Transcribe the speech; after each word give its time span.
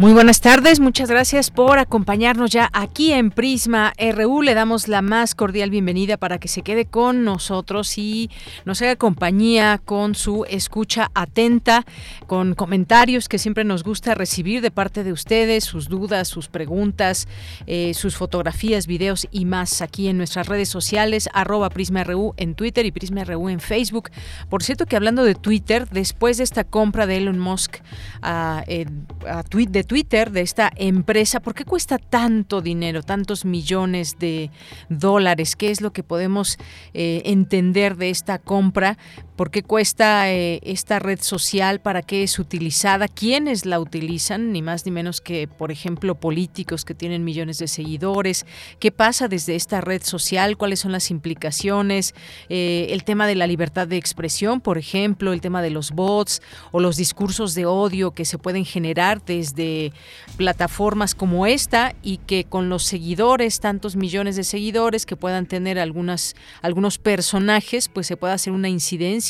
Muy 0.00 0.12
buenas 0.12 0.40
tardes, 0.40 0.78
muchas 0.78 1.10
gracias 1.10 1.50
por 1.50 1.80
acompañarnos 1.80 2.52
ya 2.52 2.70
aquí 2.72 3.12
en 3.12 3.32
Prisma 3.32 3.92
RU. 3.98 4.42
Le 4.42 4.54
damos 4.54 4.86
la 4.86 5.02
más 5.02 5.34
cordial 5.34 5.70
bienvenida 5.70 6.16
para 6.16 6.38
que 6.38 6.46
se 6.46 6.62
quede 6.62 6.84
con 6.84 7.24
nosotros 7.24 7.98
y 7.98 8.30
nos 8.64 8.80
haga 8.80 8.94
compañía 8.94 9.80
con 9.84 10.14
su 10.14 10.44
escucha 10.48 11.10
atenta, 11.14 11.84
con 12.28 12.54
comentarios 12.54 13.28
que 13.28 13.40
siempre 13.40 13.64
nos 13.64 13.82
gusta 13.82 14.14
recibir 14.14 14.60
de 14.60 14.70
parte 14.70 15.02
de 15.02 15.10
ustedes, 15.10 15.64
sus 15.64 15.88
dudas, 15.88 16.28
sus 16.28 16.46
preguntas, 16.46 17.26
eh, 17.66 17.92
sus 17.92 18.14
fotografías, 18.14 18.86
videos 18.86 19.26
y 19.32 19.46
más 19.46 19.82
aquí 19.82 20.06
en 20.06 20.16
nuestras 20.16 20.46
redes 20.46 20.68
sociales, 20.68 21.28
arroba 21.34 21.70
Prisma 21.70 22.04
RU 22.04 22.34
en 22.36 22.54
Twitter 22.54 22.86
y 22.86 22.92
Prisma 22.92 23.24
RU 23.24 23.48
en 23.48 23.58
Facebook. 23.58 24.10
Por 24.48 24.62
cierto 24.62 24.86
que 24.86 24.94
hablando 24.94 25.24
de 25.24 25.34
Twitter, 25.34 25.88
después 25.90 26.36
de 26.36 26.44
esta 26.44 26.62
compra 26.62 27.08
de 27.08 27.16
Elon 27.16 27.40
Musk 27.40 27.78
a, 28.22 28.62
a 29.26 29.42
de 29.42 29.87
Twitter 29.88 30.30
de 30.30 30.42
esta 30.42 30.70
empresa. 30.76 31.40
¿Por 31.40 31.54
qué 31.54 31.64
cuesta 31.64 31.98
tanto 31.98 32.60
dinero, 32.60 33.02
tantos 33.02 33.44
millones 33.44 34.18
de 34.20 34.52
dólares? 34.88 35.56
¿Qué 35.56 35.70
es 35.72 35.80
lo 35.80 35.92
que 35.92 36.04
podemos 36.04 36.58
eh, 36.94 37.22
entender 37.24 37.96
de 37.96 38.10
esta 38.10 38.38
compra? 38.38 38.98
¿Por 39.38 39.52
qué 39.52 39.62
cuesta 39.62 40.32
eh, 40.32 40.58
esta 40.64 40.98
red 40.98 41.20
social? 41.22 41.80
¿Para 41.80 42.02
qué 42.02 42.24
es 42.24 42.40
utilizada? 42.40 43.06
¿Quiénes 43.06 43.66
la 43.66 43.78
utilizan? 43.78 44.50
Ni 44.50 44.62
más 44.62 44.84
ni 44.84 44.90
menos 44.90 45.20
que, 45.20 45.46
por 45.46 45.70
ejemplo, 45.70 46.16
políticos 46.16 46.84
que 46.84 46.92
tienen 46.92 47.22
millones 47.22 47.58
de 47.58 47.68
seguidores. 47.68 48.46
¿Qué 48.80 48.90
pasa 48.90 49.28
desde 49.28 49.54
esta 49.54 49.80
red 49.80 50.02
social? 50.02 50.56
¿Cuáles 50.56 50.80
son 50.80 50.90
las 50.90 51.12
implicaciones? 51.12 52.16
Eh, 52.48 52.88
el 52.90 53.04
tema 53.04 53.28
de 53.28 53.36
la 53.36 53.46
libertad 53.46 53.86
de 53.86 53.96
expresión, 53.96 54.60
por 54.60 54.76
ejemplo, 54.76 55.32
el 55.32 55.40
tema 55.40 55.62
de 55.62 55.70
los 55.70 55.92
bots 55.92 56.42
o 56.72 56.80
los 56.80 56.96
discursos 56.96 57.54
de 57.54 57.64
odio 57.64 58.10
que 58.10 58.24
se 58.24 58.38
pueden 58.38 58.64
generar 58.64 59.24
desde 59.24 59.92
plataformas 60.36 61.14
como 61.14 61.46
esta 61.46 61.94
y 62.02 62.16
que 62.16 62.42
con 62.42 62.68
los 62.68 62.82
seguidores, 62.82 63.60
tantos 63.60 63.94
millones 63.94 64.34
de 64.34 64.42
seguidores 64.42 65.06
que 65.06 65.14
puedan 65.14 65.46
tener 65.46 65.78
algunas, 65.78 66.34
algunos 66.60 66.98
personajes, 66.98 67.88
pues 67.88 68.08
se 68.08 68.16
pueda 68.16 68.34
hacer 68.34 68.52
una 68.52 68.68
incidencia 68.68 69.27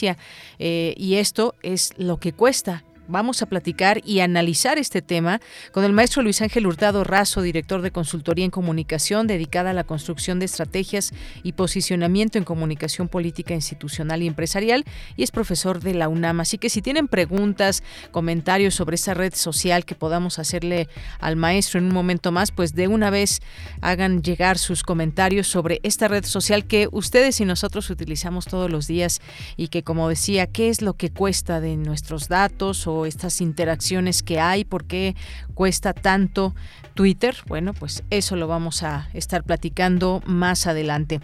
eh, 0.58 0.94
y 0.96 1.14
esto 1.14 1.54
es 1.62 1.92
lo 1.96 2.18
que 2.18 2.32
cuesta 2.32 2.84
Vamos 3.10 3.40
a 3.40 3.46
platicar 3.46 4.02
y 4.04 4.20
analizar 4.20 4.76
este 4.76 5.00
tema 5.00 5.40
con 5.72 5.82
el 5.82 5.94
maestro 5.94 6.22
Luis 6.22 6.42
Ángel 6.42 6.66
Hurtado 6.66 7.04
Razo, 7.04 7.40
director 7.40 7.80
de 7.80 7.90
consultoría 7.90 8.44
en 8.44 8.50
comunicación 8.50 9.26
dedicada 9.26 9.70
a 9.70 9.72
la 9.72 9.84
construcción 9.84 10.38
de 10.38 10.44
estrategias 10.44 11.14
y 11.42 11.52
posicionamiento 11.52 12.36
en 12.36 12.44
comunicación 12.44 13.08
política 13.08 13.54
institucional 13.54 14.22
y 14.22 14.26
empresarial 14.26 14.84
y 15.16 15.22
es 15.22 15.30
profesor 15.30 15.80
de 15.80 15.94
la 15.94 16.10
UNAM. 16.10 16.40
Así 16.40 16.58
que 16.58 16.68
si 16.68 16.82
tienen 16.82 17.08
preguntas, 17.08 17.82
comentarios 18.10 18.74
sobre 18.74 18.96
esa 18.96 19.14
red 19.14 19.34
social 19.34 19.86
que 19.86 19.94
podamos 19.94 20.38
hacerle 20.38 20.86
al 21.18 21.36
maestro 21.36 21.80
en 21.80 21.86
un 21.86 21.94
momento 21.94 22.30
más, 22.30 22.52
pues 22.52 22.74
de 22.74 22.88
una 22.88 23.08
vez 23.08 23.40
hagan 23.80 24.22
llegar 24.22 24.58
sus 24.58 24.82
comentarios 24.82 25.48
sobre 25.48 25.80
esta 25.82 26.08
red 26.08 26.26
social 26.26 26.66
que 26.66 26.90
ustedes 26.92 27.40
y 27.40 27.46
nosotros 27.46 27.88
utilizamos 27.88 28.44
todos 28.44 28.70
los 28.70 28.86
días 28.86 29.22
y 29.56 29.68
que 29.68 29.82
como 29.82 30.10
decía, 30.10 30.46
¿qué 30.46 30.68
es 30.68 30.82
lo 30.82 30.92
que 30.92 31.08
cuesta 31.08 31.62
de 31.62 31.78
nuestros 31.78 32.28
datos 32.28 32.86
o 32.86 32.97
estas 33.06 33.40
interacciones 33.40 34.22
que 34.22 34.40
hay, 34.40 34.64
por 34.64 34.84
qué 34.84 35.14
cuesta 35.54 35.92
tanto 35.92 36.54
Twitter. 36.98 37.36
Bueno, 37.46 37.74
pues 37.74 38.02
eso 38.10 38.34
lo 38.34 38.48
vamos 38.48 38.82
a 38.82 39.08
estar 39.14 39.44
platicando 39.44 40.20
más 40.26 40.66
adelante. 40.66 41.20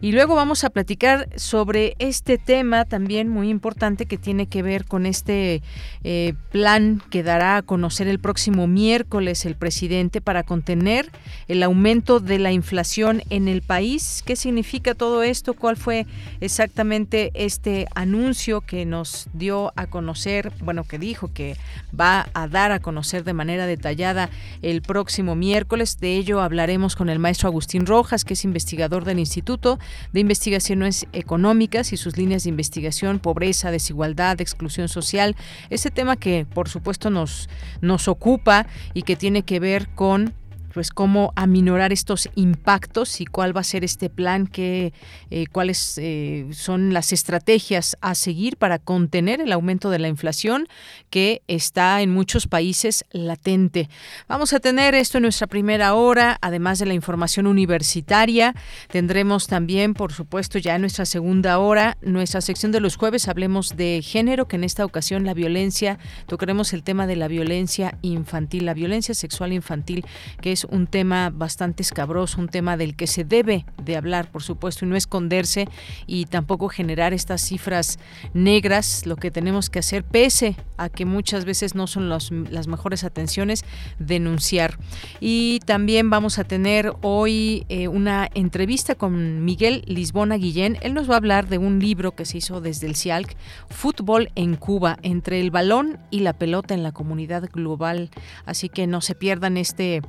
Y 0.00 0.12
luego 0.12 0.34
vamos 0.34 0.64
a 0.64 0.70
platicar 0.70 1.28
sobre 1.36 1.96
este 1.98 2.38
tema 2.38 2.86
también 2.86 3.28
muy 3.28 3.50
importante 3.50 4.06
que 4.06 4.16
tiene 4.16 4.46
que 4.46 4.62
ver 4.62 4.86
con 4.86 5.04
este 5.04 5.60
eh, 6.02 6.32
plan 6.50 7.02
que 7.10 7.22
dará 7.22 7.58
a 7.58 7.62
conocer 7.62 8.08
el 8.08 8.20
próximo 8.20 8.66
miércoles 8.66 9.44
el 9.44 9.54
presidente 9.54 10.22
para 10.22 10.44
contener 10.44 11.10
el 11.46 11.62
aumento 11.62 12.20
de 12.20 12.38
la 12.38 12.50
inflación 12.50 13.22
en 13.28 13.48
el 13.48 13.60
país. 13.60 14.22
¿Qué 14.24 14.34
significa 14.34 14.94
todo 14.94 15.22
esto? 15.22 15.52
¿Cuál 15.52 15.76
fue 15.76 16.06
exactamente 16.40 17.32
este 17.34 17.86
anuncio 17.94 18.62
que 18.62 18.86
nos 18.86 19.28
dio 19.34 19.74
a 19.76 19.88
conocer? 19.88 20.52
Bueno, 20.62 20.84
que 20.84 20.98
dijo 20.98 21.30
que 21.34 21.58
va 21.92 22.30
a 22.32 22.48
dar 22.48 22.72
a 22.72 22.80
conocer 22.80 23.24
de 23.24 23.34
manera 23.34 23.66
detallada 23.66 24.30
el 24.62 24.80
próximo 24.80 25.17
miércoles. 25.22 25.98
De 26.00 26.16
ello 26.16 26.40
hablaremos 26.40 26.96
con 26.96 27.08
el 27.08 27.18
maestro 27.18 27.48
Agustín 27.48 27.86
Rojas, 27.86 28.24
que 28.24 28.34
es 28.34 28.44
investigador 28.44 29.04
del 29.04 29.18
Instituto 29.18 29.78
de 30.12 30.20
Investigaciones 30.20 31.06
Económicas 31.12 31.92
y 31.92 31.96
sus 31.96 32.16
líneas 32.16 32.44
de 32.44 32.50
investigación, 32.50 33.18
pobreza, 33.18 33.70
desigualdad, 33.70 34.40
exclusión 34.40 34.88
social. 34.88 35.36
Ese 35.70 35.90
tema 35.90 36.16
que 36.16 36.46
por 36.46 36.68
supuesto 36.68 37.10
nos, 37.10 37.48
nos 37.80 38.08
ocupa 38.08 38.66
y 38.94 39.02
que 39.02 39.16
tiene 39.16 39.42
que 39.42 39.60
ver 39.60 39.88
con 39.88 40.34
pues 40.78 40.92
cómo 40.92 41.32
aminorar 41.34 41.92
estos 41.92 42.28
impactos 42.36 43.20
y 43.20 43.26
cuál 43.26 43.56
va 43.56 43.62
a 43.62 43.64
ser 43.64 43.82
este 43.82 44.08
plan, 44.08 44.46
que, 44.46 44.92
eh, 45.28 45.48
cuáles 45.50 45.98
eh, 45.98 46.46
son 46.52 46.92
las 46.92 47.12
estrategias 47.12 47.96
a 48.00 48.14
seguir 48.14 48.56
para 48.56 48.78
contener 48.78 49.40
el 49.40 49.50
aumento 49.50 49.90
de 49.90 49.98
la 49.98 50.06
inflación 50.06 50.68
que 51.10 51.42
está 51.48 52.00
en 52.00 52.12
muchos 52.12 52.46
países 52.46 53.04
latente. 53.10 53.88
Vamos 54.28 54.52
a 54.52 54.60
tener 54.60 54.94
esto 54.94 55.18
en 55.18 55.22
nuestra 55.22 55.48
primera 55.48 55.94
hora, 55.94 56.38
además 56.42 56.78
de 56.78 56.86
la 56.86 56.94
información 56.94 57.48
universitaria. 57.48 58.54
Tendremos 58.88 59.48
también, 59.48 59.94
por 59.94 60.12
supuesto, 60.12 60.60
ya 60.60 60.76
en 60.76 60.82
nuestra 60.82 61.06
segunda 61.06 61.58
hora, 61.58 61.98
nuestra 62.02 62.40
sección 62.40 62.70
de 62.70 62.78
los 62.78 62.94
jueves, 62.94 63.26
hablemos 63.26 63.76
de 63.76 64.00
género, 64.00 64.46
que 64.46 64.54
en 64.54 64.62
esta 64.62 64.84
ocasión 64.84 65.24
la 65.24 65.34
violencia, 65.34 65.98
tocaremos 66.26 66.72
el 66.72 66.84
tema 66.84 67.08
de 67.08 67.16
la 67.16 67.26
violencia 67.26 67.98
infantil, 68.02 68.64
la 68.64 68.74
violencia 68.74 69.12
sexual 69.12 69.52
infantil, 69.52 70.04
que 70.40 70.52
es 70.52 70.67
un 70.68 70.86
tema 70.86 71.30
bastante 71.30 71.82
escabroso, 71.82 72.40
un 72.40 72.48
tema 72.48 72.76
del 72.76 72.96
que 72.96 73.06
se 73.06 73.24
debe 73.24 73.64
de 73.82 73.96
hablar, 73.96 74.30
por 74.30 74.42
supuesto, 74.42 74.84
y 74.84 74.88
no 74.88 74.96
esconderse 74.96 75.68
y 76.06 76.26
tampoco 76.26 76.68
generar 76.68 77.12
estas 77.12 77.42
cifras 77.42 77.98
negras. 78.34 79.06
Lo 79.06 79.16
que 79.16 79.30
tenemos 79.30 79.70
que 79.70 79.78
hacer, 79.78 80.04
pese 80.04 80.56
a 80.76 80.88
que 80.88 81.04
muchas 81.04 81.44
veces 81.44 81.74
no 81.74 81.86
son 81.86 82.08
las 82.08 82.30
mejores 82.68 83.04
atenciones, 83.04 83.64
denunciar. 83.98 84.78
Y 85.20 85.60
también 85.60 86.10
vamos 86.10 86.38
a 86.38 86.44
tener 86.44 86.92
hoy 87.02 87.64
eh, 87.68 87.88
una 87.88 88.28
entrevista 88.34 88.94
con 88.94 89.44
Miguel 89.44 89.82
Lisbona 89.86 90.36
Guillén. 90.36 90.78
Él 90.80 90.94
nos 90.94 91.08
va 91.08 91.14
a 91.14 91.18
hablar 91.18 91.48
de 91.48 91.58
un 91.58 91.78
libro 91.80 92.14
que 92.14 92.24
se 92.24 92.38
hizo 92.38 92.60
desde 92.60 92.86
el 92.86 92.96
CIALC, 92.96 93.36
Fútbol 93.68 94.30
en 94.34 94.56
Cuba, 94.56 94.98
entre 95.02 95.40
el 95.40 95.50
balón 95.50 95.98
y 96.10 96.20
la 96.20 96.32
pelota 96.32 96.74
en 96.74 96.82
la 96.82 96.92
comunidad 96.92 97.48
global. 97.52 98.10
Así 98.44 98.68
que 98.68 98.86
no 98.86 99.00
se 99.00 99.14
pierdan 99.14 99.56
este 99.56 100.02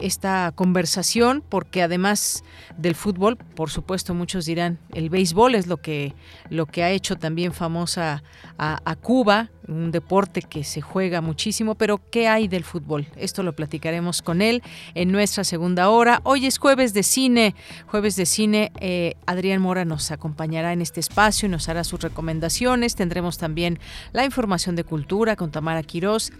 esta 0.00 0.52
conversación, 0.54 1.42
porque 1.48 1.82
además 1.82 2.44
del 2.76 2.94
fútbol, 2.94 3.36
por 3.36 3.70
supuesto, 3.70 4.14
muchos 4.14 4.46
dirán, 4.46 4.78
el 4.92 5.10
béisbol 5.10 5.54
es 5.54 5.66
lo 5.66 5.78
que, 5.78 6.14
lo 6.50 6.66
que 6.66 6.82
ha 6.82 6.90
hecho 6.90 7.16
también 7.16 7.52
famosa 7.52 8.22
a, 8.58 8.96
Cuba, 8.96 9.50
un 9.66 9.90
deporte 9.90 10.40
que 10.42 10.64
se 10.64 10.80
juega 10.80 11.20
muchísimo, 11.20 11.74
pero 11.74 12.00
¿qué 12.10 12.28
hay 12.28 12.48
del 12.48 12.64
fútbol? 12.64 13.06
Esto 13.16 13.42
lo 13.42 13.54
platicaremos 13.54 14.22
con 14.22 14.40
él 14.40 14.62
en 14.94 15.10
nuestra 15.10 15.44
segunda 15.44 15.90
hora. 15.90 16.20
Hoy 16.24 16.46
es 16.46 16.58
jueves 16.58 16.94
de 16.94 17.02
cine, 17.02 17.54
jueves 17.86 18.16
de 18.16 18.26
cine, 18.26 18.72
eh, 18.80 19.14
Adrián 19.26 19.60
Mora 19.60 19.84
nos 19.84 20.10
acompañará 20.10 20.72
en 20.72 20.80
este 20.80 21.00
espacio 21.00 21.46
y 21.46 21.50
nos 21.50 21.68
hará 21.68 21.84
sus 21.84 22.00
recomendaciones. 22.00 22.94
Tendremos 22.94 23.38
también 23.38 23.78
la 24.12 24.24
información 24.24 24.76
de 24.76 24.84
cultura 24.84 25.36
con 25.36 25.50
Tamara 25.50 25.82
Quirós 25.82 26.32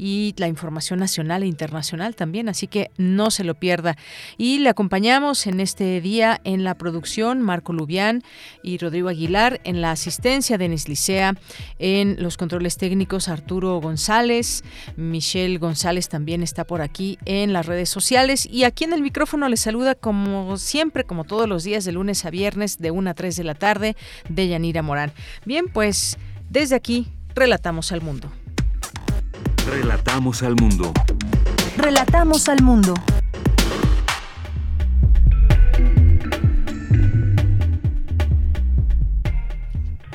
y 0.00 0.34
la 0.38 0.48
información 0.48 0.98
nacional 0.98 1.42
e 1.42 1.46
internacional 1.46 2.16
también, 2.16 2.48
así 2.48 2.66
que 2.66 2.90
no 2.96 3.30
se 3.30 3.44
lo 3.44 3.54
pierda. 3.54 3.98
Y 4.38 4.60
le 4.60 4.70
acompañamos 4.70 5.46
en 5.46 5.60
este 5.60 6.00
día 6.00 6.40
en 6.44 6.64
la 6.64 6.74
producción 6.74 7.42
Marco 7.42 7.74
Lubián 7.74 8.22
y 8.62 8.78
Rodrigo 8.78 9.10
Aguilar, 9.10 9.60
en 9.64 9.82
la 9.82 9.90
asistencia 9.90 10.56
de 10.56 10.70
Licea, 10.70 11.34
en 11.78 12.16
los 12.22 12.38
controles 12.38 12.78
técnicos 12.78 13.28
Arturo 13.28 13.78
González, 13.78 14.64
Michelle 14.96 15.58
González 15.58 16.08
también 16.08 16.42
está 16.42 16.64
por 16.64 16.80
aquí 16.80 17.18
en 17.26 17.52
las 17.52 17.66
redes 17.66 17.90
sociales 17.90 18.46
y 18.50 18.64
aquí 18.64 18.84
en 18.84 18.94
el 18.94 19.02
micrófono 19.02 19.50
le 19.50 19.58
saluda 19.58 19.94
como 19.94 20.56
siempre, 20.56 21.04
como 21.04 21.24
todos 21.24 21.46
los 21.46 21.62
días 21.62 21.84
de 21.84 21.92
lunes 21.92 22.24
a 22.24 22.30
viernes 22.30 22.78
de 22.78 22.90
1 22.90 23.10
a 23.10 23.14
3 23.14 23.36
de 23.36 23.44
la 23.44 23.54
tarde 23.54 23.96
de 24.30 24.48
Yanira 24.48 24.80
Morán. 24.80 25.12
Bien, 25.44 25.66
pues 25.70 26.16
desde 26.48 26.74
aquí 26.74 27.06
relatamos 27.34 27.92
al 27.92 28.00
mundo. 28.00 28.30
Relatamos 29.70 30.42
al 30.42 30.56
mundo. 30.56 30.92
Relatamos 31.76 32.48
al 32.48 32.60
mundo. 32.60 32.92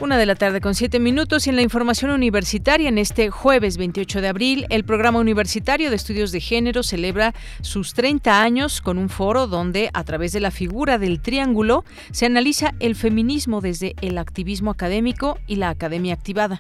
Una 0.02 0.18
de 0.18 0.26
la 0.26 0.36
tarde 0.36 0.60
con 0.60 0.76
siete 0.76 1.00
minutos 1.00 1.48
y 1.48 1.52
en 1.52 1.56
la 1.56 1.62
información 1.62 2.12
universitaria 2.12 2.90
en 2.90 2.98
este 2.98 3.30
jueves 3.30 3.78
28 3.78 4.20
de 4.20 4.28
abril, 4.28 4.66
el 4.70 4.84
Programa 4.84 5.20
Universitario 5.20 5.90
de 5.90 5.96
Estudios 5.96 6.34
de 6.34 6.42
Género 6.42 6.84
celebra 6.84 7.34
sus 7.62 7.94
30 7.94 8.42
años 8.42 8.82
con 8.82 8.98
un 8.98 9.08
foro 9.08 9.48
donde 9.48 9.90
a 9.94 10.04
través 10.04 10.34
de 10.34 10.42
la 10.42 10.52
figura 10.52 10.98
del 10.98 11.22
triángulo 11.22 11.86
se 12.12 12.26
analiza 12.26 12.74
el 12.82 12.94
feminismo 12.94 13.62
desde 13.62 13.96
el 14.02 14.18
activismo 14.18 14.70
académico 14.70 15.40
y 15.48 15.56
la 15.56 15.70
academia 15.70 16.14
activada. 16.14 16.60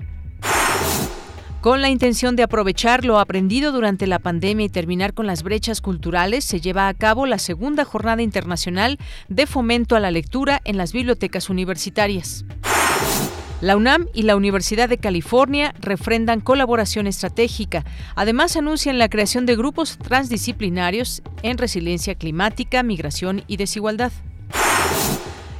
Con 1.65 1.81
la 1.81 1.89
intención 1.89 2.35
de 2.35 2.43
aprovechar 2.43 3.05
lo 3.05 3.17
aprendido 3.17 3.71
durante 3.71 4.05
la 4.05 4.19
pandemia 4.19 4.67
y 4.67 4.69
terminar 4.69 5.15
con 5.15 5.25
las 5.25 5.41
brechas 5.41 5.81
culturales, 5.81 6.45
se 6.45 6.61
lleva 6.61 6.87
a 6.87 6.93
cabo 6.93 7.25
la 7.25 7.39
segunda 7.39 7.85
jornada 7.85 8.21
internacional 8.21 8.99
de 9.29 9.47
fomento 9.47 9.95
a 9.95 9.99
la 9.99 10.11
lectura 10.11 10.61
en 10.63 10.77
las 10.77 10.93
bibliotecas 10.93 11.49
universitarias. 11.49 12.45
La 13.61 13.75
UNAM 13.75 14.05
y 14.13 14.21
la 14.21 14.35
Universidad 14.35 14.87
de 14.87 14.99
California 14.99 15.73
refrendan 15.79 16.39
colaboración 16.39 17.07
estratégica. 17.07 17.83
Además, 18.13 18.55
anuncian 18.57 18.99
la 18.99 19.09
creación 19.09 19.47
de 19.47 19.55
grupos 19.55 19.97
transdisciplinarios 19.97 21.23
en 21.41 21.57
resiliencia 21.57 22.13
climática, 22.13 22.83
migración 22.83 23.43
y 23.47 23.57
desigualdad. 23.57 24.11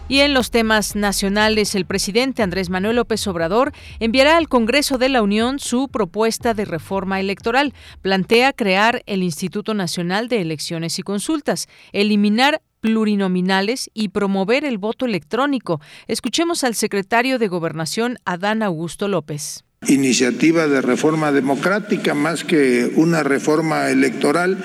Y 0.07 0.19
en 0.19 0.35
los 0.35 0.51
temas 0.51 0.95
nacionales, 0.95 1.73
el 1.73 1.85
presidente 1.85 2.43
Andrés 2.43 2.69
Manuel 2.69 2.97
López 2.97 3.25
Obrador 3.25 3.71
enviará 3.99 4.37
al 4.37 4.47
Congreso 4.47 4.99
de 4.99 5.09
la 5.09 5.23
Unión 5.23 5.57
su 5.57 5.87
propuesta 5.87 6.53
de 6.53 6.65
reforma 6.65 7.19
electoral. 7.19 7.73
Plantea 8.01 8.53
crear 8.53 9.01
el 9.07 9.23
Instituto 9.23 9.73
Nacional 9.73 10.27
de 10.27 10.41
Elecciones 10.41 10.99
y 10.99 11.01
Consultas, 11.01 11.67
eliminar 11.91 12.61
plurinominales 12.81 13.89
y 13.95 14.09
promover 14.09 14.63
el 14.63 14.77
voto 14.77 15.07
electrónico. 15.07 15.81
Escuchemos 16.05 16.63
al 16.63 16.75
secretario 16.75 17.39
de 17.39 17.47
Gobernación, 17.47 18.19
Adán 18.25 18.61
Augusto 18.61 19.07
López 19.07 19.65
iniciativa 19.87 20.67
de 20.67 20.81
reforma 20.81 21.31
democrática 21.31 22.13
más 22.13 22.43
que 22.43 22.91
una 22.95 23.23
reforma 23.23 23.89
electoral. 23.89 24.57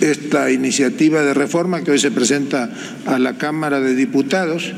Esta 0.00 0.50
iniciativa 0.50 1.22
de 1.22 1.34
reforma 1.34 1.82
que 1.82 1.90
hoy 1.90 1.98
se 1.98 2.10
presenta 2.10 2.70
a 3.04 3.18
la 3.18 3.36
Cámara 3.36 3.80
de 3.80 3.94
Diputados 3.94 4.72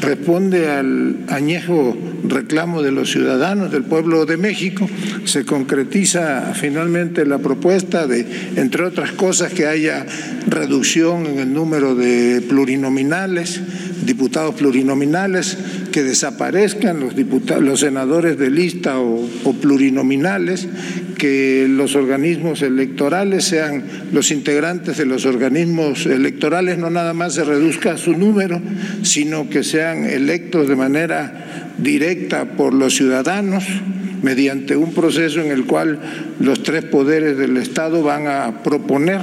responde 0.00 0.70
al 0.70 1.16
añejo 1.28 1.96
reclamo 2.24 2.82
de 2.82 2.92
los 2.92 3.10
ciudadanos 3.10 3.72
del 3.72 3.84
pueblo 3.84 4.26
de 4.26 4.36
México. 4.36 4.88
Se 5.24 5.44
concretiza 5.44 6.52
finalmente 6.54 7.26
la 7.26 7.38
propuesta 7.38 8.06
de, 8.06 8.26
entre 8.56 8.84
otras 8.84 9.12
cosas, 9.12 9.52
que 9.52 9.66
haya 9.66 10.06
reducción 10.46 11.26
en 11.26 11.38
el 11.38 11.52
número 11.52 11.94
de 11.94 12.42
plurinominales, 12.48 13.60
diputados 14.04 14.54
plurinominales, 14.54 15.58
que 15.92 16.02
desaparezcan 16.02 17.00
los, 17.00 17.16
diputados, 17.16 17.62
los 17.62 17.80
senadores 17.80 18.38
de 18.38 18.50
lista 18.50 19.00
o, 19.00 19.28
o 19.44 19.52
plurinominales, 19.54 20.68
que 21.16 21.66
los 21.68 21.96
organismos 21.96 22.62
electorales 22.62 23.44
sean 23.44 23.84
los 24.12 24.30
integrantes 24.30 24.98
de 24.98 25.06
los 25.06 25.26
organismos 25.26 26.06
electorales, 26.06 26.78
no 26.78 26.90
nada 26.90 27.14
más 27.14 27.34
se 27.34 27.44
reduzca 27.44 27.96
su 27.96 28.12
número, 28.12 28.60
sino 29.02 29.48
que 29.48 29.64
sean 29.64 30.04
electos 30.04 30.68
de 30.68 30.76
manera 30.76 31.74
directa 31.78 32.44
por 32.56 32.74
los 32.74 32.94
ciudadanos 32.94 33.64
mediante 34.22 34.76
un 34.76 34.92
proceso 34.92 35.40
en 35.40 35.50
el 35.50 35.64
cual 35.64 35.98
los 36.40 36.62
tres 36.62 36.84
poderes 36.84 37.36
del 37.36 37.56
Estado 37.56 38.02
van 38.02 38.26
a 38.26 38.62
proponer 38.62 39.20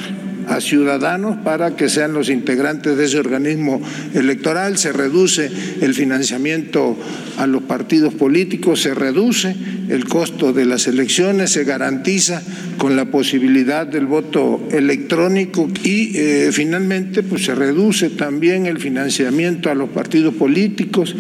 a 0.48 0.62
ciudadanos 0.62 1.38
para 1.38 1.76
que 1.76 1.90
sean 1.90 2.14
los 2.14 2.30
integrantes 2.30 2.98
de 2.98 3.06
ese 3.06 3.20
organismo 3.20 3.82
electoral, 4.14 4.78
se 4.78 4.92
reduce 4.92 5.50
el 5.82 5.94
financiamiento 5.94 6.98
a 7.38 7.48
los 7.48 7.64
partidos 7.64 8.14
políticos, 8.14 8.82
se 8.82 8.94
reduce 8.94 9.56
el 9.90 10.06
costo 10.06 10.54
de 10.54 10.66
las 10.66 10.88
elecciones, 10.88 11.52
se 11.52 11.64
garantiza 11.64 12.42
con 12.78 12.96
la 12.96 13.06
posibilidad 13.06 13.86
del 13.88 14.06
voto 14.06 14.68
electrónico 14.72 15.70
y 15.84 16.18
eh, 16.18 16.50
finalmente 16.52 17.24
pues 17.24 17.46
se 17.46 17.56
reduce 17.56 18.10
también 18.10 18.66
el 18.66 18.80
financiamiento 18.80 19.70
a 19.70 19.76
los 19.76 19.90
partidos 19.90 20.36
políticos, 20.36 21.16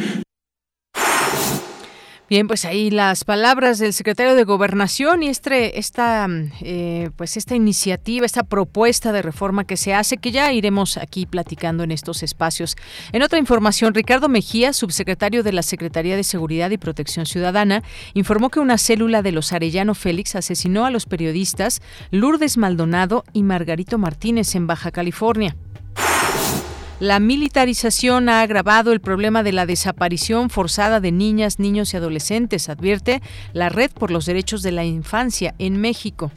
Bien, 2.27 2.47
pues 2.47 2.65
ahí 2.65 2.89
las 2.89 3.23
palabras 3.23 3.77
del 3.77 3.93
secretario 3.93 4.33
de 4.33 4.45
Gobernación 4.45 5.21
y 5.21 5.27
este, 5.27 5.77
esta, 5.77 6.27
eh, 6.61 7.11
pues 7.15 7.37
esta 7.37 7.53
iniciativa, 7.53 8.25
esta 8.25 8.41
propuesta 8.41 9.11
de 9.11 9.21
reforma 9.21 9.63
que 9.63 9.77
se 9.77 9.93
hace, 9.93 10.17
que 10.17 10.31
ya 10.31 10.51
iremos 10.51 10.97
aquí 10.97 11.27
platicando 11.27 11.83
en 11.83 11.91
estos 11.91 12.23
espacios. 12.23 12.77
En 13.11 13.21
otra 13.21 13.37
información, 13.37 13.93
Ricardo 13.93 14.27
Mejía, 14.27 14.73
subsecretario 14.73 15.43
de 15.43 15.53
la 15.53 15.61
Secretaría 15.61 16.15
de 16.15 16.23
Seguridad 16.23 16.71
y 16.71 16.79
Protección 16.79 17.27
Ciudadana, 17.27 17.83
informó 18.15 18.49
que 18.49 18.59
una 18.59 18.79
célula 18.79 19.21
de 19.21 19.31
los 19.31 19.53
Arellano 19.53 19.93
Félix 19.93 20.35
asesinó 20.35 20.87
a 20.87 20.89
los 20.89 21.05
periodistas 21.05 21.79
Lourdes 22.09 22.57
Maldonado 22.57 23.23
y 23.33 23.43
Margarito 23.43 23.99
Martínez 23.99 24.55
en 24.55 24.65
Baja 24.65 24.89
California. 24.89 25.55
La 27.01 27.19
militarización 27.19 28.29
ha 28.29 28.39
agravado 28.39 28.93
el 28.93 29.01
problema 29.01 29.43
de 29.43 29.51
la 29.51 29.65
desaparición 29.65 30.49
forzada 30.49 31.01
de 31.01 31.11
niñas, 31.11 31.59
niños 31.59 31.93
y 31.93 31.97
adolescentes, 31.97 32.69
advierte 32.69 33.21
la 33.51 33.67
Red 33.67 33.91
por 33.91 34.11
los 34.11 34.25
Derechos 34.25 34.61
de 34.63 34.71
la 34.71 34.85
Infancia 34.85 35.55
en 35.59 35.81
México. 35.81 36.31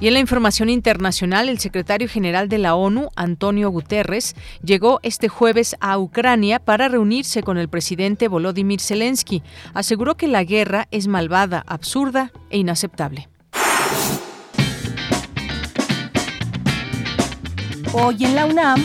Y 0.00 0.08
en 0.08 0.12
la 0.12 0.20
información 0.20 0.68
internacional, 0.68 1.48
el 1.48 1.58
secretario 1.58 2.06
general 2.06 2.50
de 2.50 2.58
la 2.58 2.74
ONU, 2.74 3.08
Antonio 3.16 3.70
Guterres, 3.70 4.36
llegó 4.62 5.00
este 5.02 5.28
jueves 5.28 5.76
a 5.80 5.98
Ucrania 5.98 6.58
para 6.58 6.88
reunirse 6.88 7.42
con 7.42 7.56
el 7.56 7.70
presidente 7.70 8.28
Volodymyr 8.28 8.82
Zelensky. 8.82 9.42
Aseguró 9.72 10.18
que 10.18 10.28
la 10.28 10.44
guerra 10.44 10.88
es 10.90 11.08
malvada, 11.08 11.64
absurda 11.66 12.32
e 12.50 12.58
inaceptable. 12.58 13.30
Hoy 17.94 18.22
en 18.26 18.34
la 18.34 18.44
UNAM, 18.44 18.84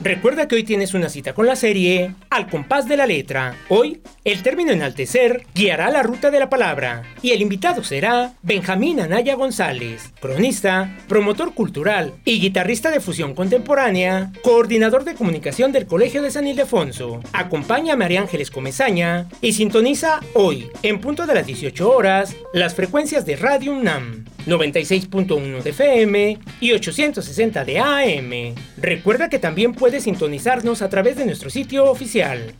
Recuerda 0.01 0.47
que 0.47 0.55
hoy 0.55 0.63
tienes 0.63 0.93
una 0.93 1.09
cita 1.09 1.33
con 1.33 1.45
la 1.45 1.57
serie 1.57 2.15
Al 2.29 2.47
compás 2.47 2.87
de 2.87 2.95
la 2.95 3.05
letra. 3.05 3.57
Hoy, 3.67 4.01
el 4.31 4.43
término 4.43 4.71
enaltecer 4.71 5.45
guiará 5.55 5.89
la 5.89 6.03
ruta 6.03 6.29
de 6.29 6.39
la 6.39 6.49
palabra 6.49 7.03
y 7.21 7.31
el 7.31 7.41
invitado 7.41 7.83
será 7.83 8.33
Benjamín 8.43 8.99
Anaya 8.99 9.35
González, 9.35 10.13
cronista, 10.19 10.97
promotor 11.07 11.53
cultural 11.53 12.13
y 12.25 12.39
guitarrista 12.39 12.91
de 12.91 12.99
fusión 12.99 13.33
contemporánea, 13.33 14.31
coordinador 14.43 15.03
de 15.03 15.15
comunicación 15.15 15.71
del 15.71 15.87
Colegio 15.87 16.21
de 16.21 16.31
San 16.31 16.47
Ildefonso. 16.47 17.21
Acompaña 17.33 17.93
a 17.93 17.97
María 17.97 18.21
Ángeles 18.21 18.51
Comezaña 18.51 19.27
y 19.41 19.53
sintoniza 19.53 20.19
hoy, 20.33 20.69
en 20.83 21.01
punto 21.01 21.25
de 21.25 21.33
las 21.33 21.47
18 21.47 21.89
horas, 21.89 22.35
las 22.53 22.75
frecuencias 22.75 23.25
de 23.25 23.35
Radio 23.35 23.73
UNAM. 23.73 24.25
96.1 24.45 25.61
de 25.61 25.69
FM 25.69 26.39
y 26.61 26.71
860 26.71 27.65
de 27.65 27.79
AM. 27.79 28.55
Recuerda 28.77 29.29
que 29.29 29.37
también 29.37 29.73
puedes 29.73 30.03
sintonizarnos 30.03 30.81
a 30.81 30.89
través 30.89 31.17
de 31.17 31.25
nuestro 31.25 31.49
sitio 31.49 31.85
oficial 31.91 32.55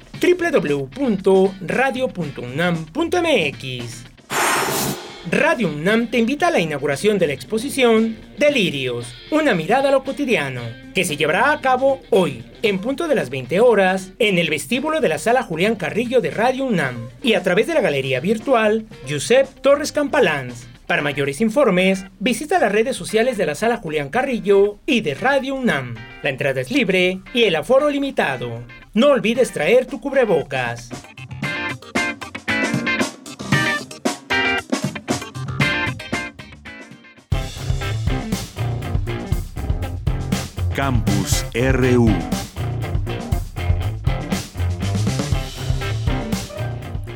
www.radio.unam.mx. 1.61 4.09
Radio 5.31 5.67
UNAM 5.67 6.07
te 6.07 6.17
invita 6.17 6.47
a 6.47 6.51
la 6.51 6.59
inauguración 6.59 7.19
de 7.19 7.27
la 7.27 7.33
exposición 7.33 8.17
Delirios, 8.37 9.13
una 9.29 9.53
mirada 9.53 9.89
a 9.89 9.91
lo 9.91 10.03
cotidiano, 10.03 10.61
que 10.95 11.05
se 11.05 11.17
llevará 11.17 11.51
a 11.51 11.61
cabo 11.61 12.01
hoy, 12.09 12.43
en 12.63 12.79
punto 12.79 13.07
de 13.07 13.13
las 13.13 13.29
20 13.29 13.59
horas, 13.59 14.11
en 14.17 14.39
el 14.39 14.49
vestíbulo 14.49 15.01
de 15.01 15.09
la 15.09 15.19
sala 15.19 15.43
Julián 15.43 15.75
Carrillo 15.75 16.19
de 16.21 16.31
Radio 16.31 16.65
UNAM 16.65 17.09
y 17.21 17.33
a 17.33 17.43
través 17.43 17.67
de 17.67 17.75
la 17.75 17.81
galería 17.81 18.19
virtual 18.19 18.87
Josep 19.07 19.47
Torres 19.61 19.91
Campalans. 19.91 20.67
Para 20.87 21.03
mayores 21.03 21.41
informes, 21.41 22.05
visita 22.19 22.57
las 22.57 22.71
redes 22.71 22.95
sociales 22.95 23.37
de 23.37 23.45
la 23.45 23.53
Sala 23.53 23.77
Julián 23.77 24.09
Carrillo 24.09 24.79
y 24.87 25.01
de 25.01 25.13
Radio 25.13 25.53
UNAM. 25.53 25.93
La 26.23 26.31
entrada 26.31 26.61
es 26.61 26.71
libre 26.71 27.19
y 27.31 27.43
el 27.43 27.55
aforo 27.55 27.91
limitado. 27.91 28.63
No 28.95 29.09
olvides 29.09 29.51
traer 29.51 29.85
tu 29.85 30.01
cubrebocas. 30.01 30.89
Campus 40.79 41.43
RU 41.53 42.07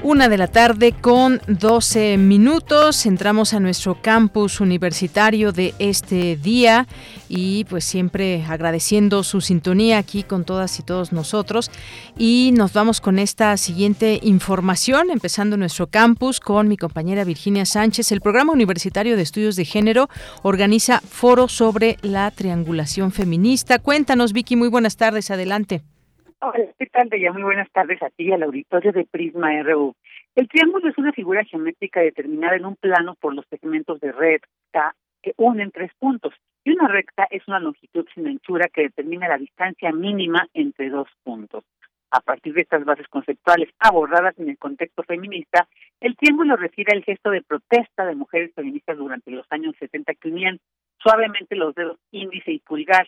Una 0.05 0.27
de 0.27 0.37
la 0.37 0.49
tarde 0.49 0.91
con 0.91 1.41
12 1.47 2.17
minutos. 2.17 3.05
Entramos 3.05 3.53
a 3.53 3.61
nuestro 3.61 4.01
campus 4.01 4.59
universitario 4.59 5.53
de 5.53 5.73
este 5.79 6.35
día 6.35 6.89
y 7.29 7.63
pues 7.63 7.85
siempre 7.85 8.43
agradeciendo 8.45 9.23
su 9.23 9.39
sintonía 9.39 9.99
aquí 9.99 10.23
con 10.23 10.43
todas 10.43 10.77
y 10.77 10.83
todos 10.83 11.13
nosotros. 11.13 11.71
Y 12.17 12.51
nos 12.53 12.73
vamos 12.73 12.99
con 12.99 13.17
esta 13.17 13.55
siguiente 13.55 14.19
información, 14.23 15.09
empezando 15.09 15.55
nuestro 15.55 15.87
campus 15.87 16.41
con 16.41 16.67
mi 16.67 16.75
compañera 16.75 17.23
Virginia 17.23 17.65
Sánchez. 17.65 18.11
El 18.11 18.19
Programa 18.19 18.51
Universitario 18.51 19.15
de 19.15 19.21
Estudios 19.21 19.55
de 19.55 19.63
Género 19.63 20.09
organiza 20.41 20.99
foro 20.99 21.47
sobre 21.47 21.97
la 22.01 22.29
triangulación 22.29 23.13
feminista. 23.13 23.79
Cuéntanos, 23.79 24.33
Vicky, 24.33 24.57
muy 24.57 24.67
buenas 24.67 24.97
tardes, 24.97 25.31
adelante. 25.31 25.81
Hola, 26.45 26.73
¿qué 26.77 26.87
tal? 26.87 27.09
Ya 27.17 27.31
muy 27.31 27.41
buenas 27.41 27.71
tardes 27.71 28.03
a 28.03 28.09
ti 28.09 28.25
y 28.25 28.33
al 28.33 28.43
auditorio 28.43 28.91
de 28.91 29.05
Prisma 29.05 29.63
RU. 29.63 29.95
El 30.35 30.49
triángulo 30.49 30.89
es 30.89 30.97
una 30.97 31.13
figura 31.13 31.45
geométrica 31.45 32.01
determinada 32.01 32.57
en 32.57 32.65
un 32.65 32.75
plano 32.75 33.15
por 33.15 33.33
los 33.33 33.45
segmentos 33.49 34.01
de 34.01 34.11
recta 34.11 34.93
que 35.21 35.31
unen 35.37 35.71
tres 35.71 35.93
puntos. 35.97 36.33
Y 36.65 36.71
una 36.71 36.89
recta 36.89 37.25
es 37.29 37.47
una 37.47 37.61
longitud 37.61 38.05
sin 38.13 38.27
anchura 38.27 38.67
que 38.67 38.81
determina 38.81 39.29
la 39.29 39.37
distancia 39.37 39.93
mínima 39.93 40.45
entre 40.53 40.89
dos 40.89 41.07
puntos. 41.23 41.63
A 42.11 42.19
partir 42.19 42.53
de 42.53 42.63
estas 42.63 42.83
bases 42.83 43.07
conceptuales 43.07 43.69
abordadas 43.79 44.37
en 44.37 44.49
el 44.49 44.57
contexto 44.57 45.03
feminista, 45.03 45.69
el 46.01 46.17
triángulo 46.17 46.57
refiere 46.57 46.93
al 46.93 47.05
gesto 47.05 47.29
de 47.29 47.41
protesta 47.41 48.05
de 48.05 48.15
mujeres 48.15 48.51
feministas 48.53 48.97
durante 48.97 49.31
los 49.31 49.47
años 49.49 49.77
70 49.79 50.13
que 50.15 50.27
unían 50.27 50.59
suavemente 50.97 51.55
los 51.55 51.73
dedos 51.73 51.99
índice 52.11 52.51
y 52.51 52.59
pulgar 52.59 53.07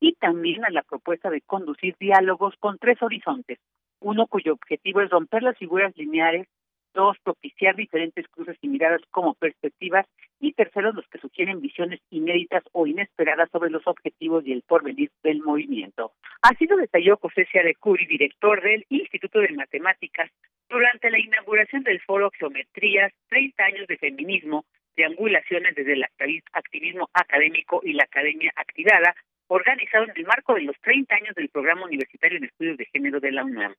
y 0.00 0.14
también 0.14 0.64
a 0.64 0.70
la 0.70 0.82
propuesta 0.82 1.30
de 1.30 1.40
conducir 1.40 1.96
diálogos 1.98 2.54
con 2.60 2.78
tres 2.78 3.02
horizontes, 3.02 3.58
uno 4.00 4.26
cuyo 4.26 4.52
objetivo 4.52 5.00
es 5.00 5.10
romper 5.10 5.42
las 5.42 5.56
figuras 5.58 5.96
lineales, 5.96 6.46
dos, 6.94 7.16
propiciar 7.22 7.76
diferentes 7.76 8.26
cruces 8.28 8.56
y 8.62 8.68
miradas 8.68 9.02
como 9.10 9.34
perspectivas, 9.34 10.06
y 10.40 10.52
tercero, 10.52 10.92
los 10.92 11.06
que 11.08 11.18
sugieren 11.18 11.60
visiones 11.60 12.00
inéditas 12.10 12.62
o 12.72 12.86
inesperadas 12.86 13.50
sobre 13.50 13.70
los 13.70 13.86
objetivos 13.86 14.46
y 14.46 14.52
el 14.52 14.62
porvenir 14.62 15.10
del 15.22 15.42
movimiento. 15.42 16.12
Así 16.42 16.66
lo 16.66 16.76
detalló 16.76 17.16
José 17.16 17.46
Curi, 17.78 18.06
director 18.06 18.62
del 18.62 18.84
Instituto 18.88 19.40
de 19.40 19.48
Matemáticas, 19.50 20.30
durante 20.68 21.10
la 21.10 21.18
inauguración 21.18 21.84
del 21.84 22.00
foro 22.00 22.30
Geometrías, 22.38 23.12
30 23.28 23.64
años 23.64 23.86
de 23.86 23.98
feminismo, 23.98 24.64
triangulaciones 24.94 25.74
desde 25.74 25.92
el 25.92 26.04
activismo 26.52 27.08
académico 27.12 27.80
y 27.84 27.92
la 27.92 28.04
academia 28.04 28.52
activada, 28.56 29.14
organizado 29.48 30.04
en 30.04 30.12
el 30.16 30.26
marco 30.26 30.54
de 30.54 30.62
los 30.62 30.76
30 30.80 31.14
años 31.14 31.34
del 31.34 31.48
Programa 31.48 31.84
Universitario 31.84 32.40
de 32.40 32.46
Estudios 32.46 32.76
de 32.76 32.86
Género 32.86 33.20
de 33.20 33.32
la 33.32 33.44
UNAM. 33.44 33.74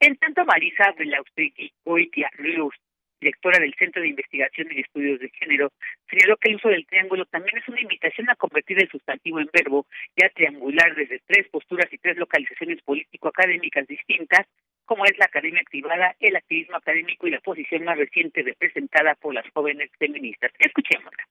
En 0.00 0.16
tanto, 0.16 0.44
Marisa 0.44 0.92
Belaustegui 0.96 1.72
Goitia 1.84 2.30
Rius, 2.38 2.74
directora 3.20 3.60
del 3.60 3.74
Centro 3.74 4.02
de 4.02 4.08
Investigación 4.08 4.68
y 4.70 4.80
Estudios 4.80 5.20
de 5.20 5.30
Género, 5.30 5.70
señaló 6.10 6.36
que 6.36 6.50
el 6.50 6.56
uso 6.56 6.68
del 6.68 6.86
triángulo 6.86 7.24
también 7.26 7.56
es 7.58 7.68
una 7.68 7.80
invitación 7.80 8.28
a 8.30 8.36
convertir 8.36 8.80
el 8.82 8.90
sustantivo 8.90 9.38
en 9.38 9.48
verbo 9.52 9.86
y 10.16 10.24
a 10.24 10.30
triangular 10.30 10.94
desde 10.96 11.20
tres 11.26 11.48
posturas 11.48 11.86
y 11.92 11.98
tres 11.98 12.16
localizaciones 12.16 12.82
político-académicas 12.82 13.86
distintas, 13.86 14.46
como 14.84 15.04
es 15.04 15.16
la 15.18 15.26
academia 15.26 15.60
activada, 15.60 16.16
el 16.18 16.34
activismo 16.34 16.76
académico 16.76 17.28
y 17.28 17.30
la 17.30 17.40
posición 17.40 17.84
más 17.84 17.96
reciente 17.96 18.42
representada 18.42 19.14
por 19.14 19.32
las 19.32 19.48
jóvenes 19.50 19.90
feministas. 19.98 20.50
Escuchémosla. 20.58 21.24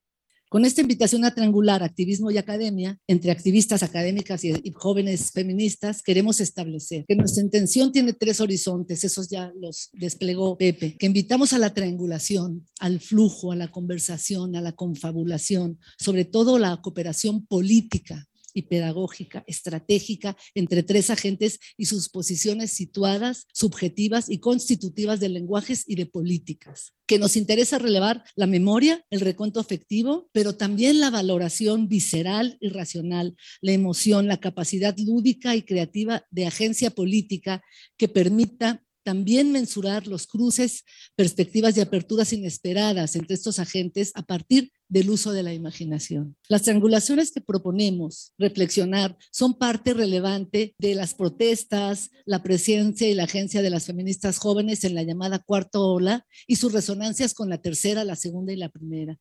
Con 0.52 0.66
esta 0.66 0.82
invitación 0.82 1.24
a 1.24 1.34
triangular 1.34 1.82
activismo 1.82 2.30
y 2.30 2.38
academia, 2.38 3.00
entre 3.08 3.32
activistas 3.32 3.84
académicas 3.84 4.44
y, 4.44 4.52
jóvenes 4.74 5.32
feministas, 5.32 6.04
queremos 6.04 6.42
establecer 6.42 7.06
que 7.08 7.16
nuestra 7.16 7.42
intención 7.42 7.94
tiene 7.94 8.12
tres 8.12 8.42
horizontes, 8.42 9.06
esos 9.06 9.30
ya 9.30 9.54
los 9.56 9.92
desplegó 9.94 10.58
Pepe, 10.58 10.98
que 10.98 11.06
invitamos 11.06 11.54
a 11.54 11.58
la 11.58 11.74
triangulación, 11.74 12.68
al 12.82 13.00
flujo, 13.00 13.54
a 13.54 13.56
la 13.56 13.70
conversación, 13.70 14.58
a 14.58 14.62
la 14.62 14.74
confabulación, 14.74 15.80
sobre 15.98 16.26
todo 16.26 16.60
la 16.60 16.82
cooperación 16.82 17.46
política 17.46 18.28
y 18.54 18.64
pedagógica, 18.64 19.44
estratégica 19.48 20.36
entre 20.56 20.84
tres 20.84 21.10
agentes 21.10 21.60
y 21.78 21.86
sus 21.86 22.10
posiciones 22.10 22.72
situadas, 22.72 23.48
subjetivas 23.54 24.30
y 24.30 24.40
constitutivas 24.40 25.20
de 25.20 25.30
lenguajes 25.30 25.84
y 25.88 25.96
de 25.96 26.06
políticas. 26.06 26.94
Que 27.06 27.20
nos 27.20 27.36
interesa 27.36 27.78
relevar 27.78 28.24
la 28.36 28.48
memoria, 28.48 29.06
el 29.10 29.20
recuento 29.22 29.60
afectivo, 29.60 30.30
pero 30.32 30.56
también 30.56 31.00
la 31.00 31.10
valoración 31.10 31.88
visceral 31.88 32.58
y 32.62 32.70
racional, 32.70 33.36
la 33.62 33.74
emoción, 33.74 34.28
la 34.28 34.40
capacidad 34.40 34.96
lúdica 34.98 35.56
y 35.56 35.64
creativa 35.64 36.26
de 36.32 36.48
agencia 36.48 36.92
política 36.92 37.64
que 37.98 38.08
permita 38.08 38.84
también 39.04 39.52
mensurar 39.52 40.08
los 40.08 40.28
cruces, 40.28 40.86
perspectivas 41.16 41.78
y 41.78 41.82
aperturas 41.82 42.34
inesperadas 42.34 43.16
entre 43.16 43.36
estos 43.36 43.60
agentes 43.60 44.12
a 44.16 44.24
partir 44.24 44.72
del 44.88 45.10
uso 45.10 45.32
de 45.32 45.44
la 45.44 45.54
imaginación. 45.54 46.36
Las 46.50 46.64
triangulaciones 46.64 47.32
que 47.32 47.42
proponemos 47.42 48.34
reflexionar 48.38 49.16
son 49.32 49.58
parte 49.58 49.94
relevante 49.94 50.74
de 50.78 50.96
las 50.96 51.14
protestas, 51.14 52.12
la 52.26 52.44
presencia 52.44 53.10
y 53.10 53.14
la 53.14 53.24
agencia 53.24 53.62
de 53.62 53.70
las 53.70 53.88
feministas 53.88 54.38
jóvenes 54.38 54.84
en 54.84 54.96
la 54.96 55.04
llamada 55.04 55.40
cuarta 55.40 55.80
ola 55.80 56.26
y 56.48 56.58
sus 56.58 56.74
resonancias 56.74 57.34
con 57.34 57.50
la 57.50 57.62
tercera, 57.62 58.04
la 58.04 58.16
segunda 58.16 58.54
y 58.54 58.58
la 58.58 58.70
primera. 58.70 59.18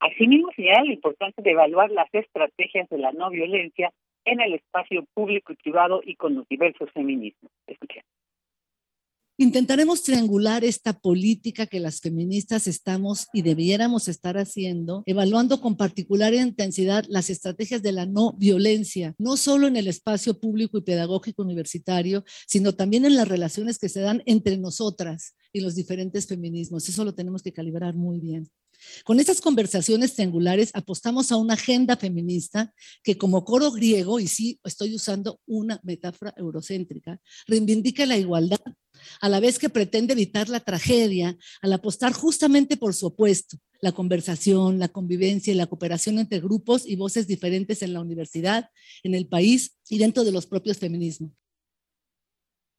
Asimismo, 0.00 0.48
señala 0.54 0.84
la 0.84 0.92
importancia 0.92 1.42
de 1.42 1.50
evaluar 1.50 1.90
las 1.90 2.08
estrategias 2.12 2.88
de 2.88 2.98
la 2.98 3.12
no 3.12 3.30
violencia 3.30 3.92
en 4.24 4.40
el 4.40 4.54
espacio 4.54 5.04
público 5.14 5.52
y 5.52 5.56
privado 5.56 6.00
y 6.04 6.14
con 6.14 6.34
los 6.34 6.48
diversos 6.48 6.90
feminismos. 6.92 7.50
Escuchen. 7.66 8.02
Intentaremos 9.40 10.02
triangular 10.02 10.64
esta 10.64 10.98
política 10.98 11.68
que 11.68 11.78
las 11.78 12.00
feministas 12.00 12.66
estamos 12.66 13.28
y 13.32 13.42
debiéramos 13.42 14.08
estar 14.08 14.36
haciendo, 14.36 15.04
evaluando 15.06 15.60
con 15.60 15.76
particular 15.76 16.34
intensidad 16.34 17.04
las 17.08 17.30
estrategias 17.30 17.80
de 17.80 17.92
la 17.92 18.04
no 18.04 18.32
violencia, 18.32 19.14
no 19.16 19.36
solo 19.36 19.68
en 19.68 19.76
el 19.76 19.86
espacio 19.86 20.40
público 20.40 20.78
y 20.78 20.82
pedagógico 20.82 21.42
universitario, 21.42 22.24
sino 22.48 22.74
también 22.74 23.04
en 23.04 23.14
las 23.14 23.28
relaciones 23.28 23.78
que 23.78 23.88
se 23.88 24.00
dan 24.00 24.24
entre 24.26 24.58
nosotras 24.58 25.36
y 25.52 25.60
los 25.60 25.76
diferentes 25.76 26.26
feminismos. 26.26 26.88
Eso 26.88 27.04
lo 27.04 27.14
tenemos 27.14 27.40
que 27.44 27.52
calibrar 27.52 27.94
muy 27.94 28.18
bien. 28.18 28.50
Con 29.04 29.20
estas 29.20 29.40
conversaciones 29.40 30.14
triangulares 30.14 30.70
apostamos 30.74 31.32
a 31.32 31.36
una 31.36 31.54
agenda 31.54 31.96
feminista 31.96 32.72
que 33.02 33.18
como 33.18 33.44
coro 33.44 33.70
griego, 33.70 34.20
y 34.20 34.28
sí 34.28 34.60
estoy 34.64 34.94
usando 34.94 35.40
una 35.46 35.80
metáfora 35.82 36.34
eurocéntrica, 36.36 37.20
reivindica 37.46 38.06
la 38.06 38.16
igualdad, 38.16 38.60
a 39.20 39.28
la 39.28 39.40
vez 39.40 39.58
que 39.58 39.68
pretende 39.68 40.12
evitar 40.12 40.48
la 40.48 40.60
tragedia 40.60 41.36
al 41.62 41.72
apostar 41.72 42.12
justamente 42.12 42.76
por 42.76 42.94
su 42.94 43.06
opuesto, 43.06 43.58
la 43.80 43.92
conversación, 43.92 44.78
la 44.78 44.88
convivencia 44.88 45.52
y 45.52 45.56
la 45.56 45.66
cooperación 45.66 46.18
entre 46.18 46.40
grupos 46.40 46.86
y 46.86 46.96
voces 46.96 47.26
diferentes 47.26 47.82
en 47.82 47.92
la 47.92 48.00
universidad, 48.00 48.70
en 49.02 49.14
el 49.14 49.28
país 49.28 49.76
y 49.88 49.98
dentro 49.98 50.24
de 50.24 50.32
los 50.32 50.46
propios 50.46 50.78
feminismos. 50.78 51.32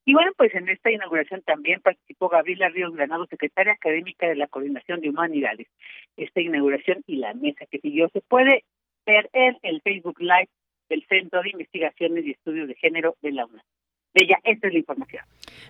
Y 0.05 0.13
bueno, 0.13 0.31
pues 0.37 0.53
en 0.55 0.69
esta 0.69 0.91
inauguración 0.91 1.41
también 1.43 1.81
participó 1.81 2.29
Gabriela 2.29 2.69
Ríos 2.69 2.93
Granado, 2.95 3.27
secretaria 3.27 3.73
académica 3.73 4.27
de 4.27 4.35
la 4.35 4.47
Coordinación 4.47 5.01
de 5.01 5.09
Humanidades. 5.09 5.67
Esta 6.17 6.41
inauguración 6.41 7.03
y 7.05 7.17
la 7.17 7.33
mesa 7.33 7.65
que 7.69 7.79
siguió 7.79 8.09
se 8.09 8.21
puede 8.21 8.63
ver 9.05 9.29
en 9.33 9.57
el 9.61 9.81
Facebook 9.81 10.19
Live 10.19 10.49
del 10.89 11.05
Centro 11.07 11.41
de 11.41 11.51
Investigaciones 11.51 12.25
y 12.25 12.31
Estudios 12.31 12.67
de 12.67 12.75
Género 12.75 13.15
de 13.21 13.31
la 13.31 13.45
UNAM. 13.45 13.61
Bella, 14.13 14.39
esta 14.43 14.67
es 14.67 14.73
la 14.73 14.79
información. 14.79 15.23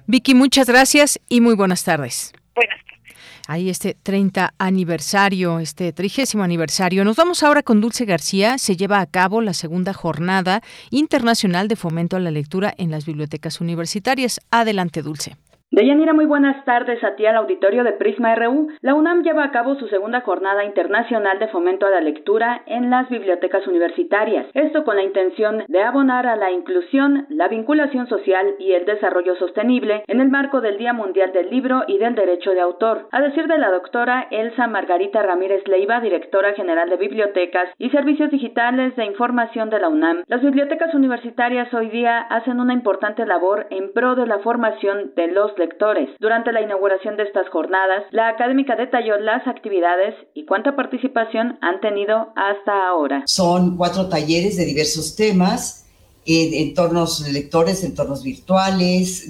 Vicky, 0.08 0.34
muchas 0.34 0.70
gracias 0.70 1.20
y 1.28 1.42
muy 1.42 1.56
buenas 1.56 1.84
tardes. 1.84 2.34
Buenas 2.56 2.78
tardes. 2.86 2.99
Ahí 3.48 3.70
este 3.70 3.96
30 4.02 4.54
aniversario, 4.58 5.60
este 5.60 5.94
trigésimo 5.94 6.44
aniversario. 6.44 7.04
Nos 7.04 7.18
vamos 7.18 7.44
ahora 7.44 7.64
con 7.64 7.82
Dulce 7.82 8.06
García. 8.06 8.58
Se 8.58 8.78
lleva 8.78 9.00
a 9.00 9.06
cabo 9.06 9.42
la 9.42 9.54
segunda 9.54 9.94
jornada 9.94 10.62
internacional 10.90 11.68
de 11.68 11.76
fomento 11.76 12.18
a 12.18 12.20
la 12.20 12.32
lectura 12.32 12.74
en 12.78 12.92
las 12.92 13.06
bibliotecas 13.06 13.62
universitarias. 13.62 14.40
Adelante, 14.52 15.02
Dulce. 15.02 15.36
Deyanira, 15.72 16.14
muy 16.14 16.26
buenas 16.26 16.66
tardes 16.66 17.04
a 17.04 17.16
ti 17.16 17.28
al 17.28 17.36
auditorio 17.36 17.84
de 17.84 17.92
Prisma 17.92 18.34
RU. 18.34 18.70
La 18.82 18.96
UNAM 18.96 19.22
lleva 19.22 19.44
a 19.44 19.52
cabo 19.52 19.76
su 19.76 19.88
segunda 19.88 20.22
jornada 20.22 20.66
internacional 20.66 21.38
de 21.38 21.48
fomento 21.50 21.86
a 21.86 21.92
la 21.92 22.02
lectura 22.02 22.64
en 22.66 22.90
las 22.90 23.08
bibliotecas 23.08 23.68
universitarias. 23.68 24.48
Esto 24.56 24.84
con 24.84 24.96
la 24.96 25.04
intención 25.04 25.66
de 25.68 25.84
abonar 25.84 26.26
a 26.26 26.38
la 26.38 26.50
inclusión, 26.50 27.28
la 27.30 27.48
vinculación 27.50 28.08
social 28.08 28.56
y 28.58 28.72
el 28.72 28.86
desarrollo 28.86 29.36
sostenible 29.36 30.04
en 30.08 30.22
el 30.22 30.30
marco 30.30 30.60
del 30.60 30.80
Día 30.80 30.92
Mundial 30.92 31.34
del 31.34 31.52
Libro 31.52 31.84
y 31.86 32.00
del 32.00 32.16
Derecho 32.16 32.50
de 32.50 32.62
Autor. 32.62 33.08
A 33.12 33.22
decir 33.22 33.46
de 33.46 33.60
la 33.60 33.70
doctora 33.70 34.26
Elsa 34.32 34.66
Margarita 34.66 35.22
Ramírez 35.22 35.68
Leiva, 35.68 36.02
directora 36.02 36.54
general 36.54 36.90
de 36.90 36.98
Bibliotecas 36.98 37.70
y 37.78 37.92
Servicios 37.92 38.32
Digitales 38.32 38.96
de 38.96 39.06
Información 39.06 39.70
de 39.70 39.80
la 39.80 39.90
UNAM, 39.90 40.24
las 40.26 40.42
bibliotecas 40.42 40.96
universitarias 40.96 41.72
hoy 41.76 41.90
día 41.90 42.22
hacen 42.22 42.60
una 42.60 42.74
importante 42.74 43.24
labor 43.28 43.68
en 43.70 43.94
pro 43.94 44.16
de 44.16 44.26
la 44.26 44.40
formación 44.40 45.12
de 45.16 45.28
los 45.28 45.59
lectores. 45.60 46.10
Durante 46.20 46.51
la 46.51 46.62
inauguración 46.62 47.18
de 47.18 47.24
estas 47.24 47.48
jornadas, 47.50 48.06
la 48.12 48.30
académica 48.30 48.75
detalló 48.75 49.20
las 49.20 49.46
actividades 49.48 50.16
y 50.34 50.46
cuánta 50.46 50.75
participación 50.75 51.60
han 51.62 51.80
tenido 51.82 52.34
hasta 52.36 52.88
ahora. 52.88 53.24
Son 53.28 53.78
cuatro 53.78 54.10
talleres 54.10 54.58
de 54.58 54.66
diversos 54.66 55.16
temas 55.16 55.86
en 56.25 56.54
entornos 56.54 57.28
lectores, 57.32 57.84
entornos 57.84 58.24
virtuales, 58.24 59.25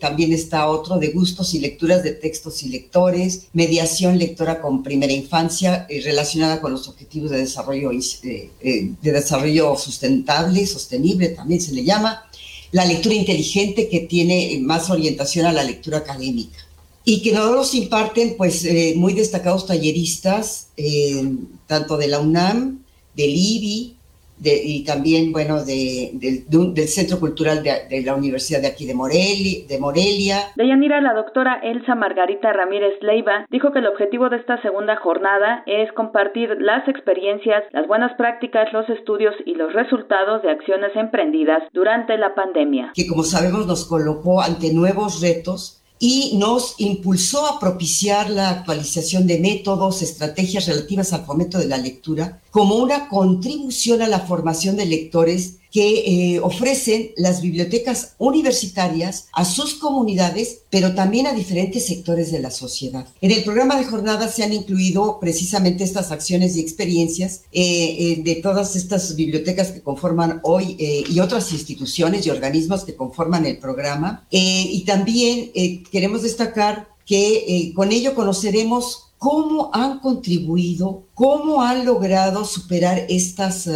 también 0.00 0.32
está 0.32 0.68
otro 0.68 0.98
de 0.98 1.08
gustos 1.08 1.52
y 1.52 1.60
lecturas 1.60 2.02
de 2.02 2.12
textos 2.12 2.62
y 2.62 2.70
lectores, 2.70 3.48
mediación 3.52 4.18
lectora 4.18 4.62
con 4.62 4.82
primera 4.82 5.12
infancia 5.12 5.86
eh, 5.90 6.00
relacionada 6.02 6.62
con 6.62 6.72
los 6.72 6.88
objetivos 6.88 7.30
de 7.30 7.38
desarrollo, 7.38 7.90
eh, 7.92 8.50
eh, 8.62 8.90
de 9.02 9.12
desarrollo 9.12 9.76
sustentable, 9.76 10.66
sostenible 10.66 11.28
también 11.28 11.60
se 11.60 11.74
le 11.74 11.84
llama, 11.84 12.24
la 12.72 12.84
lectura 12.84 13.14
inteligente 13.14 13.88
que 13.88 14.00
tiene 14.00 14.58
más 14.62 14.90
orientación 14.90 15.46
a 15.46 15.52
la 15.52 15.64
lectura 15.64 15.98
académica. 15.98 16.58
Y 17.04 17.22
que 17.22 17.32
nos 17.32 17.74
imparten 17.74 18.36
pues 18.36 18.64
eh, 18.64 18.94
muy 18.96 19.14
destacados 19.14 19.66
talleristas, 19.66 20.68
eh, 20.76 21.24
tanto 21.66 21.96
de 21.96 22.08
la 22.08 22.20
UNAM, 22.20 22.84
del 23.16 23.30
IBI, 23.30 23.96
y 24.42 24.84
también, 24.84 25.32
bueno, 25.32 25.64
de, 25.64 26.10
del 26.14 26.88
Centro 26.88 27.18
Cultural 27.20 27.62
de, 27.62 28.02
la 28.02 28.14
Universidad 28.14 28.60
de 28.60 28.68
aquí 28.68 28.86
de 28.86 28.94
Morelia. 28.94 29.66
De 29.68 29.78
Morelia. 29.78 30.38
Deyanira, 30.56 31.00
la 31.00 31.14
doctora 31.14 31.60
Elsa 31.62 31.94
Margarita 31.94 32.52
Ramírez 32.52 32.94
Leiva 33.02 33.46
dijo 33.50 33.72
que 33.72 33.80
el 33.80 33.86
objetivo 33.86 34.28
de 34.28 34.36
esta 34.36 34.60
segunda 34.62 34.96
jornada 34.96 35.62
es 35.66 35.92
compartir 35.92 36.56
las 36.60 36.86
experiencias, 36.88 37.64
las 37.72 37.86
buenas 37.86 38.14
prácticas, 38.16 38.72
los 38.72 38.88
estudios 38.88 39.34
y 39.44 39.54
los 39.54 39.72
resultados 39.72 40.42
de 40.42 40.50
acciones 40.50 40.94
emprendidas 40.94 41.62
durante 41.72 42.16
la 42.16 42.34
pandemia. 42.34 42.92
Que 42.94 43.06
como 43.06 43.22
sabemos 43.22 43.66
nos 43.66 43.86
colocó 43.86 44.40
ante 44.40 44.72
nuevos 44.72 45.20
retos 45.20 45.79
y 46.02 46.38
nos 46.38 46.76
impulsó 46.78 47.46
a 47.46 47.60
propiciar 47.60 48.30
la 48.30 48.48
actualización 48.48 49.26
de 49.26 49.38
métodos, 49.38 50.00
estrategias 50.00 50.66
relativas 50.66 51.12
al 51.12 51.26
fomento 51.26 51.58
de 51.58 51.66
la 51.66 51.76
lectura 51.76 52.40
como 52.50 52.76
una 52.76 53.08
contribución 53.08 54.00
a 54.00 54.08
la 54.08 54.20
formación 54.20 54.76
de 54.76 54.86
lectores 54.86 55.59
que 55.70 56.34
eh, 56.34 56.40
ofrecen 56.40 57.12
las 57.16 57.40
bibliotecas 57.40 58.14
universitarias 58.18 59.28
a 59.32 59.44
sus 59.44 59.74
comunidades, 59.74 60.62
pero 60.70 60.94
también 60.94 61.26
a 61.26 61.32
diferentes 61.32 61.86
sectores 61.86 62.32
de 62.32 62.40
la 62.40 62.50
sociedad. 62.50 63.06
En 63.20 63.30
el 63.30 63.44
programa 63.44 63.76
de 63.76 63.84
jornada 63.84 64.28
se 64.28 64.42
han 64.42 64.52
incluido 64.52 65.18
precisamente 65.20 65.84
estas 65.84 66.10
acciones 66.10 66.56
y 66.56 66.60
experiencias 66.60 67.42
eh, 67.52 67.96
eh, 67.98 68.22
de 68.22 68.36
todas 68.36 68.74
estas 68.76 69.14
bibliotecas 69.14 69.70
que 69.70 69.82
conforman 69.82 70.40
hoy 70.42 70.76
y 70.80 71.20
otras 71.20 71.52
instituciones 71.52 72.26
y 72.26 72.30
organismos 72.30 72.84
que 72.84 72.94
conforman 72.94 73.46
el 73.46 73.58
programa. 73.58 74.26
y 74.30 74.84
también 74.84 75.50
queremos 75.90 76.22
destacar 76.22 76.88
que 77.06 77.72
con 77.74 77.92
ello 77.92 78.14
conoceremos 78.14 79.10
cómo 79.18 79.70
han 79.72 79.98
contribuido, 80.00 81.04
cómo 81.14 81.62
han 81.62 81.84
logrado 81.84 82.44
superar 82.44 83.04
estas 83.08 83.68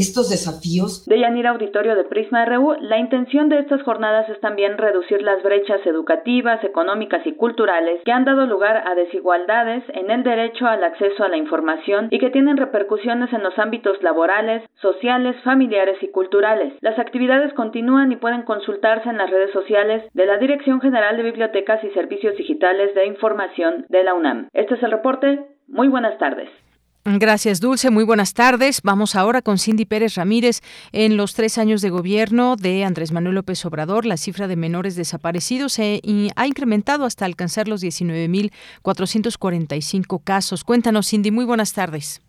estos 0.00 0.30
desafíos. 0.30 1.04
De 1.06 1.18
Yanira 1.18 1.50
Auditorio 1.50 1.96
de 1.96 2.04
Prisma 2.04 2.44
RU, 2.44 2.76
la 2.80 2.98
intención 2.98 3.48
de 3.48 3.58
estas 3.58 3.82
jornadas 3.82 4.28
es 4.28 4.40
también 4.40 4.78
reducir 4.78 5.22
las 5.22 5.42
brechas 5.42 5.84
educativas, 5.84 6.62
económicas 6.62 7.26
y 7.26 7.32
culturales 7.32 8.00
que 8.04 8.12
han 8.12 8.24
dado 8.24 8.46
lugar 8.46 8.84
a 8.86 8.94
desigualdades 8.94 9.82
en 9.94 10.10
el 10.10 10.22
derecho 10.22 10.66
al 10.66 10.84
acceso 10.84 11.24
a 11.24 11.28
la 11.28 11.36
información 11.36 12.08
y 12.10 12.18
que 12.18 12.30
tienen 12.30 12.56
repercusiones 12.56 13.32
en 13.32 13.42
los 13.42 13.58
ámbitos 13.58 14.02
laborales, 14.02 14.62
sociales, 14.80 15.36
familiares 15.42 15.96
y 16.02 16.08
culturales. 16.08 16.72
Las 16.80 16.98
actividades 16.98 17.52
continúan 17.54 18.12
y 18.12 18.16
pueden 18.16 18.42
consultarse 18.42 19.08
en 19.08 19.18
las 19.18 19.30
redes 19.30 19.52
sociales 19.52 20.04
de 20.14 20.26
la 20.26 20.38
Dirección 20.38 20.80
General 20.80 21.16
de 21.16 21.24
Bibliotecas 21.24 21.82
y 21.82 21.90
Servicios 21.90 22.36
Digitales 22.36 22.94
de 22.94 23.06
Información 23.06 23.86
de 23.88 24.04
la 24.04 24.14
UNAM. 24.14 24.48
Este 24.52 24.74
es 24.74 24.82
el 24.82 24.92
reporte. 24.92 25.40
Muy 25.66 25.88
buenas 25.88 26.16
tardes. 26.18 26.48
Gracias, 27.16 27.62
Dulce. 27.62 27.90
Muy 27.90 28.04
buenas 28.04 28.34
tardes. 28.34 28.82
Vamos 28.82 29.16
ahora 29.16 29.40
con 29.40 29.56
Cindy 29.56 29.86
Pérez 29.86 30.16
Ramírez. 30.16 30.60
En 30.92 31.16
los 31.16 31.34
tres 31.34 31.56
años 31.56 31.80
de 31.80 31.88
gobierno 31.88 32.56
de 32.56 32.84
Andrés 32.84 33.12
Manuel 33.12 33.36
López 33.36 33.64
Obrador, 33.64 34.04
la 34.04 34.18
cifra 34.18 34.46
de 34.46 34.56
menores 34.56 34.94
desaparecidos 34.94 35.72
se 35.72 36.02
ha 36.36 36.46
incrementado 36.46 37.06
hasta 37.06 37.24
alcanzar 37.24 37.66
los 37.66 37.82
19.445 37.82 40.22
casos. 40.22 40.64
Cuéntanos, 40.64 41.08
Cindy. 41.08 41.30
Muy 41.30 41.46
buenas 41.46 41.72
tardes. 41.72 42.20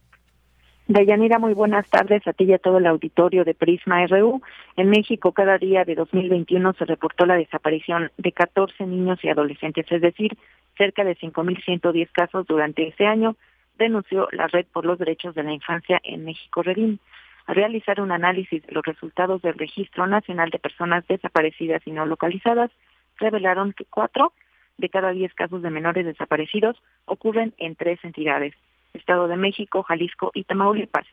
Dayanira, 0.88 1.40
muy 1.40 1.54
buenas 1.54 1.90
tardes 1.90 2.26
a 2.26 2.32
ti 2.32 2.46
y 2.46 2.54
a 2.54 2.58
todo 2.58 2.78
el 2.78 2.88
auditorio 2.88 3.44
de 3.44 3.54
Prisma 3.54 4.08
RU. 4.08 4.42
En 4.78 4.90
México, 4.90 5.34
cada 5.34 5.58
día 5.58 5.84
de 5.84 5.96
2021 5.96 6.72
se 6.74 6.86
reportó 6.86 7.26
la 7.26 7.36
desaparición 7.36 8.12
de 8.18 8.32
14 8.32 8.86
niños 8.86 9.20
y 9.24 9.30
adolescentes, 9.30 9.92
es 9.92 10.02
decir, 10.02 10.38
cerca 10.78 11.04
de 11.04 11.18
5.110 11.18 12.08
casos 12.14 12.48
durante 12.48 12.88
ese 12.88 13.06
año 13.06 13.36
denunció 13.80 14.28
la 14.32 14.48
Red 14.48 14.68
por 14.72 14.86
los 14.86 15.00
Derechos 15.00 15.34
de 15.34 15.44
la 15.44 15.54
Infancia 15.54 16.00
en 16.04 16.26
México 16.26 16.62
Redín. 16.62 17.00
Al 17.48 17.56
realizar 17.56 18.00
un 18.00 18.12
análisis 18.12 18.64
de 18.64 18.72
los 18.74 18.86
resultados 18.86 19.42
del 19.42 19.56
Registro 19.56 20.06
Nacional 20.06 20.52
de 20.52 20.60
Personas 20.60 21.08
Desaparecidas 21.08 21.82
y 21.86 21.92
No 21.92 22.06
Localizadas, 22.06 22.70
revelaron 23.18 23.74
que 23.74 23.86
cuatro 23.86 24.34
de 24.78 24.90
cada 24.90 25.12
diez 25.12 25.34
casos 25.34 25.62
de 25.62 25.72
menores 25.72 26.06
desaparecidos 26.06 26.78
ocurren 27.06 27.54
en 27.58 27.76
tres 27.76 28.00
entidades, 28.04 28.54
Estado 28.94 29.28
de 29.28 29.36
México, 29.36 29.84
Jalisco 29.84 30.32
y 30.34 30.44
Tamaulipas. 30.44 31.06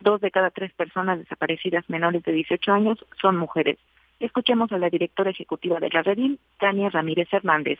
Dos 0.00 0.20
de 0.20 0.30
cada 0.30 0.50
tres 0.50 0.72
personas 0.72 1.18
desaparecidas 1.18 1.88
menores 1.90 2.22
de 2.22 2.32
18 2.32 2.72
años 2.72 3.04
son 3.20 3.36
mujeres. 3.36 3.78
Escuchemos 4.18 4.70
a 4.72 4.78
la 4.78 4.90
directora 4.90 5.30
ejecutiva 5.30 5.80
de 5.80 5.90
la 5.90 6.02
Redín, 6.02 6.38
Tania 6.58 6.90
Ramírez 6.90 7.28
Hernández. 7.32 7.78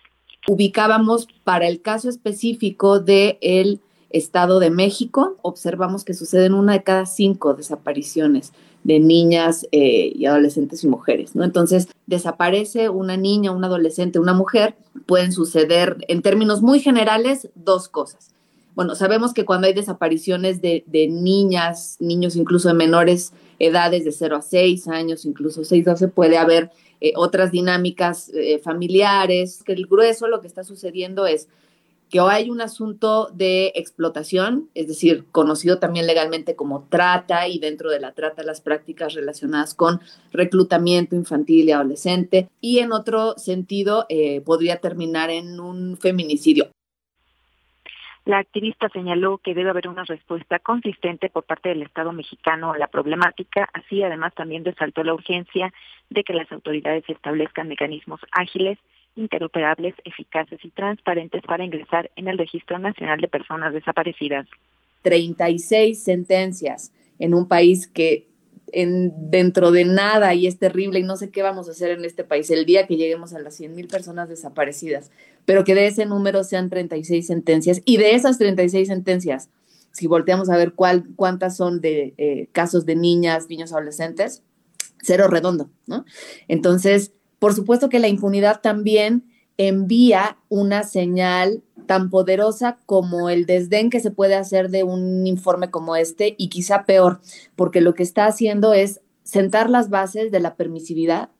Ubicábamos 0.48 1.26
para 1.44 1.66
el 1.66 1.82
caso 1.82 2.08
específico 2.08 3.00
de 3.00 3.38
el 3.42 3.80
Estado 4.10 4.58
de 4.58 4.70
México, 4.70 5.36
observamos 5.42 6.04
que 6.04 6.14
suceden 6.14 6.54
una 6.54 6.72
de 6.74 6.82
cada 6.82 7.06
cinco 7.06 7.54
desapariciones 7.54 8.52
de 8.82 8.98
niñas 8.98 9.66
eh, 9.72 10.12
y 10.14 10.26
adolescentes 10.26 10.82
y 10.84 10.88
mujeres, 10.88 11.34
¿no? 11.34 11.44
Entonces, 11.44 11.88
desaparece 12.06 12.88
una 12.88 13.16
niña, 13.16 13.52
un 13.52 13.64
adolescente, 13.64 14.18
una 14.18 14.32
mujer, 14.32 14.74
pueden 15.06 15.32
suceder 15.32 15.98
en 16.08 16.22
términos 16.22 16.62
muy 16.62 16.80
generales 16.80 17.48
dos 17.54 17.88
cosas. 17.88 18.30
Bueno, 18.74 18.94
sabemos 18.94 19.34
que 19.34 19.44
cuando 19.44 19.66
hay 19.66 19.74
desapariciones 19.74 20.62
de, 20.62 20.84
niñas, 21.10 21.96
niños 22.00 22.36
incluso 22.36 22.68
de 22.68 22.74
menores 22.74 23.32
edades 23.58 24.04
de 24.04 24.12
0 24.12 24.36
a 24.36 24.42
6 24.42 24.88
años, 24.88 25.24
incluso 25.24 25.64
6 25.64 25.86
a 25.88 25.90
12, 25.90 26.08
puede 26.08 26.38
haber 26.38 26.70
eh, 27.00 27.12
otras 27.16 27.50
dinámicas 27.50 28.30
eh, 28.32 28.58
familiares, 28.58 29.62
que 29.64 29.72
el 29.72 29.86
grueso 29.86 30.28
lo 30.28 30.40
que 30.40 30.46
está 30.46 30.64
sucediendo 30.64 31.26
es 31.26 31.48
que 32.10 32.20
hay 32.20 32.50
un 32.50 32.60
asunto 32.60 33.30
de 33.32 33.72
explotación, 33.76 34.68
es 34.74 34.88
decir, 34.88 35.24
conocido 35.30 35.78
también 35.78 36.06
legalmente 36.06 36.56
como 36.56 36.86
trata 36.88 37.46
y 37.48 37.58
dentro 37.58 37.90
de 37.90 38.00
la 38.00 38.12
trata 38.12 38.42
las 38.42 38.60
prácticas 38.60 39.14
relacionadas 39.14 39.74
con 39.74 40.00
reclutamiento 40.32 41.14
infantil 41.14 41.68
y 41.68 41.72
adolescente, 41.72 42.48
y 42.60 42.80
en 42.80 42.92
otro 42.92 43.38
sentido 43.38 44.06
eh, 44.08 44.40
podría 44.40 44.78
terminar 44.78 45.30
en 45.30 45.60
un 45.60 45.96
feminicidio. 45.96 46.70
La 48.26 48.38
activista 48.38 48.88
señaló 48.90 49.38
que 49.38 49.54
debe 49.54 49.70
haber 49.70 49.88
una 49.88 50.04
respuesta 50.04 50.58
consistente 50.58 51.30
por 51.30 51.44
parte 51.44 51.70
del 51.70 51.82
Estado 51.82 52.12
mexicano 52.12 52.72
a 52.72 52.78
la 52.78 52.88
problemática, 52.88 53.68
así 53.72 54.02
además 54.02 54.34
también 54.34 54.64
resaltó 54.64 55.02
la 55.02 55.14
urgencia 55.14 55.72
de 56.10 56.22
que 56.22 56.34
las 56.34 56.50
autoridades 56.52 57.04
establezcan 57.08 57.68
mecanismos 57.68 58.20
ágiles, 58.32 58.78
interoperables, 59.20 59.94
eficaces 60.04 60.58
y 60.64 60.70
transparentes 60.70 61.42
para 61.42 61.64
ingresar 61.64 62.10
en 62.16 62.28
el 62.28 62.38
Registro 62.38 62.78
Nacional 62.78 63.20
de 63.20 63.28
Personas 63.28 63.72
Desaparecidas. 63.72 64.46
36 65.02 66.02
sentencias 66.02 66.92
en 67.18 67.34
un 67.34 67.48
país 67.48 67.86
que 67.86 68.28
en, 68.72 69.30
dentro 69.30 69.70
de 69.70 69.84
nada 69.84 70.34
y 70.34 70.46
es 70.46 70.58
terrible 70.58 71.00
y 71.00 71.02
no 71.02 71.16
sé 71.16 71.30
qué 71.30 71.42
vamos 71.42 71.68
a 71.68 71.72
hacer 71.72 71.90
en 71.90 72.04
este 72.04 72.24
país 72.24 72.50
el 72.50 72.66
día 72.66 72.86
que 72.86 72.96
lleguemos 72.96 73.32
a 73.32 73.40
las 73.40 73.56
100 73.56 73.74
mil 73.74 73.88
personas 73.88 74.28
desaparecidas, 74.28 75.10
pero 75.44 75.64
que 75.64 75.74
de 75.74 75.86
ese 75.86 76.06
número 76.06 76.44
sean 76.44 76.70
36 76.70 77.26
sentencias 77.26 77.82
y 77.84 77.96
de 77.96 78.14
esas 78.14 78.38
36 78.38 78.88
sentencias, 78.88 79.50
si 79.92 80.06
volteamos 80.06 80.50
a 80.50 80.56
ver 80.56 80.74
cuántas 80.74 81.56
son 81.56 81.80
de 81.80 82.14
eh, 82.16 82.48
casos 82.52 82.86
de 82.86 82.96
niñas, 82.96 83.48
niños 83.48 83.72
adolescentes, 83.72 84.42
cero 85.02 85.28
redondo, 85.28 85.70
¿no? 85.86 86.04
Entonces, 86.46 87.12
por 87.40 87.54
supuesto 87.54 87.88
que 87.88 87.98
la 87.98 88.06
impunidad 88.06 88.60
también 88.60 89.24
envía 89.56 90.38
una 90.48 90.84
señal 90.84 91.64
tan 91.86 92.08
poderosa 92.08 92.78
como 92.86 93.28
el 93.28 93.46
desdén 93.46 93.90
que 93.90 93.98
se 93.98 94.12
puede 94.12 94.36
hacer 94.36 94.70
de 94.70 94.84
un 94.84 95.26
informe 95.26 95.70
como 95.70 95.96
este 95.96 96.36
y 96.38 96.48
quizá 96.48 96.84
peor, 96.84 97.20
porque 97.56 97.80
lo 97.80 97.94
que 97.94 98.04
está 98.04 98.26
haciendo 98.26 98.72
es 98.74 99.00
sentar 99.24 99.68
las 99.68 99.90
bases 99.90 100.30
de 100.30 100.38
la 100.38 100.54
permisividad 100.54 101.30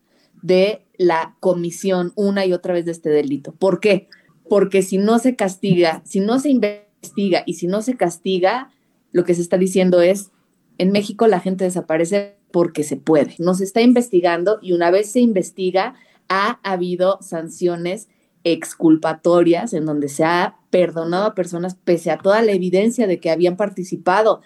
de 0.43 0.87
la 0.97 1.37
comisión 1.41 2.13
una 2.17 2.47
y 2.47 2.53
otra 2.53 2.75
vez 2.75 2.85
de 2.85 2.93
este 2.93 3.11
delito. 3.11 3.53
¿Por 3.53 3.79
qué? 3.79 4.09
Porque 4.49 4.83
si 4.83 4.99
no 4.99 5.19
se 5.19 5.37
castiga, 5.37 6.03
si 6.05 6.21
no 6.21 6.41
se 6.41 6.51
investiga 6.51 7.43
y 7.47 7.55
si 7.55 7.67
no 7.67 7.83
se 7.83 7.97
castiga, 7.97 8.71
lo 9.13 9.25
que 9.25 9.35
se 9.35 9.43
está 9.43 9.59
diciendo 9.59 10.01
es, 10.01 10.31
en 10.79 10.93
México 10.93 11.27
la 11.27 11.41
gente 11.41 11.65
desaparece 11.65 12.40
porque 12.53 12.85
se 12.85 12.97
puede. 12.97 13.35
No 13.39 13.55
se 13.55 13.65
está 13.65 13.81
investigando 13.81 14.59
y 14.63 14.73
una 14.73 14.91
vez 14.91 15.11
se 15.13 15.21
investiga, 15.21 15.95
ha 16.29 16.61
habido 16.63 17.19
sanciones 17.21 18.09
exculpatorias 18.45 19.73
en 19.75 19.87
donde 19.87 20.09
se 20.09 20.25
ha 20.25 20.57
perdonado 20.71 21.27
a 21.27 21.35
personas 21.35 21.75
pese 21.75 22.11
a 22.11 22.19
toda 22.19 22.43
la 22.43 22.53
evidencia 22.53 23.07
de 23.07 23.21
que 23.21 23.31
habían 23.31 23.57
participado 23.57 24.41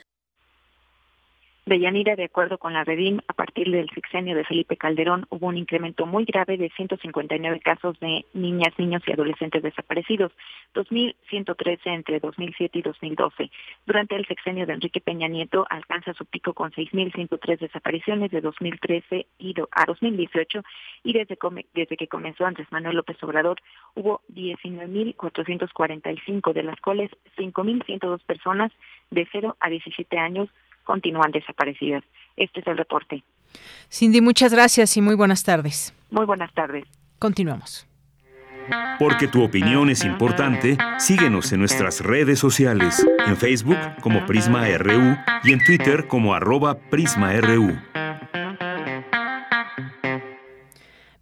Deyanira, 1.67 2.15
de 2.15 2.25
acuerdo 2.25 2.59
con 2.59 2.75
la 2.75 2.85
Redim, 2.85 3.21
a 3.27 3.33
partir 3.33 3.71
del 3.71 3.89
sexenio 3.89 4.37
de 4.37 4.45
Felipe 4.45 4.77
Calderón 4.77 5.27
hubo 5.31 5.47
un 5.47 5.57
incremento 5.57 6.05
muy 6.05 6.27
grave 6.27 6.59
de 6.59 6.69
159 6.69 7.61
casos 7.61 7.99
de 8.01 8.27
niñas, 8.35 8.75
niños 8.77 9.03
y 9.07 9.13
adolescentes 9.13 9.63
desaparecidos, 9.63 10.31
2.113 10.75 11.79
entre 11.87 12.21
2007 12.21 12.79
y 12.79 12.83
2012. 12.83 13.51
Durante 13.87 14.15
el 14.15 14.27
sexenio 14.27 14.67
de 14.67 14.75
Enrique 14.75 15.01
Peña 15.01 15.27
Nieto 15.27 15.67
alcanza 15.71 16.13
su 16.13 16.27
pico 16.27 16.53
con 16.53 16.71
6.103 16.71 17.59
desapariciones 17.59 18.31
de 18.31 18.43
2013 18.43 19.27
y 19.39 19.55
a 19.71 19.87
2018 19.87 20.63
y 21.03 21.15
desde, 21.15 21.39
desde 21.73 21.97
que 21.97 22.09
comenzó 22.09 22.45
Andrés 22.45 22.71
Manuel 22.73 22.97
López 22.97 23.17
Obrador 23.23 23.57
hubo 23.95 24.21
19.445, 24.29 26.53
de 26.53 26.63
las 26.63 26.79
cuales 26.83 27.11
5.102 27.39 28.21
personas 28.21 28.71
de 29.11 29.27
0 29.33 29.57
a 29.61 29.71
17 29.71 30.19
años 30.19 30.51
continúan 30.85 31.33
desaparecidas. 31.33 32.05
Este 32.37 32.61
es 32.61 32.67
el 32.67 32.77
reporte. 32.77 33.23
Cindy, 33.91 34.21
muchas 34.21 34.53
gracias 34.53 34.97
y 34.97 35.01
muy 35.01 35.15
buenas 35.15 35.45
tardes. 35.45 35.95
Muy 36.11 36.27
buenas 36.27 36.53
tardes. 36.55 36.85
Continuamos. 37.19 37.87
Porque 38.99 39.29
tu 39.29 39.43
opinión 39.43 39.91
es 39.91 40.05
importante, 40.05 40.79
síguenos 40.99 41.53
en 41.53 41.61
nuestras 41.61 42.01
redes 42.01 42.39
sociales, 42.39 43.07
en 43.27 43.37
Facebook 43.37 43.77
como 44.01 44.25
Prisma 44.25 44.67
RU 44.79 45.17
y 45.43 45.53
en 45.53 45.63
Twitter 45.65 46.07
como 46.07 46.35
arroba 46.35 46.79
PrismaRU. 46.91 47.77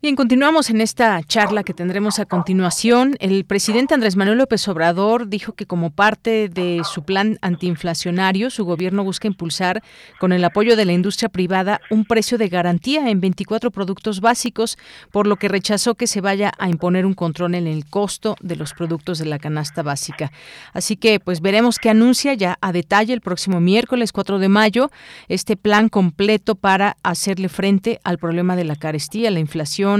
Bien, 0.02 0.16
continuamos 0.16 0.68
en 0.68 0.80
esta 0.80 1.22
charla 1.22 1.62
que 1.62 1.74
tendremos 1.74 2.18
a 2.18 2.26
continuación. 2.26 3.14
El 3.20 3.44
presidente 3.44 3.94
Andrés 3.94 4.16
Manuel 4.16 4.38
López 4.38 4.66
Obrador 4.66 5.28
dijo 5.28 5.52
que 5.52 5.64
como 5.64 5.90
parte 5.90 6.48
de 6.48 6.82
su 6.82 7.04
plan 7.04 7.38
antiinflacionario, 7.40 8.50
su 8.50 8.64
gobierno 8.64 9.04
busca 9.04 9.28
impulsar, 9.28 9.80
con 10.18 10.32
el 10.32 10.42
apoyo 10.44 10.74
de 10.74 10.86
la 10.86 10.92
industria 10.92 11.28
privada, 11.28 11.80
un 11.88 12.04
precio 12.04 12.36
de 12.36 12.48
garantía 12.48 13.10
en 13.10 13.20
24 13.20 13.70
productos 13.70 14.20
básicos, 14.20 14.76
por 15.12 15.28
lo 15.28 15.36
que 15.36 15.46
rechazó 15.46 15.94
que 15.94 16.08
se 16.08 16.20
vaya 16.20 16.50
a 16.58 16.68
imponer 16.68 17.06
un 17.06 17.14
control 17.14 17.54
en 17.54 17.68
el 17.68 17.86
costo 17.86 18.34
de 18.40 18.56
los 18.56 18.74
productos 18.74 19.20
de 19.20 19.26
la 19.26 19.38
canasta 19.38 19.84
básica. 19.84 20.32
Así 20.72 20.96
que, 20.96 21.20
pues 21.20 21.40
veremos 21.40 21.78
qué 21.78 21.90
anuncia 21.90 22.34
ya 22.34 22.58
a 22.60 22.72
detalle 22.72 23.14
el 23.14 23.20
próximo 23.20 23.60
miércoles 23.60 24.10
4 24.10 24.40
de 24.40 24.48
mayo 24.48 24.90
este 25.28 25.56
plan 25.56 25.88
completo 25.88 26.56
para 26.56 26.96
hacerle 27.04 27.48
frente 27.48 28.00
al 28.02 28.18
problema 28.18 28.56
de 28.56 28.64
la 28.64 28.74
carestía, 28.74 29.30
la 29.30 29.38
inflación 29.38 29.91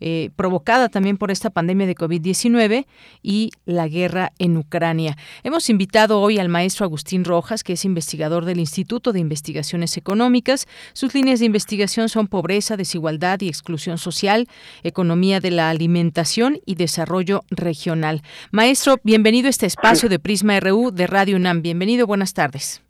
eh, 0.00 0.30
provocada 0.36 0.88
también 0.88 1.16
por 1.16 1.30
esta 1.30 1.50
pandemia 1.50 1.86
de 1.86 1.94
COVID-19 1.94 2.86
y 3.22 3.50
la 3.64 3.88
guerra 3.88 4.32
en 4.38 4.56
Ucrania. 4.56 5.16
Hemos 5.42 5.68
invitado 5.70 6.20
hoy 6.20 6.38
al 6.38 6.48
maestro 6.48 6.84
Agustín 6.84 7.24
Rojas, 7.24 7.64
que 7.64 7.74
es 7.74 7.84
investigador 7.84 8.44
del 8.44 8.60
Instituto 8.60 9.12
de 9.12 9.20
Investigaciones 9.20 9.96
Económicas. 9.96 10.66
Sus 10.92 11.14
líneas 11.14 11.40
de 11.40 11.46
investigación 11.46 12.08
son 12.08 12.26
pobreza, 12.26 12.76
desigualdad 12.76 13.40
y 13.40 13.48
exclusión 13.48 13.98
social, 13.98 14.46
economía 14.82 15.40
de 15.40 15.50
la 15.50 15.70
alimentación 15.70 16.58
y 16.66 16.74
desarrollo 16.74 17.42
regional. 17.50 18.22
Maestro, 18.50 18.96
bienvenido 19.02 19.46
a 19.46 19.50
este 19.50 19.66
espacio 19.66 20.08
de 20.08 20.18
Prisma 20.18 20.58
RU 20.60 20.90
de 20.90 21.06
Radio 21.06 21.36
UNAM. 21.36 21.62
Bienvenido, 21.62 22.06
buenas 22.06 22.34
tardes. 22.34 22.82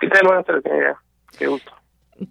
¿Qué 0.00 0.08
tal? 0.08 0.22
Buenas 0.26 0.46
tardes, 0.46 0.64
Qué 1.38 1.46
gusto. 1.46 1.77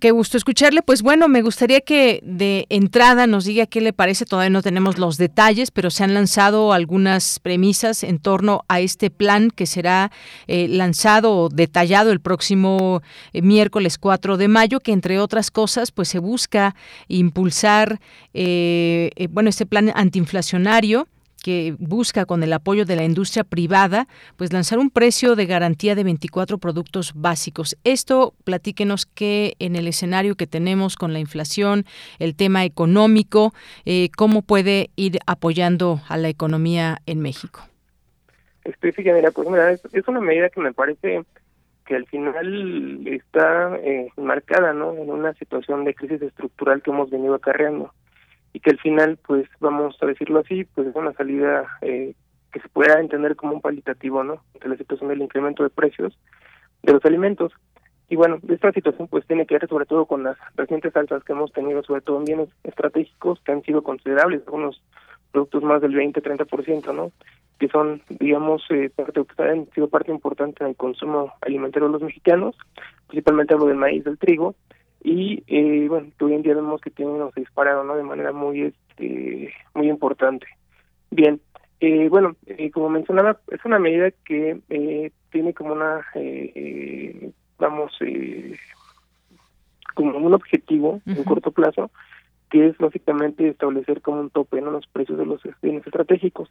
Qué 0.02 0.12
gusto 0.12 0.36
escucharle. 0.36 0.82
Pues 0.82 1.02
bueno, 1.02 1.30
me 1.30 1.42
gustaría 1.42 1.80
que 1.80 2.20
de 2.22 2.66
entrada 2.68 3.26
nos 3.26 3.46
diga 3.46 3.68
qué 3.68 3.80
le 3.80 3.94
parece. 3.94 4.26
Todavía 4.26 4.50
no 4.50 4.62
tenemos 4.62 4.98
los 4.98 5.18
detalles, 5.18 5.72
pero 5.72 5.92
se 5.92 6.04
han 6.04 6.14
lanzado 6.14 6.74
algunas 6.74 7.40
premisas 7.40 8.04
en 8.04 8.20
torno 8.20 8.66
a 8.68 8.82
este 8.82 9.10
plan 9.10 9.50
que 9.50 9.66
será 9.66 10.12
eh, 10.48 10.68
lanzado 10.68 11.34
o 11.34 11.50
detallado 11.50 12.12
el 12.12 12.20
próximo 12.20 13.02
eh, 13.32 13.42
miércoles 13.42 13.98
4 13.98 14.36
de 14.36 14.50
mayo, 14.50 14.82
que 14.82 14.92
entre 14.92 15.20
otras 15.20 15.52
cosas, 15.52 15.92
pues 15.92 16.10
se 16.10 16.20
busca 16.20 16.76
impulsar, 17.08 18.02
eh, 18.34 19.12
bueno, 19.30 19.50
este 19.50 19.66
plan 19.66 19.94
antiinflacionario 19.96 21.08
que 21.48 21.78
busca 21.80 22.26
con 22.26 22.44
el 22.44 22.52
apoyo 22.52 22.84
de 22.84 22.98
la 22.98 23.06
industria 23.06 23.46
privada, 23.46 24.10
pues 24.36 24.52
lanzar 24.52 24.80
un 24.80 24.90
precio 24.90 25.38
de 25.38 25.46
garantía 25.46 25.96
de 25.96 26.04
24 26.04 26.58
productos 26.58 27.14
básicos. 27.16 27.78
Esto, 27.86 28.34
platíquenos 28.44 29.06
que 29.06 29.54
en 29.60 29.78
el 29.78 29.88
escenario 29.88 30.36
que 30.36 30.46
tenemos 30.46 30.98
con 30.98 31.14
la 31.14 31.20
inflación, 31.20 31.86
el 32.20 32.36
tema 32.36 32.66
económico, 32.66 33.54
eh, 33.86 34.10
cómo 34.18 34.42
puede 34.42 34.90
ir 34.98 35.20
apoyando 35.26 36.02
a 36.10 36.18
la 36.18 36.28
economía 36.28 36.98
en 37.06 37.22
México. 37.22 37.62
Mira, 39.50 39.72
es, 39.72 40.08
una 40.10 40.20
medida 40.20 40.50
que 40.50 40.60
me 40.60 40.74
parece 40.74 41.24
que 41.86 41.96
al 41.96 42.06
final 42.08 43.08
está 43.08 43.74
eh, 43.78 44.10
marcada. 44.18 44.72
En 44.72 44.82
una 44.82 45.34
situación 45.36 45.86
de 45.86 45.94
crisis 45.94 46.22
estructural 46.22 46.82
que 46.82 46.92
hemos 46.92 47.10
venido 47.10 47.36
acarreando 47.36 47.94
y 48.54 48.60
que 48.60 48.72
al 48.72 48.80
final, 48.80 49.18
pues 49.26 49.48
vamos 49.60 49.98
a 50.02 50.06
decirlo 50.06 50.40
así, 50.40 50.66
pues 50.66 50.88
es 50.88 50.96
una 50.96 51.14
salida 51.14 51.66
eh, 51.82 52.14
que 52.52 52.60
se 52.60 52.70
pueda 52.70 53.00
entender 53.00 53.36
como 53.36 53.54
un 53.54 53.62
palitativo, 53.62 54.24
¿no? 54.24 54.44
De 54.62 54.70
la 54.70 54.78
situación 54.78 55.10
del 55.10 55.22
incremento 55.22 55.64
de 55.64 55.70
precios 55.70 56.18
de 56.84 56.94
los 56.94 57.04
alimentos. 57.06 57.54
Y 58.10 58.16
bueno, 58.16 58.40
esta 58.48 58.72
situación 58.72 59.08
pues 59.10 59.26
tiene 59.28 59.46
que 59.46 59.56
ver 59.56 59.68
sobre 59.68 59.86
todo 59.86 60.06
con 60.06 60.24
las 60.24 60.38
recientes 60.56 60.96
alzas 60.96 61.24
que 61.24 61.34
hemos 61.34 61.52
tenido, 61.52 61.84
sobre 61.84 62.02
todo 62.02 62.18
en 62.18 62.26
bienes 62.26 62.50
estratégicos 62.64 63.42
que 63.42 63.52
han 63.52 63.64
sido 63.64 63.84
considerables, 63.84 64.44
algunos 64.46 64.82
productos 65.32 65.64
más 65.64 65.82
del 65.82 65.94
20-30%, 65.94 66.96
¿no? 66.96 67.12
Que 67.60 67.68
son, 67.68 68.02
digamos, 68.10 68.64
eh, 68.70 68.90
parte, 68.96 69.22
que 69.36 69.44
han 69.44 69.70
sido 69.72 69.90
parte 69.90 70.12
importante 70.12 70.64
en 70.64 70.70
el 70.70 70.76
consumo 70.76 71.34
alimentario 71.42 71.88
de 71.88 71.94
los 71.94 72.02
mexicanos, 72.02 72.56
principalmente 73.08 73.54
hablo 73.54 73.66
del 73.66 73.78
maíz, 73.78 74.06
del 74.06 74.18
trigo, 74.18 74.56
y 75.04 75.44
eh, 75.48 75.88
bueno 75.88 76.08
hoy 76.20 76.34
en 76.34 76.42
día 76.42 76.56
vemos 76.56 76.82
que 76.82 76.90
tienen 76.90 77.20
los 77.20 77.34
disparados 77.36 77.86
no 77.86 77.96
de 77.96 78.04
manera 78.04 78.32
muy 78.32 78.62
este 78.64 79.54
muy 79.74 79.90
importante. 79.90 80.48
Bien 81.12 81.40
eh, 81.80 82.10
bueno 82.10 82.36
eh, 82.46 82.72
como 82.72 82.90
mencionaba 82.90 83.40
es 83.52 83.64
una 83.66 83.80
medida 83.80 84.12
que 84.26 84.60
eh, 84.70 85.12
tiene 85.32 85.54
como 85.54 85.74
una 85.74 86.06
eh, 86.16 87.32
vamos 87.58 87.92
como 89.94 90.18
un 90.18 90.34
objetivo 90.34 91.02
en 91.06 91.24
corto 91.24 91.52
plazo 91.52 91.92
que 92.50 92.68
es 92.68 92.78
básicamente 92.78 93.48
establecer 93.50 94.02
como 94.02 94.22
un 94.22 94.30
tope 94.30 94.60
en 94.60 94.66
los 94.66 94.88
precios 94.88 95.18
de 95.18 95.26
los 95.26 95.42
bienes 95.62 95.86
estratégicos. 95.86 96.50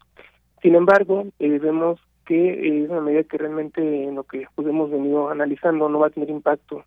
Sin 0.61 0.75
embargo 0.75 1.27
vemos 1.39 2.01
que 2.27 2.83
es 2.83 2.91
una 2.91 3.01
medida 3.01 3.23
que 3.23 3.39
realmente 3.39 4.05
en 4.05 4.17
lo 4.17 4.25
que 4.25 4.47
pues, 4.55 4.67
hemos 4.69 4.91
venido 4.91 5.31
analizando 5.31 5.89
no 5.89 6.01
va 6.01 6.09
a 6.09 6.11
tener 6.11 6.29
impacto 6.29 6.85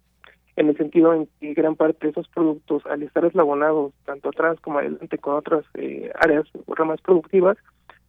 en 0.60 0.68
el 0.68 0.76
sentido 0.76 1.14
en 1.14 1.30
que 1.40 1.54
gran 1.54 1.78
parte 1.78 2.06
de 2.06 2.12
esos 2.12 2.28
productos, 2.28 2.86
al 2.86 3.02
estar 3.02 3.24
eslabonados 3.24 3.94
tanto 4.06 4.28
atrás 4.28 4.60
como 4.60 4.80
adelante 4.80 5.18
con 5.18 5.36
otras 5.36 5.64
eh, 5.76 6.12
áreas 6.20 6.46
o 6.66 6.76
ramas 6.76 7.00
productivas, 7.00 7.58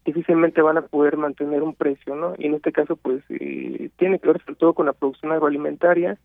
difícilmente 0.04 0.60
van 0.60 0.76
a 0.76 0.82
poder 0.82 1.16
mantener 1.16 1.62
un 1.62 1.76
precio, 1.76 2.16
¿no? 2.16 2.34
Y 2.38 2.46
en 2.46 2.54
este 2.54 2.72
caso, 2.72 2.96
pues, 2.96 3.22
eh, 3.28 3.90
tiene 3.98 4.18
que 4.18 4.26
ver 4.26 4.42
sobre 4.42 4.56
todo 4.56 4.74
con 4.74 4.86
la 4.86 4.92
producción 4.92 5.30
agroalimentaria 5.30 6.18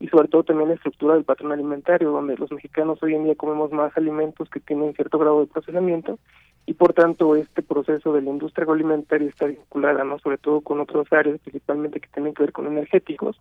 y 0.00 0.08
sobre 0.08 0.28
todo 0.28 0.44
también 0.44 0.70
la 0.70 0.76
estructura 0.76 1.12
del 1.12 1.24
patrón 1.24 1.52
alimentario, 1.52 2.10
donde 2.10 2.38
los 2.38 2.50
mexicanos 2.50 3.02
hoy 3.02 3.14
en 3.14 3.24
día 3.24 3.34
comemos 3.34 3.70
más 3.70 3.94
alimentos 3.98 4.48
que 4.48 4.60
tienen 4.60 4.94
cierto 4.94 5.18
grado 5.18 5.40
de 5.40 5.46
procesamiento 5.46 6.18
y 6.64 6.72
por 6.72 6.94
tanto 6.94 7.36
este 7.36 7.62
proceso 7.62 8.14
de 8.14 8.22
la 8.22 8.30
industria 8.30 8.62
agroalimentaria 8.62 9.28
está 9.28 9.44
vinculada, 9.44 10.04
¿no? 10.04 10.18
Sobre 10.20 10.38
todo 10.38 10.62
con 10.62 10.80
otras 10.80 11.12
áreas, 11.12 11.38
principalmente 11.40 12.00
que 12.00 12.08
tienen 12.08 12.32
que 12.32 12.44
ver 12.44 12.52
con 12.52 12.66
energéticos 12.66 13.38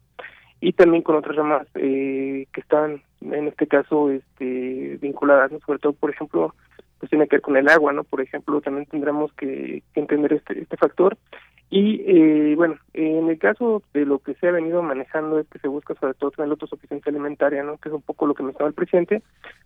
y 0.62 0.74
también 0.74 1.04
con 1.04 1.16
otras 1.16 1.36
ramas 1.36 1.68
eh, 1.76 2.48
que 2.54 2.62
están, 2.62 3.02
en 3.22 3.48
este 3.48 3.68
caso, 3.68 4.10
este, 4.10 4.98
vinculadas. 5.02 5.52
Sobre 5.66 5.80
todo, 5.80 5.94
por 5.94 6.10
ejemplo, 6.10 6.56
pues 7.00 7.10
tiene 7.10 7.28
que 7.28 7.38
ver 7.38 7.42
con 7.42 7.58
el 7.58 7.68
agua, 7.70 7.94
¿no? 7.94 8.04
Por 8.04 8.22
ejemplo, 8.22 8.62
también 8.62 8.86
tendremos 8.86 9.32
que, 9.34 9.84
entender 9.96 10.34
este, 10.34 10.60
este 10.60 10.78
factor. 10.78 11.18
Y 11.70 12.02
eh, 12.06 12.54
bueno, 12.56 12.78
en 12.94 13.28
el 13.28 13.40
caso 13.40 13.82
de 13.94 14.06
lo 14.06 14.20
que 14.20 14.36
se 14.36 14.48
ha 14.48 14.52
venido 14.52 14.84
manejando 14.84 15.40
es 15.40 15.48
que 15.48 15.60
se 15.60 15.68
busca 15.68 15.96
sobre 15.96 16.14
todo 16.14 16.32
tener 16.32 16.52
autosuficiencia 16.52 17.10
alimentaria, 17.10 17.64
¿no? 17.64 17.78
Que 17.78 17.90
es 17.90 17.96
un 17.96 18.04
poco 18.04 18.28
lo 18.28 18.36
que 18.36 18.44
me 18.44 18.52
estaba 18.52 18.68
el 18.68 18.76
presidente. 18.76 19.24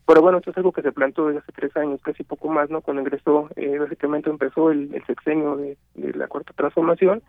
Pero 0.07 0.21
bueno, 0.21 0.39
esto 0.39 0.51
es 0.51 0.57
algo 0.57 0.71
que 0.71 0.81
se 0.81 0.93
planteó 0.93 1.27
desde 1.27 1.39
hace 1.39 1.51
tres 1.51 1.75
años, 1.77 2.01
casi 2.01 2.23
poco 2.23 2.47
más, 2.47 2.69
¿no? 2.69 2.81
Cuando 2.81 3.03
ingresó, 3.03 3.49
eh, 3.57 3.77
básicamente 3.77 4.29
empezó 4.29 4.71
el, 4.71 4.93
el 4.95 5.05
sexenio 5.05 5.57
de, 5.57 5.77
de 5.95 6.13
la 6.13 6.27
cuarta 6.27 6.53
transformación 6.53 7.21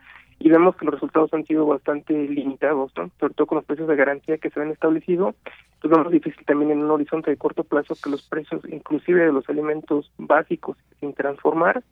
y 0.42 0.48
vemos 0.48 0.74
que 0.74 0.86
los 0.86 0.94
resultados 0.94 1.32
han 1.34 1.44
sido 1.44 1.66
bastante 1.66 2.14
limitados, 2.14 2.90
¿no? 2.96 3.10
sobre 3.20 3.34
todo 3.34 3.46
con 3.46 3.56
los 3.56 3.64
precios 3.66 3.86
de 3.86 3.94
garantía 3.94 4.38
que 4.38 4.48
se 4.48 4.58
han 4.58 4.70
establecido. 4.70 5.34
Pues 5.80 5.90
vemos 5.90 6.10
difícil 6.10 6.44
también 6.46 6.70
en 6.70 6.82
un 6.82 6.90
horizonte 6.90 7.30
de 7.30 7.36
corto 7.36 7.62
plazo 7.62 7.94
que 8.02 8.08
los 8.08 8.22
precios, 8.22 8.62
inclusive 8.66 9.26
de 9.26 9.32
los 9.32 9.46
alimentos 9.50 10.10
básicos, 10.16 10.78
sin 10.98 11.12
transformar, 11.12 11.82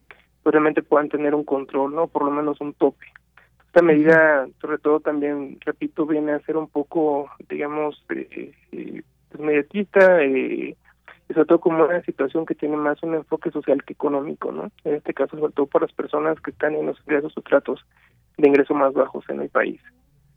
pues 0.43 0.53
realmente 0.53 0.83
puedan 0.83 1.11
tener 1.11 1.35
un 1.35 1.45
control, 1.45 1.95
¿no? 1.95 2.07
Por 2.07 2.25
lo 2.25 2.31
menos 2.31 2.59
un 2.63 2.73
tope. 2.73 3.07
Esta 3.67 3.83
medida, 3.83 4.49
sobre 4.63 4.79
todo 4.79 5.01
también, 5.01 5.59
repito, 5.61 6.07
viene 6.07 6.33
a 6.33 6.41
ser 6.41 6.57
un 6.57 6.69
poco, 6.69 7.29
digamos, 7.51 8.03
eh, 8.15 8.53
eh, 8.73 9.03
pues 9.29 9.43
mediatista, 9.43 10.23
eh, 10.23 10.75
y 11.29 11.35
sobre 11.35 11.47
todo 11.47 11.61
como 11.61 11.85
una 11.85 12.03
situación 12.03 12.47
que 12.47 12.55
tiene 12.55 12.77
más 12.77 13.03
un 13.03 13.14
enfoque 13.14 13.51
social 13.51 13.83
que 13.85 13.92
económico, 13.92 14.53
¿no? 14.53 14.71
En 14.85 14.94
este 14.94 15.14
caso, 15.14 15.38
sobre 15.38 15.53
todo 15.53 15.66
para 15.66 15.87
las 15.87 15.94
personas 15.94 16.40
que 16.40 16.51
están 16.51 16.75
en 16.75 16.87
los 16.87 16.99
ingresos 17.01 17.33
o 17.37 17.42
tratos 17.42 17.85
de 18.37 18.49
ingresos 18.49 18.77
más 18.77 18.92
bajos 18.92 19.25
en 19.29 19.40
el 19.42 19.49
país. 19.49 19.81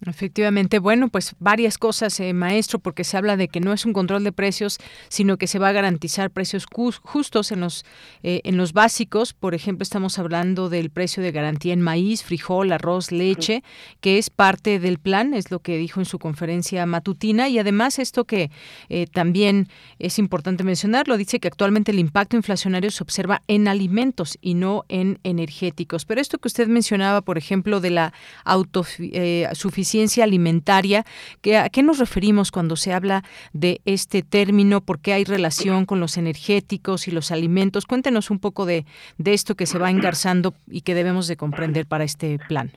Efectivamente, 0.08 0.80
bueno, 0.80 1.10
pues 1.10 1.36
varias 1.38 1.78
cosas, 1.78 2.20
eh, 2.20 2.34
maestro, 2.34 2.80
porque 2.80 3.04
se 3.04 3.18
habla 3.18 3.38
de 3.38 3.48
que 3.48 3.60
no 3.60 3.72
es 3.72 3.86
un 3.86 3.94
control 3.94 4.24
de 4.24 4.32
precios, 4.32 4.80
sino 5.10 5.38
que 5.38 5.46
se 5.46 5.60
va 5.60 5.70
a 5.70 5.74
garantizar 5.74 6.32
precios 6.32 6.66
justos 6.66 7.52
en 7.52 7.60
los 7.60 7.86
eh, 8.24 8.42
en 8.44 8.58
los 8.58 8.74
básicos. 8.74 9.34
Por 9.34 9.54
ejemplo, 9.54 9.84
estamos 9.84 10.18
hablando 10.18 10.70
del 10.70 10.90
precio 10.90 11.22
de 11.22 11.32
garantía 11.32 11.74
en 11.74 11.82
maíz, 11.82 12.24
frijol, 12.24 12.72
arroz, 12.72 13.12
leche, 13.12 13.64
que 14.00 14.18
es 14.18 14.32
parte 14.32 14.80
del 14.80 14.98
plan, 14.98 15.36
es 15.36 15.52
lo 15.52 15.60
que 15.60 15.78
dijo 15.78 16.00
en 16.00 16.06
su 16.06 16.18
conferencia 16.18 16.84
matutina. 16.88 17.48
Y 17.48 17.60
además 17.60 18.00
esto 18.00 18.26
que 18.26 18.50
eh, 18.90 19.06
también 19.06 19.68
es 20.00 20.18
importante 20.18 20.64
mencionarlo, 20.64 21.16
dice 21.16 21.40
que 21.40 21.48
actualmente 21.48 21.92
el 21.92 22.00
impacto 22.00 22.36
inflacionario 22.36 22.90
se 22.90 23.04
observa 23.04 23.44
en 23.48 23.68
alimentos 23.68 24.40
y 24.42 24.56
no 24.56 24.84
en 24.90 25.20
energéticos. 25.24 26.06
Pero 26.06 26.22
esto 26.22 26.40
que 26.40 26.48
usted 26.48 26.68
mencionaba, 26.68 27.22
por 27.22 27.38
ejemplo, 27.38 27.82
de 27.82 27.92
la 27.92 28.14
autosuficiencia 28.46 29.91
ciencia 29.92 30.24
alimentaria. 30.24 31.04
¿qué, 31.42 31.58
¿A 31.58 31.70
qué 31.70 31.84
nos 31.84 32.00
referimos 32.00 32.52
cuando 32.52 32.76
se 32.76 32.94
habla 32.94 33.24
de 33.54 33.82
este 33.86 34.24
término? 34.24 34.82
¿Por 34.82 35.00
qué 35.00 35.14
hay 35.14 35.24
relación 35.24 35.86
con 35.86 36.00
los 36.00 36.18
energéticos 36.18 37.08
y 37.08 37.12
los 37.12 37.32
alimentos? 37.32 37.86
Cuéntenos 37.86 38.32
un 38.32 38.40
poco 38.40 38.66
de, 38.66 38.86
de 39.18 39.34
esto 39.34 39.56
que 39.56 39.66
se 39.66 39.78
va 39.78 39.90
engarzando 39.90 40.54
y 40.68 40.82
que 40.82 40.96
debemos 40.96 41.28
de 41.28 41.36
comprender 41.36 41.86
para 41.86 42.04
este 42.04 42.40
plan. 42.48 42.72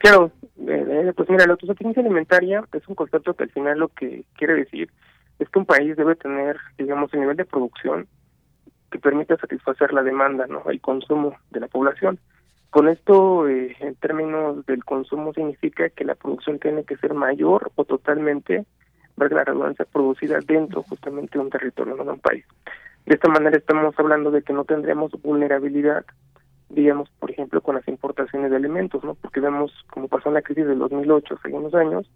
Claro, 0.00 0.30
eh, 0.66 0.84
eh, 1.08 1.12
pues 1.16 1.28
mira, 1.28 1.46
la 1.46 1.52
autosuficiencia 1.52 2.02
alimentaria 2.02 2.64
es 2.72 2.86
un 2.88 2.94
concepto 2.94 3.34
que 3.34 3.44
al 3.44 3.50
final 3.50 3.78
lo 3.78 3.88
que 3.88 4.24
quiere 4.36 4.54
decir 4.54 4.90
es 5.38 5.48
que 5.48 5.58
un 5.58 5.66
país 5.66 5.96
debe 5.96 6.14
tener, 6.16 6.56
digamos, 6.78 7.12
un 7.14 7.20
nivel 7.20 7.36
de 7.36 7.44
producción 7.44 8.06
que 8.90 8.98
permita 8.98 9.36
satisfacer 9.36 9.92
la 9.92 10.02
demanda, 10.02 10.46
¿no? 10.46 10.62
El 10.68 10.80
consumo 10.80 11.36
de 11.50 11.60
la 11.60 11.68
población. 11.68 12.18
Con 12.70 12.88
esto, 12.88 13.48
eh, 13.48 13.76
en 13.80 13.96
términos 13.96 14.64
del 14.66 14.84
consumo, 14.84 15.32
significa 15.34 15.88
que 15.90 16.04
la 16.04 16.14
producción 16.14 16.60
tiene 16.60 16.84
que 16.84 16.96
ser 16.96 17.14
mayor 17.14 17.72
o 17.74 17.84
totalmente, 17.84 18.64
ver 19.16 19.32
la 19.32 19.44
redundancia, 19.44 19.84
producida 19.84 20.38
dentro 20.46 20.82
justamente 20.84 21.36
de 21.36 21.44
un 21.44 21.50
territorio, 21.50 21.96
no 21.96 22.04
de 22.04 22.12
un 22.12 22.20
país. 22.20 22.44
De 23.06 23.16
esta 23.16 23.28
manera 23.28 23.56
estamos 23.56 23.98
hablando 23.98 24.30
de 24.30 24.42
que 24.42 24.52
no 24.52 24.64
tendríamos 24.64 25.10
vulnerabilidad, 25.20 26.04
digamos, 26.68 27.10
por 27.18 27.32
ejemplo, 27.32 27.60
con 27.60 27.74
las 27.74 27.88
importaciones 27.88 28.50
de 28.50 28.56
alimentos, 28.56 29.02
¿no? 29.02 29.14
Porque 29.14 29.40
vemos, 29.40 29.72
como 29.90 30.06
pasó 30.06 30.28
en 30.28 30.34
la 30.34 30.42
crisis 30.42 30.66
del 30.66 30.78
2008, 30.78 31.34
hace 31.34 31.48
unos 31.52 31.74
años, 31.74 32.08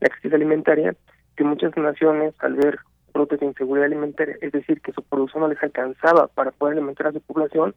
la 0.00 0.10
crisis 0.10 0.34
alimentaria, 0.34 0.94
que 1.36 1.44
muchas 1.44 1.74
naciones, 1.78 2.34
al 2.40 2.54
ver 2.54 2.78
brotes 3.12 3.40
de 3.40 3.46
inseguridad 3.46 3.86
alimentaria, 3.86 4.36
es 4.40 4.52
decir, 4.52 4.80
que 4.80 4.92
su 4.92 5.02
producción 5.02 5.42
no 5.42 5.48
les 5.48 5.62
alcanzaba 5.62 6.28
para 6.28 6.50
poder 6.50 6.76
alimentar 6.76 7.08
a 7.08 7.12
su 7.12 7.20
población, 7.20 7.74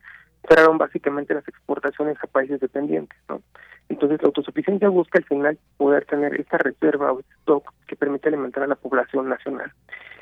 cerraron 0.47 0.77
básicamente 0.77 1.33
las 1.33 1.47
exportaciones 1.47 2.17
a 2.21 2.27
países 2.27 2.59
dependientes, 2.59 3.17
¿no? 3.27 3.41
Entonces 3.89 4.21
la 4.21 4.27
autosuficiencia 4.27 4.89
busca 4.89 5.19
al 5.19 5.25
final 5.25 5.59
poder 5.77 6.05
tener 6.05 6.39
esta 6.39 6.57
reserva 6.57 7.11
o 7.11 7.19
stock 7.41 7.71
que 7.87 7.95
permite 7.95 8.29
alimentar 8.29 8.63
a 8.63 8.67
la 8.67 8.75
población 8.75 9.29
nacional. 9.29 9.71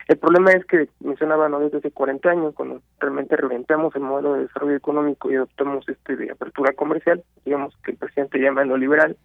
El 0.07 0.17
problema 0.17 0.51
es 0.51 0.65
que 0.65 0.89
mencionaba 0.99 1.47
no 1.47 1.59
desde 1.59 1.77
hace 1.77 1.91
40 1.91 2.29
años 2.29 2.53
cuando 2.55 2.81
realmente 2.99 3.37
reventamos 3.37 3.95
el 3.95 4.01
modelo 4.01 4.33
de 4.33 4.41
desarrollo 4.43 4.75
económico 4.75 5.31
y 5.31 5.35
adoptamos 5.35 5.87
este 5.87 6.17
de 6.17 6.29
apertura 6.29 6.73
comercial, 6.73 7.23
digamos 7.45 7.73
que 7.83 7.91
el 7.91 7.97
presidente 7.97 8.39
llama 8.39 8.65
neoliberal, 8.65 9.15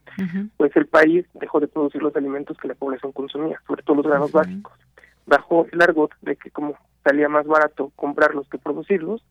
pues 0.57 0.75
el 0.77 0.87
país 0.87 1.27
dejó 1.35 1.59
de 1.59 1.67
producir 1.67 2.01
los 2.01 2.15
alimentos 2.15 2.57
que 2.59 2.69
la 2.69 2.75
población 2.75 3.11
consumía, 3.11 3.61
sobre 3.67 3.83
todo 3.83 3.97
los 3.97 4.07
granos 4.07 4.31
básicos, 4.31 4.73
bajo 5.29 5.67
el 5.71 5.83
argot 5.83 6.13
de 6.23 6.37
que 6.37 6.51
como 6.51 6.75
salía 7.05 7.29
más 7.29 7.47
barato 7.47 7.93
comprarlos 7.97 8.49
que 8.49 8.59
producirlos, 8.59 9.25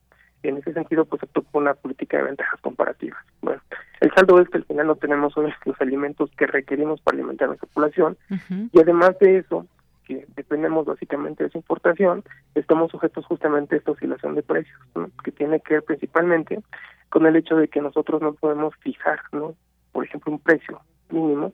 en 0.43 0.57
ese 0.57 0.73
sentido 0.73 1.05
pues 1.05 1.19
se 1.19 1.27
por 1.27 1.43
una 1.61 1.73
política 1.73 2.17
de 2.17 2.23
ventajas 2.23 2.61
comparativas. 2.61 3.19
Bueno, 3.41 3.61
el 3.99 4.13
saldo 4.13 4.39
es 4.39 4.47
que 4.49 4.57
al 4.57 4.65
final 4.65 4.87
no 4.87 4.95
tenemos 4.95 5.33
los 5.35 5.81
alimentos 5.81 6.31
que 6.37 6.47
requerimos 6.47 7.01
para 7.01 7.15
alimentar 7.15 7.45
a 7.45 7.49
nuestra 7.49 7.69
población 7.73 8.17
y 8.71 8.79
además 8.79 9.17
de 9.19 9.39
eso, 9.39 9.65
que 10.05 10.25
dependemos 10.35 10.85
básicamente 10.85 11.43
de 11.43 11.49
esa 11.49 11.57
importación, 11.57 12.23
estamos 12.55 12.91
sujetos 12.91 13.25
justamente 13.25 13.75
a 13.75 13.77
esta 13.79 13.91
oscilación 13.91 14.35
de 14.35 14.43
precios, 14.43 14.79
que 15.23 15.31
tiene 15.31 15.59
que 15.59 15.75
ver 15.75 15.83
principalmente 15.83 16.59
con 17.09 17.25
el 17.25 17.35
hecho 17.35 17.55
de 17.55 17.67
que 17.67 17.81
nosotros 17.81 18.21
no 18.21 18.33
podemos 18.33 18.75
fijar, 18.77 19.19
¿no? 19.31 19.55
por 19.91 20.05
ejemplo, 20.05 20.31
un 20.31 20.39
precio 20.39 20.79
mínimo 21.09 21.53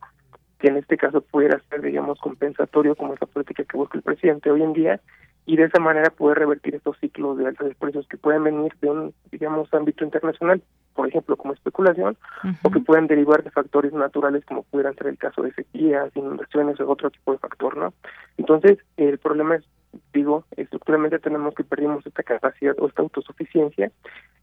que 0.64 0.70
en 0.70 0.78
este 0.78 0.96
caso 0.96 1.20
pudiera 1.20 1.62
ser, 1.70 1.82
digamos, 1.82 2.18
compensatorio 2.22 2.96
como 2.96 3.14
esa 3.14 3.26
política 3.26 3.66
que 3.66 3.76
busca 3.76 3.98
el 3.98 4.02
presidente 4.02 4.50
hoy 4.50 4.64
en 4.64 4.72
día 4.72 5.02
y 5.46 5.58
de 5.58 5.66
esa 5.66 5.82
manera 5.82 6.10
poder 6.10 6.40
revertir 6.40 6.74
estos 6.74 6.98
ciclos 7.00 7.38
de 7.38 7.48
altos 7.48 7.76
precios 7.76 8.08
que 8.08 8.16
pueden 8.16 8.46
venir 8.46 8.74
de 8.80 8.90
un, 8.90 9.14
digamos, 9.30 9.74
ámbito 9.74 10.06
internacional, 10.06 10.64
por 10.96 11.10
ejemplo, 11.10 11.36
como 11.36 11.52
especulación, 11.54 12.16
o 12.62 12.72
que 12.72 12.80
pueden 12.80 13.08
derivar 13.08 13.44
de 13.44 13.52
factores 13.52 13.92
naturales 13.92 14.46
como 14.46 14.64
pudieran 14.64 14.96
ser 14.96 15.08
el 15.08 15.18
caso 15.18 15.42
de 15.42 15.52
sequías, 15.52 16.16
inundaciones 16.16 16.80
o 16.80 16.90
otro 16.90 17.12
tipo 17.12 17.34
de 17.34 17.40
factor, 17.40 17.76
¿no? 17.76 17.94
Entonces, 18.38 18.78
el 18.96 19.18
problema 19.18 19.56
es, 19.58 19.66
digo, 20.14 20.46
estructuralmente 20.56 21.20
tenemos 21.20 21.56
que 21.56 21.66
perdimos 21.66 22.08
esta 22.08 22.24
capacidad 22.24 22.80
o 22.80 22.88
esta 22.88 23.02
autosuficiencia 23.02 23.92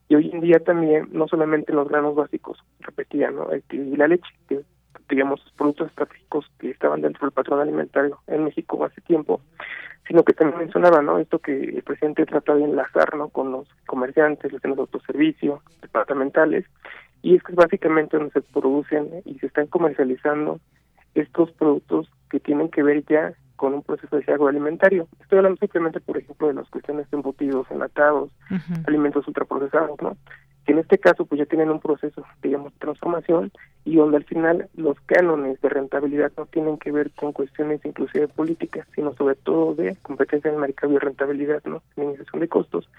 y 0.07 0.13
hoy 0.13 0.29
en 0.31 0.41
día 0.41 0.59
también, 0.59 1.09
no 1.13 1.27
solamente 1.27 1.71
en 1.71 1.77
los 1.77 1.89
granos 1.89 2.13
básicos, 2.13 2.63
repetía, 2.81 3.31
¿no? 3.31 3.47
Y 3.71 3.95
la 3.95 4.07
leche, 4.07 4.29
que 4.47 4.61
digamos, 5.11 5.41
productos 5.57 5.89
estratégicos 5.89 6.49
que 6.57 6.71
estaban 6.71 7.01
dentro 7.01 7.27
del 7.27 7.33
patrón 7.33 7.59
alimentario 7.59 8.19
en 8.27 8.45
México 8.45 8.83
hace 8.83 9.01
tiempo, 9.01 9.41
sino 10.07 10.23
que 10.23 10.33
también 10.33 10.59
mencionaba, 10.59 11.01
¿no? 11.01 11.19
Esto 11.19 11.39
que 11.39 11.53
el 11.53 11.83
presidente 11.83 12.25
trata 12.25 12.55
de 12.55 12.63
enlazar, 12.63 13.15
¿no? 13.15 13.29
Con 13.29 13.51
los 13.51 13.67
comerciantes, 13.85 14.51
los 14.51 14.61
de 14.61 14.69
autoservicio, 14.69 15.61
departamentales, 15.81 16.65
y 17.21 17.35
es 17.35 17.43
que 17.43 17.53
básicamente 17.53 18.17
donde 18.17 18.31
se 18.31 18.41
producen 18.41 19.21
y 19.25 19.37
se 19.39 19.47
están 19.47 19.67
comercializando 19.67 20.59
estos 21.13 21.51
productos 21.51 22.09
que 22.29 22.39
tienen 22.39 22.69
que 22.69 22.81
ver 22.81 23.03
ya 23.05 23.33
con 23.61 23.75
un 23.75 23.83
proceso 23.83 24.17
de 24.17 24.23
agroalimentario. 24.33 25.07
Estoy 25.21 25.37
hablando 25.37 25.59
simplemente, 25.59 25.99
por 25.99 26.17
ejemplo, 26.17 26.47
de 26.47 26.55
las 26.55 26.67
cuestiones 26.71 27.07
de 27.11 27.17
embutidos, 27.17 27.69
enlatados, 27.69 28.31
alimentos 28.87 29.27
ultraprocesados, 29.27 30.01
¿no? 30.01 30.17
Que 30.65 30.71
en 30.71 30.79
este 30.79 30.97
caso, 30.97 31.27
pues 31.27 31.37
ya 31.37 31.45
tienen 31.45 31.69
un 31.69 31.79
proceso, 31.79 32.25
digamos, 32.41 32.73
de 32.73 32.79
transformación 32.79 33.51
y 33.85 33.97
donde 33.97 34.17
al 34.17 34.23
final 34.23 34.67
los 34.75 34.99
cánones 35.01 35.61
de 35.61 35.69
rentabilidad 35.69 36.31
no 36.37 36.47
tienen 36.47 36.79
que 36.79 36.91
ver 36.91 37.11
con 37.11 37.33
cuestiones 37.33 37.85
inclusive 37.85 38.27
políticas, 38.29 38.87
sino 38.95 39.13
sobre 39.13 39.35
todo 39.35 39.75
de 39.75 39.95
competencia 40.01 40.49
en 40.49 40.55
el 40.55 40.61
mercado 40.61 40.93
y 40.93 40.97
rentabilidad, 40.97 41.61
¿no? 41.65 41.83
Minimización 41.95 42.39
de 42.39 42.47
costos. 42.47 42.89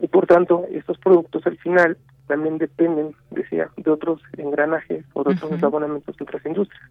Y 0.00 0.08
por 0.08 0.26
tanto, 0.26 0.66
estos 0.70 0.98
productos 0.98 1.46
al 1.46 1.56
final 1.58 1.96
también 2.26 2.58
dependen, 2.58 3.14
decía, 3.30 3.70
de 3.76 3.90
otros 3.90 4.20
engranajes 4.36 5.04
o 5.14 5.24
de 5.24 5.34
otros 5.34 5.62
abonamientos 5.62 6.16
de 6.16 6.24
otras 6.24 6.44
industrias. 6.44 6.90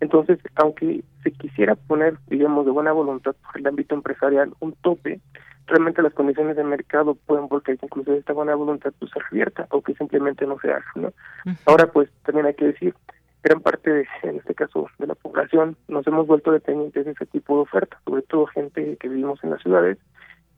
Entonces, 0.00 0.38
aunque 0.56 1.04
se 1.22 1.30
quisiera 1.30 1.76
poner, 1.76 2.18
digamos, 2.26 2.66
de 2.66 2.72
buena 2.72 2.92
voluntad 2.92 3.36
por 3.40 3.60
el 3.60 3.66
ámbito 3.66 3.94
empresarial 3.94 4.52
un 4.58 4.72
tope, 4.82 5.20
realmente 5.66 6.02
las 6.02 6.12
condiciones 6.12 6.56
de 6.56 6.64
mercado 6.64 7.14
pueden 7.14 7.46
volver 7.48 7.78
que 7.78 7.86
incluso 7.86 8.12
esta 8.12 8.32
buena 8.32 8.54
voluntad 8.54 8.92
pues, 8.98 9.12
se 9.12 9.20
revierta 9.30 9.66
o 9.70 9.80
que 9.80 9.94
simplemente 9.94 10.46
no 10.46 10.58
se 10.58 10.72
haga. 10.72 10.84
¿no? 10.96 11.12
Ahora, 11.66 11.86
pues 11.86 12.10
también 12.24 12.46
hay 12.46 12.54
que 12.54 12.66
decir, 12.66 12.94
gran 13.44 13.60
parte, 13.60 13.90
de, 13.90 14.06
en 14.24 14.36
este 14.36 14.54
caso, 14.54 14.88
de 14.98 15.06
la 15.06 15.14
población 15.14 15.76
nos 15.88 16.06
hemos 16.06 16.26
vuelto 16.26 16.50
dependientes 16.50 17.04
de 17.04 17.12
ese 17.12 17.26
tipo 17.26 17.56
de 17.56 17.62
ofertas, 17.62 18.00
sobre 18.04 18.22
todo 18.22 18.46
gente 18.46 18.96
que 18.98 19.08
vivimos 19.08 19.42
en 19.44 19.50
las 19.50 19.62
ciudades, 19.62 19.98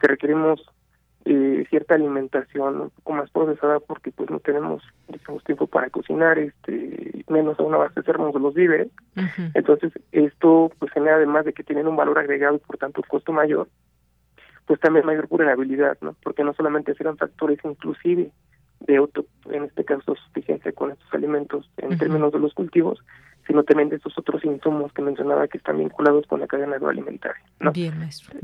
que 0.01 0.09
requerimos 0.09 0.65
eh, 1.27 1.65
cierta 1.71 1.95
alimentación 1.95 2.83
un 2.83 2.91
poco 2.91 3.13
más 3.15 3.31
procesada 3.31 3.81
porque 3.81 4.11
pues 4.13 4.29
no 4.31 4.41
tenemos 4.41 4.83
digamos, 5.09 5.43
tiempo 5.45 5.67
para 5.67 5.89
cocinar, 5.91 6.39
este 6.39 7.25
menos 7.29 7.59
aún 7.59 7.75
abastecernos 7.75 8.35
de 8.35 8.41
los 8.41 8.55
víveres. 8.55 8.89
Entonces, 9.55 9.93
esto 10.13 10.71
pues 10.79 10.93
genera 10.93 11.17
además 11.17 11.45
de 11.45 11.53
que 11.53 11.65
tienen 11.65 11.87
un 11.87 11.97
valor 11.97 12.19
agregado 12.19 12.57
y 12.57 12.59
por 12.59 12.77
tanto 12.77 13.01
un 13.01 13.09
costo 13.09 13.33
mayor, 13.33 13.69
pues 14.67 14.79
también 14.81 15.07
mayor 15.07 15.29
vulnerabilidad, 15.29 15.97
¿no? 16.01 16.15
Porque 16.23 16.45
no 16.45 16.53
solamente 16.55 16.95
serán 16.95 17.17
factores 17.17 17.59
inclusive 17.65 18.31
de 18.81 18.97
auto, 18.97 19.25
en 19.51 19.65
este 19.65 19.85
caso 19.85 20.15
suficiencia 20.15 20.73
con 20.73 20.91
estos 20.91 21.13
alimentos 21.15 21.71
en 21.79 21.97
términos 21.97 22.33
de 22.33 22.39
los 22.39 22.53
cultivos, 22.53 23.03
sino 23.47 23.63
también 23.63 23.89
de 23.89 23.97
estos 23.97 24.17
otros 24.19 24.45
insumos 24.45 24.93
que 24.93 25.03
mencionaba 25.03 25.49
que 25.49 25.59
están 25.59 25.79
vinculados 25.79 26.27
con 26.27 26.41
la 26.41 26.47
cadena 26.47 26.77
agroalimentaria. 26.77 27.43
¿no? 27.61 27.73
Bien, 27.73 27.99
maestro. 27.99 28.39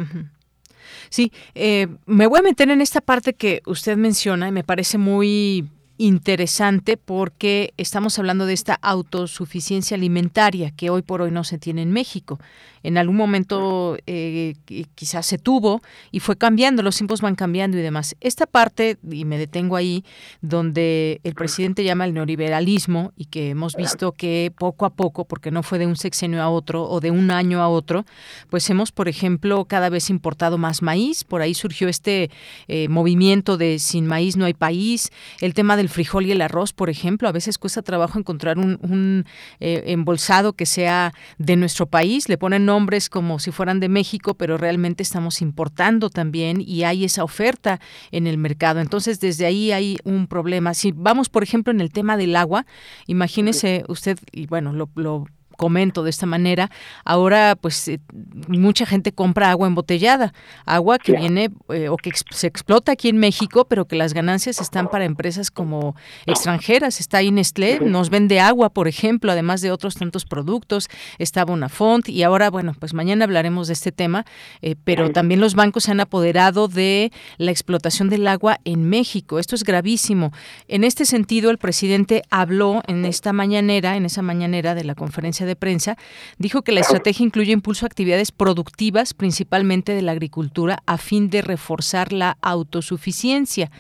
Sí, 1.09 1.33
eh, 1.55 1.89
me 2.07 2.27
voy 2.27 2.41
a 2.41 2.43
meter 2.43 2.71
en 2.71 2.81
esta 2.81 3.01
parte 3.01 3.35
que 3.35 3.63
usted 3.67 3.97
menciona 3.97 4.49
y 4.49 4.53
me 4.53 4.65
parece 4.65 4.99
muy 4.99 5.69
interesante 6.01 6.97
porque 6.97 7.75
estamos 7.77 8.19
hablando 8.19 8.47
de 8.47 8.55
esta 8.55 8.79
autosuficiencia 8.81 9.97
alimentaria 9.97 10.71
que 10.71 10.89
hoy 10.89 11.03
por 11.03 11.21
hoy 11.21 11.31
no 11.31 11.45
se 11.45 11.59
tiene 11.59 11.83
en 11.83 11.93
México. 11.93 12.41
En 12.83 12.97
algún 12.97 13.17
momento 13.17 13.99
eh, 14.07 14.55
quizás 14.95 15.27
se 15.27 15.37
tuvo 15.37 15.83
y 16.11 16.21
fue 16.21 16.39
cambiando, 16.39 16.83
los 16.83 16.97
tiempos 16.97 17.21
van 17.21 17.35
cambiando 17.35 17.77
y 17.77 17.83
demás. 17.83 18.17
Esta 18.23 18.47
parte, 18.47 18.97
y 19.11 19.27
me 19.27 19.37
detengo 19.37 19.77
ahí, 19.77 20.03
donde 20.41 21.21
el 21.23 21.35
presidente 21.35 21.85
llama 21.85 22.07
el 22.07 22.15
neoliberalismo 22.15 23.13
y 23.19 23.27
que 23.27 23.51
hemos 23.51 23.77
visto 23.77 24.13
que 24.13 24.51
poco 24.59 24.87
a 24.87 24.91
poco, 24.91 25.27
porque 25.27 25.51
no 25.51 25.63
fue 25.63 25.79
de 25.79 25.87
un 25.87 25.97
sexenio 25.97 26.43
a 26.43 26.49
otro 26.49 26.85
o 26.85 27.01
de 27.01 27.11
un 27.11 27.31
año 27.31 27.61
a 27.61 27.69
otro, 27.69 28.07
pues 28.49 28.71
hemos, 28.71 28.91
por 28.91 29.09
ejemplo, 29.09 29.67
cada 29.67 29.91
vez 29.91 30.09
importado 30.09 30.57
más 30.57 30.81
maíz, 30.81 31.25
por 31.25 31.43
ahí 31.43 31.53
surgió 31.53 31.89
este 31.89 32.31
eh, 32.69 32.89
movimiento 32.89 33.59
de 33.59 33.79
sin 33.79 34.07
maíz 34.07 34.39
no 34.39 34.47
hay 34.47 34.55
país, 34.55 35.11
el 35.43 35.53
tema 35.53 35.77
del 35.77 35.90
frijol 35.91 36.27
y 36.27 36.33
el 36.33 36.41
arroz, 36.41 36.73
por 36.73 36.91
ejemplo, 36.91 37.29
a 37.29 37.33
veces 37.33 37.59
cuesta 37.59 37.83
trabajo 37.83 38.19
encontrar 38.19 38.59
un, 38.59 38.79
un 38.83 39.27
eh, 39.61 39.83
embolsado 39.87 40.55
que 40.55 40.67
sea 40.67 41.13
de 41.39 41.57
nuestro 41.57 41.87
país, 41.87 42.29
le 42.29 42.39
ponen 42.39 42.65
nombres 42.65 43.11
como 43.11 43.39
si 43.39 43.51
fueran 43.51 43.81
de 43.81 43.89
México, 43.89 44.35
pero 44.35 44.57
realmente 44.57 45.03
estamos 45.03 45.43
importando 45.43 46.11
también 46.11 46.63
y 46.65 46.85
hay 46.85 47.05
esa 47.05 47.25
oferta 47.25 47.81
en 48.11 48.27
el 48.27 48.39
mercado. 48.39 48.81
Entonces, 48.81 49.21
desde 49.21 49.47
ahí 49.47 49.73
hay 49.73 49.99
un 50.05 50.27
problema. 50.27 50.75
Si 50.75 50.93
vamos, 50.93 51.29
por 51.29 51.43
ejemplo, 51.43 51.73
en 51.73 51.81
el 51.81 51.93
tema 51.93 52.17
del 52.17 52.37
agua, 52.37 52.67
imagínese 53.07 53.85
usted, 53.89 54.19
y 54.33 54.47
bueno, 54.47 54.73
lo, 54.73 54.89
lo 54.95 55.27
comento 55.61 56.03
de 56.03 56.09
esta 56.09 56.25
manera, 56.25 56.71
ahora 57.05 57.55
pues 57.55 57.87
eh, 57.89 58.01
mucha 58.49 58.87
gente 58.87 59.13
compra 59.13 59.51
agua 59.51 59.69
embotellada, 59.69 60.33
agua 60.65 60.99
que 60.99 61.13
viene 61.13 61.51
eh, 61.69 61.91
o 61.91 61.99
que 61.99 62.13
se 62.31 62.47
explota 62.47 62.93
aquí 62.93 63.11
en 63.11 63.19
México, 63.19 63.67
pero 63.69 63.85
que 63.85 63.95
las 63.95 64.15
ganancias 64.15 64.59
están 64.59 64.89
para 64.89 65.05
empresas 65.05 65.51
como 65.51 65.95
extranjeras. 66.25 66.99
Está 66.99 67.19
ahí 67.19 67.31
Nestlé, 67.31 67.79
nos 67.81 68.09
vende 68.09 68.41
agua, 68.41 68.71
por 68.71 68.89
ejemplo, 68.89 69.33
además 69.33 69.61
de 69.61 69.71
otros 69.71 69.97
tantos 69.97 70.25
productos, 70.25 70.89
está 71.19 71.45
Bonafont 71.45 72.09
y 72.09 72.23
ahora, 72.23 72.49
bueno, 72.49 72.73
pues 72.81 72.95
mañana 72.95 73.27
hablaremos 73.27 73.67
de 73.67 73.75
este 73.75 73.93
tema, 73.93 74.25
eh, 74.63 74.77
pero 74.83 75.13
también 75.13 75.43
los 75.43 75.55
bancos 75.55 75.85
se 75.85 75.91
han 75.91 76.01
apoderado 76.01 76.69
de 76.69 77.13
la 77.37 77.51
explotación 77.51 78.09
del 78.09 78.27
agua 78.27 78.61
en 78.65 78.89
México. 78.89 79.39
Esto 79.39 79.57
es 79.57 79.65
gravísimo. 79.65 80.33
En 80.69 80.85
este 80.85 81.05
sentido, 81.05 81.51
el 81.51 81.59
presidente 81.59 82.23
habló 82.31 82.81
en 82.87 83.05
esta 83.05 83.35
mañanera, 83.35 83.97
en 83.97 84.07
esa 84.07 84.23
mañanera 84.23 84.75
de 84.75 84.85
la 84.85 84.95
conferencia 84.95 85.45
de 85.45 85.50
de 85.51 85.57
prensa, 85.57 85.99
dijo 86.39 86.63
que 86.63 86.73
la 86.73 86.81
estrategia 86.81 87.27
incluye 87.27 87.53
impulso 87.53 87.85
a 87.85 87.89
actividades 87.89 88.33
productivas, 88.33 89.13
principalmente 89.13 89.93
de 89.93 90.03
la 90.03 90.13
agricultura, 90.13 90.83
a 90.87 90.97
fin 90.97 91.29
de 91.29 91.43
reforzar 91.43 92.13
la 92.13 92.39
autosuficiencia. 92.41 93.71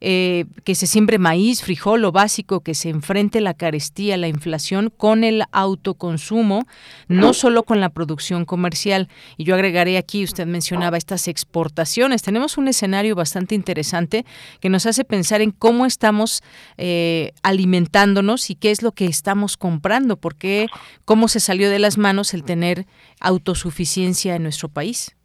Eh, 0.00 0.44
que 0.62 0.76
se 0.76 0.86
siembre 0.86 1.18
maíz, 1.18 1.62
frijol, 1.62 2.02
lo 2.02 2.12
básico, 2.12 2.60
que 2.60 2.74
se 2.74 2.88
enfrente 2.88 3.40
la 3.40 3.54
carestía, 3.54 4.16
la 4.16 4.28
inflación 4.28 4.92
con 4.96 5.24
el 5.24 5.42
autoconsumo, 5.50 6.66
no 7.08 7.34
solo 7.34 7.64
con 7.64 7.80
la 7.80 7.88
producción 7.88 8.44
comercial. 8.44 9.08
Y 9.36 9.44
yo 9.44 9.56
agregaré 9.56 9.98
aquí, 9.98 10.22
usted 10.22 10.46
mencionaba 10.46 10.96
estas 10.96 11.26
exportaciones. 11.26 12.22
Tenemos 12.22 12.58
un 12.58 12.68
escenario 12.68 13.16
bastante 13.16 13.56
interesante 13.56 14.24
que 14.60 14.68
nos 14.68 14.86
hace 14.86 15.04
pensar 15.04 15.40
en 15.40 15.50
cómo 15.50 15.84
estamos 15.84 16.42
eh, 16.76 17.32
alimentándonos 17.42 18.50
y 18.50 18.54
qué 18.54 18.70
es 18.70 18.82
lo 18.82 18.92
que 18.92 19.06
estamos 19.06 19.56
comprando, 19.56 20.16
porque 20.16 20.66
cómo 21.04 21.26
se 21.26 21.40
salió 21.40 21.70
de 21.70 21.80
las 21.80 21.98
manos 21.98 22.34
el 22.34 22.44
tener 22.44 22.86
autosuficiencia 23.20 24.36
en 24.36 24.44
nuestro 24.44 24.68
país. 24.68 25.17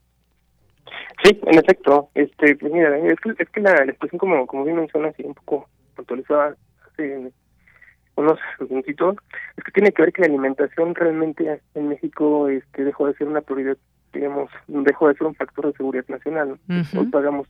Sí, 1.23 1.39
en 1.45 1.57
efecto. 1.57 2.09
Este, 2.15 2.55
pues 2.55 2.71
mira, 2.71 2.97
es 2.97 3.19
que, 3.19 3.33
es 3.38 3.49
que 3.49 3.62
la, 3.62 3.83
expresión, 3.83 4.19
como, 4.19 4.45
como 4.45 4.65
bien 4.65 4.77
mencionas, 4.77 5.15
y 5.17 5.23
un 5.23 5.33
poco 5.33 5.69
actualizada 5.97 6.55
hace 6.91 7.31
unos 8.15 8.39
minutitos, 8.69 9.15
es 9.57 9.63
que 9.63 9.71
tiene 9.71 9.91
que 9.91 10.01
ver 10.01 10.13
que 10.13 10.21
la 10.21 10.27
alimentación 10.27 10.93
realmente 10.95 11.62
en 11.75 11.88
México 11.88 12.49
este, 12.49 12.83
dejó 12.83 13.07
de 13.07 13.13
ser 13.15 13.27
una 13.27 13.41
prioridad, 13.41 13.77
digamos, 14.12 14.51
dejó 14.67 15.07
de 15.07 15.15
ser 15.15 15.27
un 15.27 15.36
factor 15.36 15.67
de 15.67 15.73
seguridad 15.73 16.05
nacional. 16.09 16.59
Hoy 16.69 17.07
pagamos 17.07 17.47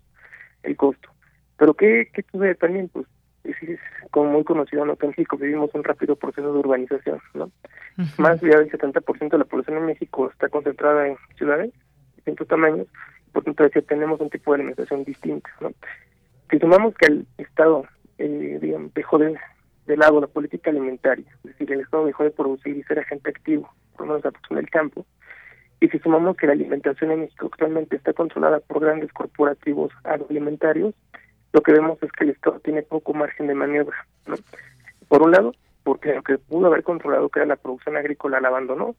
el 0.61 0.77
costo. 0.77 1.09
Pero 1.57 1.73
¿qué, 1.73 2.09
qué 2.13 2.23
sucede 2.31 2.55
también? 2.55 2.89
Pues 2.89 3.07
es, 3.43 3.79
como 4.11 4.29
muy 4.31 4.43
conocido 4.43 4.85
¿no? 4.85 4.95
que 4.95 5.07
en 5.07 5.11
México 5.11 5.37
vivimos 5.37 5.73
un 5.73 5.83
rápido 5.83 6.15
proceso 6.15 6.53
de 6.53 6.59
urbanización, 6.59 7.19
¿no? 7.33 7.51
Más 8.17 8.39
del 8.41 8.71
70% 8.71 9.29
de 9.29 9.37
la 9.37 9.45
población 9.45 9.77
en 9.77 9.85
México 9.85 10.29
está 10.31 10.49
concentrada 10.49 11.07
en 11.07 11.17
ciudades 11.35 11.71
de 11.71 12.15
distintos 12.15 12.47
tamaños 12.47 12.87
por 13.33 13.43
tanto 13.43 13.67
tenemos 13.81 14.21
un 14.21 14.29
tipo 14.29 14.51
de 14.51 14.61
alimentación 14.61 15.03
distinto. 15.03 15.49
¿no? 15.59 15.71
Si 16.49 16.59
tomamos 16.59 16.93
que 16.95 17.07
el 17.07 17.27
Estado 17.37 17.85
eh, 18.19 18.59
digamos, 18.61 18.93
dejó 18.93 19.17
de, 19.17 19.37
de 19.87 19.97
lado 19.97 20.21
la 20.21 20.27
política 20.27 20.69
alimentaria, 20.69 21.25
es 21.43 21.43
decir, 21.43 21.71
el 21.71 21.81
Estado 21.81 22.05
dejó 22.05 22.23
de 22.23 22.31
producir 22.31 22.77
y 22.77 22.83
ser 22.83 22.99
agente 22.99 23.29
activo, 23.29 23.73
por 23.97 24.07
lo 24.07 24.13
menos 24.13 24.33
en 24.49 24.57
el 24.57 24.69
campo, 24.69 25.05
y 25.79 25.89
si 25.89 25.99
sumamos 25.99 26.37
que 26.37 26.47
la 26.47 26.53
alimentación 26.53 27.11
en 27.11 27.21
México 27.21 27.49
actualmente 27.51 27.97
está 27.97 28.13
controlada 28.13 28.61
por 28.61 28.79
grandes 28.81 29.11
corporativos 29.11 29.91
agroalimentarios, 30.05 30.93
lo 31.51 31.61
que 31.61 31.73
vemos 31.73 32.01
es 32.01 32.11
que 32.13 32.23
el 32.23 32.29
Estado 32.29 32.59
tiene 32.61 32.83
poco 32.83 33.13
margen 33.13 33.47
de 33.47 33.53
maniobra. 33.53 33.97
¿no? 34.25 34.35
Por 35.09 35.23
un 35.23 35.31
lado, 35.31 35.53
porque 35.83 36.13
lo 36.13 36.23
que 36.23 36.37
pudo 36.37 36.67
haber 36.67 36.83
controlado, 36.83 37.27
que 37.27 37.39
era 37.39 37.47
la 37.47 37.57
producción 37.57 37.97
agrícola, 37.97 38.39
la 38.39 38.47
abandonó, 38.47 38.95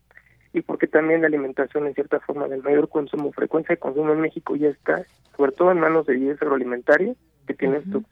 y 0.54 0.62
porque 0.62 0.86
también 0.86 1.20
la 1.20 1.26
alimentación 1.26 1.86
en 1.86 1.94
cierta 1.94 2.20
forma 2.20 2.46
del 2.46 2.62
mayor 2.62 2.88
consumo, 2.88 3.32
frecuencia 3.32 3.74
de 3.74 3.80
consumo 3.80 4.12
en 4.12 4.20
México 4.20 4.54
ya 4.54 4.68
está, 4.68 5.04
sobre 5.36 5.50
todo 5.50 5.72
en 5.72 5.80
manos 5.80 6.06
de 6.06 6.14
10 6.14 6.40
agroalimentarias 6.40 7.16
que 7.46 7.54
tienen 7.54 7.84
sus 7.90 8.04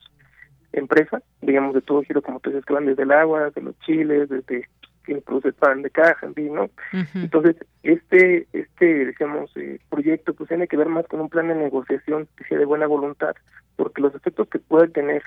empresas, 0.72 1.22
digamos 1.40 1.72
de 1.74 1.82
todo 1.82 2.02
giro, 2.02 2.20
como 2.20 2.40
tú 2.40 2.50
dices, 2.50 2.64
que 2.64 2.74
van 2.74 2.86
desde 2.86 3.04
el 3.04 3.12
agua, 3.12 3.50
de 3.50 3.62
los 3.62 3.78
chiles, 3.80 4.28
desde 4.28 4.68
quien 5.04 5.22
produce 5.22 5.52
pan 5.52 5.82
de 5.82 5.90
caja, 5.90 6.26
en 6.26 6.34
fin, 6.34 6.52
¿no? 6.52 6.68
Entonces, 7.14 7.56
este, 7.84 8.48
este, 8.52 9.06
digamos, 9.06 9.56
eh, 9.56 9.78
proyecto 9.88 10.34
pues 10.34 10.48
tiene 10.48 10.66
que 10.66 10.76
ver 10.76 10.88
más 10.88 11.06
con 11.06 11.20
un 11.20 11.28
plan 11.28 11.46
de 11.46 11.54
negociación 11.54 12.26
que 12.36 12.44
sea 12.44 12.58
de 12.58 12.64
buena 12.64 12.88
voluntad, 12.88 13.36
porque 13.76 14.02
los 14.02 14.16
efectos 14.16 14.48
que 14.48 14.58
puede 14.58 14.88
tener, 14.88 15.22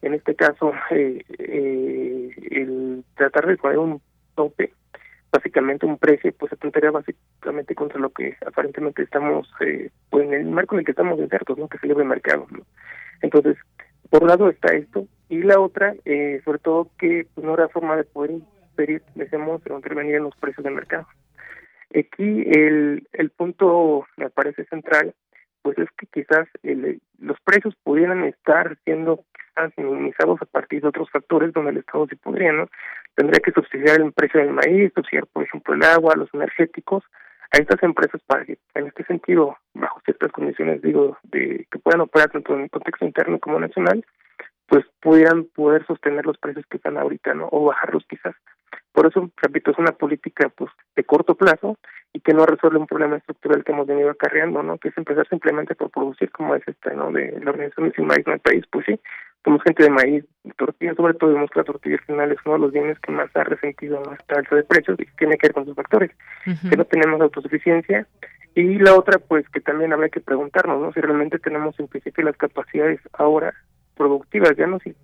en 0.00 0.14
este 0.14 0.34
caso, 0.34 0.72
eh, 0.92 1.22
eh, 1.28 2.30
el 2.50 3.04
tratar 3.16 3.46
de 3.46 3.58
poner 3.58 3.78
un 3.78 4.00
tope 4.34 4.72
básicamente 5.30 5.86
un 5.86 5.98
precio 5.98 6.32
pues 6.38 6.52
atentaría 6.52 6.90
básicamente 6.90 7.74
contra 7.74 8.00
lo 8.00 8.10
que 8.10 8.36
aparentemente 8.46 9.02
estamos 9.02 9.50
eh, 9.60 9.90
pues 10.10 10.26
en 10.26 10.34
el 10.34 10.46
marco 10.46 10.74
en 10.74 10.80
el 10.80 10.84
que 10.84 10.92
estamos 10.92 11.18
insertos 11.18 11.58
no 11.58 11.68
que 11.68 11.76
es 11.76 11.82
el 11.82 11.90
libre 11.90 12.04
mercado 12.04 12.46
entonces 13.22 13.56
por 14.10 14.22
un 14.22 14.28
lado 14.28 14.48
está 14.48 14.74
esto 14.74 15.06
y 15.28 15.42
la 15.42 15.60
otra 15.60 15.94
eh, 16.04 16.40
sobre 16.44 16.58
todo 16.58 16.90
que 16.98 17.26
pues, 17.34 17.44
no 17.44 17.52
habrá 17.52 17.68
forma 17.68 17.96
de 17.96 18.04
poder 18.04 18.30
pedir 18.76 19.02
decimos 19.14 19.60
intervenir 19.68 20.16
en 20.16 20.24
los 20.24 20.36
precios 20.36 20.64
del 20.64 20.74
mercado. 20.74 21.06
Aquí 21.90 22.42
el 22.46 23.06
el 23.12 23.30
punto 23.30 24.06
me 24.16 24.30
parece 24.30 24.64
central 24.66 25.14
pues 25.62 25.76
es 25.78 25.88
que 25.98 26.06
quizás 26.06 26.48
el, 26.62 27.00
los 27.18 27.38
precios 27.40 27.74
pudieran 27.82 28.24
estar 28.24 28.78
siendo 28.84 29.24
quizás 29.58 29.72
minimizados 29.76 30.40
a 30.42 30.46
partir 30.46 30.82
de 30.82 30.88
otros 30.88 31.10
factores 31.10 31.52
donde 31.52 31.70
el 31.70 31.78
Estado 31.78 32.06
sí 32.08 32.16
podría, 32.16 32.52
¿no? 32.52 32.68
tendría 33.14 33.40
que 33.40 33.50
subsidiar 33.50 34.00
el 34.00 34.12
precio 34.12 34.40
del 34.40 34.52
maíz, 34.52 34.92
subsidiar, 34.94 35.26
por 35.26 35.42
ejemplo, 35.42 35.74
el 35.74 35.82
agua, 35.82 36.14
los 36.16 36.32
energéticos, 36.32 37.02
a 37.50 37.58
estas 37.58 37.82
empresas 37.82 38.20
para 38.26 38.44
que, 38.44 38.58
en 38.74 38.86
este 38.86 39.04
sentido, 39.04 39.56
bajo 39.74 40.00
ciertas 40.04 40.30
condiciones, 40.30 40.82
digo, 40.82 41.18
de 41.24 41.66
que 41.70 41.78
puedan 41.78 42.02
operar 42.02 42.30
tanto 42.30 42.54
en 42.54 42.62
el 42.62 42.70
contexto 42.70 43.04
interno 43.04 43.40
como 43.40 43.58
nacional, 43.58 44.04
pues 44.66 44.84
pudieran 45.00 45.46
poder 45.46 45.84
sostener 45.86 46.26
los 46.26 46.38
precios 46.38 46.64
que 46.70 46.76
están 46.76 46.96
ahorita, 46.96 47.34
¿no? 47.34 47.48
O 47.50 47.64
bajarlos 47.64 48.04
quizás. 48.08 48.36
Por 48.92 49.06
eso, 49.06 49.30
repito, 49.36 49.70
es 49.70 49.78
una 49.78 49.92
política 49.92 50.48
pues 50.50 50.70
de 50.94 51.04
corto 51.04 51.34
plazo 51.34 51.76
y 52.12 52.20
que 52.20 52.34
no 52.34 52.46
resuelve 52.46 52.78
un 52.78 52.86
problema 52.86 53.16
estructural 53.16 53.64
que 53.64 53.72
hemos 53.72 53.86
venido 53.86 54.10
acarreando, 54.10 54.62
¿no? 54.62 54.78
Que 54.78 54.88
es 54.88 54.98
empezar 54.98 55.26
simplemente 55.28 55.74
por 55.74 55.90
producir, 55.90 56.30
como 56.30 56.54
es 56.54 56.62
este, 56.66 56.94
¿no? 56.94 57.10
De 57.10 57.40
la 57.40 57.50
organización 57.50 57.92
Sin 57.94 58.06
Maíz 58.06 58.26
en 58.26 58.34
el 58.34 58.40
país, 58.40 58.64
pues 58.70 58.86
sí, 58.86 59.00
somos 59.44 59.62
gente 59.62 59.82
de 59.82 59.90
maíz, 59.90 60.24
de 60.44 60.52
tortilla, 60.54 60.94
sobre 60.94 61.14
todo 61.14 61.32
vemos 61.32 61.50
que 61.50 61.60
la 61.60 61.64
tortilla 61.64 61.96
al 61.96 62.04
final 62.04 62.32
es 62.32 62.38
uno 62.44 62.54
de 62.54 62.60
los 62.60 62.72
bienes 62.72 62.98
que 62.98 63.12
más 63.12 63.34
ha 63.34 63.44
resentido 63.44 64.02
nuestra 64.04 64.38
alza 64.38 64.56
de 64.56 64.64
precios 64.64 64.98
y 65.00 65.04
que 65.04 65.12
tiene 65.18 65.36
que 65.36 65.48
ver 65.48 65.54
con 65.54 65.64
sus 65.64 65.74
factores, 65.74 66.10
que 66.44 66.76
no 66.76 66.84
tenemos 66.84 67.20
autosuficiencia 67.20 68.06
y 68.54 68.78
la 68.78 68.94
otra, 68.94 69.18
pues 69.18 69.48
que 69.50 69.60
también 69.60 69.92
habrá 69.92 70.08
que 70.08 70.20
preguntarnos, 70.20 70.80
¿no? 70.80 70.92
Si 70.92 71.00
realmente 71.00 71.38
tenemos 71.38 71.78
en 71.78 71.86
principio 71.86 72.24
las 72.24 72.36
capacidades 72.36 73.00
ahora 73.12 73.54
productivas, 73.94 74.56
ya 74.56 74.66
no 74.66 74.78
si 74.80 74.94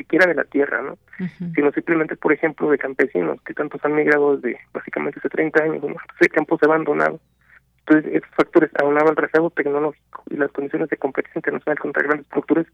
siquiera 0.00 0.26
de 0.26 0.34
la 0.34 0.44
tierra, 0.44 0.80
¿no? 0.80 0.98
Sino 1.54 1.70
simplemente, 1.72 2.16
por 2.16 2.32
ejemplo, 2.32 2.70
de 2.70 2.78
campesinos 2.78 3.40
que 3.42 3.52
tantos 3.52 3.84
han 3.84 3.94
migrado 3.94 4.36
desde 4.36 4.58
básicamente 4.72 5.18
hace 5.18 5.28
30 5.28 5.62
años, 5.62 5.82
¿no? 5.82 5.94
de 6.20 6.28
campos 6.28 6.62
abandonados. 6.62 7.20
Entonces, 7.90 8.14
estos 8.14 8.30
factores 8.36 8.70
aunados 8.80 9.10
al 9.10 9.16
rezago 9.16 9.50
tecnológico 9.50 10.22
y 10.30 10.36
las 10.36 10.52
condiciones 10.52 10.88
de 10.90 10.96
competencia 10.96 11.40
internacional 11.40 11.78
contra 11.78 12.04
grandes 12.04 12.26
estructuras, 12.26 12.66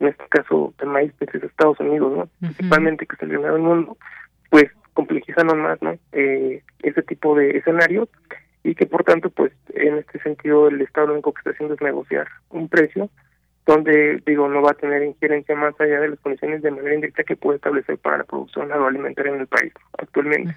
en 0.00 0.08
este 0.08 0.24
caso 0.30 0.72
de 0.78 0.86
maíz 0.86 1.12
desde 1.20 1.46
Estados 1.46 1.78
Unidos, 1.80 2.16
¿no? 2.16 2.28
Principalmente 2.40 3.06
que 3.06 3.16
es 3.16 3.22
el 3.22 3.28
del 3.28 3.58
mundo, 3.58 3.98
pues 4.48 4.70
complejizan 4.94 5.50
aún 5.50 5.60
más, 5.60 5.82
¿no? 5.82 5.94
Eh, 6.12 6.62
ese 6.82 7.02
tipo 7.02 7.36
de 7.36 7.58
escenarios 7.58 8.08
y 8.64 8.74
que 8.74 8.86
por 8.86 9.04
tanto, 9.04 9.28
pues 9.28 9.52
en 9.74 9.98
este 9.98 10.18
sentido 10.20 10.68
el 10.68 10.80
Estado 10.80 11.08
lo 11.08 11.12
único 11.14 11.34
que 11.34 11.40
está 11.40 11.50
haciendo 11.50 11.74
es 11.74 11.82
negociar 11.82 12.28
un 12.48 12.70
precio 12.70 13.10
donde, 13.66 14.22
digo, 14.24 14.48
no 14.48 14.62
va 14.62 14.70
a 14.70 14.74
tener 14.74 15.02
injerencia 15.02 15.54
más 15.54 15.78
allá 15.80 16.00
de 16.00 16.08
las 16.08 16.20
condiciones 16.20 16.62
de 16.62 16.70
manera 16.70 16.94
indirecta 16.94 17.24
que 17.24 17.36
puede 17.36 17.56
establecer 17.56 17.98
para 17.98 18.18
la 18.18 18.24
producción 18.24 18.72
agroalimentaria 18.72 19.34
en 19.34 19.40
el 19.40 19.46
país 19.48 19.72
actualmente. 19.98 20.56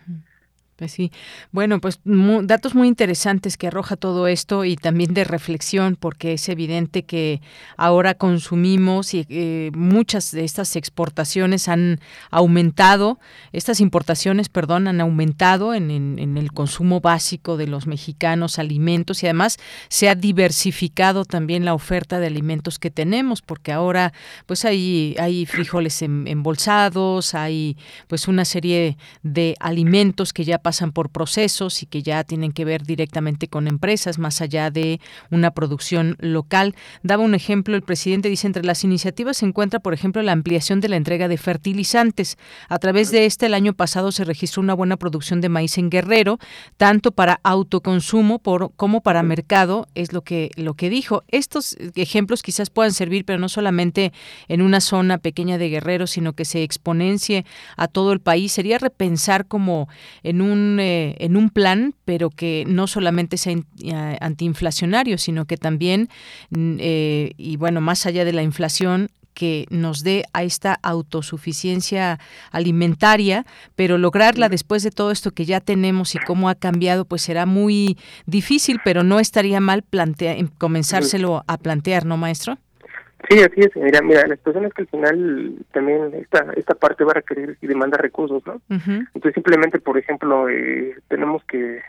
Pues 0.76 0.92
sí. 0.92 1.10
Bueno, 1.54 1.80
pues 1.80 2.02
datos 2.04 2.76
muy 2.76 2.90
interesantes 2.90 3.56
que 3.56 3.68
arroja 3.68 3.96
todo 3.96 4.28
esto 4.28 4.66
y 4.66 4.76
también 4.76 5.14
de 5.14 5.24
reflexión, 5.24 5.96
porque 5.96 6.34
es 6.34 6.50
evidente 6.50 7.04
que 7.04 7.42
ahora 7.78 8.16
consumimos 8.16 9.14
y 9.14 9.26
eh, 9.30 9.72
muchas 9.74 10.32
de 10.32 10.44
estas 10.44 10.76
exportaciones 10.76 11.70
han 11.70 12.02
aumentado, 12.30 13.20
estas 13.54 13.80
importaciones, 13.80 14.50
perdón, 14.50 14.90
han 14.90 15.00
aumentado 15.00 15.74
en, 15.74 15.92
en, 15.92 16.38
el 16.38 16.52
consumo 16.52 17.00
básico 17.00 17.56
de 17.56 17.68
los 17.68 17.88
mexicanos, 17.88 18.60
alimentos 18.60 19.24
y 19.24 19.28
además 19.28 19.58
se 19.88 20.10
ha 20.10 20.16
diversificado 20.16 21.24
también 21.24 21.64
la 21.64 21.74
oferta 21.74 22.20
de 22.20 22.28
alimentos 22.28 22.80
que 22.80 22.92
tenemos, 22.92 23.42
porque 23.42 23.72
ahora 23.72 24.12
pues 24.46 24.66
hay, 24.66 25.16
hay 25.20 25.46
frijoles 25.46 26.02
embolsados, 26.02 27.34
hay 27.34 27.78
pues 28.08 28.28
una 28.28 28.44
serie 28.44 28.98
de 29.24 29.56
alimentos 29.62 30.34
que 30.34 30.44
ya 30.44 30.65
pasan 30.66 30.92
por 30.92 31.12
procesos 31.12 31.84
y 31.84 31.86
que 31.86 32.02
ya 32.02 32.24
tienen 32.24 32.52
que 32.52 32.66
ver 32.66 32.82
directamente 32.82 33.48
con 33.48 33.68
empresas 33.68 34.18
más 34.18 34.42
allá 34.42 34.72
de 34.72 35.00
una 35.30 35.52
producción 35.52 36.18
local. 36.20 36.74
Daba 37.04 37.22
un 37.22 37.36
ejemplo, 37.36 37.76
el 37.76 37.84
presidente 37.84 38.30
dice, 38.30 38.48
entre 38.48 38.64
las 38.64 38.84
iniciativas 38.84 39.38
se 39.38 39.46
encuentra, 39.46 39.80
por 39.80 39.94
ejemplo, 39.94 40.24
la 40.24 40.32
ampliación 40.32 40.82
de 40.82 40.90
la 40.90 40.96
entrega 40.96 41.28
de 41.28 41.38
fertilizantes. 41.38 42.40
A 42.68 42.80
través 42.80 43.12
de 43.12 43.28
este, 43.28 43.46
el 43.46 43.54
año 43.54 43.74
pasado 43.74 44.12
se 44.12 44.24
registró 44.24 44.64
una 44.64 44.74
buena 44.74 44.98
producción 44.98 45.40
de 45.40 45.50
maíz 45.50 45.78
en 45.78 45.92
Guerrero, 45.92 46.40
tanto 46.78 47.12
para 47.12 47.40
autoconsumo 47.44 48.40
por, 48.40 48.72
como 48.76 49.02
para 49.02 49.22
mercado, 49.22 49.88
es 49.94 50.14
lo 50.14 50.24
que, 50.24 50.50
lo 50.56 50.74
que 50.74 50.90
dijo. 50.90 51.24
Estos 51.28 51.78
ejemplos 51.94 52.42
quizás 52.42 52.72
puedan 52.72 52.92
servir, 52.92 53.24
pero 53.24 53.38
no 53.38 53.50
solamente 53.50 54.14
en 54.48 54.64
una 54.64 54.82
zona 54.82 55.20
pequeña 55.20 55.60
de 55.60 55.70
Guerrero, 55.70 56.08
sino 56.08 56.34
que 56.34 56.44
se 56.44 56.64
exponencie 56.64 57.46
a 57.78 57.88
todo 57.88 58.14
el 58.14 58.20
país. 58.20 58.52
Sería 58.52 58.80
repensar 58.80 59.46
como 59.46 59.88
en 60.24 60.42
un 60.42 60.55
eh, 60.56 61.16
en 61.20 61.38
un 61.38 61.50
plan, 61.50 61.94
pero 62.06 62.30
que 62.30 62.64
no 62.68 62.88
solamente 62.88 63.38
sea 63.38 63.54
eh, 63.54 64.18
antiinflacionario, 64.22 65.18
sino 65.18 65.46
que 65.46 65.58
también, 65.58 66.10
mm, 66.50 66.78
eh, 66.80 67.32
y 67.38 67.58
bueno, 67.58 67.82
más 67.82 68.06
allá 68.06 68.26
de 68.26 68.34
la 68.34 68.44
inflación, 68.44 69.10
que 69.36 69.68
nos 69.70 70.02
dé 70.02 70.24
a 70.34 70.44
esta 70.44 70.80
autosuficiencia 70.82 72.20
alimentaria, 72.52 73.46
pero 73.76 73.98
lograrla 73.98 74.50
después 74.50 74.82
de 74.82 74.92
todo 74.92 75.12
esto 75.12 75.32
que 75.32 75.46
ya 75.46 75.60
tenemos 75.60 76.16
y 76.16 76.20
cómo 76.20 76.50
ha 76.50 76.56
cambiado, 76.56 77.06
pues 77.06 77.22
será 77.22 77.46
muy 77.46 77.98
difícil, 78.26 78.80
pero 78.84 79.04
no 79.04 79.20
estaría 79.20 79.60
mal 79.60 79.84
plantear, 79.84 80.38
comenzárselo 80.58 81.44
a 81.48 81.58
plantear, 81.58 82.06
¿no, 82.06 82.18
maestro? 82.18 82.58
Sí, 83.30 83.40
así 83.40 83.62
es. 83.62 83.76
Mira, 83.76 84.02
mira, 84.02 84.28
la 84.28 84.36
situación 84.36 84.66
es 84.66 84.74
que 84.74 84.84
al 84.84 84.88
final 84.88 85.56
también 85.72 86.14
esta 86.14 86.46
esta 86.56 86.76
parte 86.76 87.04
va 87.04 87.12
a 87.12 87.16
requerir 87.16 87.58
y 87.62 87.68
demanda 87.68 87.98
recursos, 87.98 88.46
¿no? 88.46 88.62
Entonces 88.70 89.34
simplemente, 89.34 89.80
por 89.80 89.98
ejemplo, 89.98 90.50
eh, 90.50 90.96
tenemos 91.08 91.44
que 91.46 91.82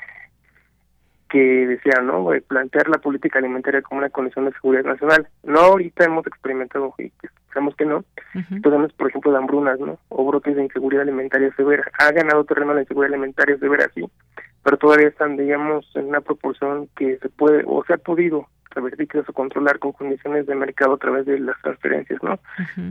que 1.28 1.66
decía, 1.66 2.00
¿no? 2.02 2.32
Eh, 2.32 2.40
plantear 2.40 2.88
la 2.88 2.98
política 2.98 3.38
alimentaria 3.38 3.82
como 3.82 3.98
una 3.98 4.10
condición 4.10 4.44
de 4.44 4.52
seguridad 4.52 4.84
nacional. 4.84 5.28
No 5.42 5.60
ahorita 5.60 6.04
hemos 6.04 6.26
experimentado 6.26 6.94
y 6.98 7.12
esperamos 7.46 7.74
que 7.74 7.84
no, 7.84 7.98
uh 7.98 8.88
por 8.96 9.08
ejemplo, 9.08 9.32
de 9.32 9.38
hambrunas, 9.38 9.80
¿no? 9.80 9.98
O 10.08 10.24
brotes 10.26 10.54
de 10.54 10.62
inseguridad 10.62 11.02
alimentaria 11.02 11.52
severa. 11.56 11.84
Ha 11.98 12.12
ganado 12.12 12.44
terreno 12.44 12.74
la 12.74 12.82
inseguridad 12.82 13.14
alimentaria 13.14 13.58
severa, 13.58 13.90
sí, 13.94 14.08
pero 14.66 14.78
todavía 14.78 15.06
están, 15.06 15.36
digamos, 15.36 15.88
en 15.94 16.06
una 16.06 16.20
proporción 16.20 16.88
que 16.96 17.18
se 17.18 17.28
puede 17.28 17.62
o 17.68 17.84
se 17.84 17.92
ha 17.92 17.98
podido 17.98 18.48
revertir 18.70 19.08
o 19.16 19.32
controlar 19.32 19.78
con 19.78 19.92
condiciones 19.92 20.44
de 20.44 20.56
mercado 20.56 20.94
a 20.94 20.98
través 20.98 21.24
de 21.24 21.38
las 21.38 21.54
transferencias, 21.62 22.20
¿no? 22.20 22.40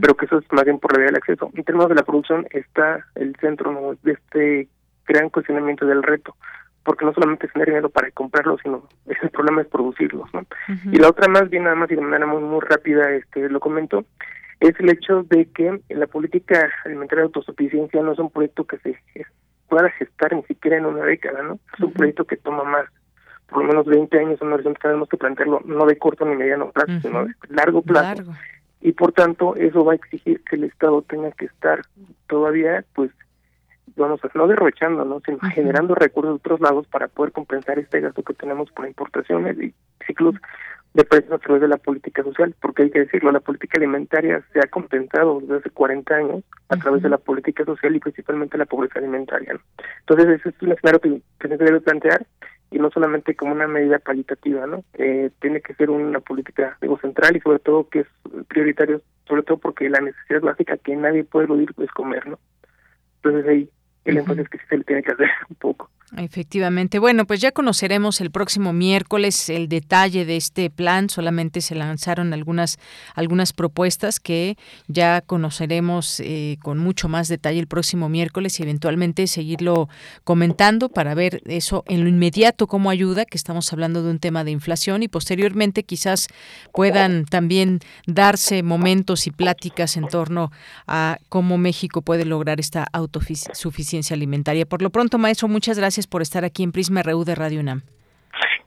Pero 0.00 0.16
que 0.16 0.24
eso 0.24 0.38
es 0.38 0.50
más 0.52 0.64
bien 0.64 0.78
por 0.78 0.94
la 0.94 1.00
vía 1.00 1.08
del 1.08 1.16
acceso. 1.16 1.50
En 1.52 1.64
términos 1.64 1.90
de 1.90 1.96
la 1.96 2.02
producción 2.02 2.46
está 2.50 3.04
el 3.14 3.36
centro 3.42 3.94
de 4.02 4.12
este 4.12 4.68
gran 5.06 5.28
cuestionamiento 5.28 5.84
del 5.84 6.02
reto, 6.02 6.34
porque 6.82 7.04
no 7.04 7.12
solamente 7.12 7.46
es 7.46 7.52
tener 7.52 7.68
dinero 7.68 7.90
para 7.90 8.10
comprarlos, 8.10 8.58
sino 8.62 8.88
el 9.04 9.28
problema 9.28 9.60
es 9.60 9.68
producirlos, 9.68 10.32
¿no? 10.32 10.46
Y 10.90 10.96
la 10.96 11.10
otra 11.10 11.28
más 11.28 11.50
bien 11.50 11.64
nada 11.64 11.76
más 11.76 11.90
y 11.90 11.94
de 11.94 12.00
manera 12.00 12.24
muy, 12.24 12.40
muy 12.40 12.60
rápida, 12.60 13.10
este 13.10 13.50
lo 13.50 13.60
comento, 13.60 14.06
es 14.60 14.72
el 14.80 14.88
hecho 14.88 15.24
de 15.24 15.44
que 15.52 15.78
la 15.90 16.06
política 16.06 16.70
alimentaria 16.86 17.24
de 17.24 17.26
autosuficiencia 17.26 18.00
no 18.00 18.12
es 18.12 18.18
un 18.18 18.30
proyecto 18.30 18.64
que 18.64 18.78
se 18.78 18.98
pueda 19.68 19.90
gestar 19.90 20.34
ni 20.34 20.42
siquiera 20.44 20.78
en 20.78 20.86
una 20.86 21.04
década, 21.04 21.42
¿no? 21.42 21.58
Es 21.74 21.80
un 21.80 21.92
proyecto 21.92 22.24
que 22.24 22.36
toma 22.36 22.64
más 22.64 22.86
por 23.48 23.62
lo 23.62 23.68
menos 23.68 23.86
20 23.86 24.18
años, 24.18 24.40
un 24.42 24.52
horizonte 24.52 24.80
que 24.80 24.88
tenemos 24.88 25.08
que 25.08 25.16
plantearlo 25.16 25.60
no 25.64 25.86
de 25.86 25.96
corto 25.98 26.24
ni 26.24 26.34
mediano 26.34 26.70
plazo, 26.70 27.00
sino 27.00 27.24
de 27.24 27.34
largo 27.48 27.82
plazo. 27.82 28.24
Y 28.80 28.92
por 28.92 29.12
tanto, 29.12 29.54
eso 29.56 29.84
va 29.84 29.92
a 29.92 29.96
exigir 29.96 30.42
que 30.42 30.56
el 30.56 30.64
Estado 30.64 31.02
tenga 31.02 31.30
que 31.32 31.46
estar 31.46 31.82
todavía, 32.26 32.84
pues, 32.94 33.10
vamos 33.96 34.20
a 34.24 34.30
no 34.34 34.46
derrochando, 34.46 35.04
¿no? 35.04 35.20
sino 35.24 35.38
generando 35.54 35.94
recursos 35.94 36.32
de 36.32 36.36
otros 36.36 36.60
lados 36.60 36.86
para 36.88 37.08
poder 37.08 37.32
compensar 37.32 37.78
este 37.78 38.00
gasto 38.00 38.22
que 38.22 38.34
tenemos 38.34 38.70
por 38.72 38.86
importaciones 38.86 39.58
y 39.58 39.72
ciclos 40.06 40.34
de 40.96 41.04
precios 41.04 41.32
a 41.32 41.38
través 41.38 41.60
de 41.60 41.68
la 41.68 41.76
política 41.76 42.22
social, 42.22 42.54
porque 42.58 42.84
hay 42.84 42.90
que 42.90 43.00
decirlo, 43.00 43.30
la 43.30 43.40
política 43.40 43.76
alimentaria 43.76 44.42
se 44.52 44.60
ha 44.60 44.66
compensado 44.68 45.40
desde 45.40 45.56
hace 45.56 45.70
40 45.70 46.14
años 46.14 46.42
a 46.70 46.76
través 46.78 47.02
de 47.02 47.10
la 47.10 47.18
política 47.18 47.66
social 47.66 47.94
y 47.94 48.00
principalmente 48.00 48.56
la 48.56 48.64
pobreza 48.64 48.98
alimentaria. 48.98 49.60
Entonces, 50.00 50.40
ese 50.40 50.48
es 50.48 50.62
un 50.62 50.72
escenario 50.72 51.00
que, 51.00 51.20
que 51.38 51.48
se 51.48 51.56
debe 51.58 51.82
plantear 51.82 52.26
y 52.70 52.78
no 52.78 52.90
solamente 52.90 53.36
como 53.36 53.52
una 53.52 53.68
medida 53.68 53.98
cualitativa, 53.98 54.66
¿no? 54.66 54.84
Eh, 54.94 55.30
tiene 55.40 55.60
que 55.60 55.74
ser 55.74 55.90
una 55.90 56.20
política 56.20 56.78
digo, 56.80 56.98
central 56.98 57.36
y 57.36 57.40
sobre 57.40 57.58
todo 57.58 57.88
que 57.90 58.00
es 58.00 58.06
prioritario, 58.48 59.02
sobre 59.28 59.42
todo 59.42 59.58
porque 59.58 59.90
la 59.90 60.00
necesidad 60.00 60.40
básica 60.40 60.78
que 60.78 60.96
nadie 60.96 61.24
puede 61.24 61.44
eludir 61.44 61.74
es 61.76 61.90
comer, 61.90 62.26
¿no? 62.26 62.38
Entonces 63.16 63.46
ahí 63.46 63.70
el 64.06 64.16
énfasis 64.16 64.48
que 64.48 64.58
se 64.66 64.78
le 64.78 64.84
tiene 64.84 65.02
que 65.02 65.12
hacer 65.12 65.28
un 65.50 65.56
poco. 65.56 65.90
Efectivamente. 66.16 67.00
Bueno, 67.00 67.26
pues 67.26 67.40
ya 67.40 67.50
conoceremos 67.50 68.20
el 68.20 68.30
próximo 68.30 68.72
miércoles 68.72 69.48
el 69.48 69.68
detalle 69.68 70.24
de 70.24 70.36
este 70.36 70.70
plan. 70.70 71.10
Solamente 71.10 71.60
se 71.60 71.74
lanzaron 71.74 72.32
algunas, 72.32 72.78
algunas 73.16 73.52
propuestas 73.52 74.20
que 74.20 74.56
ya 74.86 75.20
conoceremos 75.20 76.20
eh, 76.20 76.58
con 76.62 76.78
mucho 76.78 77.08
más 77.08 77.26
detalle 77.26 77.58
el 77.58 77.66
próximo 77.66 78.08
miércoles 78.08 78.60
y 78.60 78.62
eventualmente 78.62 79.26
seguirlo 79.26 79.88
comentando 80.22 80.88
para 80.88 81.14
ver 81.14 81.42
eso 81.44 81.82
en 81.88 82.04
lo 82.04 82.08
inmediato 82.08 82.68
cómo 82.68 82.90
ayuda, 82.90 83.24
que 83.24 83.36
estamos 83.36 83.72
hablando 83.72 84.04
de 84.04 84.10
un 84.10 84.20
tema 84.20 84.44
de 84.44 84.52
inflación 84.52 85.02
y 85.02 85.08
posteriormente 85.08 85.82
quizás 85.82 86.28
puedan 86.72 87.24
también 87.24 87.80
darse 88.06 88.62
momentos 88.62 89.26
y 89.26 89.32
pláticas 89.32 89.96
en 89.96 90.06
torno 90.06 90.52
a 90.86 91.18
cómo 91.28 91.58
México 91.58 92.00
puede 92.00 92.24
lograr 92.24 92.60
esta 92.60 92.86
autosuficiencia 92.92 94.14
alimentaria. 94.14 94.66
Por 94.66 94.82
lo 94.82 94.90
pronto, 94.90 95.18
maestro, 95.18 95.48
muchas 95.48 95.76
gracias 95.76 95.95
por 96.06 96.20
estar 96.20 96.44
aquí 96.44 96.62
en 96.62 96.72
Prisma 96.72 97.02
RU 97.02 97.24
de 97.24 97.34
Radio 97.34 97.60
UNAM. 97.60 97.80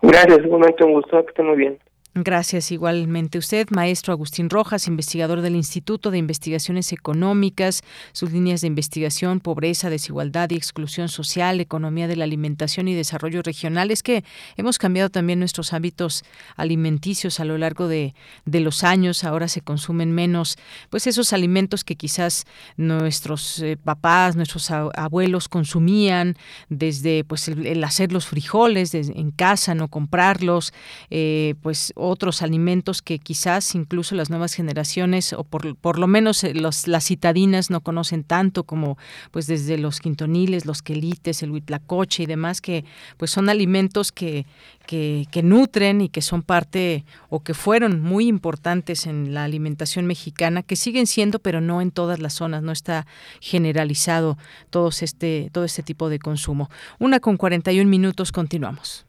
Gracias, 0.02 0.40
un 0.40 0.50
momento, 0.50 0.86
un 0.86 0.94
gusto, 0.94 1.24
que 1.24 1.30
estén 1.30 1.46
muy 1.46 1.58
bien. 1.58 1.78
Gracias 2.24 2.72
igualmente 2.72 3.38
usted, 3.38 3.70
maestro 3.70 4.12
Agustín 4.12 4.50
Rojas, 4.50 4.88
investigador 4.88 5.40
del 5.40 5.56
Instituto 5.56 6.12
de 6.12 6.18
Investigaciones 6.18 6.92
Económicas, 6.92 7.82
sus 8.12 8.34
líneas 8.34 8.60
de 8.60 8.68
investigación, 8.68 9.40
pobreza, 9.40 9.90
desigualdad 9.90 10.50
y 10.50 10.56
exclusión 10.56 11.08
social, 11.08 11.62
economía 11.62 12.10
de 12.10 12.18
la 12.18 12.26
alimentación 12.26 12.90
y 12.90 12.94
desarrollo 12.94 13.42
regional. 13.42 13.90
Es 13.90 14.04
que 14.04 14.26
hemos 14.58 14.78
cambiado 14.78 15.10
también 15.10 15.40
nuestros 15.40 15.72
hábitos 15.72 16.26
alimenticios 16.58 17.40
a 17.40 17.46
lo 17.46 17.58
largo 17.58 17.88
de, 17.88 18.14
los 18.46 18.84
años. 18.84 19.24
Ahora 19.24 19.48
se 19.48 19.62
consumen 19.62 20.12
menos, 20.12 20.58
pues 20.90 21.08
esos 21.08 21.32
alimentos 21.32 21.86
que 21.86 21.96
quizás 21.96 22.46
nuestros 22.76 23.60
eh, 23.60 23.78
papás, 23.82 24.36
nuestros 24.36 24.70
abuelos 24.72 25.48
consumían 25.48 26.36
desde 26.68 27.24
pues 27.24 27.48
el, 27.48 27.82
hacer 27.82 28.12
los 28.12 28.26
frijoles 28.26 28.94
en 28.94 29.32
casa, 29.32 29.74
no 29.74 29.88
comprarlos, 29.88 30.74
eh, 31.10 31.56
pues 31.62 31.94
otros 32.10 32.42
alimentos 32.42 33.02
que 33.02 33.20
quizás 33.20 33.76
incluso 33.76 34.16
las 34.16 34.30
nuevas 34.30 34.54
generaciones 34.54 35.34
o 35.34 35.44
por, 35.44 35.76
por 35.76 36.00
lo 36.00 36.08
menos 36.08 36.44
eh, 36.44 36.54
los, 36.54 36.88
las 36.88 37.06
citadinas 37.06 37.70
no 37.70 37.82
conocen 37.82 38.24
tanto 38.24 38.64
como 38.64 38.98
pues 39.32 39.48
desde 39.48 39.78
los 39.78 40.00
quintoniles, 40.00 40.66
los 40.66 40.82
quelites, 40.82 41.44
el 41.44 41.52
huitlacoche 41.52 42.24
y 42.24 42.26
demás 42.26 42.62
que 42.62 42.86
pues 43.18 43.32
son 43.32 43.50
alimentos 43.50 44.12
que, 44.12 44.46
que, 44.86 45.28
que, 45.32 45.44
nutren 45.44 46.02
y 46.02 46.10
que 46.10 46.22
son 46.22 46.42
parte 46.42 47.06
o 47.30 47.42
que 47.42 47.54
fueron 47.54 48.02
muy 48.02 48.28
importantes 48.28 49.06
en 49.06 49.34
la 49.34 49.44
alimentación 49.44 50.06
mexicana, 50.06 50.64
que 50.64 50.76
siguen 50.76 51.08
siendo, 51.08 51.40
pero 51.40 51.62
no 51.62 51.82
en 51.82 51.92
todas 51.92 52.20
las 52.20 52.34
zonas, 52.34 52.64
no 52.64 52.72
está 52.72 53.06
generalizado 53.40 54.38
todo 54.70 54.90
este, 54.90 55.50
todo 55.52 55.64
este 55.64 55.84
tipo 55.84 56.10
de 56.10 56.20
consumo. 56.20 56.70
Una 57.00 57.20
con 57.20 57.38
41 57.38 57.90
minutos, 57.90 58.32
continuamos. 58.32 59.09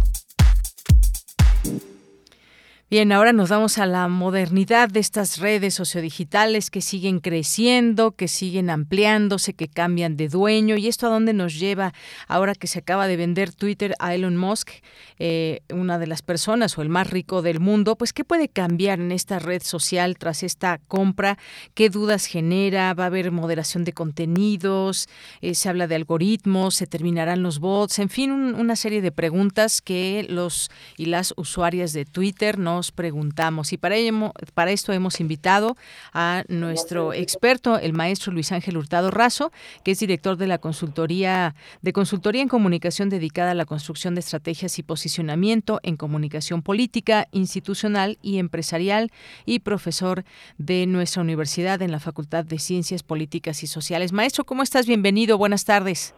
Bien, 2.91 3.13
ahora 3.13 3.31
nos 3.31 3.47
vamos 3.47 3.77
a 3.77 3.85
la 3.85 4.09
modernidad 4.09 4.89
de 4.89 4.99
estas 4.99 5.37
redes 5.37 5.75
sociodigitales 5.75 6.69
que 6.69 6.81
siguen 6.81 7.21
creciendo, 7.21 8.11
que 8.11 8.27
siguen 8.27 8.69
ampliándose, 8.69 9.53
que 9.53 9.69
cambian 9.69 10.17
de 10.17 10.27
dueño. 10.27 10.75
¿Y 10.75 10.89
esto 10.89 11.07
a 11.07 11.09
dónde 11.09 11.31
nos 11.31 11.57
lleva 11.57 11.93
ahora 12.27 12.53
que 12.53 12.67
se 12.67 12.79
acaba 12.79 13.07
de 13.07 13.15
vender 13.15 13.53
Twitter 13.53 13.95
a 13.99 14.13
Elon 14.13 14.35
Musk, 14.35 14.71
eh, 15.19 15.61
una 15.73 15.99
de 15.99 16.07
las 16.07 16.21
personas 16.21 16.77
o 16.77 16.81
el 16.81 16.89
más 16.89 17.09
rico 17.09 17.41
del 17.41 17.61
mundo? 17.61 17.95
Pues, 17.95 18.11
¿qué 18.11 18.25
puede 18.25 18.49
cambiar 18.49 18.99
en 18.99 19.13
esta 19.13 19.39
red 19.39 19.61
social 19.63 20.17
tras 20.17 20.43
esta 20.43 20.77
compra? 20.89 21.37
¿Qué 21.73 21.89
dudas 21.89 22.25
genera? 22.25 22.93
¿Va 22.93 23.05
a 23.05 23.07
haber 23.07 23.31
moderación 23.31 23.85
de 23.85 23.93
contenidos? 23.93 25.07
Eh, 25.39 25.55
¿Se 25.55 25.69
habla 25.69 25.87
de 25.87 25.95
algoritmos? 25.95 26.75
¿Se 26.75 26.87
terminarán 26.87 27.41
los 27.41 27.59
bots? 27.59 27.99
En 27.99 28.09
fin, 28.09 28.31
una 28.31 28.75
serie 28.75 29.01
de 29.01 29.13
preguntas 29.13 29.79
que 29.81 30.25
los 30.27 30.69
y 30.97 31.05
las 31.05 31.33
usuarias 31.37 31.93
de 31.93 32.03
Twitter 32.03 32.59
no 32.59 32.80
preguntamos. 32.89 33.73
Y 33.73 33.77
para, 33.77 33.95
ello, 33.95 34.31
para 34.55 34.71
esto 34.71 34.91
hemos 34.93 35.19
invitado 35.19 35.77
a 36.13 36.43
nuestro 36.47 37.13
experto, 37.13 37.77
el 37.77 37.93
maestro 37.93 38.33
Luis 38.33 38.51
Ángel 38.51 38.77
Hurtado 38.77 39.11
Razo, 39.11 39.51
que 39.83 39.91
es 39.91 39.99
director 39.99 40.37
de 40.37 40.47
la 40.47 40.57
consultoría 40.57 41.53
de 41.81 41.93
consultoría 41.93 42.41
en 42.41 42.47
comunicación 42.47 43.09
dedicada 43.09 43.51
a 43.51 43.55
la 43.55 43.65
construcción 43.65 44.15
de 44.15 44.21
estrategias 44.21 44.79
y 44.79 44.83
posicionamiento 44.83 45.79
en 45.83 45.97
comunicación 45.97 46.61
política, 46.61 47.27
institucional 47.31 48.17
y 48.21 48.39
empresarial 48.39 49.11
y 49.45 49.59
profesor 49.59 50.23
de 50.57 50.85
nuestra 50.87 51.21
universidad 51.21 51.81
en 51.81 51.91
la 51.91 51.99
Facultad 51.99 52.45
de 52.45 52.59
Ciencias 52.59 53.03
Políticas 53.03 53.63
y 53.63 53.67
Sociales. 53.67 54.13
Maestro, 54.13 54.45
¿cómo 54.45 54.63
estás? 54.63 54.87
Bienvenido. 54.87 55.37
Buenas 55.37 55.65
tardes. 55.65 56.15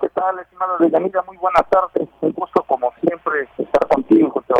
¿Qué 0.00 0.08
tal, 0.10 0.38
estimado 0.38 0.76
Deyanira? 0.78 1.22
Muy 1.22 1.36
buenas 1.38 1.64
tardes. 1.70 2.08
Un 2.20 2.32
gusto, 2.32 2.62
como 2.64 2.92
siempre, 3.00 3.48
estar 3.58 3.88
contigo, 3.88 4.30
José 4.30 4.52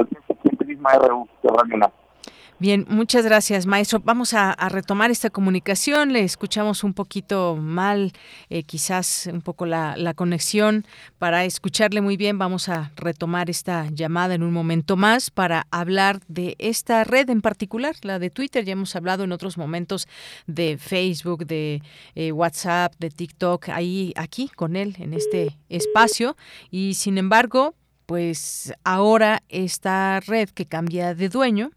Bien, 2.59 2.87
muchas 2.89 3.27
gracias, 3.27 3.67
maestro. 3.67 4.01
Vamos 4.03 4.33
a, 4.33 4.55
retomar 4.71 5.11
esta 5.11 5.29
comunicación. 5.29 6.14
Le 6.14 6.21
escuchamos 6.21 6.85
un 6.85 6.95
poquito 6.95 7.55
mal, 7.55 8.12
eh, 8.49 8.62
quizás 8.62 9.29
un 9.31 9.43
poco 9.43 9.67
la, 9.67 10.14
conexión. 10.14 10.87
Para 11.19 11.45
escucharle 11.45 12.01
muy 12.01 12.17
bien, 12.17 12.39
vamos 12.39 12.71
a 12.71 12.93
retomar 12.97 13.51
esta 13.51 13.91
llamada 13.91 14.35
en 14.35 14.43
un 14.43 14.55
momento 14.55 14.97
más 14.97 15.31
para 15.31 15.67
hablar 15.71 16.21
de 16.29 16.57
esta 16.59 17.05
red 17.05 17.29
en 17.29 17.43
particular, 17.43 17.95
la 18.01 18.19
de 18.19 18.31
Twitter. 18.31 18.64
Ya 18.64 18.73
hemos 18.73 18.97
hablado 18.97 19.25
en 19.25 19.33
otros 19.33 19.59
momentos 19.59 20.09
de 20.47 20.79
Facebook, 20.79 21.45
de 21.45 21.83
eh, 22.14 22.33
WhatsApp, 22.33 22.95
de 22.99 23.11
TikTok, 23.11 23.69
ahí, 23.69 24.14
aquí 24.17 24.49
con 24.49 24.77
él, 24.77 24.97
en 24.99 25.12
este 25.12 25.59
espacio. 25.69 26.39
Y 26.71 26.95
sin 26.95 27.19
embargo, 27.19 27.75
pues 28.07 28.72
ahora 28.84 29.42
esta 29.48 30.20
red 30.20 30.48
que 30.50 30.66
cambia 30.66 31.14
de 31.14 31.28
dueño, 31.28 31.72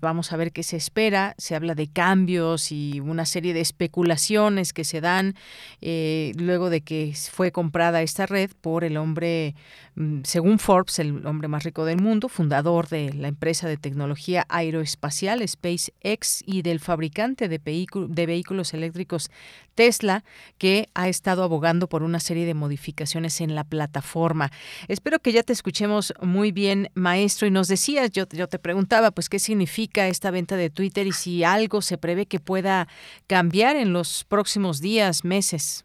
vamos 0.00 0.32
a 0.32 0.36
ver 0.36 0.52
qué 0.52 0.62
se 0.62 0.76
espera. 0.76 1.34
Se 1.38 1.54
habla 1.54 1.74
de 1.74 1.88
cambios 1.88 2.72
y 2.72 3.00
una 3.00 3.26
serie 3.26 3.54
de 3.54 3.60
especulaciones 3.60 4.72
que 4.72 4.84
se 4.84 5.00
dan 5.00 5.34
eh, 5.80 6.32
luego 6.36 6.70
de 6.70 6.80
que 6.82 7.14
fue 7.30 7.52
comprada 7.52 8.02
esta 8.02 8.26
red 8.26 8.50
por 8.60 8.84
el 8.84 8.96
hombre, 8.96 9.54
mm, 9.96 10.20
según 10.24 10.58
Forbes, 10.58 10.98
el 10.98 11.26
hombre 11.26 11.48
más 11.48 11.64
rico 11.64 11.84
del 11.84 12.00
mundo, 12.00 12.28
fundador 12.28 12.88
de 12.88 13.12
la 13.12 13.28
empresa 13.28 13.68
de 13.68 13.76
tecnología 13.76 14.46
aeroespacial 14.48 15.46
SpaceX 15.46 16.42
y 16.46 16.62
del 16.62 16.80
fabricante 16.80 17.48
de, 17.48 17.58
de 17.58 18.26
vehículos 18.26 18.74
eléctricos 18.74 19.30
Tesla, 19.78 20.24
que 20.58 20.88
ha 20.94 21.08
estado 21.08 21.44
abogando 21.44 21.88
por 21.88 22.02
una 22.02 22.18
serie 22.18 22.46
de 22.46 22.54
modificaciones 22.54 23.40
en 23.40 23.54
la 23.54 23.62
plataforma. 23.62 24.50
Espero 24.88 25.20
que 25.20 25.30
ya 25.30 25.44
te 25.44 25.52
escuchemos 25.52 26.12
muy 26.20 26.50
bien, 26.50 26.90
maestro, 26.94 27.46
y 27.46 27.52
nos 27.52 27.68
decías, 27.68 28.10
yo, 28.10 28.24
yo 28.28 28.48
te 28.48 28.58
preguntaba, 28.58 29.12
pues, 29.12 29.28
¿qué 29.28 29.38
significa 29.38 29.77
esta 29.84 30.30
venta 30.30 30.56
de 30.56 30.70
Twitter 30.70 31.06
y 31.06 31.12
si 31.12 31.44
algo 31.44 31.82
se 31.82 31.98
prevé 31.98 32.26
que 32.26 32.40
pueda 32.40 32.88
cambiar 33.26 33.76
en 33.76 33.92
los 33.92 34.24
próximos 34.24 34.80
días, 34.80 35.24
meses? 35.24 35.84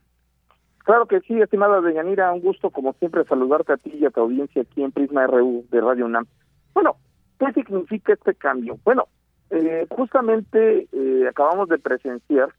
Claro 0.83 1.05
que 1.05 1.21
sí, 1.21 1.39
estimada 1.39 1.79
Deyanira, 1.79 2.33
un 2.33 2.41
gusto 2.41 2.69
como 2.69 2.93
siempre 2.93 3.23
saludarte 3.25 3.73
a 3.73 3.77
ti 3.77 3.91
y 3.93 4.05
a 4.05 4.09
tu 4.09 4.21
audiencia 4.21 4.63
aquí 4.63 4.83
en 4.83 4.91
Prisma 4.91 5.27
RU 5.27 5.65
de 5.71 5.79
Radio 5.79 6.05
UNAM. 6.05 6.25
Bueno, 6.73 6.97
¿qué 7.39 7.53
significa 7.53 8.13
este 8.13 8.33
cambio? 8.33 8.77
Bueno, 8.83 9.07
eh, 9.49 9.85
justamente 9.89 10.87
eh, 10.91 11.27
acabamos 11.29 11.69
de 11.69 11.77
presenciar 11.77 12.49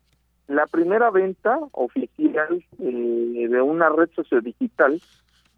la 0.46 0.66
primera 0.66 1.10
venta 1.10 1.58
oficial 1.72 2.64
eh, 2.78 3.46
de 3.50 3.60
una 3.60 3.88
red 3.88 4.08
sociodigital 4.14 5.00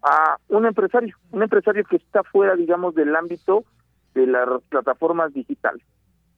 a 0.01 0.37
un 0.49 0.65
empresario, 0.65 1.15
un 1.31 1.43
empresario 1.43 1.83
que 1.85 1.97
está 1.97 2.23
fuera, 2.23 2.55
digamos, 2.55 2.95
del 2.95 3.15
ámbito 3.15 3.63
de 4.17 4.27
las 4.27 4.61
plataformas 4.69 5.33
digitales. 5.33 5.83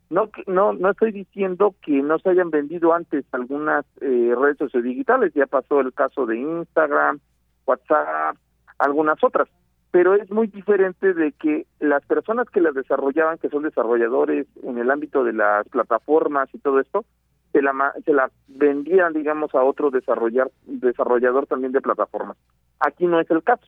No, 0.09 0.29
no, 0.47 0.73
no 0.73 0.89
estoy 0.89 1.11
diciendo 1.11 1.75
que 1.83 2.01
no 2.01 2.17
se 2.19 2.29
hayan 2.29 2.49
vendido 2.49 2.93
antes 2.93 3.25
algunas 3.31 3.85
eh, 4.01 4.33
redes 4.35 4.57
sociodigitales, 4.57 5.33
ya 5.33 5.45
pasó 5.45 5.81
el 5.81 5.93
caso 5.93 6.25
de 6.25 6.37
Instagram, 6.37 7.19
WhatsApp, 7.65 8.35
algunas 8.79 9.23
otras, 9.23 9.47
pero 9.91 10.15
es 10.15 10.31
muy 10.31 10.47
diferente 10.47 11.13
de 11.13 11.31
que 11.33 11.67
las 11.79 12.03
personas 12.05 12.49
que 12.49 12.61
las 12.61 12.73
desarrollaban, 12.73 13.37
que 13.37 13.49
son 13.49 13.63
desarrolladores 13.63 14.47
en 14.63 14.79
el 14.79 14.89
ámbito 14.89 15.23
de 15.23 15.33
las 15.33 15.67
plataformas 15.69 16.49
y 16.53 16.59
todo 16.59 16.79
esto, 16.79 17.05
se 17.51 17.61
la, 17.61 17.93
se 18.03 18.13
la 18.13 18.31
vendían, 18.47 19.13
digamos, 19.13 19.53
a 19.53 19.63
otro 19.63 19.91
desarrollar, 19.91 20.49
desarrollador 20.65 21.45
también 21.47 21.71
de 21.71 21.81
plataformas. 21.81 22.37
Aquí 22.79 23.05
no 23.05 23.19
es 23.19 23.29
el 23.29 23.43
caso. 23.43 23.65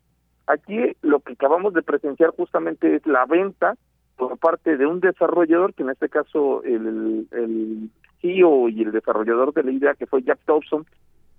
Aquí 0.47 0.95
lo 1.01 1.20
que 1.20 1.34
acabamos 1.34 1.74
de 1.74 1.82
presenciar 1.82 2.32
justamente 2.32 2.95
es 2.95 3.05
la 3.05 3.26
venta 3.26 3.76
por 4.22 4.38
parte 4.38 4.78
de 4.78 4.86
un 4.86 4.99
desarrollador, 4.99 5.74
que 5.74 5.82
en 5.82 5.89
este 5.89 6.07
caso 6.07 6.61
el, 6.63 7.89
CEO 8.22 8.69
y 8.69 8.84
el 8.84 8.91
desarrollador 8.91 9.51
de 9.51 9.63
la 9.63 9.72
idea, 9.72 9.95
que 9.95 10.05
fue 10.05 10.22
Jack 10.22 10.38
Thompson, 10.45 10.86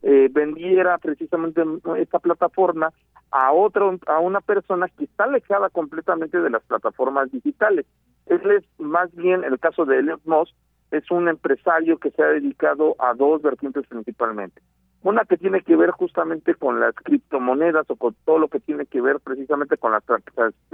eh, 0.02 0.28
vendiera 0.32 0.98
precisamente 0.98 1.62
esta 1.98 2.18
plataforma 2.18 2.92
a 3.30 3.52
otro 3.52 3.96
a 4.08 4.18
una 4.18 4.40
persona 4.40 4.88
que 4.88 5.04
está 5.04 5.24
alejada 5.24 5.70
completamente 5.70 6.40
de 6.40 6.50
las 6.50 6.64
plataformas 6.64 7.30
digitales. 7.30 7.86
Ese 8.26 8.56
es 8.56 8.64
más 8.80 9.14
bien 9.14 9.44
el 9.44 9.60
caso 9.60 9.84
de 9.84 10.00
Elliot 10.00 10.22
Moss, 10.24 10.52
es 10.90 11.08
un 11.12 11.28
empresario 11.28 11.98
que 11.98 12.10
se 12.10 12.20
ha 12.20 12.26
dedicado 12.26 12.96
a 12.98 13.14
dos 13.14 13.42
vertientes 13.42 13.86
principalmente. 13.86 14.60
Una 15.04 15.24
que 15.24 15.36
tiene 15.36 15.60
que 15.62 15.76
ver 15.76 15.90
justamente 15.90 16.56
con 16.56 16.80
las 16.80 16.96
criptomonedas 16.96 17.88
o 17.90 17.94
con 17.94 18.16
todo 18.24 18.40
lo 18.40 18.48
que 18.48 18.58
tiene 18.58 18.86
que 18.86 19.00
ver 19.00 19.20
precisamente 19.20 19.76
con 19.76 19.92
las 19.92 20.02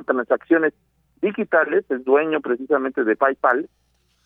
transacciones 0.07 0.73
digitales, 1.21 1.85
es 1.91 2.05
dueño 2.05 2.41
precisamente 2.41 3.05
de 3.05 3.16
PayPal, 3.16 3.69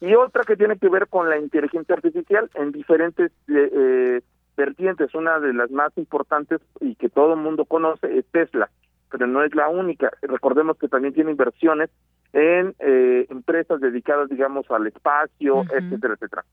y 0.01 0.15
otra 0.15 0.43
que 0.43 0.57
tiene 0.57 0.77
que 0.79 0.89
ver 0.89 1.07
con 1.09 1.31
la 1.31 1.39
inteligencia 1.39 1.95
artificial 1.95 2.51
en 2.55 2.73
diferentes 2.73 3.31
eh, 3.49 3.71
eh, 3.73 4.21
vertientes. 4.57 5.15
Una 5.15 5.39
de 5.39 5.55
las 5.55 5.71
más 5.71 5.97
importantes 5.97 6.61
y 6.81 6.97
que 6.97 7.09
todo 7.09 7.35
el 7.35 7.41
mundo 7.41 7.65
conoce 7.65 8.19
es 8.19 8.27
Tesla, 8.33 8.69
pero 9.11 9.29
no 9.29 9.45
es 9.45 9.55
la 9.55 9.69
única. 9.69 10.11
Recordemos 10.23 10.77
que 10.77 10.89
también 10.89 11.15
tiene 11.15 11.31
inversiones 11.31 11.89
en 12.33 12.75
eh, 12.81 13.27
empresas 13.31 13.81
dedicadas, 13.81 14.29
digamos, 14.29 14.69
al 14.71 14.89
espacio, 14.89 15.63
etcétera, 15.71 16.15
etcétera. 16.15 16.45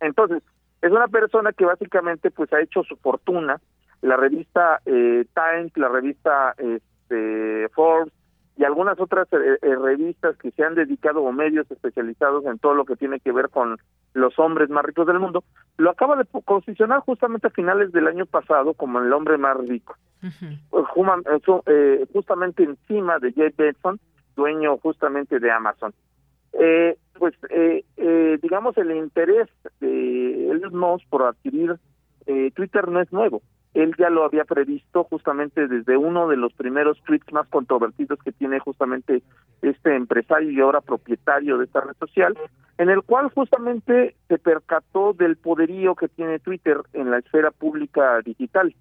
Entonces, 0.00 0.42
es 0.80 0.90
una 0.90 1.08
persona 1.08 1.52
que 1.52 1.64
básicamente 1.64 2.30
pues 2.30 2.52
ha 2.52 2.60
hecho 2.60 2.82
su 2.84 2.96
fortuna 2.96 3.60
la 4.02 4.16
revista 4.16 4.80
eh, 4.86 5.26
Times, 5.34 5.76
la 5.76 5.88
revista 5.88 6.54
este, 6.58 7.68
Forbes 7.74 8.12
y 8.56 8.64
algunas 8.64 8.98
otras 8.98 9.28
eh, 9.32 9.58
eh, 9.60 9.76
revistas 9.76 10.36
que 10.38 10.50
se 10.50 10.64
han 10.64 10.74
dedicado 10.74 11.22
o 11.22 11.32
medios 11.32 11.70
especializados 11.70 12.44
en 12.46 12.58
todo 12.58 12.74
lo 12.74 12.84
que 12.84 12.96
tiene 12.96 13.20
que 13.20 13.32
ver 13.32 13.50
con 13.50 13.76
los 14.14 14.38
hombres 14.38 14.70
más 14.70 14.84
ricos 14.84 15.06
del 15.06 15.18
mundo, 15.18 15.44
lo 15.76 15.90
acaba 15.90 16.16
de 16.16 16.24
posicionar 16.24 17.00
justamente 17.00 17.48
a 17.48 17.50
finales 17.50 17.92
del 17.92 18.06
año 18.06 18.26
pasado 18.26 18.74
como 18.74 18.98
el 18.98 19.12
hombre 19.12 19.36
más 19.36 19.56
rico. 19.68 19.96
Pues, 20.70 20.86
justamente 22.12 22.64
encima 22.64 23.18
de 23.18 23.32
Jay 23.32 23.52
Benson, 23.56 24.00
dueño 24.34 24.76
justamente 24.78 25.38
de 25.38 25.50
Amazon. 25.50 25.92
Eh, 26.58 26.96
pues 27.18 27.34
eh, 27.50 27.84
eh, 27.96 28.38
digamos 28.42 28.76
el 28.78 28.90
interés 28.92 29.48
de 29.80 30.50
Elon 30.50 30.76
Musk 30.76 31.06
por 31.08 31.22
adquirir 31.22 31.76
eh, 32.26 32.50
Twitter 32.54 32.88
no 32.88 33.00
es 33.00 33.12
nuevo. 33.12 33.42
Él 33.76 33.94
ya 33.98 34.08
lo 34.08 34.24
había 34.24 34.46
previsto 34.46 35.04
justamente 35.04 35.68
desde 35.68 35.98
uno 35.98 36.28
de 36.28 36.38
los 36.38 36.54
primeros 36.54 36.98
tweets 37.02 37.30
más 37.30 37.46
controvertidos 37.48 38.18
que 38.24 38.32
tiene 38.32 38.58
justamente 38.58 39.22
este 39.60 39.94
empresario 39.94 40.50
y 40.50 40.58
ahora 40.60 40.80
propietario 40.80 41.58
de 41.58 41.66
esta 41.66 41.82
red 41.82 41.94
social, 41.98 42.34
en 42.78 42.88
el 42.88 43.02
cual 43.02 43.28
justamente 43.34 44.16
se 44.28 44.38
percató 44.38 45.12
del 45.12 45.36
poderío 45.36 45.94
que 45.94 46.08
tiene 46.08 46.38
Twitter 46.38 46.78
en 46.94 47.10
la 47.10 47.18
esfera 47.18 47.50
pública 47.50 48.22
digital 48.22 48.74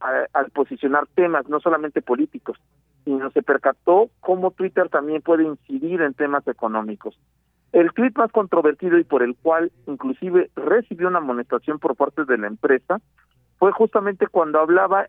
al 0.00 0.50
posicionar 0.50 1.06
temas 1.14 1.48
no 1.48 1.60
solamente 1.60 2.02
políticos, 2.02 2.58
sino 3.04 3.30
se 3.30 3.42
percató 3.42 4.10
cómo 4.18 4.50
Twitter 4.50 4.88
también 4.88 5.22
puede 5.22 5.44
incidir 5.44 6.00
en 6.00 6.14
temas 6.14 6.44
económicos. 6.48 7.16
El 7.70 7.92
tweet 7.92 8.14
más 8.16 8.32
controvertido 8.32 8.98
y 8.98 9.04
por 9.04 9.22
el 9.22 9.36
cual 9.36 9.70
inclusive 9.86 10.50
recibió 10.56 11.06
una 11.06 11.18
amonestación 11.18 11.78
por 11.78 11.94
parte 11.94 12.24
de 12.24 12.36
la 12.36 12.48
empresa 12.48 13.00
fue 13.60 13.72
justamente 13.72 14.26
cuando 14.26 14.58
hablaba 14.58 15.06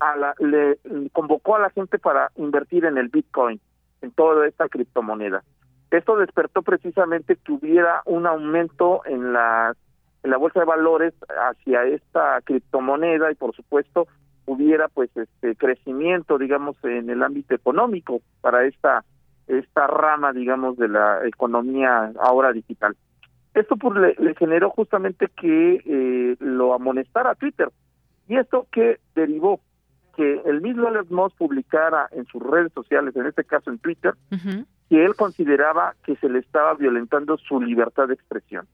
a 0.00 0.16
la, 0.16 0.34
le 0.38 0.78
convocó 1.12 1.56
a 1.56 1.60
la 1.60 1.70
gente 1.70 1.98
para 1.98 2.32
invertir 2.36 2.86
en 2.86 2.96
el 2.96 3.08
Bitcoin, 3.10 3.60
en 4.00 4.10
toda 4.12 4.48
esta 4.48 4.70
criptomoneda. 4.70 5.44
Esto 5.90 6.16
despertó 6.16 6.62
precisamente 6.62 7.36
que 7.36 7.52
hubiera 7.52 8.00
un 8.06 8.26
aumento 8.26 9.02
en 9.04 9.34
la 9.34 9.76
en 10.22 10.30
la 10.30 10.36
bolsa 10.38 10.60
de 10.60 10.66
valores 10.66 11.14
hacia 11.28 11.84
esta 11.84 12.40
criptomoneda 12.42 13.30
y 13.32 13.34
por 13.34 13.54
supuesto 13.54 14.06
hubiera 14.46 14.88
pues 14.88 15.10
este 15.14 15.56
crecimiento 15.56 16.38
digamos 16.38 16.76
en 16.84 17.08
el 17.08 17.22
ámbito 17.22 17.54
económico 17.54 18.20
para 18.40 18.66
esta 18.66 19.02
rama 19.86 20.32
digamos 20.34 20.76
de 20.76 20.88
la 20.88 21.26
economía 21.26 22.12
ahora 22.20 22.52
digital 22.52 22.96
esto 23.54 23.76
pues 23.76 24.16
le, 24.18 24.34
generó 24.34 24.70
justamente 24.70 25.28
que 25.28 25.82
eh, 25.84 26.36
lo 26.38 26.74
amonestara 26.74 27.34
Twitter 27.34 27.70
y 28.30 28.36
esto 28.36 28.68
que 28.70 29.00
derivó 29.16 29.60
que 30.16 30.40
el 30.46 30.60
mismo 30.60 30.88
Elon 30.88 31.06
Musk 31.10 31.36
publicara 31.36 32.08
en 32.12 32.24
sus 32.26 32.40
redes 32.40 32.72
sociales 32.72 33.14
en 33.16 33.26
este 33.26 33.42
caso 33.42 33.70
en 33.70 33.78
Twitter 33.78 34.14
que 34.88 35.04
él 35.04 35.16
consideraba 35.16 35.94
que 36.04 36.14
se 36.16 36.28
le 36.28 36.38
estaba 36.38 36.74
violentando 36.74 37.36
su 37.38 37.60
libertad 37.60 38.06
de 38.06 38.14
expresión 38.14 38.68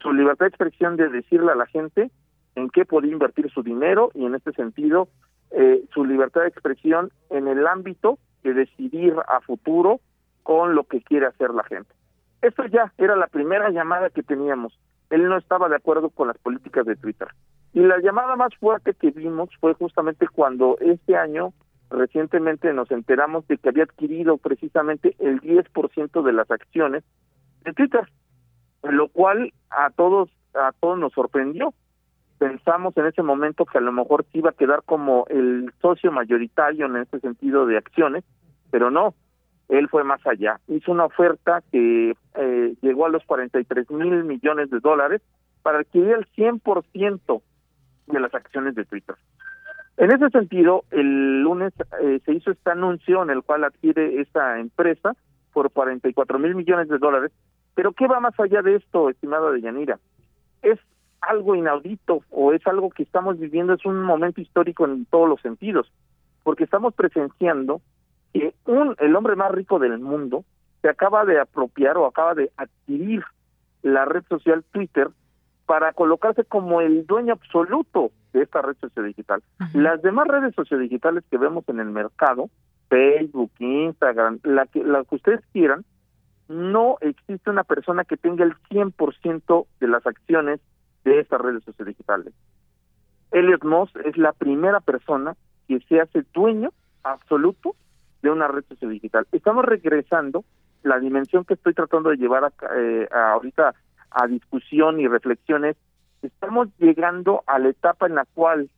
su 0.00 0.12
libertad 0.12 0.44
de 0.44 0.50
expresión 0.50 0.96
de 0.96 1.08
decirle 1.08 1.50
a 1.50 1.54
la 1.54 1.66
gente 1.66 2.10
en 2.56 2.68
qué 2.68 2.84
podía 2.84 3.12
invertir 3.12 3.50
su 3.50 3.62
dinero 3.62 4.10
y 4.14 4.26
en 4.26 4.34
este 4.34 4.52
sentido 4.52 5.08
eh, 5.50 5.82
su 5.94 6.04
libertad 6.04 6.42
de 6.42 6.48
expresión 6.48 7.10
en 7.30 7.48
el 7.48 7.66
ámbito 7.66 8.18
de 8.42 8.52
decidir 8.52 9.14
a 9.28 9.40
futuro 9.40 10.00
con 10.42 10.74
lo 10.74 10.84
que 10.84 11.00
quiere 11.00 11.26
hacer 11.26 11.50
la 11.50 11.64
gente. 11.64 11.94
Esto 12.42 12.66
ya 12.66 12.92
era 12.98 13.16
la 13.16 13.28
primera 13.28 13.70
llamada 13.70 14.10
que 14.10 14.22
teníamos. 14.22 14.78
Él 15.08 15.26
no 15.28 15.38
estaba 15.38 15.68
de 15.68 15.76
acuerdo 15.76 16.10
con 16.10 16.28
las 16.28 16.38
políticas 16.38 16.84
de 16.84 16.96
Twitter. 16.96 17.28
Y 17.72 17.80
la 17.80 18.00
llamada 18.00 18.36
más 18.36 18.54
fuerte 18.56 18.94
que 18.94 19.10
vimos 19.10 19.50
fue 19.60 19.74
justamente 19.74 20.26
cuando 20.28 20.76
este 20.80 21.16
año 21.16 21.52
recientemente 21.90 22.72
nos 22.72 22.90
enteramos 22.90 23.46
de 23.48 23.58
que 23.58 23.68
había 23.68 23.84
adquirido 23.84 24.38
precisamente 24.38 25.14
el 25.18 25.40
10% 25.40 26.22
de 26.22 26.32
las 26.32 26.50
acciones 26.50 27.04
de 27.64 27.72
Twitter, 27.72 28.08
lo 28.82 29.08
cual 29.08 29.52
a 29.70 29.90
todos 29.90 30.30
a 30.54 30.72
todos 30.80 30.98
nos 30.98 31.12
sorprendió 31.12 31.72
pensamos 32.40 32.96
en 32.96 33.04
ese 33.04 33.22
momento 33.22 33.66
que 33.66 33.76
a 33.76 33.82
lo 33.82 33.92
mejor 33.92 34.24
iba 34.32 34.48
a 34.48 34.54
quedar 34.54 34.82
como 34.84 35.26
el 35.28 35.70
socio 35.82 36.10
mayoritario 36.10 36.86
en 36.86 36.96
ese 36.96 37.20
sentido 37.20 37.66
de 37.66 37.76
acciones, 37.76 38.24
pero 38.70 38.90
no, 38.90 39.14
él 39.68 39.90
fue 39.90 40.04
más 40.04 40.26
allá. 40.26 40.58
Hizo 40.66 40.90
una 40.90 41.04
oferta 41.04 41.62
que 41.70 42.16
eh, 42.34 42.74
llegó 42.80 43.04
a 43.04 43.10
los 43.10 43.22
43 43.24 43.90
mil 43.90 44.24
millones 44.24 44.70
de 44.70 44.80
dólares 44.80 45.20
para 45.62 45.80
adquirir 45.80 46.12
el 46.12 46.26
100% 46.32 47.42
de 48.10 48.20
las 48.20 48.34
acciones 48.34 48.74
de 48.74 48.84
Twitter. 48.84 49.16
En 49.96 50.10
ese 50.10 50.30
sentido, 50.30 50.84
el 50.90 51.42
lunes 51.42 51.72
eh, 52.02 52.20
se 52.24 52.32
hizo 52.32 52.50
este 52.50 52.70
anuncio 52.70 53.22
en 53.22 53.30
el 53.30 53.42
cual 53.42 53.64
adquiere 53.64 54.20
esta 54.20 54.58
empresa 54.58 55.14
por 55.52 55.70
44 55.70 56.38
mil 56.38 56.54
millones 56.54 56.88
de 56.88 56.98
dólares. 56.98 57.32
Pero 57.74 57.92
¿qué 57.92 58.06
va 58.06 58.20
más 58.20 58.38
allá 58.38 58.62
de 58.62 58.76
esto, 58.76 59.10
estimada 59.10 59.50
Deyanira? 59.50 59.98
Es 60.62 60.78
algo 61.20 61.54
inaudito 61.54 62.22
o 62.30 62.52
es 62.52 62.66
algo 62.66 62.90
que 62.90 63.02
estamos 63.02 63.38
viviendo, 63.38 63.74
es 63.74 63.84
un 63.84 64.02
momento 64.02 64.40
histórico 64.40 64.86
en 64.86 65.04
todos 65.06 65.28
los 65.28 65.40
sentidos, 65.40 65.92
porque 66.42 66.64
estamos 66.64 66.94
presenciando 66.94 67.82
que 68.32 68.54
un, 68.64 68.96
el 68.98 69.14
hombre 69.16 69.36
más 69.36 69.52
rico 69.52 69.78
del 69.78 69.98
mundo 69.98 70.44
se 70.80 70.88
acaba 70.88 71.24
de 71.24 71.38
apropiar 71.38 71.98
o 71.98 72.06
acaba 72.06 72.34
de 72.34 72.50
adquirir 72.56 73.22
la 73.82 74.04
red 74.04 74.24
social 74.28 74.64
Twitter 74.72 75.08
para 75.70 75.92
colocarse 75.92 76.42
como 76.42 76.80
el 76.80 77.06
dueño 77.06 77.34
absoluto 77.34 78.10
de 78.32 78.42
esta 78.42 78.60
red 78.60 78.76
sociodigital. 78.80 79.40
Las 79.72 80.02
demás 80.02 80.26
redes 80.26 80.52
sociodigitales 80.56 81.22
que 81.30 81.38
vemos 81.38 81.62
en 81.68 81.78
el 81.78 81.90
mercado, 81.90 82.50
Facebook, 82.88 83.52
Instagram, 83.60 84.40
la 84.42 84.66
que, 84.66 84.82
la 84.82 85.04
que 85.04 85.14
ustedes 85.14 85.42
quieran, 85.52 85.84
no 86.48 86.96
existe 87.02 87.50
una 87.50 87.62
persona 87.62 88.02
que 88.02 88.16
tenga 88.16 88.42
el 88.42 88.56
100% 88.68 89.66
de 89.78 89.86
las 89.86 90.04
acciones 90.08 90.58
de 91.04 91.20
estas 91.20 91.40
redes 91.40 91.62
sociodigitales. 91.62 92.34
Elliot 93.30 93.62
Moss 93.62 93.92
es 94.04 94.16
la 94.16 94.32
primera 94.32 94.80
persona 94.80 95.36
que 95.68 95.78
se 95.88 96.00
hace 96.00 96.24
dueño 96.34 96.70
absoluto 97.04 97.76
de 98.22 98.30
una 98.30 98.48
red 98.48 98.64
sociodigital. 98.68 99.24
Estamos 99.30 99.64
regresando 99.64 100.42
la 100.82 100.98
dimensión 100.98 101.44
que 101.44 101.54
estoy 101.54 101.74
tratando 101.74 102.10
de 102.10 102.16
llevar 102.16 102.42
a, 102.42 102.52
eh, 102.76 103.08
ahorita 103.12 103.72
a 104.10 104.26
discusión 104.26 105.00
y 105.00 105.08
reflexiones. 105.08 105.76
Estamos 106.22 106.68
llegando 106.78 107.42
a 107.46 107.58
la 107.58 107.70
etapa 107.70 108.06
en 108.06 108.14
la 108.14 108.26
cual 108.34 108.68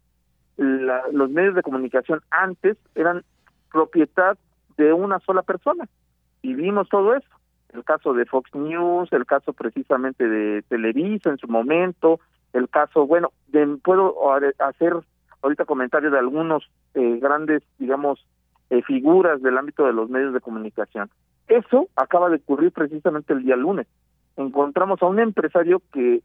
los 0.56 1.30
medios 1.30 1.54
de 1.54 1.62
comunicación 1.62 2.20
antes 2.30 2.76
eran 2.94 3.24
propiedad 3.70 4.38
de 4.76 4.92
una 4.92 5.18
sola 5.20 5.42
persona. 5.42 5.88
Y 6.42 6.54
vimos 6.54 6.88
todo 6.88 7.14
eso 7.14 7.28
el 7.72 7.84
caso 7.84 8.12
de 8.12 8.26
Fox 8.26 8.54
News, 8.54 9.12
el 9.12 9.26
caso 9.26 9.52
precisamente 9.52 10.28
de 10.28 10.62
Televisa 10.62 11.30
en 11.30 11.38
su 11.38 11.48
momento, 11.48 12.20
el 12.52 12.68
caso, 12.68 13.06
bueno, 13.06 13.32
puedo 13.82 14.14
hacer 14.58 14.94
ahorita 15.40 15.64
comentarios 15.64 16.12
de 16.12 16.18
algunos 16.18 16.70
eh, 16.94 17.18
grandes, 17.20 17.62
digamos, 17.78 18.24
eh, 18.70 18.82
figuras 18.82 19.42
del 19.42 19.58
ámbito 19.58 19.86
de 19.86 19.92
los 19.92 20.10
medios 20.10 20.34
de 20.34 20.40
comunicación. 20.40 21.10
Eso 21.48 21.88
acaba 21.96 22.28
de 22.28 22.36
ocurrir 22.36 22.72
precisamente 22.72 23.32
el 23.32 23.42
día 23.42 23.56
lunes. 23.56 23.86
Encontramos 24.36 25.02
a 25.02 25.06
un 25.06 25.20
empresario 25.20 25.82
que 25.92 26.22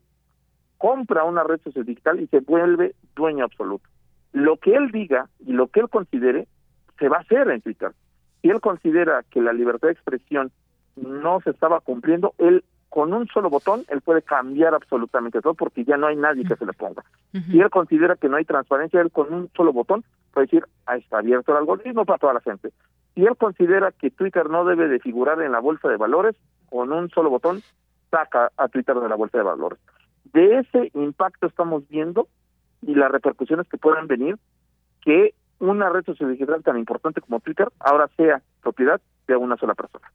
compra 0.77 1.23
una 1.23 1.43
red 1.43 1.59
social 1.61 1.85
digital 1.85 2.19
y 2.19 2.27
se 2.27 2.39
vuelve 2.39 2.95
dueño 3.15 3.45
absoluto. 3.45 3.87
Lo 4.31 4.57
que 4.57 4.75
él 4.75 4.91
diga 4.91 5.29
y 5.45 5.53
lo 5.53 5.67
que 5.67 5.79
él 5.79 5.89
considere 5.89 6.47
se 6.99 7.09
va 7.09 7.17
a 7.17 7.21
hacer 7.21 7.49
en 7.49 7.61
Twitter. 7.61 7.91
Si 8.41 8.49
él 8.49 8.61
considera 8.61 9.23
que 9.29 9.41
la 9.41 9.53
libertad 9.53 9.87
de 9.87 9.93
expresión 9.93 10.51
no 10.95 11.41
se 11.41 11.51
estaba 11.51 11.79
cumpliendo, 11.79 12.33
él 12.37 12.63
con 12.89 13.13
un 13.13 13.27
solo 13.27 13.49
botón, 13.49 13.83
él 13.89 14.01
puede 14.01 14.21
cambiar 14.21 14.73
absolutamente 14.73 15.41
todo 15.41 15.53
porque 15.53 15.83
ya 15.83 15.97
no 15.97 16.07
hay 16.07 16.15
nadie 16.15 16.45
que 16.45 16.55
se 16.55 16.65
le 16.65 16.73
ponga. 16.73 17.03
Si 17.31 17.59
él 17.59 17.69
considera 17.69 18.15
que 18.15 18.29
no 18.29 18.37
hay 18.37 18.45
transparencia, 18.45 19.01
él 19.01 19.11
con 19.11 19.31
un 19.33 19.49
solo 19.55 19.73
botón 19.73 20.03
puede 20.33 20.47
decir, 20.47 20.65
ahí 20.85 21.01
está 21.01 21.19
abierto 21.19 21.51
el 21.51 21.57
algoritmo 21.57 22.05
para 22.05 22.17
toda 22.17 22.33
la 22.33 22.41
gente. 22.41 22.69
Si 23.13 23.25
él 23.25 23.35
considera 23.37 23.91
que 23.91 24.09
Twitter 24.09 24.49
no 24.49 24.65
debe 24.65 24.87
de 24.87 24.99
figurar 24.99 25.41
en 25.41 25.51
la 25.51 25.59
bolsa 25.59 25.89
de 25.89 25.97
valores, 25.97 26.35
con 26.69 26.91
un 26.91 27.09
solo 27.09 27.29
botón 27.29 27.61
saca 28.09 28.51
a 28.57 28.67
Twitter 28.67 28.95
de 28.95 29.09
la 29.09 29.15
bolsa 29.15 29.37
de 29.37 29.43
valores. 29.43 29.79
De 30.33 30.59
ese 30.59 30.91
impacto 30.93 31.47
estamos 31.47 31.87
viendo 31.89 32.27
y 32.81 32.95
las 32.95 33.11
repercusiones 33.11 33.67
que 33.67 33.77
puedan 33.77 34.07
venir 34.07 34.37
que 35.01 35.33
una 35.59 35.89
red 35.89 36.05
social 36.05 36.31
digital 36.31 36.63
tan 36.63 36.77
importante 36.77 37.21
como 37.21 37.39
Twitter 37.39 37.67
ahora 37.79 38.09
sea 38.15 38.41
propiedad 38.61 39.01
de 39.27 39.35
una 39.35 39.57
sola 39.57 39.73
persona. 39.73 40.11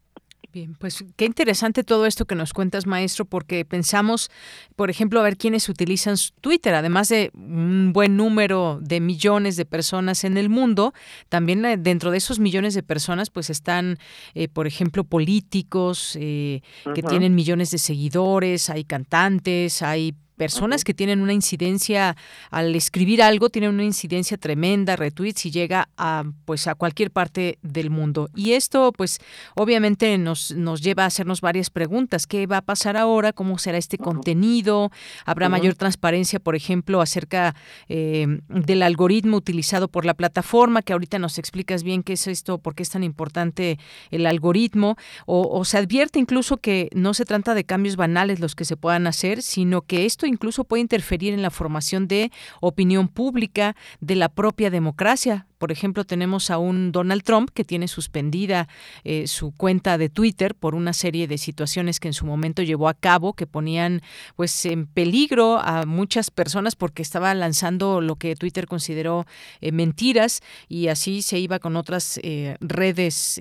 Bien, 0.53 0.74
pues 0.78 1.03
qué 1.16 1.24
interesante 1.24 1.82
todo 1.82 2.05
esto 2.05 2.26
que 2.26 2.34
nos 2.34 2.53
cuentas, 2.53 2.86
maestro, 2.86 3.24
porque 3.24 3.64
pensamos, 3.64 4.30
por 4.76 4.90
ejemplo, 4.90 5.18
a 5.18 5.22
ver 5.22 5.38
quiénes 5.38 5.66
utilizan 5.70 6.16
Twitter, 6.42 6.74
además 6.74 7.09
de 7.09 7.30
un 7.32 7.94
buen 7.94 8.18
número 8.18 8.78
de 8.82 9.00
millones 9.00 9.57
de 9.57 9.64
personas 9.64 10.24
en 10.24 10.36
el 10.36 10.50
mundo, 10.50 10.92
también 11.30 11.62
dentro 11.82 12.11
de 12.11 12.18
esos 12.18 12.38
millones 12.38 12.74
de 12.74 12.82
personas, 12.82 13.30
pues 13.30 13.48
están, 13.48 13.96
eh, 14.34 14.48
por 14.48 14.66
ejemplo, 14.66 15.05
políticos 15.05 16.18
eh, 16.20 16.61
que 16.94 17.03
tienen 17.03 17.34
millones 17.34 17.70
de 17.70 17.78
seguidores, 17.78 18.68
hay 18.68 18.84
cantantes, 18.84 19.80
hay 19.80 20.14
personas 20.36 20.84
que 20.84 20.94
tienen 20.94 21.20
una 21.20 21.32
incidencia 21.32 22.16
al 22.50 22.74
escribir 22.74 23.22
algo 23.22 23.50
tienen 23.50 23.70
una 23.70 23.84
incidencia 23.84 24.36
tremenda, 24.36 24.96
retweets 24.96 25.46
y 25.46 25.50
llega 25.50 25.88
a 25.96 26.24
pues 26.44 26.66
a 26.66 26.74
cualquier 26.74 27.10
parte 27.10 27.58
del 27.62 27.90
mundo. 27.90 28.28
Y 28.34 28.52
esto 28.52 28.92
pues 28.92 29.20
obviamente 29.54 30.16
nos 30.18 30.52
nos 30.52 30.82
lleva 30.82 31.04
a 31.04 31.06
hacernos 31.06 31.40
varias 31.40 31.70
preguntas, 31.70 32.26
¿qué 32.26 32.46
va 32.46 32.58
a 32.58 32.62
pasar 32.62 32.96
ahora? 32.96 33.32
¿Cómo 33.32 33.58
será 33.58 33.78
este 33.78 33.98
contenido? 33.98 34.90
¿Habrá 35.24 35.48
mayor 35.48 35.74
transparencia, 35.74 36.40
por 36.40 36.56
ejemplo, 36.56 37.00
acerca 37.00 37.54
eh, 37.88 38.26
del 38.48 38.82
algoritmo 38.82 39.36
utilizado 39.36 39.88
por 39.88 40.04
la 40.04 40.14
plataforma 40.14 40.82
que 40.82 40.92
ahorita 40.92 41.18
nos 41.18 41.38
explicas 41.38 41.82
bien 41.82 42.02
qué 42.02 42.14
es 42.14 42.26
esto, 42.26 42.58
por 42.58 42.74
qué 42.74 42.82
es 42.82 42.90
tan 42.90 43.04
importante 43.04 43.78
el 44.10 44.26
algoritmo 44.26 44.96
o, 45.26 45.48
o 45.48 45.64
se 45.64 45.78
advierte 45.78 46.18
incluso 46.18 46.56
que 46.56 46.88
no 46.94 47.14
se 47.14 47.24
trata 47.24 47.54
de 47.54 47.64
cambios 47.64 47.96
banales 47.96 48.40
los 48.40 48.54
que 48.54 48.64
se 48.64 48.76
puedan 48.76 49.06
hacer, 49.06 49.42
sino 49.42 49.82
que 49.82 50.04
esto 50.04 50.21
incluso 50.26 50.64
puede 50.64 50.80
interferir 50.80 51.32
en 51.32 51.42
la 51.42 51.50
formación 51.50 52.08
de 52.08 52.30
opinión 52.60 53.08
pública 53.08 53.76
de 54.00 54.16
la 54.16 54.28
propia 54.28 54.70
democracia. 54.70 55.46
Por 55.58 55.70
ejemplo, 55.70 56.04
tenemos 56.04 56.50
a 56.50 56.58
un 56.58 56.90
Donald 56.90 57.22
Trump 57.22 57.50
que 57.54 57.62
tiene 57.62 57.86
suspendida 57.86 58.66
eh, 59.04 59.28
su 59.28 59.52
cuenta 59.52 59.96
de 59.96 60.08
Twitter 60.08 60.56
por 60.56 60.74
una 60.74 60.92
serie 60.92 61.28
de 61.28 61.38
situaciones 61.38 62.00
que 62.00 62.08
en 62.08 62.14
su 62.14 62.26
momento 62.26 62.62
llevó 62.62 62.88
a 62.88 62.94
cabo 62.94 63.34
que 63.34 63.46
ponían 63.46 64.02
pues 64.34 64.66
en 64.66 64.86
peligro 64.86 65.60
a 65.60 65.86
muchas 65.86 66.32
personas 66.32 66.74
porque 66.74 67.02
estaba 67.02 67.32
lanzando 67.34 68.00
lo 68.00 68.16
que 68.16 68.34
Twitter 68.34 68.66
consideró 68.66 69.24
eh, 69.60 69.70
mentiras 69.70 70.40
y 70.68 70.88
así 70.88 71.22
se 71.22 71.38
iba 71.38 71.60
con 71.60 71.76
otras 71.76 72.18
eh, 72.24 72.56
redes 72.60 73.40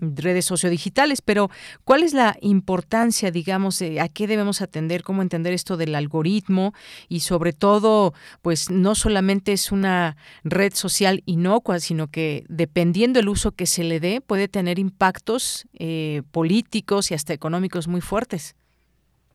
redes 0.00 0.44
sociodigitales, 0.44 1.22
pero 1.22 1.48
¿cuál 1.84 2.02
es 2.02 2.14
la 2.14 2.36
importancia, 2.40 3.30
digamos, 3.30 3.82
a 3.82 4.08
qué 4.08 4.26
debemos 4.26 4.62
atender, 4.62 5.02
cómo 5.02 5.22
entender 5.22 5.52
esto 5.52 5.76
del 5.76 5.94
algoritmo 5.94 6.72
y 7.08 7.20
sobre 7.20 7.52
todo, 7.52 8.12
pues 8.42 8.70
no 8.70 8.94
solamente 8.94 9.52
es 9.52 9.72
una 9.72 10.16
red 10.44 10.72
social 10.72 11.22
inocua, 11.26 11.78
sino 11.78 12.08
que 12.08 12.44
dependiendo 12.48 13.20
el 13.20 13.28
uso 13.28 13.52
que 13.52 13.66
se 13.66 13.84
le 13.84 14.00
dé 14.00 14.20
puede 14.20 14.48
tener 14.48 14.78
impactos 14.78 15.66
eh, 15.78 16.22
políticos 16.32 17.10
y 17.10 17.14
hasta 17.14 17.32
económicos 17.32 17.88
muy 17.88 18.00
fuertes? 18.00 18.56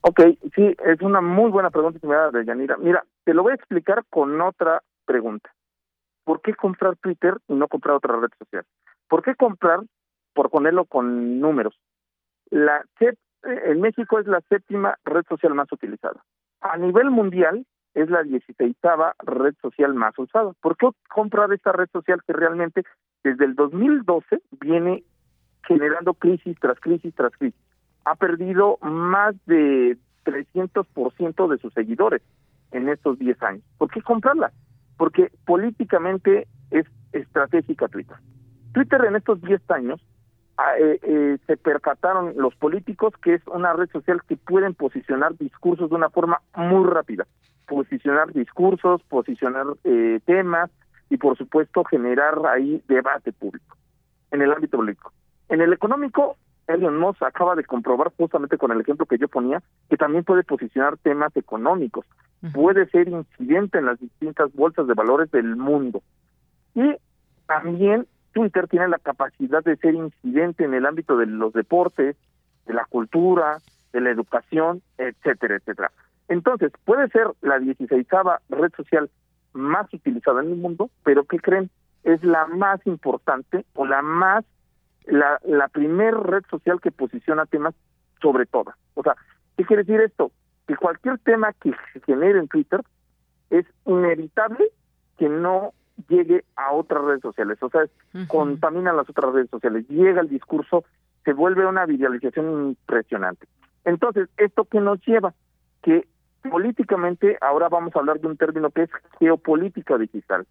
Ok, 0.01 0.21
sí, 0.53 0.75
es 0.85 1.01
una 1.01 1.19
muy 1.19 1.49
buena 1.49 1.71
pregunta 1.71 1.99
que 1.99 2.05
me 2.05 2.15
da 2.15 2.29
de 2.29 2.45
Yanira. 2.45 2.77
Mira, 2.77 3.03
te 3.23 3.33
lo 3.33 3.41
voy 3.41 3.53
a 3.53 3.55
explicar 3.55 4.03
con 4.09 4.39
otra 4.39 4.83
pregunta. 5.05 5.49
¿Por 6.23 6.41
qué 6.41 6.53
comprar 6.53 6.95
Twitter 6.97 7.37
y 7.47 7.53
no 7.53 7.67
comprar 7.67 7.95
otra 7.95 8.19
red 8.19 8.29
social? 8.37 8.65
¿Por 9.07 9.23
qué 9.23 9.35
comprar 9.35 9.79
por 10.35 10.51
ponerlo 10.51 10.85
con 10.85 11.39
números. 11.39 11.79
La 12.51 12.83
en 13.43 13.81
México 13.81 14.19
es 14.19 14.27
la 14.27 14.41
séptima 14.49 14.97
red 15.03 15.23
social 15.27 15.53
más 15.53 15.71
utilizada. 15.71 16.23
A 16.61 16.77
nivel 16.77 17.09
mundial 17.09 17.65
es 17.93 18.09
la 18.09 18.23
dieciséisava 18.23 19.15
red 19.19 19.55
social 19.61 19.93
más 19.93 20.17
usada. 20.19 20.53
¿Por 20.61 20.77
qué 20.77 20.89
comprar 21.13 21.51
esta 21.53 21.71
red 21.71 21.87
social 21.91 22.21
que 22.25 22.33
realmente 22.33 22.83
desde 23.23 23.45
el 23.45 23.55
2012 23.55 24.41
viene 24.59 25.03
generando 25.67 26.13
crisis 26.13 26.57
tras 26.59 26.79
crisis 26.79 27.13
tras 27.15 27.33
crisis? 27.37 27.59
Ha 28.03 28.15
perdido 28.15 28.77
más 28.81 29.35
de 29.45 29.97
300% 30.25 31.47
de 31.47 31.57
sus 31.59 31.73
seguidores 31.73 32.21
en 32.71 32.89
estos 32.89 33.17
10 33.17 33.41
años. 33.43 33.63
¿Por 33.77 33.89
qué 33.89 34.01
comprarla? 34.01 34.51
Porque 34.97 35.31
políticamente 35.45 36.47
es 36.71 36.85
estratégica 37.13 37.87
Twitter. 37.87 38.17
Twitter 38.73 39.05
en 39.05 39.15
estos 39.15 39.41
10 39.41 39.71
años 39.71 40.01
eh, 40.79 40.99
eh, 41.03 41.37
se 41.47 41.57
percataron 41.57 42.33
los 42.37 42.55
políticos 42.55 43.13
que 43.21 43.33
es 43.33 43.41
una 43.47 43.73
red 43.73 43.89
social 43.89 44.21
que 44.27 44.37
pueden 44.37 44.73
posicionar 44.73 45.37
discursos 45.37 45.89
de 45.89 45.95
una 45.95 46.09
forma 46.09 46.41
muy 46.55 46.85
rápida, 46.89 47.25
posicionar 47.67 48.31
discursos, 48.31 49.01
posicionar 49.03 49.65
eh, 49.83 50.21
temas 50.25 50.71
y 51.09 51.17
por 51.17 51.37
supuesto 51.37 51.83
generar 51.83 52.39
ahí 52.47 52.81
debate 52.87 53.33
público 53.33 53.75
en 54.31 54.41
el 54.41 54.51
ámbito 54.53 54.77
público. 54.77 55.11
En 55.49 55.59
el 55.59 55.73
económico, 55.73 56.37
Elon 56.67 56.97
Musk 56.97 57.21
acaba 57.23 57.55
de 57.55 57.65
comprobar 57.65 58.11
justamente 58.17 58.57
con 58.57 58.71
el 58.71 58.79
ejemplo 58.79 59.05
que 59.05 59.17
yo 59.17 59.27
ponía 59.27 59.61
que 59.89 59.97
también 59.97 60.23
puede 60.23 60.43
posicionar 60.43 60.97
temas 60.97 61.35
económicos, 61.35 62.05
puede 62.53 62.87
ser 62.89 63.09
incidente 63.09 63.79
en 63.79 63.87
las 63.87 63.99
distintas 63.99 64.53
bolsas 64.53 64.87
de 64.87 64.93
valores 64.93 65.29
del 65.31 65.55
mundo. 65.55 66.01
Y 66.73 66.95
también 67.45 68.07
Twitter 68.35 68.67
tiene 68.67 68.89
la 68.89 68.99
capacidad 68.99 69.63
de 69.63 69.77
ser 69.77 69.95
incidente 69.95 70.65
en 70.65 70.73
el 70.73 70.85
ámbito 70.85 71.15
de 71.15 71.25
los 71.25 71.53
deportes, 71.53 72.17
de 72.65 72.73
la 72.73 72.83
cultura, 72.83 73.59
de 73.93 74.01
la 74.01 74.09
educación, 74.09 74.81
etcétera, 74.97 75.55
etcétera. 75.55 75.91
Entonces, 76.27 76.73
puede 76.83 77.07
ser 77.09 77.27
la 77.41 77.59
16 77.59 78.05
red 78.49 78.73
social 78.75 79.09
más 79.53 79.91
utilizada 79.93 80.41
en 80.41 80.49
el 80.49 80.57
mundo, 80.57 80.89
pero 81.05 81.23
¿qué 81.23 81.39
creen? 81.39 81.69
Es 82.03 82.21
la 82.25 82.45
más 82.47 82.85
importante 82.85 83.65
o 83.73 83.85
la 83.85 84.01
más, 84.01 84.43
la, 85.05 85.39
la 85.45 85.69
primer 85.69 86.13
red 86.15 86.43
social 86.49 86.81
que 86.81 86.91
posiciona 86.91 87.45
temas 87.45 87.73
sobre 88.21 88.45
todas. 88.45 88.75
O 88.95 89.03
sea, 89.03 89.15
¿qué 89.55 89.63
quiere 89.63 89.83
decir 89.83 90.01
esto? 90.01 90.31
Que 90.67 90.75
cualquier 90.75 91.19
tema 91.19 91.53
que 91.53 91.71
se 91.93 92.01
genere 92.01 92.39
en 92.39 92.49
Twitter 92.49 92.81
es 93.49 93.65
inevitable 93.85 94.65
que 95.17 95.29
no 95.29 95.71
llegue 96.07 96.43
a 96.55 96.71
otras 96.73 97.03
redes 97.03 97.21
sociales, 97.21 97.57
o 97.61 97.69
sea, 97.69 97.85
contamina 98.27 98.93
las 98.93 99.09
otras 99.09 99.33
redes 99.33 99.49
sociales, 99.49 99.87
llega 99.87 100.21
el 100.21 100.29
discurso, 100.29 100.83
se 101.23 101.33
vuelve 101.33 101.65
una 101.65 101.85
viralización 101.85 102.69
impresionante. 102.69 103.47
Entonces, 103.83 104.29
¿esto 104.37 104.65
qué 104.65 104.79
nos 104.79 104.99
lleva? 105.05 105.33
Que 105.81 106.07
políticamente 106.49 107.37
ahora 107.41 107.69
vamos 107.69 107.95
a 107.95 107.99
hablar 107.99 108.19
de 108.19 108.27
un 108.27 108.37
término 108.37 108.69
que 108.69 108.83
es 108.83 108.89
geopolítica 109.19 109.97
digital. 109.97 110.45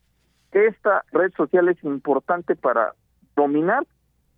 Esta 0.53 1.05
red 1.13 1.33
social 1.37 1.69
es 1.69 1.83
importante 1.85 2.57
para 2.57 2.95
dominar 3.37 3.85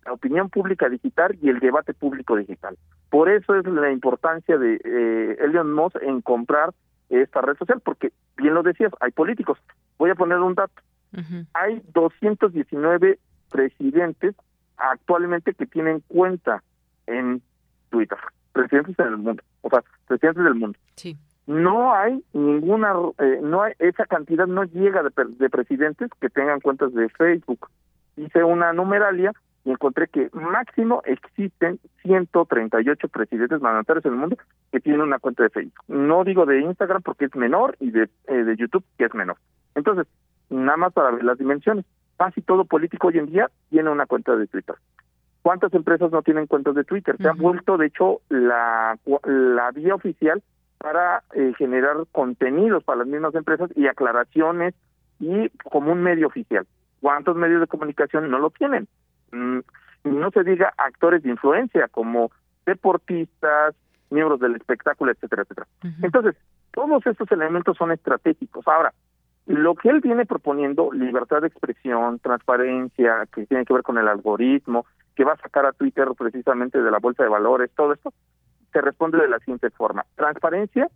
la 0.05 0.13
opinión 0.13 0.49
pública 0.49 0.89
digital 0.89 1.37
y 1.41 1.49
el 1.49 1.59
debate 1.59 1.93
público 1.93 2.35
digital. 2.35 2.77
Por 3.09 3.29
eso 3.29 3.55
es 3.55 3.65
la 3.65 3.91
importancia 3.91 4.57
de 4.57 4.79
eh, 4.83 5.37
Elon 5.39 5.73
Musk 5.73 5.97
en 6.01 6.21
comprar 6.21 6.73
esta 7.09 7.41
red 7.41 7.57
social, 7.57 7.81
porque 7.81 8.11
bien 8.35 8.53
lo 8.53 8.63
decías, 8.63 8.91
hay 8.99 9.11
políticos. 9.11 9.59
Voy 9.97 10.09
a 10.09 10.15
poner 10.15 10.39
un 10.39 10.55
dato. 10.55 10.81
Hay 11.53 11.81
219 11.93 13.19
presidentes 13.49 14.35
actualmente 14.77 15.53
que 15.53 15.65
tienen 15.65 16.01
cuenta 16.07 16.63
en 17.07 17.41
Twitter, 17.89 18.17
presidentes 18.53 18.97
en 18.99 19.07
el 19.07 19.17
mundo, 19.17 19.43
o 19.61 19.69
sea, 19.69 19.83
presidentes 20.07 20.43
del 20.43 20.55
mundo. 20.55 20.77
Sí. 20.95 21.17
No 21.47 21.93
hay 21.93 22.23
ninguna, 22.33 22.93
eh, 23.19 23.39
no 23.41 23.63
hay, 23.63 23.73
esa 23.79 24.05
cantidad 24.05 24.47
no 24.47 24.65
llega 24.65 25.01
de, 25.01 25.11
de 25.39 25.49
presidentes 25.49 26.09
que 26.19 26.29
tengan 26.29 26.59
cuentas 26.59 26.93
de 26.93 27.07
Facebook. 27.09 27.69
Hice 28.17 28.43
una 28.43 28.73
numeralia 28.73 29.31
y 29.63 29.71
encontré 29.71 30.07
que 30.07 30.29
máximo 30.33 31.01
existen 31.05 31.79
138 32.01 33.07
presidentes 33.09 33.61
mandatarios 33.61 34.05
en 34.05 34.13
el 34.13 34.17
mundo 34.17 34.37
que 34.71 34.79
tienen 34.79 35.01
una 35.01 35.19
cuenta 35.19 35.43
de 35.43 35.49
Facebook. 35.49 35.83
No 35.87 36.23
digo 36.23 36.45
de 36.45 36.61
Instagram 36.61 37.01
porque 37.01 37.25
es 37.25 37.35
menor 37.35 37.75
y 37.79 37.91
de, 37.91 38.09
eh, 38.27 38.33
de 38.33 38.55
YouTube 38.55 38.83
que 38.97 39.05
es 39.05 39.13
menor. 39.13 39.37
Entonces, 39.75 40.07
nada 40.49 40.77
más 40.77 40.93
para 40.93 41.11
ver 41.11 41.23
las 41.23 41.37
dimensiones. 41.37 41.85
Casi 42.17 42.41
todo 42.41 42.65
político 42.65 43.07
hoy 43.07 43.19
en 43.19 43.27
día 43.27 43.49
tiene 43.69 43.89
una 43.89 44.05
cuenta 44.05 44.35
de 44.35 44.47
Twitter. 44.47 44.75
¿Cuántas 45.41 45.73
empresas 45.73 46.11
no 46.11 46.21
tienen 46.23 46.47
cuentas 46.47 46.75
de 46.75 46.83
Twitter? 46.83 47.15
Se 47.17 47.27
ha 47.27 47.33
vuelto, 47.33 47.77
de 47.77 47.87
hecho, 47.87 48.21
la, 48.29 48.97
la 49.23 49.71
vía 49.71 49.95
oficial 49.95 50.41
para 50.77 51.23
eh, 51.33 51.53
generar 51.57 51.95
contenidos 52.11 52.83
para 52.83 52.99
las 52.99 53.07
mismas 53.07 53.33
empresas 53.35 53.69
y 53.75 53.87
aclaraciones 53.87 54.73
y 55.19 55.49
como 55.69 55.91
un 55.91 56.03
medio 56.03 56.27
oficial. 56.27 56.67
¿Cuántos 57.01 57.35
medios 57.35 57.61
de 57.61 57.67
comunicación 57.67 58.29
no 58.29 58.39
lo 58.39 58.49
tienen? 58.49 58.87
Mm, 59.31 59.59
no 60.03 60.31
se 60.31 60.43
diga 60.43 60.73
actores 60.77 61.23
de 61.23 61.29
influencia 61.29 61.87
como 61.89 62.31
deportistas, 62.65 63.75
miembros 64.09 64.39
del 64.39 64.55
espectáculo, 64.55 65.11
etcétera, 65.11 65.43
etcétera. 65.43 65.67
Entonces, 66.01 66.35
todos 66.71 67.05
estos 67.05 67.31
elementos 67.31 67.77
son 67.77 67.91
estratégicos. 67.91 68.67
Ahora, 68.67 68.93
lo 69.47 69.75
que 69.75 69.89
él 69.89 70.01
viene 70.01 70.25
proponiendo, 70.25 70.91
libertad 70.91 71.41
de 71.41 71.47
expresión, 71.47 72.19
transparencia, 72.19 73.25
que 73.33 73.45
tiene 73.45 73.65
que 73.65 73.73
ver 73.73 73.83
con 73.83 73.97
el 73.97 74.07
algoritmo, 74.07 74.85
que 75.15 75.23
va 75.23 75.33
a 75.33 75.37
sacar 75.37 75.65
a 75.65 75.71
Twitter 75.71 76.07
precisamente 76.17 76.81
de 76.81 76.91
la 76.91 76.99
bolsa 76.99 77.23
de 77.23 77.29
valores, 77.29 77.71
todo 77.75 77.93
esto, 77.93 78.13
se 78.73 78.81
responde 78.81 79.17
de 79.17 79.29
la 79.29 79.39
siguiente 79.39 79.69
forma. 79.69 80.05
Transparencia, 80.15 80.89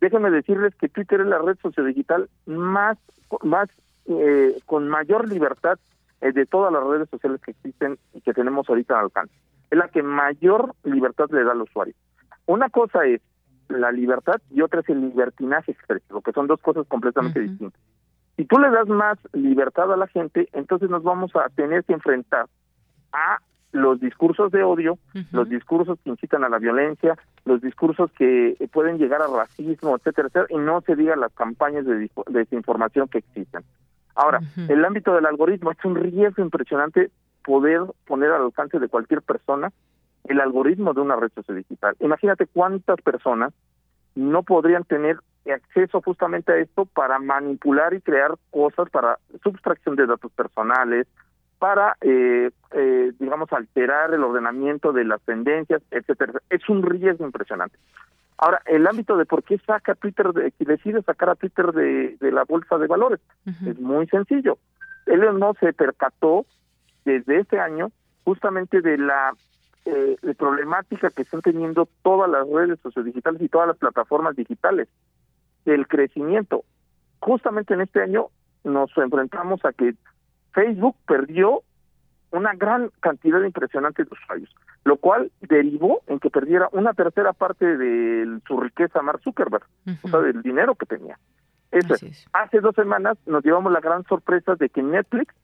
déjenme 0.00 0.30
decirles 0.30 0.74
que 0.76 0.88
Twitter 0.88 1.20
es 1.20 1.26
la 1.26 1.38
red 1.38 1.58
sociodigital 1.60 2.30
más, 2.46 2.96
más 3.42 3.68
eh, 4.06 4.56
con 4.64 4.88
mayor 4.88 5.28
libertad 5.28 5.78
eh, 6.22 6.32
de 6.32 6.46
todas 6.46 6.72
las 6.72 6.82
redes 6.82 7.10
sociales 7.10 7.42
que 7.42 7.50
existen 7.50 7.98
y 8.14 8.22
que 8.22 8.32
tenemos 8.32 8.68
ahorita 8.68 8.98
al 8.98 9.04
alcance. 9.04 9.34
Es 9.70 9.78
la 9.78 9.88
que 9.88 10.02
mayor 10.02 10.74
libertad 10.84 11.28
le 11.30 11.44
da 11.44 11.52
al 11.52 11.60
usuario. 11.60 11.94
Una 12.46 12.70
cosa 12.70 13.04
es 13.04 13.20
la 13.68 13.92
libertad 13.92 14.40
y 14.50 14.62
otra 14.62 14.80
es 14.80 14.88
el 14.88 15.00
libertinaje 15.00 15.72
expresivo, 15.72 16.20
que 16.20 16.32
son 16.32 16.46
dos 16.46 16.60
cosas 16.60 16.86
completamente 16.86 17.40
distintas. 17.40 17.80
Si 18.36 18.44
tú 18.44 18.58
le 18.58 18.70
das 18.70 18.88
más 18.88 19.18
libertad 19.32 19.92
a 19.92 19.96
la 19.96 20.06
gente, 20.06 20.48
entonces 20.52 20.88
nos 20.90 21.02
vamos 21.02 21.34
a 21.36 21.48
tener 21.50 21.84
que 21.84 21.92
enfrentar 21.92 22.46
a 23.12 23.38
los 23.72 24.00
discursos 24.00 24.52
de 24.52 24.62
odio, 24.62 24.98
los 25.32 25.48
discursos 25.48 25.98
que 26.04 26.10
incitan 26.10 26.44
a 26.44 26.48
la 26.48 26.58
violencia, 26.58 27.16
los 27.44 27.60
discursos 27.62 28.10
que 28.12 28.56
pueden 28.72 28.98
llegar 28.98 29.22
a 29.22 29.26
racismo, 29.26 29.96
etcétera, 29.96 30.28
etcétera, 30.28 30.46
y 30.50 30.58
no 30.58 30.82
se 30.82 30.94
digan 30.94 31.20
las 31.20 31.32
campañas 31.32 31.86
de 31.86 32.10
desinformación 32.28 33.08
que 33.08 33.18
existen. 33.18 33.62
Ahora, 34.14 34.40
el 34.68 34.84
ámbito 34.84 35.14
del 35.14 35.24
algoritmo 35.24 35.70
es 35.70 35.82
un 35.84 35.96
riesgo 35.96 36.42
impresionante 36.42 37.10
poder 37.44 37.80
poner 38.06 38.30
al 38.30 38.42
alcance 38.42 38.78
de 38.78 38.88
cualquier 38.88 39.22
persona 39.22 39.72
el 40.24 40.40
algoritmo 40.40 40.94
de 40.94 41.00
una 41.00 41.16
red 41.16 41.30
social 41.34 41.56
digital. 41.56 41.96
Imagínate 42.00 42.46
cuántas 42.46 43.00
personas 43.02 43.52
no 44.14 44.42
podrían 44.42 44.84
tener 44.84 45.18
acceso 45.50 46.00
justamente 46.02 46.52
a 46.52 46.56
esto 46.56 46.84
para 46.86 47.18
manipular 47.18 47.94
y 47.94 48.00
crear 48.00 48.32
cosas 48.50 48.88
para 48.90 49.18
sustracción 49.42 49.96
de 49.96 50.06
datos 50.06 50.30
personales, 50.32 51.08
para, 51.58 51.96
eh, 52.00 52.50
eh, 52.72 53.12
digamos, 53.18 53.52
alterar 53.52 54.12
el 54.14 54.22
ordenamiento 54.22 54.92
de 54.92 55.04
las 55.04 55.20
tendencias, 55.22 55.82
etcétera. 55.90 56.40
Es 56.50 56.68
un 56.68 56.82
riesgo 56.82 57.24
impresionante. 57.24 57.76
Ahora, 58.38 58.60
el 58.66 58.86
ámbito 58.86 59.16
de 59.16 59.26
por 59.26 59.44
qué 59.44 59.58
saca 59.58 59.94
Twitter, 59.94 60.32
de, 60.32 60.52
decide 60.58 61.02
sacar 61.02 61.30
a 61.30 61.34
Twitter 61.36 61.72
de, 61.72 62.16
la 62.20 62.44
bolsa 62.44 62.78
de 62.78 62.88
valores, 62.88 63.20
es 63.46 63.78
muy 63.78 64.06
sencillo. 64.08 64.58
Él 65.06 65.20
no 65.38 65.54
se 65.60 65.72
percató 65.72 66.44
desde 67.04 67.38
este 67.38 67.60
año 67.60 67.92
justamente 68.24 68.80
de 68.80 68.98
la 68.98 69.32
eh, 69.84 70.16
problemática 70.38 71.10
que 71.10 71.22
están 71.22 71.40
teniendo 71.40 71.88
todas 72.02 72.30
las 72.30 72.48
redes 72.48 72.78
sociodigitales 72.80 73.42
y 73.42 73.48
todas 73.48 73.68
las 73.68 73.76
plataformas 73.76 74.36
digitales, 74.36 74.88
del 75.64 75.86
crecimiento. 75.86 76.64
Justamente 77.20 77.74
en 77.74 77.82
este 77.82 78.02
año 78.02 78.28
nos 78.64 78.90
enfrentamos 78.96 79.64
a 79.64 79.72
que 79.72 79.94
Facebook 80.52 80.96
perdió 81.06 81.62
una 82.32 82.54
gran 82.54 82.90
cantidad 83.00 83.42
impresionante 83.42 84.04
de 84.04 84.10
usuarios, 84.10 84.54
lo 84.84 84.96
cual 84.96 85.30
derivó 85.40 86.02
en 86.06 86.18
que 86.18 86.30
perdiera 86.30 86.68
una 86.72 86.94
tercera 86.94 87.32
parte 87.32 87.76
de 87.76 88.40
su 88.46 88.58
riqueza 88.60 89.02
Mark 89.02 89.20
Zuckerberg, 89.22 89.64
o 90.02 90.08
sea, 90.08 90.20
del 90.20 90.42
dinero 90.42 90.74
que 90.74 90.86
tenía. 90.86 91.18
Eso 91.70 91.94
Hace 92.32 92.60
dos 92.60 92.74
semanas 92.74 93.16
nos 93.26 93.44
llevamos 93.44 93.72
la 93.72 93.80
gran 93.80 94.04
sorpresa 94.04 94.54
de 94.56 94.68
que 94.68 94.82
Netflix 94.82 95.34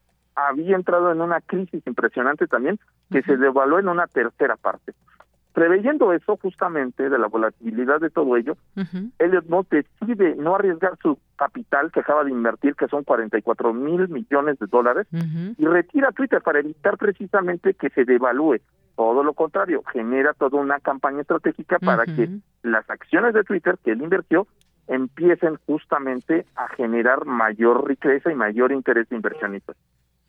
había 0.47 0.77
entrado 0.77 1.11
en 1.11 1.21
una 1.21 1.41
crisis 1.41 1.85
impresionante 1.87 2.47
también, 2.47 2.79
que 3.11 3.23
se 3.23 3.37
devaluó 3.37 3.79
en 3.79 3.89
una 3.89 4.07
tercera 4.07 4.57
parte. 4.57 4.95
Preveyendo 5.53 6.13
eso 6.13 6.37
justamente 6.37 7.09
de 7.09 7.19
la 7.19 7.27
volatilidad 7.27 8.01
de 8.01 8.11
todo 8.11 8.37
ello, 8.37 8.57
Elliot 9.19 9.49
Musk 9.49 9.71
decide 9.71 10.37
no 10.37 10.55
arriesgar 10.55 10.97
su 11.03 11.19
capital 11.37 11.91
que 11.91 12.01
acaba 12.01 12.23
de 12.23 12.31
invertir, 12.31 12.77
que 12.77 12.87
son 12.87 13.03
44 13.03 13.73
mil 13.73 14.09
millones 14.09 14.59
de 14.61 14.67
dólares, 14.67 15.09
y 15.13 15.67
retira 15.67 16.13
Twitter 16.13 16.41
para 16.43 16.61
evitar 16.61 16.97
precisamente 16.97 17.75
que 17.75 17.91
se 17.91 18.05
devalúe. 18.05 18.59
Todo 18.95 19.25
lo 19.25 19.33
contrario, 19.33 19.83
genera 19.93 20.33
toda 20.35 20.61
una 20.61 20.79
campaña 20.79 21.23
estratégica 21.23 21.79
para 21.81 22.05
que 22.05 22.29
las 22.63 22.89
acciones 22.89 23.35
de 23.35 23.43
Twitter 23.43 23.79
que 23.83 23.93
él 23.93 24.03
invirtió 24.03 24.47
empiecen 24.87 25.57
justamente 25.67 26.47
a 26.57 26.69
generar 26.69 27.25
mayor 27.25 27.87
riqueza 27.87 28.31
y 28.31 28.35
mayor 28.35 28.73
interés 28.73 29.09
de 29.09 29.17
inversionistas. 29.17 29.77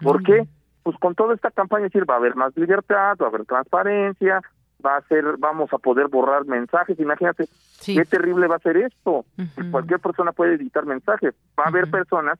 ¿Por 0.01 0.23
qué? 0.23 0.47
Pues 0.83 0.97
con 0.97 1.15
toda 1.15 1.35
esta 1.35 1.51
campaña 1.51 1.83
decir 1.83 2.09
va 2.09 2.15
a 2.15 2.17
haber 2.17 2.35
más 2.35 2.55
libertad, 2.55 3.17
va 3.21 3.25
a 3.25 3.29
haber 3.29 3.45
transparencia, 3.45 4.41
va 4.85 4.97
a 4.97 5.01
ser, 5.01 5.37
vamos 5.37 5.71
a 5.73 5.77
poder 5.77 6.07
borrar 6.07 6.45
mensajes. 6.45 6.99
Imagínate 6.99 7.45
qué 7.85 8.05
terrible 8.05 8.47
va 8.47 8.55
a 8.55 8.59
ser 8.59 8.77
esto. 8.77 9.25
Cualquier 9.71 9.99
persona 9.99 10.31
puede 10.31 10.55
editar 10.55 10.85
mensajes. 10.85 11.35
Va 11.57 11.65
a 11.65 11.69
haber 11.69 11.89
personas, 11.89 12.39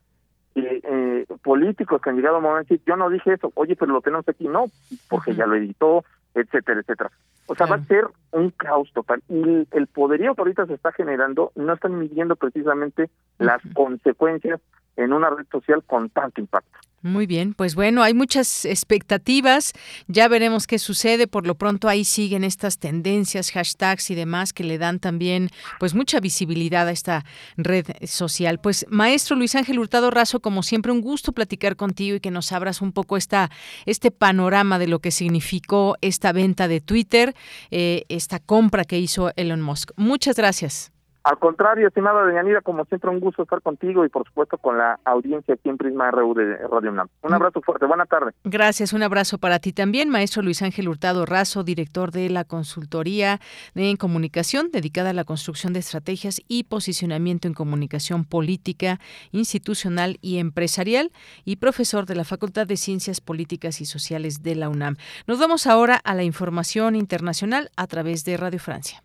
eh, 0.55 1.25
políticos 1.43 2.01
que 2.01 2.09
han 2.09 2.15
llegado 2.15 2.35
a 2.35 2.39
un 2.39 2.43
momento 2.43 2.73
y 2.73 2.77
decir, 2.77 2.85
yo 2.87 2.95
no 2.95 3.09
dije 3.09 3.33
eso, 3.33 3.51
oye, 3.55 3.75
pero 3.75 3.93
lo 3.93 4.01
tenemos 4.01 4.27
aquí, 4.27 4.47
no, 4.47 4.65
porque 5.09 5.35
ya 5.35 5.45
lo 5.45 5.55
editó, 5.55 6.03
etcétera, 6.33 6.81
etcétera. 6.81 7.11
O 7.47 7.55
sea, 7.55 7.65
va 7.65 7.77
a 7.77 7.83
ser 7.85 8.05
un 8.31 8.51
caos 8.51 8.91
total. 8.93 9.21
Y 9.27 9.67
el 9.71 9.87
poderío 9.87 10.35
que 10.35 10.41
ahorita 10.41 10.65
se 10.67 10.73
está 10.73 10.91
generando, 10.91 11.51
no 11.55 11.73
están 11.73 11.97
midiendo 11.97 12.35
precisamente 12.35 13.09
las 13.37 13.61
consecuencias 13.73 14.61
en 14.99 15.13
una 15.13 15.29
red 15.29 15.45
social 15.51 15.83
con 15.85 16.09
tanto 16.09 16.41
impacto. 16.41 16.79
Muy 17.01 17.27
bien, 17.27 17.53
pues 17.53 17.75
bueno, 17.75 18.03
hay 18.03 18.13
muchas 18.13 18.65
expectativas, 18.65 19.71
ya 20.07 20.27
veremos 20.27 20.67
qué 20.67 20.77
sucede, 20.79 21.27
por 21.27 21.47
lo 21.47 21.55
pronto 21.55 21.87
ahí 21.87 22.03
siguen 22.03 22.43
estas 22.43 22.77
tendencias, 22.77 23.51
hashtags 23.51 24.11
y 24.11 24.15
demás 24.15 24.51
que 24.51 24.65
le 24.65 24.77
dan 24.77 24.99
también 24.99 25.49
pues 25.79 25.95
mucha 25.95 26.19
visibilidad 26.19 26.89
a 26.89 26.91
esta 26.91 27.23
red 27.55 27.85
social. 28.05 28.59
Pues 28.59 28.85
maestro 28.89 29.37
Luis 29.37 29.55
Ángel 29.55 29.79
Hurtado 29.79 30.11
Razo, 30.11 30.41
como 30.41 30.61
siempre 30.61 30.91
un 30.91 30.99
gusto 30.99 31.31
platicar 31.31 31.77
contigo 31.77 32.17
y 32.17 32.19
que 32.19 32.31
nos 32.31 32.51
abras 32.51 32.81
un 32.81 32.91
poco 32.91 33.15
esta, 33.15 33.49
este 33.85 34.11
panorama 34.11 34.77
de 34.77 34.87
lo 34.87 34.99
que 34.99 35.11
significó 35.11 35.95
esta 36.01 36.33
venta 36.33 36.67
de 36.67 36.81
Twitter, 36.81 37.33
eh, 37.71 38.03
esta 38.09 38.39
compra 38.39 38.83
que 38.83 38.99
hizo 38.99 39.31
Elon 39.37 39.61
Musk. 39.61 39.91
Muchas 39.95 40.35
gracias. 40.35 40.91
Al 41.23 41.37
contrario, 41.37 41.87
estimada 41.87 42.25
Deyanira, 42.25 42.61
como 42.61 42.85
siempre 42.85 43.09
un 43.09 43.19
gusto 43.19 43.43
estar 43.43 43.61
contigo 43.61 44.05
y 44.05 44.09
por 44.09 44.25
supuesto 44.25 44.57
con 44.57 44.77
la 44.77 44.99
audiencia 45.03 45.53
aquí 45.53 45.69
en 45.69 45.77
Prisma 45.77 46.11
RU 46.11 46.33
de 46.33 46.57
Radio 46.67 46.91
UNAM. 46.91 47.07
Un 47.21 47.31
mm. 47.31 47.33
abrazo 47.33 47.61
fuerte, 47.61 47.85
buena 47.85 48.05
tarde. 48.05 48.31
Gracias, 48.45 48.93
un 48.93 49.03
abrazo 49.03 49.37
para 49.37 49.59
ti 49.59 49.73
también, 49.73 50.09
maestro 50.09 50.41
Luis 50.41 50.61
Ángel 50.61 50.87
Hurtado 50.87 51.25
Razo, 51.25 51.63
director 51.63 52.11
de 52.11 52.29
la 52.29 52.45
consultoría 52.45 53.39
en 53.75 53.97
comunicación 53.97 54.71
dedicada 54.71 55.09
a 55.09 55.13
la 55.13 55.25
construcción 55.25 55.73
de 55.73 55.79
estrategias 55.79 56.41
y 56.47 56.63
posicionamiento 56.63 57.47
en 57.47 57.53
comunicación 57.53 58.23
política, 58.23 58.99
institucional 59.31 60.17
y 60.21 60.39
empresarial 60.39 61.11
y 61.43 61.57
profesor 61.57 62.05
de 62.05 62.15
la 62.15 62.23
Facultad 62.23 62.65
de 62.65 62.77
Ciencias 62.77 63.19
Políticas 63.19 63.81
y 63.81 63.85
Sociales 63.85 64.41
de 64.41 64.55
la 64.55 64.69
UNAM. 64.69 64.95
Nos 65.27 65.39
vamos 65.39 65.67
ahora 65.67 65.99
a 66.03 66.15
la 66.15 66.23
información 66.23 66.95
internacional 66.95 67.69
a 67.75 67.87
través 67.87 68.23
de 68.23 68.37
Radio 68.37 68.59
Francia. 68.59 69.03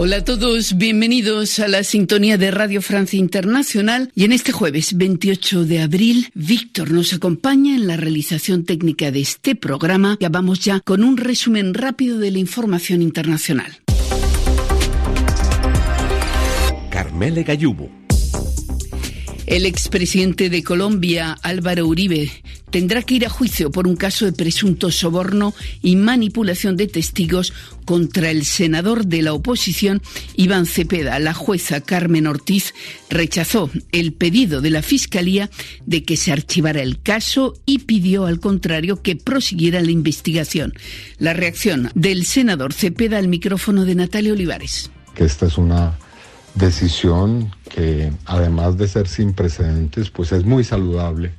Hola 0.00 0.18
a 0.18 0.24
todos, 0.24 0.78
bienvenidos 0.78 1.58
a 1.58 1.66
la 1.66 1.82
sintonía 1.82 2.38
de 2.38 2.52
Radio 2.52 2.80
Francia 2.82 3.18
Internacional 3.18 4.12
y 4.14 4.22
en 4.22 4.30
este 4.30 4.52
jueves 4.52 4.96
28 4.96 5.64
de 5.64 5.82
abril, 5.82 6.30
Víctor 6.34 6.92
nos 6.92 7.12
acompaña 7.12 7.74
en 7.74 7.88
la 7.88 7.96
realización 7.96 8.64
técnica 8.64 9.10
de 9.10 9.22
este 9.22 9.56
programa 9.56 10.16
y 10.20 10.26
vamos 10.28 10.60
ya 10.60 10.78
con 10.78 11.02
un 11.02 11.16
resumen 11.16 11.74
rápido 11.74 12.20
de 12.20 12.30
la 12.30 12.38
información 12.38 13.02
internacional. 13.02 13.80
Carmele 16.90 17.42
Gallubo. 17.42 17.97
El 19.48 19.64
expresidente 19.64 20.50
de 20.50 20.62
Colombia, 20.62 21.38
Álvaro 21.40 21.86
Uribe, 21.86 22.30
tendrá 22.70 23.00
que 23.00 23.14
ir 23.14 23.24
a 23.24 23.30
juicio 23.30 23.70
por 23.70 23.88
un 23.88 23.96
caso 23.96 24.26
de 24.26 24.32
presunto 24.32 24.90
soborno 24.90 25.54
y 25.80 25.96
manipulación 25.96 26.76
de 26.76 26.86
testigos 26.86 27.54
contra 27.86 28.30
el 28.30 28.44
senador 28.44 29.06
de 29.06 29.22
la 29.22 29.32
oposición, 29.32 30.02
Iván 30.36 30.66
Cepeda. 30.66 31.18
La 31.18 31.32
jueza 31.32 31.80
Carmen 31.80 32.26
Ortiz 32.26 32.74
rechazó 33.08 33.70
el 33.90 34.12
pedido 34.12 34.60
de 34.60 34.68
la 34.68 34.82
Fiscalía 34.82 35.48
de 35.86 36.04
que 36.04 36.18
se 36.18 36.30
archivara 36.30 36.82
el 36.82 37.00
caso 37.00 37.54
y 37.64 37.78
pidió, 37.78 38.26
al 38.26 38.40
contrario, 38.40 39.00
que 39.00 39.16
prosiguiera 39.16 39.80
la 39.80 39.90
investigación. 39.90 40.74
La 41.16 41.32
reacción 41.32 41.90
del 41.94 42.26
senador 42.26 42.74
Cepeda 42.74 43.16
al 43.16 43.28
micrófono 43.28 43.86
de 43.86 43.94
Natalia 43.94 44.34
Olivares. 44.34 44.90
Que 45.14 45.24
esta 45.24 45.46
es 45.46 45.56
una 45.56 45.96
decisión 46.54 47.50
que 47.68 48.12
además 48.24 48.76
de 48.78 48.88
ser 48.88 49.08
sin 49.08 49.32
precedentes, 49.32 50.10
pues 50.10 50.32
es 50.32 50.44
muy 50.44 50.64
saludable 50.64 51.32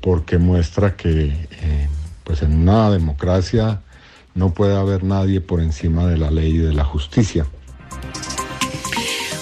porque 0.00 0.38
muestra 0.38 0.96
que 0.96 1.46
eh, 1.50 1.88
pues 2.24 2.42
en 2.42 2.54
una 2.54 2.90
democracia 2.90 3.82
no 4.34 4.52
puede 4.52 4.76
haber 4.76 5.04
nadie 5.04 5.40
por 5.40 5.60
encima 5.60 6.06
de 6.06 6.18
la 6.18 6.30
ley 6.30 6.56
y 6.56 6.58
de 6.58 6.72
la 6.72 6.84
justicia. 6.84 7.46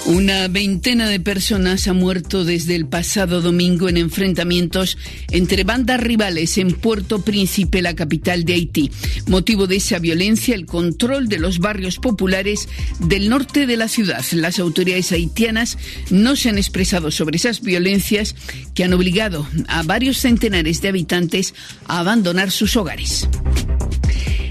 Una 0.07 0.49
veintena 0.49 1.09
de 1.09 1.21
personas 1.21 1.87
ha 1.87 1.93
muerto 1.93 2.45
desde 2.45 2.75
el 2.75 2.87
pasado 2.87 3.43
domingo 3.43 3.89
en 3.89 3.99
enfrentamientos 3.99 4.97
entre 5.31 5.63
bandas 5.63 6.01
rivales 6.01 6.57
en 6.59 6.73
Puerto 6.73 7.23
Príncipe, 7.23 7.83
la 7.83 7.95
capital 7.95 8.45
de 8.45 8.55
Haití. 8.55 8.91
Motivo 9.27 9.67
de 9.67 9.77
esa 9.77 9.99
violencia, 9.99 10.55
el 10.55 10.67
control 10.67 11.29
de 11.29 11.39
los 11.39 11.59
barrios 11.59 11.99
populares 11.99 12.69
del 12.99 13.29
norte 13.29 13.67
de 13.67 13.77
la 13.77 13.89
ciudad. 13.89 14.25
Las 14.33 14.59
autoridades 14.59 15.13
haitianas 15.13 15.77
no 16.11 16.35
se 16.35 16.49
han 16.49 16.59
expresado 16.59 17.11
sobre 17.11 17.37
esas 17.37 17.61
violencias 17.61 18.35
que 18.75 18.85
han 18.85 18.95
obligado 18.95 19.47
a 19.69 19.83
varios 19.83 20.17
centenares 20.17 20.81
de 20.81 20.89
habitantes 20.89 21.55
a 21.87 22.01
abandonar 22.01 22.51
sus 22.51 22.75
hogares. 22.77 23.29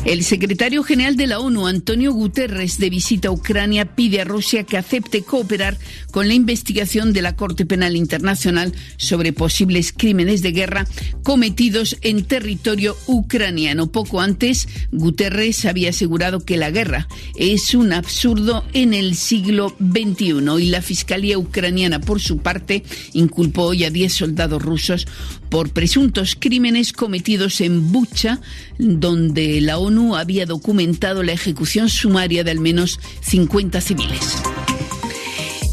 El 0.10 0.24
secretario 0.24 0.82
general 0.82 1.18
de 1.18 1.28
la 1.28 1.40
ONU, 1.40 1.68
Antonio 1.68 2.12
Guterres, 2.12 2.80
de 2.80 2.90
visita 2.90 3.28
a 3.28 3.32
Ucrania, 3.32 3.94
pide 3.94 4.22
a 4.22 4.24
Rusia 4.24 4.64
que 4.64 4.76
acepte 4.76 5.22
cooperar 5.22 5.78
con 6.10 6.28
la 6.28 6.34
investigación 6.34 7.14
de 7.14 7.22
la 7.22 7.36
Corte 7.36 7.68
Penal 7.68 7.96
Internacional 7.96 8.74
sobre 8.98 9.34
posibles 9.34 9.94
crímenes 9.96 10.42
de 10.42 10.52
guerra 10.52 10.88
cometidos 11.22 11.96
en 12.02 12.26
territorio 12.26 12.98
ucraniano. 13.06 13.92
Poco 13.92 14.20
antes, 14.20 14.68
Guterres 14.92 15.66
había 15.66 15.92
asegurado 15.92 16.40
que 16.40 16.58
la 16.58 16.72
guerra 16.72 17.08
es 17.36 17.76
un 17.76 17.94
absurdo 17.94 18.66
en 18.74 18.96
el 18.96 19.14
siglo 19.14 19.76
XXI 19.80 20.42
y 20.60 20.70
la 20.72 20.82
Fiscalía 20.82 21.38
ucraniana, 21.38 22.02
por 22.02 22.20
su 22.20 22.40
parte, 22.40 22.82
inculpó 23.14 23.66
hoy 23.66 23.84
a 23.84 23.92
10 23.92 24.12
soldados 24.12 24.60
rusos 24.60 25.06
por 25.50 25.72
presuntos 25.72 26.38
crímenes 26.40 26.94
cometidos 26.94 27.62
en 27.62 27.92
Bucha, 27.92 28.40
donde 28.78 29.62
la 29.62 29.78
ONU 29.78 30.16
había 30.16 30.46
documentado 30.46 31.24
la 31.24 31.34
ejecución 31.34 31.90
sumaria 31.90 32.44
de 32.44 32.52
al 32.52 32.60
menos 32.60 33.00
50 33.22 33.82
civiles. 33.82 34.38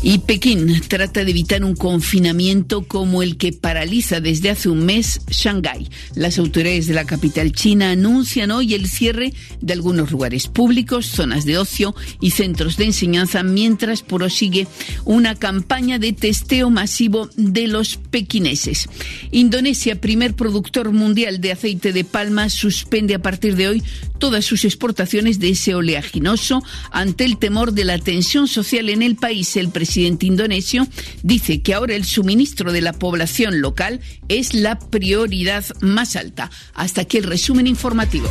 Y 0.08 0.18
Pekín 0.18 0.82
trata 0.86 1.24
de 1.24 1.32
evitar 1.32 1.64
un 1.64 1.74
confinamiento 1.74 2.86
como 2.86 3.24
el 3.24 3.36
que 3.36 3.52
paraliza 3.52 4.20
desde 4.20 4.50
hace 4.50 4.68
un 4.68 4.86
mes 4.86 5.20
Shanghái. 5.28 5.88
Las 6.14 6.38
autoridades 6.38 6.86
de 6.86 6.94
la 6.94 7.06
capital 7.06 7.50
china 7.50 7.90
anuncian 7.90 8.52
hoy 8.52 8.74
el 8.74 8.86
cierre 8.86 9.32
de 9.60 9.72
algunos 9.72 10.12
lugares 10.12 10.46
públicos, 10.46 11.06
zonas 11.06 11.44
de 11.44 11.58
ocio 11.58 11.92
y 12.20 12.30
centros 12.30 12.76
de 12.76 12.84
enseñanza, 12.84 13.42
mientras 13.42 14.02
prosigue 14.02 14.68
una 15.04 15.34
campaña 15.34 15.98
de 15.98 16.12
testeo 16.12 16.70
masivo 16.70 17.28
de 17.34 17.66
los 17.66 17.96
pequineses. 17.96 18.88
Indonesia, 19.32 20.00
primer 20.00 20.34
productor 20.34 20.92
mundial 20.92 21.40
de 21.40 21.50
aceite 21.50 21.92
de 21.92 22.04
palma, 22.04 22.48
suspende 22.48 23.16
a 23.16 23.22
partir 23.22 23.56
de 23.56 23.66
hoy 23.66 23.82
todas 24.18 24.44
sus 24.44 24.64
exportaciones 24.64 25.38
de 25.38 25.50
ese 25.50 25.74
oleaginoso 25.74 26.62
ante 26.90 27.24
el 27.24 27.38
temor 27.38 27.72
de 27.72 27.84
la 27.84 27.98
tensión 27.98 28.48
social 28.48 28.88
en 28.88 29.02
el 29.02 29.16
país. 29.16 29.56
El 29.56 29.70
presidente 29.70 30.26
indonesio 30.26 30.86
dice 31.22 31.62
que 31.62 31.74
ahora 31.74 31.94
el 31.94 32.04
suministro 32.04 32.72
de 32.72 32.80
la 32.80 32.92
población 32.92 33.60
local 33.60 34.00
es 34.28 34.54
la 34.54 34.78
prioridad 34.78 35.64
más 35.80 36.16
alta. 36.16 36.50
Hasta 36.74 37.02
aquí 37.02 37.18
el 37.18 37.24
resumen 37.24 37.66
informativo. 37.66 38.28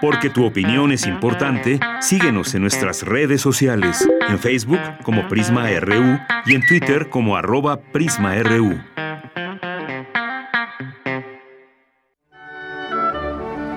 Porque 0.00 0.30
tu 0.30 0.44
opinión 0.44 0.90
es 0.90 1.06
importante, 1.06 1.78
síguenos 2.00 2.54
en 2.54 2.62
nuestras 2.62 3.02
redes 3.02 3.40
sociales, 3.40 4.06
en 4.28 4.38
Facebook 4.38 4.80
como 5.04 5.28
Prisma 5.28 5.68
RU 5.78 6.18
y 6.44 6.54
en 6.54 6.66
Twitter 6.66 7.08
como 7.08 7.36
arroba 7.36 7.80
PrismaRU. 7.80 8.91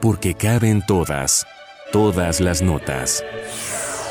porque 0.00 0.34
caben 0.34 0.82
todas, 0.86 1.46
todas 1.92 2.40
las 2.40 2.62
notas. 2.62 3.24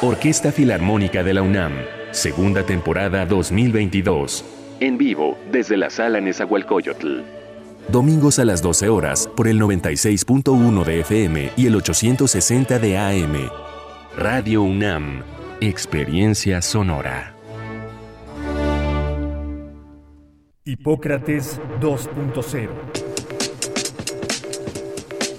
Orquesta 0.02 0.52
Filarmónica 0.52 1.24
de 1.24 1.34
la 1.34 1.42
UNAM, 1.42 1.74
segunda 2.12 2.64
temporada 2.64 3.26
2022. 3.26 4.46
En 4.80 4.98
vivo 4.98 5.38
desde 5.52 5.78
la 5.78 5.90
sala 5.90 6.22
Nezahualcóyotl. 6.22 7.22
Domingos 7.90 8.38
a 8.38 8.46
las 8.46 8.62
12 8.62 8.90
horas 8.90 9.30
por 9.36 9.48
el 9.48 9.60
96.1 9.60 10.84
de 10.84 11.00
FM 11.00 11.52
y 11.56 11.68
el 11.68 11.76
860 11.76 12.80
de 12.80 12.98
AM. 12.98 13.50
Radio 14.18 14.62
UNAM, 14.62 15.24
experiencia 15.62 16.62
sonora. 16.62 17.34
Hipócrates 20.66 21.62
2.0 21.80 23.07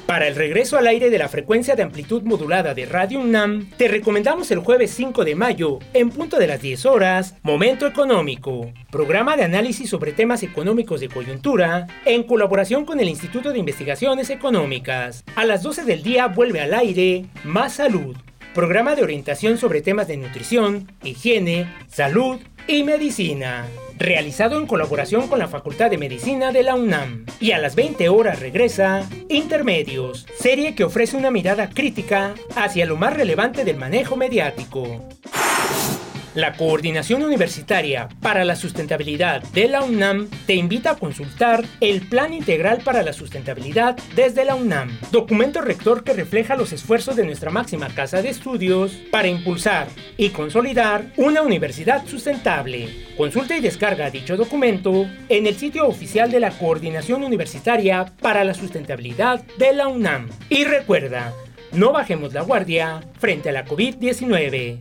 Para 0.07 0.29
el 0.29 0.37
regreso 0.37 0.77
al 0.77 0.87
aire 0.87 1.09
de 1.09 1.19
la 1.19 1.31
frecuencia 1.31 1.77
de 1.77 1.83
amplitud 1.83 2.23
modulada 2.25 2.75
de 2.75 2.85
Radio 2.85 3.21
UNAM, 3.21 3.71
te 3.79 3.89
recomendamos 3.89 4.51
el 4.51 4.59
jueves 4.59 4.91
5 4.91 5.25
de 5.25 5.35
mayo, 5.35 5.79
en 5.95 6.11
punto 6.11 6.39
de 6.39 6.47
las 6.47 6.61
10 6.61 6.85
horas, 6.85 7.37
Momento 7.43 7.87
Económico, 7.87 8.71
programa 8.91 9.35
de 9.35 9.45
análisis 9.45 9.89
sobre 9.89 10.13
temas 10.13 10.43
económicos 10.43 11.01
de 11.01 11.09
coyuntura, 11.09 11.87
en 12.05 12.25
colaboración 12.25 12.85
con 12.85 13.01
el 13.01 13.09
Instituto 13.09 13.51
de 13.51 13.59
Investigaciones 13.59 14.29
Económicas. 14.29 15.25
A 15.37 15.47
las 15.47 15.63
12 15.63 15.85
del 15.85 16.03
día 16.03 16.27
vuelve 16.27 16.61
al 16.61 16.75
aire 16.75 17.25
Más 17.43 17.73
Salud, 17.73 18.15
programa 18.53 18.95
de 18.95 19.05
orientación 19.05 19.57
sobre 19.57 19.81
temas 19.81 20.07
de 20.07 20.19
nutrición, 20.19 20.93
higiene, 21.03 21.67
salud 21.89 22.41
y 22.69 22.83
medicina 22.83 23.65
realizado 23.99 24.59
en 24.59 24.67
colaboración 24.67 25.29
con 25.29 25.39
la 25.39 25.49
Facultad 25.49 25.91
de 25.91 25.99
Medicina 25.99 26.53
de 26.53 26.63
la 26.63 26.75
UNAM. 26.75 27.27
Y 27.41 27.53
a 27.53 27.59
las 27.59 27.75
20 27.75 28.09
horas 28.09 28.41
regresa 28.41 29.09
Intermedios, 29.29 30.27
serie 30.39 30.75
que 30.75 30.85
ofrece 30.85 31.17
una 31.17 31.31
mirada 31.31 31.71
crítica 31.71 32.35
hacia 32.57 32.87
lo 32.87 32.97
más 32.97 33.15
relevante 33.15 33.65
del 33.65 33.77
manejo 33.77 34.17
mediático. 34.17 35.09
La 36.35 36.55
Coordinación 36.55 37.23
Universitaria 37.23 38.09
para 38.21 38.45
la 38.45 38.57
Sustentabilidad 38.57 39.41
de 39.53 39.69
la 39.69 39.85
UNAM 39.85 40.29
te 40.47 40.55
invita 40.55 40.91
a 40.91 40.97
consultar 40.97 41.65
el 41.81 42.09
Plan 42.09 42.35
Integral 42.35 42.81
para 42.83 43.05
la 43.05 43.13
Sustentabilidad 43.13 43.97
desde 44.17 44.45
la 44.45 44.57
UNAM, 44.57 44.99
documento 45.13 45.61
rector 45.61 46.03
que 46.03 46.13
refleja 46.13 46.57
los 46.57 46.73
esfuerzos 46.73 47.15
de 47.15 47.25
nuestra 47.25 47.53
máxima 47.53 47.87
casa 47.87 48.21
de 48.21 48.31
estudios 48.31 48.91
para 49.13 49.29
impulsar 49.29 49.87
y 50.17 50.31
consolidar 50.31 51.13
una 51.17 51.43
universidad 51.43 52.05
sustentable. 52.05 52.89
Consulta 53.17 53.57
y 53.57 53.61
descarga 53.61 54.11
dicho 54.11 54.37
documento 54.37 55.07
en 55.29 55.47
el 55.47 55.55
sitio 55.55 55.87
oficial 55.87 56.33
de 56.33 56.41
la 56.41 56.51
Coordinación 56.51 57.23
Universitaria 57.23 58.07
para 58.21 58.43
la 58.43 58.55
Sustentabilidad 58.55 59.45
de 59.57 59.73
la 59.73 59.87
UNAM. 59.87 60.29
Y 60.51 60.65
recuerda, 60.65 61.33
no 61.71 61.93
bajemos 61.93 62.35
la 62.35 62.43
guardia 62.43 63.03
frente 63.21 63.51
a 63.51 63.53
la 63.53 63.65
COVID-19. 63.65 64.81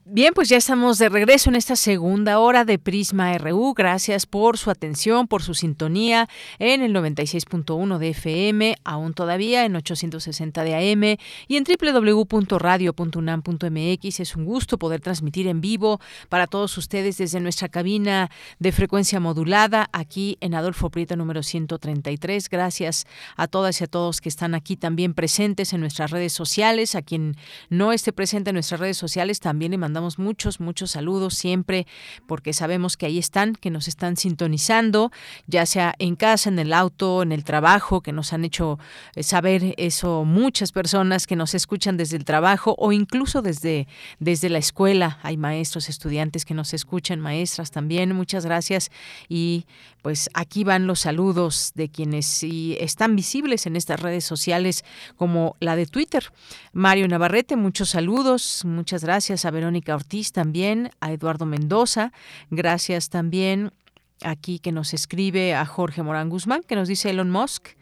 Bien, 0.13 0.33
pues 0.33 0.49
ya 0.49 0.57
estamos 0.57 0.97
de 0.97 1.07
regreso 1.07 1.49
en 1.49 1.55
esta 1.55 1.77
segunda 1.77 2.39
hora 2.39 2.65
de 2.65 2.77
Prisma 2.77 3.37
RU. 3.37 3.73
Gracias 3.73 4.25
por 4.25 4.57
su 4.57 4.69
atención, 4.69 5.25
por 5.25 5.41
su 5.41 5.53
sintonía 5.53 6.27
en 6.59 6.81
el 6.81 6.93
96.1 6.93 7.97
de 7.97 8.09
FM, 8.09 8.75
aún 8.83 9.13
todavía 9.13 9.63
en 9.63 9.77
860 9.77 10.65
de 10.65 10.75
AM 10.75 11.15
y 11.47 11.55
en 11.55 11.63
www.radio.unam.mx. 11.63 14.19
Es 14.19 14.35
un 14.35 14.43
gusto 14.43 14.77
poder 14.77 14.99
transmitir 14.99 15.47
en 15.47 15.61
vivo 15.61 16.01
para 16.27 16.45
todos 16.45 16.77
ustedes 16.77 17.17
desde 17.17 17.39
nuestra 17.39 17.69
cabina 17.69 18.29
de 18.59 18.73
frecuencia 18.73 19.21
modulada 19.21 19.87
aquí 19.93 20.37
en 20.41 20.55
Adolfo 20.55 20.89
Prieto 20.89 21.15
número 21.15 21.41
133. 21.41 22.49
Gracias 22.49 23.07
a 23.37 23.47
todas 23.47 23.79
y 23.79 23.85
a 23.85 23.87
todos 23.87 24.19
que 24.19 24.27
están 24.27 24.55
aquí 24.55 24.75
también 24.75 25.13
presentes 25.13 25.71
en 25.71 25.79
nuestras 25.79 26.11
redes 26.11 26.33
sociales. 26.33 26.95
A 26.95 27.01
quien 27.01 27.37
no 27.69 27.93
esté 27.93 28.11
presente 28.11 28.49
en 28.49 28.55
nuestras 28.55 28.81
redes 28.81 28.97
sociales 28.97 29.39
también 29.39 29.71
le 29.71 29.77
mandamos 29.77 30.00
muchos, 30.17 30.59
muchos 30.59 30.91
saludos 30.91 31.35
siempre 31.35 31.87
porque 32.27 32.53
sabemos 32.53 32.97
que 32.97 33.05
ahí 33.05 33.17
están, 33.17 33.55
que 33.55 33.69
nos 33.69 33.87
están 33.87 34.17
sintonizando, 34.17 35.11
ya 35.47 35.65
sea 35.65 35.93
en 35.99 36.15
casa, 36.15 36.49
en 36.49 36.59
el 36.59 36.73
auto, 36.73 37.21
en 37.21 37.31
el 37.31 37.43
trabajo, 37.43 38.01
que 38.01 38.11
nos 38.11 38.33
han 38.33 38.45
hecho 38.45 38.79
eh, 39.15 39.23
saber 39.23 39.75
eso 39.77 40.25
muchas 40.25 40.71
personas 40.71 41.27
que 41.27 41.35
nos 41.35 41.53
escuchan 41.53 41.97
desde 41.97 42.17
el 42.17 42.25
trabajo 42.25 42.75
o 42.77 42.91
incluso 42.91 43.41
desde, 43.41 43.87
desde 44.19 44.49
la 44.49 44.57
escuela. 44.57 45.19
Hay 45.23 45.37
maestros, 45.37 45.89
estudiantes 45.89 46.45
que 46.45 46.53
nos 46.53 46.73
escuchan, 46.73 47.19
maestras 47.19 47.71
también. 47.71 48.13
Muchas 48.15 48.45
gracias 48.45 48.91
y 49.29 49.65
pues 50.01 50.29
aquí 50.33 50.63
van 50.63 50.87
los 50.87 51.01
saludos 51.01 51.71
de 51.75 51.89
quienes 51.89 52.25
sí 52.25 52.77
están 52.79 53.15
visibles 53.15 53.65
en 53.65 53.75
estas 53.75 53.99
redes 53.99 54.23
sociales 54.25 54.83
como 55.15 55.55
la 55.59 55.75
de 55.75 55.85
Twitter. 55.85 56.31
Mario 56.73 57.07
Navarrete, 57.07 57.55
muchos 57.55 57.89
saludos, 57.89 58.63
muchas 58.65 59.03
gracias 59.03 59.45
a 59.45 59.51
Verónica 59.51 59.95
Ortiz 59.95 60.31
también, 60.31 60.91
a 60.99 61.11
Eduardo 61.11 61.45
Mendoza, 61.45 62.11
gracias 62.49 63.09
también 63.09 63.71
aquí 64.23 64.59
que 64.59 64.71
nos 64.71 64.93
escribe 64.93 65.55
a 65.55 65.65
Jorge 65.65 66.03
Morán 66.03 66.29
Guzmán, 66.29 66.63
que 66.63 66.75
nos 66.75 66.87
dice 66.87 67.09
Elon 67.09 67.29
Musk. 67.29 67.80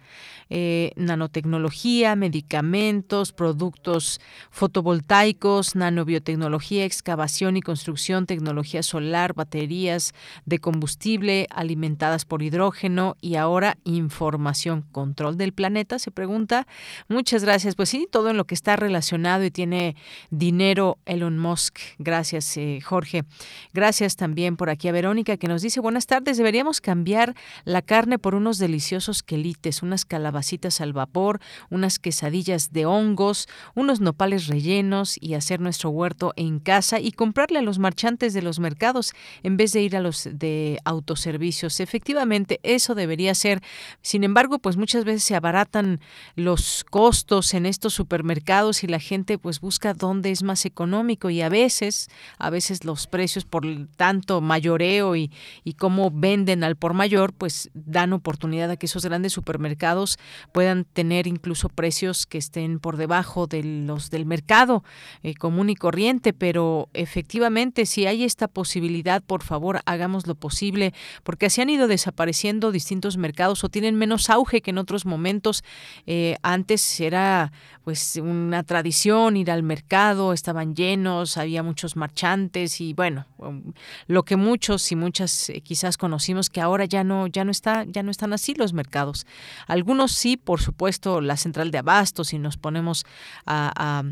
Eh, 0.51 0.93
nanotecnología, 0.95 2.15
medicamentos, 2.15 3.33
productos 3.33 4.19
fotovoltaicos, 4.49 5.75
nanobiotecnología, 5.75 6.85
excavación 6.85 7.55
y 7.55 7.61
construcción, 7.61 8.25
tecnología 8.25 8.81
solar, 8.81 9.35
baterías 9.35 10.13
de 10.45 10.57
combustible 10.57 11.45
alimentadas 11.51 12.25
por 12.25 12.41
hidrógeno 12.41 13.15
y 13.21 13.35
ahora 13.35 13.77
información, 13.83 14.81
control 14.91 15.37
del 15.37 15.53
planeta, 15.53 15.99
se 15.99 16.09
pregunta. 16.09 16.65
Muchas 17.09 17.43
gracias. 17.43 17.75
Pues 17.75 17.89
sí, 17.89 18.07
todo 18.09 18.31
en 18.31 18.37
lo 18.37 18.45
que 18.45 18.55
está 18.55 18.75
relacionado 18.75 19.43
y 19.43 19.51
tiene 19.51 19.95
dinero 20.31 20.97
Elon 21.05 21.37
Musk. 21.37 21.77
Gracias, 21.99 22.57
eh, 22.57 22.79
Jorge. 22.83 23.23
Gracias 23.71 24.15
también 24.15 24.57
por 24.57 24.71
aquí 24.71 24.87
a 24.87 24.93
Verónica 24.93 25.37
que 25.37 25.47
nos 25.47 25.61
dice, 25.61 25.79
buenas 25.79 26.07
tardes, 26.07 26.37
deberíamos 26.37 26.81
cambiar 26.81 27.35
la 27.65 27.83
carne 27.83 28.17
por 28.17 28.33
unos 28.33 28.57
deliciosos 28.57 29.21
quelites, 29.21 29.83
unas 29.83 30.05
calabazas 30.05 30.38
al 30.79 30.93
vapor, 30.93 31.39
unas 31.69 31.99
quesadillas 31.99 32.71
de 32.71 32.85
hongos, 32.85 33.47
unos 33.75 34.01
nopales 34.01 34.47
rellenos 34.47 35.17
y 35.19 35.33
hacer 35.33 35.59
nuestro 35.59 35.89
huerto 35.89 36.33
en 36.35 36.59
casa 36.59 36.99
y 36.99 37.11
comprarle 37.11 37.59
a 37.59 37.61
los 37.61 37.79
marchantes 37.79 38.33
de 38.33 38.41
los 38.41 38.59
mercados 38.59 39.13
en 39.43 39.57
vez 39.57 39.73
de 39.73 39.81
ir 39.81 39.95
a 39.95 40.01
los 40.01 40.27
de 40.31 40.79
autoservicios. 40.85 41.79
Efectivamente, 41.79 42.59
eso 42.63 42.95
debería 42.95 43.35
ser. 43.35 43.61
Sin 44.01 44.23
embargo, 44.23 44.59
pues 44.59 44.77
muchas 44.77 45.05
veces 45.05 45.23
se 45.23 45.35
abaratan 45.35 45.99
los 46.35 46.85
costos 46.89 47.53
en 47.53 47.65
estos 47.65 47.93
supermercados 47.93 48.83
y 48.83 48.87
la 48.87 48.99
gente 48.99 49.37
pues 49.37 49.59
busca 49.59 49.93
dónde 49.93 50.31
es 50.31 50.43
más 50.43 50.65
económico 50.65 51.29
y 51.29 51.41
a 51.41 51.49
veces, 51.49 52.09
a 52.37 52.49
veces 52.49 52.85
los 52.85 53.07
precios 53.07 53.45
por 53.45 53.65
tanto 53.95 54.41
mayoreo 54.41 55.15
y, 55.15 55.31
y 55.63 55.73
cómo 55.73 56.11
venden 56.11 56.63
al 56.63 56.75
por 56.75 56.93
mayor, 56.93 57.33
pues 57.33 57.69
dan 57.73 58.13
oportunidad 58.13 58.71
a 58.71 58.77
que 58.77 58.85
esos 58.85 59.05
grandes 59.05 59.33
supermercados 59.33 60.17
puedan 60.51 60.85
tener 60.85 61.27
incluso 61.27 61.69
precios 61.69 62.25
que 62.25 62.37
estén 62.37 62.79
por 62.79 62.97
debajo 62.97 63.47
de 63.47 63.63
los 63.63 64.09
del 64.09 64.25
mercado 64.25 64.83
eh, 65.23 65.35
común 65.35 65.69
y 65.69 65.75
corriente, 65.75 66.33
pero 66.33 66.89
efectivamente 66.93 67.85
si 67.85 68.05
hay 68.05 68.23
esta 68.23 68.47
posibilidad, 68.47 69.21
por 69.21 69.43
favor, 69.43 69.81
hagamos 69.85 70.27
lo 70.27 70.35
posible, 70.35 70.93
porque 71.23 71.47
así 71.47 71.61
han 71.61 71.69
ido 71.69 71.87
desapareciendo 71.87 72.71
distintos 72.71 73.17
mercados 73.17 73.63
o 73.63 73.69
tienen 73.69 73.95
menos 73.95 74.29
auge 74.29 74.61
que 74.61 74.71
en 74.71 74.77
otros 74.77 75.05
momentos. 75.05 75.63
Eh, 76.05 76.35
antes 76.41 76.99
era 76.99 77.51
pues 77.83 78.17
una 78.17 78.63
tradición 78.63 79.37
ir 79.37 79.49
al 79.49 79.63
mercado, 79.63 80.33
estaban 80.33 80.75
llenos, 80.75 81.37
había 81.37 81.63
muchos 81.63 81.95
marchantes 81.95 82.81
y 82.81 82.93
bueno, 82.93 83.25
um, 83.37 83.73
lo 84.07 84.23
que 84.23 84.35
muchos 84.35 84.91
y 84.91 84.95
muchas 84.95 85.49
eh, 85.49 85.61
quizás 85.61 85.97
conocimos 85.97 86.49
que 86.49 86.61
ahora 86.61 86.85
ya 86.85 87.03
no 87.03 87.27
ya 87.27 87.43
no 87.43 87.51
está 87.51 87.85
ya 87.85 88.03
no 88.03 88.11
están 88.11 88.33
así 88.33 88.53
los 88.53 88.73
mercados. 88.73 89.25
Algunos 89.65 90.11
sí, 90.19 90.37
por 90.37 90.61
supuesto, 90.61 91.21
la 91.21 91.37
central 91.37 91.71
de 91.71 91.79
abastos, 91.79 92.27
si 92.29 92.39
nos 92.39 92.57
ponemos 92.57 93.05
a, 93.45 94.03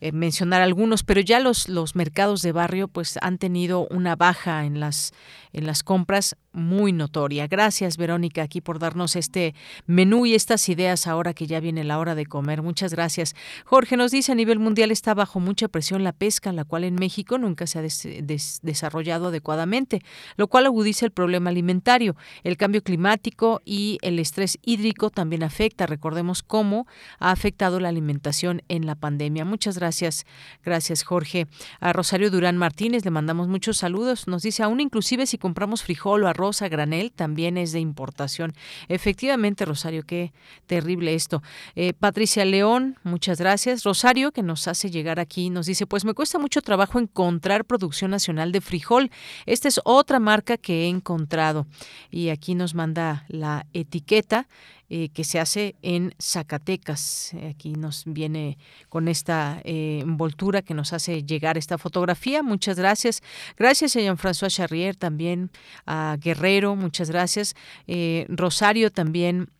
eh, 0.00 0.12
mencionar 0.12 0.62
algunos, 0.62 1.02
pero 1.02 1.20
ya 1.20 1.40
los, 1.40 1.68
los 1.68 1.96
mercados 1.96 2.42
de 2.42 2.52
barrio 2.52 2.88
pues 2.88 3.18
han 3.22 3.38
tenido 3.38 3.86
una 3.90 4.16
baja 4.16 4.64
en 4.64 4.80
las, 4.80 5.12
en 5.54 5.66
las 5.66 5.82
compras 5.82 6.36
muy 6.52 6.92
notoria. 6.92 7.46
Gracias, 7.48 7.96
Verónica, 7.96 8.42
aquí 8.42 8.60
por 8.60 8.78
darnos 8.78 9.16
este 9.16 9.54
menú 9.86 10.26
y 10.26 10.34
estas 10.34 10.68
ideas 10.68 11.06
ahora 11.06 11.34
que 11.34 11.46
ya 11.46 11.60
viene 11.60 11.82
la 11.84 11.98
hora 11.98 12.14
de 12.14 12.26
comer. 12.26 12.62
Muchas 12.62 12.92
gracias. 12.92 13.34
Jorge 13.64 13.96
nos 13.96 14.12
dice, 14.12 14.32
a 14.32 14.34
nivel 14.34 14.58
mundial 14.58 14.90
está 14.90 15.14
bajo 15.14 15.40
mucha 15.40 15.68
presión 15.68 16.04
la 16.04 16.12
pesca, 16.12 16.52
la 16.52 16.64
cual 16.64 16.84
en 16.84 16.94
México 16.94 17.38
nunca 17.38 17.66
se 17.66 17.78
ha 17.78 17.82
desarrollado 17.82 19.28
adecuadamente, 19.28 20.02
lo 20.36 20.46
cual 20.48 20.66
agudiza 20.66 21.06
el 21.06 21.12
problema 21.12 21.50
alimentario. 21.50 22.16
El 22.42 22.56
cambio 22.56 22.82
climático 22.82 23.60
y 23.64 23.98
el 24.02 24.18
estrés 24.18 24.58
hídrico 24.62 25.10
también 25.10 25.42
afecta. 25.42 25.86
Recordemos 25.86 26.42
cómo 26.42 26.86
ha 27.18 27.30
afectado 27.30 27.80
la 27.80 27.88
alimentación 27.88 28.62
en 28.68 28.86
la 28.86 28.94
pandemia. 28.94 29.44
Muchas 29.44 29.78
gracias. 29.78 30.26
Gracias, 30.64 31.02
Jorge. 31.02 31.46
A 31.80 31.92
Rosario 31.92 32.30
Durán 32.30 32.56
Martínez 32.56 33.04
le 33.04 33.10
mandamos 33.10 33.48
muchos 33.48 33.78
saludos. 33.78 34.28
Nos 34.28 34.42
dice, 34.42 34.62
aún 34.62 34.80
inclusive 34.80 35.26
si 35.26 35.38
compramos 35.44 35.82
frijol 35.82 36.24
o 36.24 36.26
arroz 36.26 36.62
a 36.62 36.70
granel, 36.70 37.12
también 37.12 37.58
es 37.58 37.72
de 37.72 37.78
importación. 37.78 38.54
Efectivamente, 38.88 39.66
Rosario, 39.66 40.02
qué 40.02 40.32
terrible 40.66 41.14
esto. 41.14 41.42
Eh, 41.74 41.92
Patricia 41.92 42.46
León, 42.46 42.98
muchas 43.02 43.40
gracias. 43.40 43.84
Rosario, 43.84 44.32
que 44.32 44.42
nos 44.42 44.68
hace 44.68 44.90
llegar 44.90 45.20
aquí, 45.20 45.50
nos 45.50 45.66
dice, 45.66 45.86
pues 45.86 46.06
me 46.06 46.14
cuesta 46.14 46.38
mucho 46.38 46.62
trabajo 46.62 46.98
encontrar 46.98 47.66
producción 47.66 48.10
nacional 48.12 48.52
de 48.52 48.62
frijol. 48.62 49.10
Esta 49.44 49.68
es 49.68 49.82
otra 49.84 50.18
marca 50.18 50.56
que 50.56 50.84
he 50.84 50.88
encontrado. 50.88 51.66
Y 52.10 52.30
aquí 52.30 52.54
nos 52.54 52.74
manda 52.74 53.26
la 53.28 53.66
etiqueta. 53.74 54.48
Eh, 54.96 55.08
que 55.08 55.24
se 55.24 55.40
hace 55.40 55.74
en 55.82 56.14
Zacatecas. 56.22 57.32
Aquí 57.50 57.72
nos 57.72 58.04
viene 58.06 58.58
con 58.88 59.08
esta 59.08 59.60
eh, 59.64 59.98
envoltura 60.00 60.62
que 60.62 60.72
nos 60.72 60.92
hace 60.92 61.24
llegar 61.24 61.58
esta 61.58 61.78
fotografía. 61.78 62.44
Muchas 62.44 62.78
gracias. 62.78 63.20
Gracias 63.56 63.96
a 63.96 64.00
Jean-François 64.00 64.54
Charrier, 64.54 64.94
también 64.94 65.50
a 65.84 66.16
Guerrero, 66.20 66.76
muchas 66.76 67.10
gracias. 67.10 67.56
Eh, 67.88 68.24
Rosario 68.28 68.92
también 68.92 69.50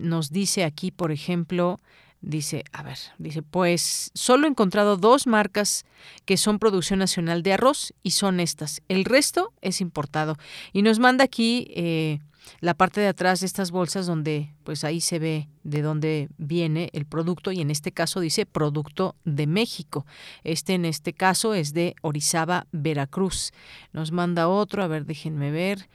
nos 0.00 0.30
dice 0.30 0.64
aquí, 0.64 0.90
por 0.90 1.12
ejemplo, 1.12 1.78
Dice, 2.26 2.64
a 2.72 2.82
ver, 2.82 2.96
dice, 3.18 3.42
pues 3.42 4.10
solo 4.14 4.46
he 4.46 4.50
encontrado 4.50 4.96
dos 4.96 5.26
marcas 5.26 5.84
que 6.24 6.38
son 6.38 6.58
producción 6.58 6.98
nacional 6.98 7.42
de 7.42 7.52
arroz 7.52 7.92
y 8.02 8.12
son 8.12 8.40
estas. 8.40 8.80
El 8.88 9.04
resto 9.04 9.52
es 9.60 9.82
importado. 9.82 10.38
Y 10.72 10.80
nos 10.80 11.00
manda 11.00 11.22
aquí 11.22 11.70
eh, 11.76 12.20
la 12.60 12.74
parte 12.74 13.00
de 13.00 13.08
atrás 13.08 13.40
de 13.40 13.46
estas 13.46 13.70
bolsas 13.70 14.06
donde 14.06 14.54
pues 14.64 14.84
ahí 14.84 15.00
se 15.00 15.18
ve 15.18 15.48
de 15.62 15.82
dónde 15.82 16.28
viene 16.38 16.90
el 16.92 17.06
producto 17.06 17.52
y 17.52 17.60
en 17.60 17.70
este 17.70 17.92
caso 17.92 18.20
dice 18.20 18.46
producto 18.46 19.16
de 19.24 19.46
México. 19.46 20.06
Este 20.42 20.74
en 20.74 20.84
este 20.84 21.12
caso 21.12 21.54
es 21.54 21.72
de 21.72 21.94
Orizaba, 22.02 22.66
Veracruz. 22.72 23.52
Nos 23.92 24.12
manda 24.12 24.48
otro, 24.48 24.82
a 24.82 24.86
ver, 24.86 25.06
déjenme 25.06 25.50
ver. 25.50 25.88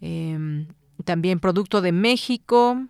Em, 0.00 0.66
también 1.04 1.40
producto 1.40 1.80
de 1.80 1.92
México, 1.92 2.86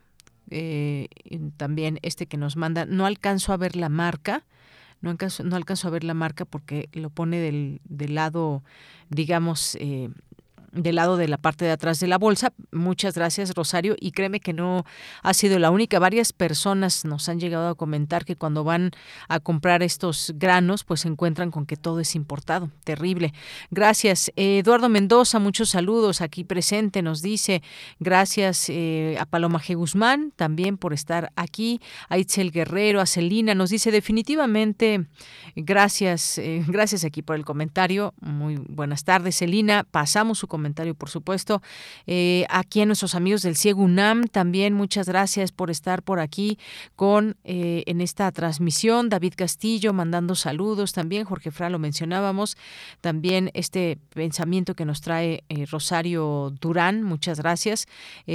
eh, 0.50 1.08
también 1.56 1.98
este 2.02 2.26
que 2.26 2.36
nos 2.36 2.56
manda, 2.56 2.84
no 2.84 3.06
alcanzo 3.06 3.52
a 3.52 3.56
ver 3.56 3.76
la 3.76 3.88
marca, 3.88 4.44
no 5.00 5.10
alcanzo, 5.10 5.44
no 5.44 5.56
alcanzo 5.56 5.88
a 5.88 5.90
ver 5.90 6.04
la 6.04 6.14
marca 6.14 6.44
porque 6.44 6.88
lo 6.92 7.10
pone 7.10 7.38
del, 7.38 7.80
del 7.84 8.14
lado, 8.14 8.62
digamos, 9.08 9.76
eh, 9.80 10.10
del 10.76 10.96
lado 10.96 11.16
de 11.16 11.26
la 11.26 11.38
parte 11.38 11.64
de 11.64 11.70
atrás 11.70 11.98
de 12.00 12.06
la 12.06 12.18
bolsa. 12.18 12.52
Muchas 12.70 13.14
gracias, 13.14 13.54
Rosario. 13.54 13.96
Y 13.98 14.12
créeme 14.12 14.40
que 14.40 14.52
no 14.52 14.84
ha 15.22 15.34
sido 15.34 15.58
la 15.58 15.70
única. 15.70 15.98
Varias 15.98 16.32
personas 16.32 17.04
nos 17.04 17.28
han 17.28 17.40
llegado 17.40 17.68
a 17.68 17.74
comentar 17.74 18.24
que 18.24 18.36
cuando 18.36 18.62
van 18.62 18.90
a 19.28 19.40
comprar 19.40 19.82
estos 19.82 20.32
granos, 20.36 20.84
pues 20.84 21.00
se 21.00 21.08
encuentran 21.08 21.50
con 21.50 21.66
que 21.66 21.76
todo 21.76 22.00
es 22.00 22.14
importado. 22.14 22.70
Terrible. 22.84 23.32
Gracias. 23.70 24.30
Eduardo 24.36 24.88
Mendoza, 24.88 25.38
muchos 25.38 25.70
saludos 25.70 26.20
aquí 26.20 26.44
presente. 26.44 27.02
Nos 27.02 27.22
dice 27.22 27.62
gracias 27.98 28.68
eh, 28.68 29.16
a 29.18 29.24
Paloma 29.24 29.60
G. 29.60 29.76
Guzmán 29.76 30.32
también 30.36 30.76
por 30.76 30.92
estar 30.92 31.32
aquí. 31.36 31.80
A 32.08 32.18
Itzel 32.18 32.52
Guerrero, 32.52 33.00
a 33.00 33.06
Celina. 33.06 33.54
Nos 33.54 33.70
dice 33.70 33.90
definitivamente 33.90 35.06
gracias, 35.54 36.38
eh, 36.38 36.62
gracias 36.68 37.04
aquí 37.04 37.22
por 37.22 37.36
el 37.36 37.44
comentario. 37.44 38.12
Muy 38.20 38.56
buenas 38.56 39.04
tardes, 39.04 39.38
Celina. 39.38 39.84
Pasamos 39.90 40.38
su 40.38 40.46
comentario 40.46 40.65
por 40.74 41.10
supuesto. 41.10 41.62
Eh, 42.06 42.46
aquí 42.48 42.80
a 42.80 42.86
nuestros 42.86 43.14
amigos 43.14 43.42
del 43.42 43.56
Ciego 43.56 43.82
UNAM 43.82 44.28
también 44.28 44.74
muchas 44.74 45.06
gracias 45.08 45.52
por 45.52 45.70
estar 45.70 46.02
por 46.02 46.20
aquí 46.20 46.58
con 46.96 47.36
eh, 47.44 47.84
en 47.86 48.00
esta 48.00 48.30
transmisión. 48.32 49.08
David 49.08 49.34
Castillo 49.36 49.92
mandando 49.92 50.34
saludos 50.34 50.92
también. 50.92 51.24
Jorge 51.24 51.50
Fra 51.50 51.70
lo 51.70 51.78
mencionábamos. 51.78 52.56
También 53.00 53.50
este 53.54 53.98
pensamiento 54.14 54.74
que 54.74 54.84
nos 54.84 55.00
trae 55.00 55.44
eh, 55.48 55.66
Rosario 55.66 56.52
Durán. 56.60 57.02
Muchas 57.02 57.40
gracias. 57.40 57.86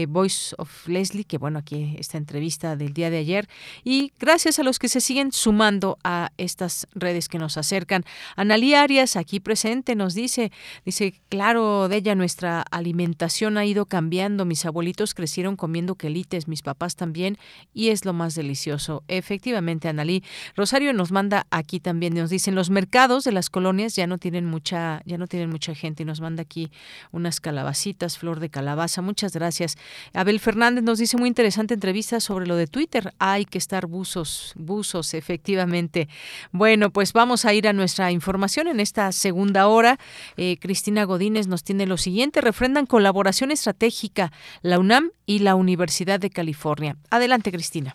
Voice 0.07 0.55
of 0.57 0.87
Leslie, 0.87 1.25
que 1.25 1.37
bueno, 1.37 1.59
aquí 1.59 1.95
esta 1.97 2.17
entrevista 2.17 2.75
del 2.75 2.93
día 2.93 3.09
de 3.09 3.17
ayer. 3.17 3.47
Y 3.83 4.13
gracias 4.19 4.59
a 4.59 4.63
los 4.63 4.79
que 4.79 4.87
se 4.87 5.01
siguen 5.01 5.31
sumando 5.31 5.97
a 6.03 6.31
estas 6.37 6.87
redes 6.93 7.27
que 7.27 7.37
nos 7.37 7.57
acercan. 7.57 8.03
Analí 8.35 8.73
Arias, 8.73 9.15
aquí 9.15 9.39
presente, 9.39 9.95
nos 9.95 10.13
dice, 10.13 10.51
dice, 10.85 11.13
claro, 11.29 11.87
de 11.87 11.97
ella 11.97 12.15
nuestra 12.21 12.61
alimentación 12.61 13.57
ha 13.57 13.65
ido 13.65 13.87
cambiando. 13.87 14.45
Mis 14.45 14.67
abuelitos 14.67 15.15
crecieron 15.15 15.55
comiendo 15.55 15.95
quelites, 15.95 16.47
mis 16.47 16.61
papás 16.61 16.95
también, 16.95 17.39
y 17.73 17.89
es 17.89 18.05
lo 18.05 18.13
más 18.13 18.35
delicioso. 18.35 19.03
Efectivamente, 19.07 19.87
Analí. 19.87 20.23
Rosario 20.55 20.93
nos 20.93 21.11
manda 21.11 21.47
aquí 21.49 21.79
también, 21.79 22.13
nos 22.13 22.29
dicen, 22.29 22.53
los 22.53 22.69
mercados 22.69 23.23
de 23.23 23.31
las 23.31 23.49
colonias 23.49 23.95
ya 23.95 24.05
no 24.05 24.19
tienen 24.19 24.45
mucha, 24.45 25.01
ya 25.03 25.17
no 25.17 25.25
tienen 25.25 25.49
mucha 25.49 25.73
gente, 25.73 26.03
y 26.03 26.05
nos 26.05 26.21
manda 26.21 26.43
aquí 26.43 26.69
unas 27.11 27.39
calabacitas, 27.39 28.19
flor 28.19 28.39
de 28.39 28.49
calabaza. 28.49 29.01
Muchas 29.01 29.33
gracias. 29.33 29.75
Abel 30.13 30.39
Fernández 30.39 30.83
nos 30.83 30.99
dice 30.99 31.17
muy 31.17 31.27
interesante 31.27 31.73
entrevista 31.73 32.19
sobre 32.19 32.45
lo 32.45 32.55
de 32.55 32.67
Twitter. 32.67 33.15
Hay 33.17 33.45
que 33.45 33.57
estar 33.57 33.87
buzos, 33.87 34.53
buzos, 34.55 35.15
efectivamente. 35.15 36.07
Bueno, 36.51 36.91
pues 36.91 37.13
vamos 37.13 37.45
a 37.45 37.53
ir 37.55 37.67
a 37.67 37.73
nuestra 37.73 38.11
información 38.11 38.67
en 38.67 38.79
esta 38.79 39.11
segunda 39.11 39.65
hora. 39.65 39.97
Eh, 40.37 40.57
Cristina 40.61 41.03
Godínez 41.05 41.47
nos 41.47 41.63
tiene 41.63 41.87
los 41.87 42.05
refrendan 42.41 42.85
colaboración 42.85 43.51
estratégica 43.51 44.31
la 44.61 44.79
UNAM 44.79 45.11
y 45.25 45.39
la 45.39 45.55
Universidad 45.55 46.19
de 46.19 46.29
California. 46.29 46.95
Adelante, 47.09 47.51
Cristina. 47.51 47.93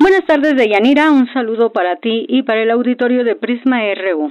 Buenas 0.00 0.24
tardes, 0.26 0.56
Deyanira. 0.56 1.10
Un 1.10 1.32
saludo 1.32 1.70
para 1.72 1.96
ti 1.96 2.24
y 2.28 2.42
para 2.42 2.62
el 2.62 2.70
auditorio 2.70 3.24
de 3.24 3.34
Prisma 3.34 3.80
RU. 3.94 4.30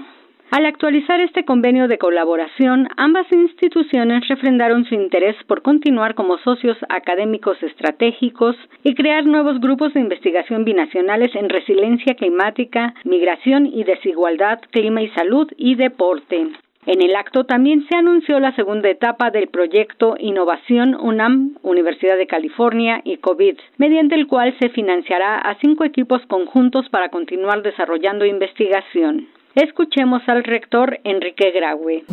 Al 0.50 0.66
actualizar 0.66 1.20
este 1.20 1.44
convenio 1.44 1.90
de 1.90 1.98
colaboración, 1.98 2.88
ambas 2.96 3.30
instituciones 3.34 4.26
refrendaron 4.30 4.86
su 4.86 4.96
interés 4.96 5.36
por 5.46 5.62
continuar 5.62 6.16
como 6.16 6.38
socios 6.38 6.78
académicos 6.88 7.62
estratégicos 7.62 8.56
y 8.82 8.96
crear 8.96 9.26
nuevos 9.26 9.60
grupos 9.60 9.94
de 9.94 10.00
investigación 10.00 10.64
binacionales 10.64 11.36
en 11.36 11.50
resiliencia 11.50 12.16
climática, 12.16 12.94
migración 13.04 13.66
y 13.66 13.84
desigualdad, 13.84 14.62
clima 14.72 15.02
y 15.02 15.10
salud 15.10 15.52
y 15.58 15.76
deporte. 15.76 16.48
En 16.88 17.02
el 17.02 17.18
acto 17.18 17.44
también 17.44 17.86
se 17.90 17.98
anunció 17.98 18.40
la 18.40 18.56
segunda 18.56 18.90
etapa 18.90 19.30
del 19.30 19.50
proyecto 19.50 20.16
Innovación 20.18 20.96
UNAM, 20.96 21.58
Universidad 21.62 22.16
de 22.16 22.28
California 22.28 23.02
y 23.04 23.18
COVID, 23.18 23.58
mediante 23.78 24.16
el 24.16 24.26
cual 24.26 24.56
se 24.58 24.70
financiará 24.70 25.38
a 25.38 25.60
cinco 25.60 25.84
equipos 25.84 26.22
conjuntos 26.30 26.88
para 26.90 27.10
continuar 27.10 27.62
desarrollando 27.62 28.26
investigación. 28.26 29.28
Escuchemos 29.54 30.22
al 30.28 30.46
rector 30.46 31.02
Enrique 31.04 31.52
Graue. 31.52 32.06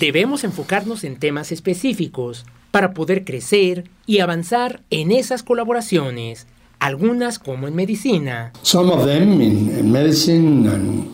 Debemos 0.00 0.42
enfocarnos 0.42 1.04
en 1.04 1.20
temas 1.20 1.52
específicos 1.52 2.44
para 2.72 2.94
poder 2.94 3.24
crecer 3.24 3.84
y 4.06 4.18
avanzar 4.18 4.80
en 4.90 5.12
esas 5.12 5.44
colaboraciones 5.44 6.48
algunas 6.82 7.38
como 7.38 7.68
en 7.68 7.76
medicina. 7.76 8.52
Some 8.62 8.90
of 8.92 9.06
them 9.06 9.40
in, 9.40 9.90
medicine 9.90 10.68
and 10.68 11.08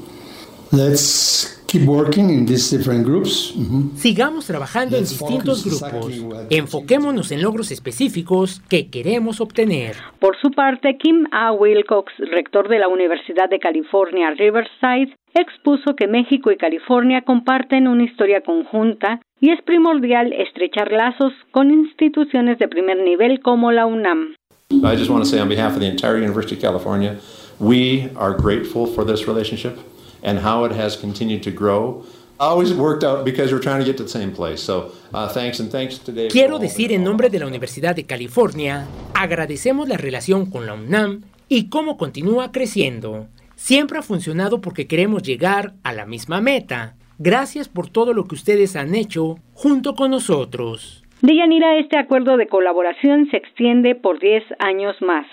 let's 0.72 1.62
keep 1.66 1.86
working 1.86 2.30
in 2.30 2.46
these 2.46 2.74
different 2.74 3.04
groups. 3.04 3.54
Sigamos 3.96 4.46
trabajando 4.46 4.96
en 4.96 5.02
distintos 5.02 5.64
grupos. 5.64 6.24
Enfoquémonos 6.48 7.30
en 7.32 7.42
logros 7.42 7.70
específicos 7.70 8.62
que 8.70 8.88
queremos 8.88 9.42
obtener. 9.42 9.96
Por 10.18 10.38
su 10.40 10.50
parte, 10.52 10.96
Kim 10.96 11.26
A. 11.32 11.52
Wilcox, 11.52 12.14
rector 12.18 12.68
de 12.68 12.78
la 12.78 12.88
Universidad 12.88 13.50
de 13.50 13.58
California, 13.58 14.30
Riverside, 14.30 15.14
expuso 15.34 15.94
que 15.94 16.08
México 16.08 16.50
y 16.50 16.56
California 16.56 17.20
comparten 17.22 17.88
una 17.88 18.04
historia 18.04 18.40
conjunta 18.40 19.20
y 19.38 19.50
es 19.50 19.60
primordial 19.62 20.32
estrechar 20.32 20.90
lazos 20.90 21.34
con 21.50 21.70
instituciones 21.70 22.58
de 22.58 22.68
primer 22.68 22.98
nivel 23.02 23.40
como 23.40 23.70
la 23.70 23.84
UNAM. 23.84 24.34
I 24.70 24.96
just 24.96 25.10
want 25.10 25.24
to 25.24 25.30
say 25.30 25.38
on 25.38 25.48
behalf 25.48 25.72
of 25.74 25.80
the 25.80 25.86
entire 25.86 26.18
University 26.18 26.54
of 26.54 26.60
California, 26.60 27.18
we 27.58 28.10
are 28.16 28.34
grateful 28.34 28.86
for 28.86 29.02
this 29.02 29.26
relationship 29.26 29.78
and 30.22 30.38
how 30.38 30.64
it 30.64 30.72
has 30.72 30.94
continued 30.96 31.42
to 31.44 31.50
grow. 31.50 32.04
Always 32.38 32.72
worked 32.74 33.02
out 33.02 33.24
because 33.24 33.50
we're 33.50 33.62
trying 33.62 33.80
to 33.80 33.86
get 33.86 33.96
to 33.96 34.02
the 34.02 34.08
same 34.08 34.32
place. 34.32 34.62
So, 34.62 34.92
uh, 35.14 35.28
thanks 35.28 35.58
and 35.58 35.72
thanks 35.72 35.98
today. 35.98 36.28
Quiero 36.28 36.58
decir 36.58 36.92
en 36.92 37.02
nombre 37.02 37.30
de 37.30 37.38
la 37.38 37.46
Universidad 37.46 37.96
de 37.96 38.04
California, 38.04 38.86
agradecemos 39.14 39.88
la 39.88 39.96
relación 39.96 40.46
con 40.46 40.66
la 40.66 40.74
UNAM 40.74 41.22
y 41.48 41.68
cómo 41.70 41.96
continúa 41.96 42.52
creciendo. 42.52 43.26
siempre 43.58 43.98
ha 43.98 44.02
funcionado 44.02 44.60
porque 44.60 44.86
queremos 44.86 45.22
llegar 45.22 45.74
a 45.82 45.92
la 45.92 46.06
misma 46.06 46.40
meta. 46.40 46.94
Gracias 47.18 47.68
por 47.68 47.90
todo 47.90 48.14
lo 48.14 48.26
que 48.26 48.36
ustedes 48.36 48.76
han 48.76 48.94
hecho 48.94 49.40
junto 49.52 49.96
con 49.96 50.12
nosotros. 50.12 50.97
Deyanira, 51.20 51.76
este 51.78 51.98
acuerdo 51.98 52.36
de 52.36 52.46
colaboración 52.46 53.28
se 53.30 53.38
extiende 53.38 53.96
por 53.96 54.20
10 54.20 54.44
años 54.60 54.94
más. 55.00 55.26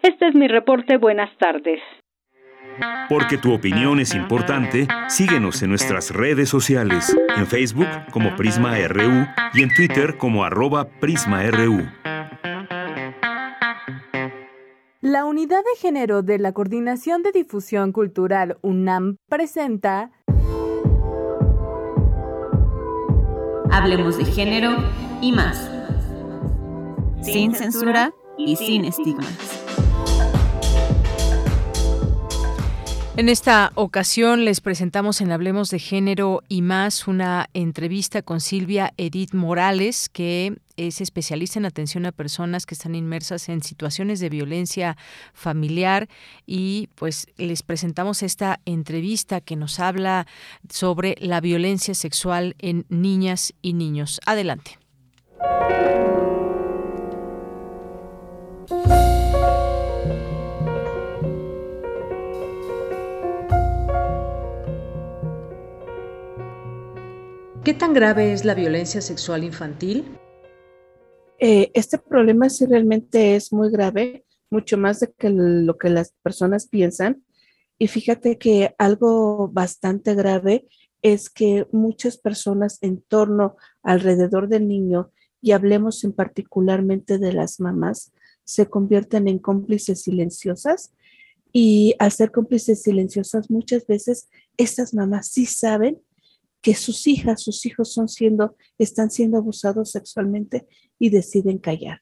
Este 0.00 0.28
es 0.28 0.34
mi 0.34 0.46
reporte. 0.46 0.96
Buenas 0.96 1.36
tardes. 1.38 1.80
Porque 3.08 3.36
tu 3.36 3.52
opinión 3.52 4.00
es 4.00 4.14
importante, 4.14 4.86
síguenos 5.08 5.62
en 5.62 5.70
nuestras 5.70 6.12
redes 6.12 6.48
sociales, 6.48 7.16
en 7.36 7.46
Facebook 7.46 7.86
como 8.12 8.34
Prisma 8.36 8.76
RU 8.88 9.26
y 9.54 9.62
en 9.62 9.74
Twitter 9.74 10.16
como 10.18 10.44
arroba 10.44 10.88
PrismaRU. 11.00 11.82
La 15.00 15.24
Unidad 15.24 15.58
de 15.58 15.80
Género 15.80 16.22
de 16.22 16.38
la 16.38 16.52
Coordinación 16.52 17.22
de 17.22 17.32
Difusión 17.32 17.92
Cultural 17.92 18.56
UNAM 18.62 19.16
presenta 19.28 20.10
Hablemos 23.70 24.16
de 24.18 24.24
género 24.24 24.76
y 25.24 25.32
más. 25.32 25.70
Sin 27.22 27.54
censura 27.54 28.12
y 28.36 28.56
sin 28.56 28.84
estigmas. 28.84 29.26
En 33.16 33.30
esta 33.30 33.72
ocasión 33.74 34.44
les 34.44 34.60
presentamos 34.60 35.22
en 35.22 35.32
Hablemos 35.32 35.70
de 35.70 35.78
Género 35.78 36.42
y 36.46 36.60
más 36.60 37.08
una 37.08 37.48
entrevista 37.54 38.20
con 38.20 38.40
Silvia 38.40 38.92
Edith 38.98 39.32
Morales, 39.32 40.10
que 40.10 40.58
es 40.76 41.00
especialista 41.00 41.58
en 41.58 41.64
atención 41.64 42.04
a 42.04 42.12
personas 42.12 42.66
que 42.66 42.74
están 42.74 42.94
inmersas 42.94 43.48
en 43.48 43.62
situaciones 43.62 44.20
de 44.20 44.28
violencia 44.28 44.98
familiar 45.32 46.06
y 46.44 46.90
pues 46.96 47.28
les 47.38 47.62
presentamos 47.62 48.22
esta 48.22 48.60
entrevista 48.66 49.40
que 49.40 49.56
nos 49.56 49.80
habla 49.80 50.26
sobre 50.68 51.14
la 51.18 51.40
violencia 51.40 51.94
sexual 51.94 52.56
en 52.58 52.84
niñas 52.90 53.54
y 53.62 53.72
niños. 53.72 54.20
Adelante. 54.26 54.83
¿Qué 67.64 67.72
tan 67.72 67.94
grave 67.94 68.34
es 68.34 68.44
la 68.44 68.52
violencia 68.54 69.00
sexual 69.00 69.42
infantil? 69.42 70.18
Eh, 71.38 71.70
este 71.72 71.96
problema 71.96 72.50
sí 72.50 72.66
realmente 72.66 73.36
es 73.36 73.54
muy 73.54 73.70
grave, 73.70 74.26
mucho 74.50 74.76
más 74.76 75.00
de 75.00 75.12
que 75.16 75.30
lo 75.30 75.78
que 75.78 75.88
las 75.88 76.12
personas 76.22 76.68
piensan. 76.68 77.24
Y 77.78 77.88
fíjate 77.88 78.36
que 78.36 78.74
algo 78.76 79.48
bastante 79.48 80.14
grave 80.14 80.68
es 81.00 81.30
que 81.30 81.66
muchas 81.72 82.18
personas 82.18 82.78
en 82.82 83.00
torno, 83.00 83.56
alrededor 83.82 84.48
del 84.48 84.68
niño, 84.68 85.10
y 85.44 85.52
hablemos 85.52 86.02
en 86.04 86.14
particularmente 86.14 87.18
de 87.18 87.34
las 87.34 87.60
mamás, 87.60 88.14
se 88.44 88.64
convierten 88.70 89.28
en 89.28 89.38
cómplices 89.38 90.00
silenciosas. 90.00 90.94
Y 91.52 91.94
al 91.98 92.12
ser 92.12 92.30
cómplices 92.30 92.80
silenciosas, 92.80 93.50
muchas 93.50 93.86
veces 93.86 94.30
estas 94.56 94.94
mamás 94.94 95.28
sí 95.28 95.44
saben 95.44 96.00
que 96.62 96.74
sus 96.74 97.06
hijas, 97.06 97.42
sus 97.42 97.66
hijos 97.66 97.92
son 97.92 98.08
siendo, 98.08 98.56
están 98.78 99.10
siendo 99.10 99.36
abusados 99.36 99.90
sexualmente 99.90 100.66
y 100.98 101.10
deciden 101.10 101.58
callar. 101.58 102.00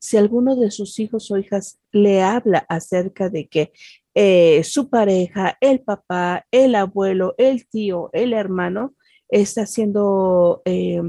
Si 0.00 0.16
alguno 0.16 0.56
de 0.56 0.72
sus 0.72 0.98
hijos 0.98 1.30
o 1.30 1.38
hijas 1.38 1.78
le 1.92 2.22
habla 2.22 2.66
acerca 2.68 3.28
de 3.28 3.46
que 3.46 3.70
eh, 4.14 4.64
su 4.64 4.90
pareja, 4.90 5.56
el 5.60 5.78
papá, 5.78 6.44
el 6.50 6.74
abuelo, 6.74 7.36
el 7.38 7.68
tío, 7.68 8.10
el 8.12 8.32
hermano, 8.32 8.96
está 9.28 9.64
siendo 9.64 10.62
eh, 10.64 11.02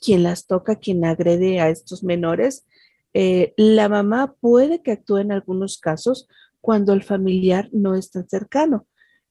quien 0.00 0.22
las 0.22 0.46
toca, 0.46 0.76
quien 0.76 1.04
agrede 1.04 1.60
a 1.60 1.68
estos 1.70 2.02
menores, 2.02 2.66
eh, 3.14 3.54
la 3.56 3.88
mamá 3.88 4.34
puede 4.40 4.82
que 4.82 4.92
actúe 4.92 5.18
en 5.18 5.32
algunos 5.32 5.78
casos 5.78 6.28
cuando 6.60 6.92
el 6.92 7.02
familiar 7.02 7.68
no 7.72 7.94
es 7.94 8.10
tan 8.10 8.28
cercano 8.28 8.86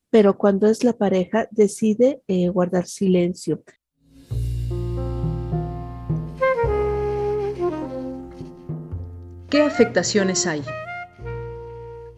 pero 0.10 0.38
cuando 0.38 0.68
es 0.68 0.84
la 0.84 0.94
pareja 0.94 1.48
decide 1.52 2.22
eh, 2.28 2.50
guardar 2.50 2.88
silencio. 2.88 3.64
¿Qué 9.50 9.62
afectaciones 9.62 10.46
hay? 10.46 10.62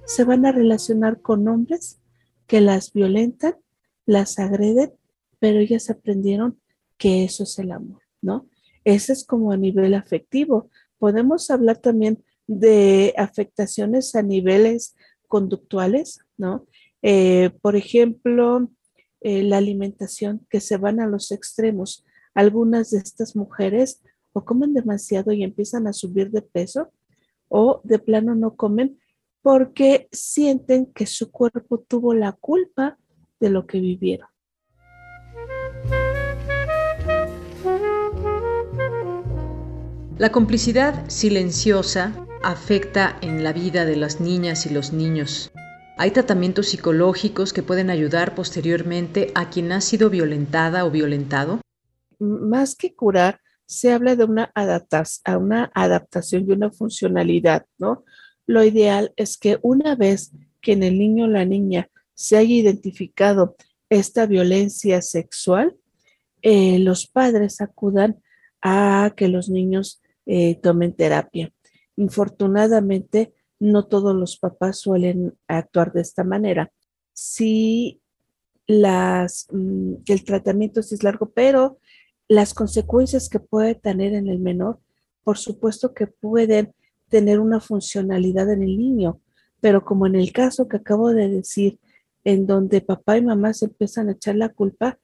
Se 0.05 0.23
van 0.23 0.45
a 0.45 0.51
relacionar 0.51 1.21
con 1.21 1.47
hombres 1.47 1.99
que 2.47 2.61
las 2.61 2.93
violentan, 2.93 3.55
las 4.05 4.39
agreden, 4.39 4.93
pero 5.39 5.59
ellas 5.59 5.89
aprendieron 5.89 6.59
que 6.97 7.23
eso 7.23 7.43
es 7.43 7.59
el 7.59 7.71
amor, 7.71 8.01
¿no? 8.21 8.47
Ese 8.83 9.13
es 9.13 9.25
como 9.25 9.51
a 9.51 9.57
nivel 9.57 9.93
afectivo. 9.93 10.69
Podemos 10.97 11.49
hablar 11.51 11.77
también 11.77 12.23
de 12.47 13.13
afectaciones 13.17 14.15
a 14.15 14.23
niveles 14.23 14.95
conductuales, 15.27 16.19
¿no? 16.37 16.65
Eh, 17.01 17.51
por 17.61 17.75
ejemplo, 17.75 18.69
eh, 19.21 19.43
la 19.43 19.57
alimentación, 19.57 20.45
que 20.49 20.59
se 20.61 20.77
van 20.77 20.99
a 20.99 21.07
los 21.07 21.31
extremos. 21.31 22.05
Algunas 22.33 22.91
de 22.91 22.99
estas 22.99 23.35
mujeres 23.35 24.01
o 24.33 24.45
comen 24.45 24.73
demasiado 24.73 25.31
y 25.31 25.43
empiezan 25.43 25.87
a 25.87 25.93
subir 25.93 26.31
de 26.31 26.41
peso 26.41 26.91
o 27.49 27.81
de 27.83 27.99
plano 27.99 28.35
no 28.35 28.55
comen 28.55 28.99
porque 29.41 30.07
sienten 30.11 30.85
que 30.87 31.05
su 31.05 31.31
cuerpo 31.31 31.79
tuvo 31.79 32.13
la 32.13 32.33
culpa 32.33 32.97
de 33.39 33.49
lo 33.49 33.65
que 33.65 33.79
vivieron. 33.79 34.27
La 40.19 40.33
complicidad 40.33 41.09
silenciosa 41.09 42.13
afecta 42.43 43.17
en 43.21 43.41
la 43.41 43.53
vida 43.53 43.85
de 43.85 43.95
las 43.95 44.19
niñas 44.19 44.65
y 44.65 44.69
los 44.69 44.91
niños. 44.91 45.49
Hay 45.97 46.11
tratamientos 46.11 46.67
psicológicos 46.67 47.53
que 47.53 47.63
pueden 47.63 47.89
ayudar 47.89 48.35
posteriormente 48.35 49.31
a 49.33 49.49
quien 49.49 49.71
ha 49.71 49.79
sido 49.79 50.09
violentada 50.09 50.83
o 50.83 50.91
violentado. 50.91 51.61
Más 52.19 52.75
que 52.75 52.93
curar, 52.93 53.39
se 53.65 53.93
habla 53.93 54.17
de 54.17 54.25
una, 54.25 54.51
adaptación 54.53 56.45
y 56.49 56.51
una 56.51 56.69
funcionalidad, 56.69 57.65
¿no? 57.77 58.03
Lo 58.45 58.65
ideal 58.65 59.13
es 59.15 59.37
que 59.37 59.57
una 59.61 59.95
vez 59.95 60.33
que 60.59 60.73
en 60.73 60.83
el 60.83 60.99
niño 60.99 61.25
o 61.25 61.27
la 61.29 61.45
niña 61.45 61.89
se 62.13 62.35
haya 62.35 62.55
identificado 62.55 63.55
esta 63.89 64.25
violencia 64.25 65.01
sexual, 65.01 65.77
eh, 66.41 66.77
los 66.79 67.07
padres 67.07 67.61
acudan 67.61 68.21
a 68.61 69.13
que 69.15 69.29
los 69.29 69.47
niños 69.47 70.01
eh, 70.31 70.59
tomen 70.61 70.93
terapia. 70.93 71.51
Infortunadamente, 71.95 73.33
no 73.59 73.87
todos 73.87 74.15
los 74.15 74.37
papás 74.37 74.77
suelen 74.77 75.33
actuar 75.47 75.91
de 75.91 76.01
esta 76.01 76.23
manera. 76.23 76.71
Sí, 77.13 77.99
las, 78.67 79.47
mm, 79.51 79.93
el 80.05 80.23
tratamiento 80.23 80.81
es 80.81 81.01
largo, 81.01 81.31
pero 81.31 81.79
las 82.27 82.53
consecuencias 82.53 83.27
que 83.27 83.39
puede 83.39 83.73
tener 83.73 84.13
en 84.13 84.27
el 84.27 84.37
menor, 84.37 84.79
por 85.23 85.39
supuesto 85.39 85.95
que 85.95 86.05
pueden 86.05 86.75
tener 87.09 87.39
una 87.39 87.59
funcionalidad 87.59 88.53
en 88.53 88.61
el 88.61 88.77
niño, 88.77 89.19
pero 89.61 89.83
como 89.83 90.05
en 90.05 90.13
el 90.13 90.31
caso 90.31 90.67
que 90.67 90.77
acabo 90.77 91.09
de 91.11 91.27
decir, 91.27 91.79
en 92.23 92.45
donde 92.45 92.81
papá 92.81 93.17
y 93.17 93.23
mamá 93.23 93.55
se 93.55 93.65
empiezan 93.65 94.09
a 94.09 94.11
echar 94.11 94.35
la 94.35 94.49
culpa, 94.49 94.99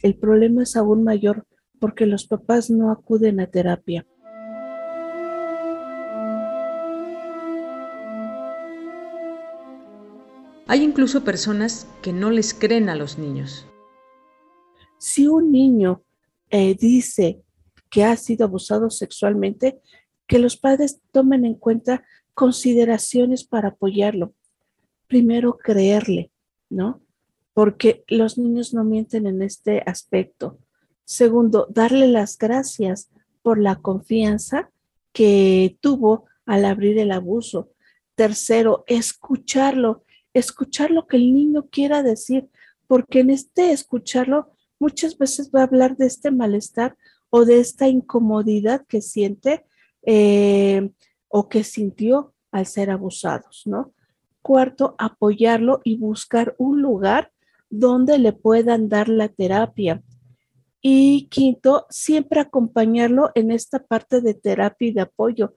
el 0.00 0.16
problema 0.16 0.62
es 0.62 0.74
aún 0.74 1.04
mayor 1.04 1.46
porque 1.78 2.06
los 2.06 2.26
papás 2.26 2.70
no 2.70 2.90
acuden 2.90 3.40
a 3.40 3.46
terapia. 3.46 4.06
Hay 10.70 10.84
incluso 10.84 11.24
personas 11.24 11.88
que 12.00 12.12
no 12.12 12.30
les 12.30 12.54
creen 12.54 12.90
a 12.90 12.94
los 12.94 13.18
niños. 13.18 13.66
Si 14.98 15.26
un 15.26 15.50
niño 15.50 16.04
eh, 16.48 16.76
dice 16.76 17.42
que 17.90 18.04
ha 18.04 18.16
sido 18.16 18.44
abusado 18.44 18.88
sexualmente, 18.88 19.80
que 20.28 20.38
los 20.38 20.56
padres 20.56 21.00
tomen 21.10 21.44
en 21.44 21.54
cuenta 21.54 22.04
consideraciones 22.34 23.42
para 23.42 23.70
apoyarlo. 23.70 24.32
Primero, 25.08 25.58
creerle, 25.58 26.30
¿no? 26.68 27.02
Porque 27.52 28.04
los 28.06 28.38
niños 28.38 28.72
no 28.72 28.84
mienten 28.84 29.26
en 29.26 29.42
este 29.42 29.82
aspecto. 29.84 30.60
Segundo, 31.04 31.66
darle 31.68 32.06
las 32.06 32.38
gracias 32.38 33.10
por 33.42 33.58
la 33.58 33.74
confianza 33.74 34.70
que 35.12 35.76
tuvo 35.80 36.26
al 36.46 36.64
abrir 36.64 36.96
el 37.00 37.10
abuso. 37.10 37.70
Tercero, 38.14 38.84
escucharlo 38.86 40.04
escuchar 40.34 40.90
lo 40.90 41.06
que 41.06 41.16
el 41.16 41.34
niño 41.34 41.68
quiera 41.70 42.02
decir, 42.02 42.48
porque 42.86 43.20
en 43.20 43.30
este 43.30 43.72
escucharlo 43.72 44.50
muchas 44.78 45.18
veces 45.18 45.50
va 45.54 45.60
a 45.60 45.64
hablar 45.64 45.96
de 45.96 46.06
este 46.06 46.30
malestar 46.30 46.96
o 47.30 47.44
de 47.44 47.60
esta 47.60 47.88
incomodidad 47.88 48.86
que 48.86 49.00
siente 49.00 49.64
eh, 50.02 50.90
o 51.28 51.48
que 51.48 51.64
sintió 51.64 52.34
al 52.50 52.66
ser 52.66 52.90
abusados, 52.90 53.62
¿no? 53.66 53.92
cuarto, 54.42 54.94
apoyarlo 54.98 55.80
y 55.84 55.96
buscar 55.96 56.54
un 56.58 56.82
lugar 56.82 57.32
donde 57.68 58.18
le 58.18 58.32
puedan 58.32 58.88
dar 58.88 59.08
la 59.08 59.28
terapia. 59.28 60.02
Y 60.82 61.28
quinto, 61.28 61.86
siempre 61.90 62.40
acompañarlo 62.40 63.30
en 63.34 63.50
esta 63.50 63.84
parte 63.84 64.20
de 64.20 64.34
terapia 64.34 64.88
y 64.88 64.92
de 64.92 65.02
apoyo. 65.02 65.54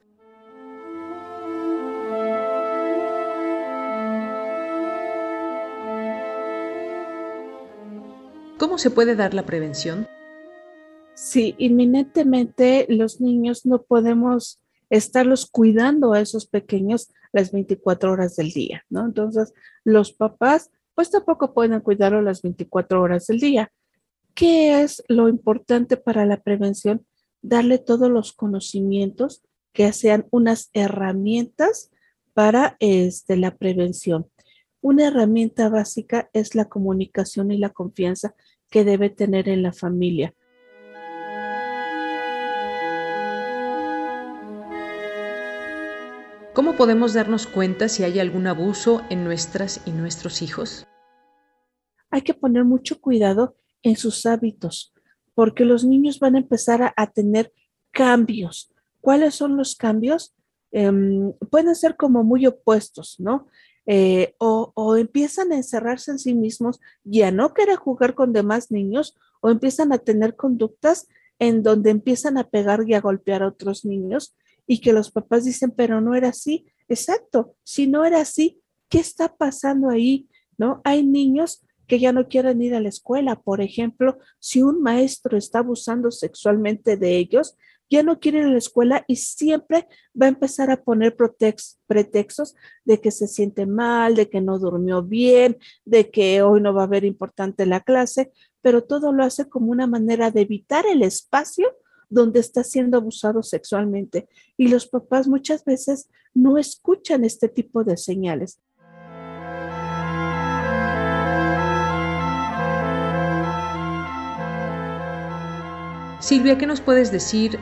¿Cómo 8.58 8.78
se 8.78 8.90
puede 8.90 9.16
dar 9.16 9.34
la 9.34 9.44
prevención? 9.44 10.06
Sí, 11.14 11.54
inminentemente 11.58 12.86
los 12.88 13.20
niños 13.20 13.66
no 13.66 13.82
podemos 13.82 14.60
estarlos 14.90 15.46
cuidando 15.46 16.12
a 16.12 16.20
esos 16.20 16.46
pequeños 16.46 17.12
las 17.32 17.50
24 17.50 18.12
horas 18.12 18.36
del 18.36 18.50
día, 18.50 18.84
¿no? 18.90 19.04
Entonces, 19.04 19.52
los 19.82 20.12
papás 20.12 20.70
pues 20.94 21.10
tampoco 21.10 21.52
pueden 21.52 21.80
cuidarlo 21.80 22.22
las 22.22 22.42
24 22.42 23.02
horas 23.02 23.26
del 23.26 23.40
día. 23.40 23.72
¿Qué 24.34 24.82
es 24.82 25.02
lo 25.08 25.28
importante 25.28 25.96
para 25.96 26.24
la 26.24 26.40
prevención? 26.40 27.04
Darle 27.42 27.78
todos 27.78 28.08
los 28.08 28.32
conocimientos 28.32 29.42
que 29.72 29.92
sean 29.92 30.26
unas 30.30 30.70
herramientas 30.72 31.90
para 32.32 32.76
este, 32.78 33.36
la 33.36 33.56
prevención. 33.56 34.26
Una 34.86 35.06
herramienta 35.06 35.70
básica 35.70 36.28
es 36.34 36.54
la 36.54 36.66
comunicación 36.66 37.50
y 37.50 37.56
la 37.56 37.70
confianza 37.70 38.34
que 38.68 38.84
debe 38.84 39.08
tener 39.08 39.48
en 39.48 39.62
la 39.62 39.72
familia. 39.72 40.34
¿Cómo 46.52 46.76
podemos 46.76 47.14
darnos 47.14 47.46
cuenta 47.46 47.88
si 47.88 48.04
hay 48.04 48.18
algún 48.18 48.46
abuso 48.46 49.00
en 49.08 49.24
nuestras 49.24 49.80
y 49.86 49.90
nuestros 49.90 50.42
hijos? 50.42 50.86
Hay 52.10 52.20
que 52.20 52.34
poner 52.34 52.66
mucho 52.66 53.00
cuidado 53.00 53.56
en 53.82 53.96
sus 53.96 54.26
hábitos, 54.26 54.92
porque 55.34 55.64
los 55.64 55.86
niños 55.86 56.20
van 56.20 56.34
a 56.34 56.40
empezar 56.40 56.92
a, 56.94 57.10
tener 57.10 57.54
cambios. 57.90 58.70
¿Cuáles 59.00 59.34
son 59.34 59.56
los 59.56 59.76
cambios? 59.76 60.34
Em, 60.72 61.32
pueden 61.50 61.74
ser 61.74 61.96
como 61.96 62.22
muy 62.22 62.46
opuestos, 62.46 63.18
¿no? 63.18 63.48
Eh, 63.86 64.34
o, 64.38 64.96
empiezan 64.96 65.52
a 65.52 65.56
encerrarse 65.56 66.10
en 66.10 66.18
sí 66.18 66.34
mismos 66.34 66.80
y 67.04 67.22
a 67.22 67.30
no 67.30 67.52
querer 67.52 67.76
jugar 67.76 68.14
con 68.14 68.32
demás 68.32 68.70
niños, 68.70 69.16
o 69.40 69.50
empiezan 69.50 69.92
a 69.92 69.98
tener 69.98 70.36
conductas 70.36 71.06
en 71.38 71.62
donde 71.62 71.90
empiezan 71.90 72.38
a 72.38 72.48
pegar 72.48 72.80
y 72.86 72.94
a 72.94 73.00
golpear 73.00 73.42
a 73.42 73.48
otros 73.48 73.84
niños 73.84 74.34
y 74.66 74.80
que 74.80 74.92
los 74.92 75.10
papás 75.10 75.44
dicen, 75.44 75.70
pero 75.70 76.00
no 76.00 76.14
era 76.14 76.28
así. 76.28 76.66
Exacto, 76.88 77.54
si 77.62 77.86
no 77.86 78.04
era 78.04 78.20
así, 78.20 78.62
¿qué 78.88 78.98
está 78.98 79.36
pasando 79.36 79.90
ahí? 79.90 80.28
¿No? 80.56 80.80
Hay 80.84 81.04
niños 81.04 81.62
que 81.86 81.98
ya 81.98 82.12
no 82.12 82.28
quieren 82.28 82.62
ir 82.62 82.74
a 82.74 82.80
la 82.80 82.88
escuela. 82.88 83.40
Por 83.40 83.60
ejemplo, 83.60 84.18
si 84.38 84.62
un 84.62 84.80
maestro 84.80 85.36
está 85.36 85.58
abusando 85.58 86.10
sexualmente 86.10 86.96
de 86.96 87.16
ellos, 87.18 87.56
ya 87.94 88.02
no 88.02 88.18
quieren 88.18 88.42
ir 88.42 88.48
a 88.48 88.52
la 88.52 88.58
escuela 88.58 89.04
y 89.06 89.16
siempre 89.16 89.86
va 90.20 90.26
a 90.26 90.30
empezar 90.30 90.70
a 90.70 90.82
poner 90.82 91.16
pretextos 91.16 92.56
de 92.84 93.00
que 93.00 93.10
se 93.12 93.28
siente 93.28 93.66
mal, 93.66 94.16
de 94.16 94.28
que 94.28 94.40
no 94.40 94.58
durmió 94.58 95.02
bien, 95.02 95.58
de 95.84 96.10
que 96.10 96.42
hoy 96.42 96.60
no 96.60 96.74
va 96.74 96.82
a 96.82 96.86
haber 96.86 97.04
importante 97.04 97.66
la 97.66 97.80
clase, 97.80 98.32
pero 98.62 98.82
todo 98.82 99.12
lo 99.12 99.22
hace 99.22 99.48
como 99.48 99.70
una 99.70 99.86
manera 99.86 100.32
de 100.32 100.40
evitar 100.40 100.86
el 100.86 101.02
espacio 101.02 101.72
donde 102.10 102.40
está 102.40 102.64
siendo 102.64 102.96
abusado 102.96 103.42
sexualmente. 103.42 104.28
Y 104.56 104.68
los 104.68 104.88
papás 104.88 105.28
muchas 105.28 105.64
veces 105.64 106.10
no 106.34 106.58
escuchan 106.58 107.24
este 107.24 107.48
tipo 107.48 107.84
de 107.84 107.96
señales. 107.96 108.60
Silvia, 116.18 116.56
¿qué 116.56 116.66
nos 116.66 116.80
puedes 116.80 117.12
decir 117.12 117.58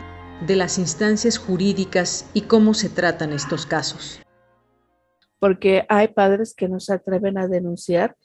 de 0.46 0.56
las 0.56 0.78
instancias 0.78 1.38
jurídicas 1.38 2.28
y 2.34 2.42
cómo 2.42 2.74
se 2.74 2.88
tratan 2.88 3.32
estos 3.32 3.66
casos? 3.66 4.20
Porque 5.38 5.84
hay 5.88 6.08
padres 6.08 6.54
que 6.54 6.68
no 6.68 6.80
se 6.80 6.94
atreven 6.94 7.38
a 7.38 7.48
denunciar, 7.48 8.16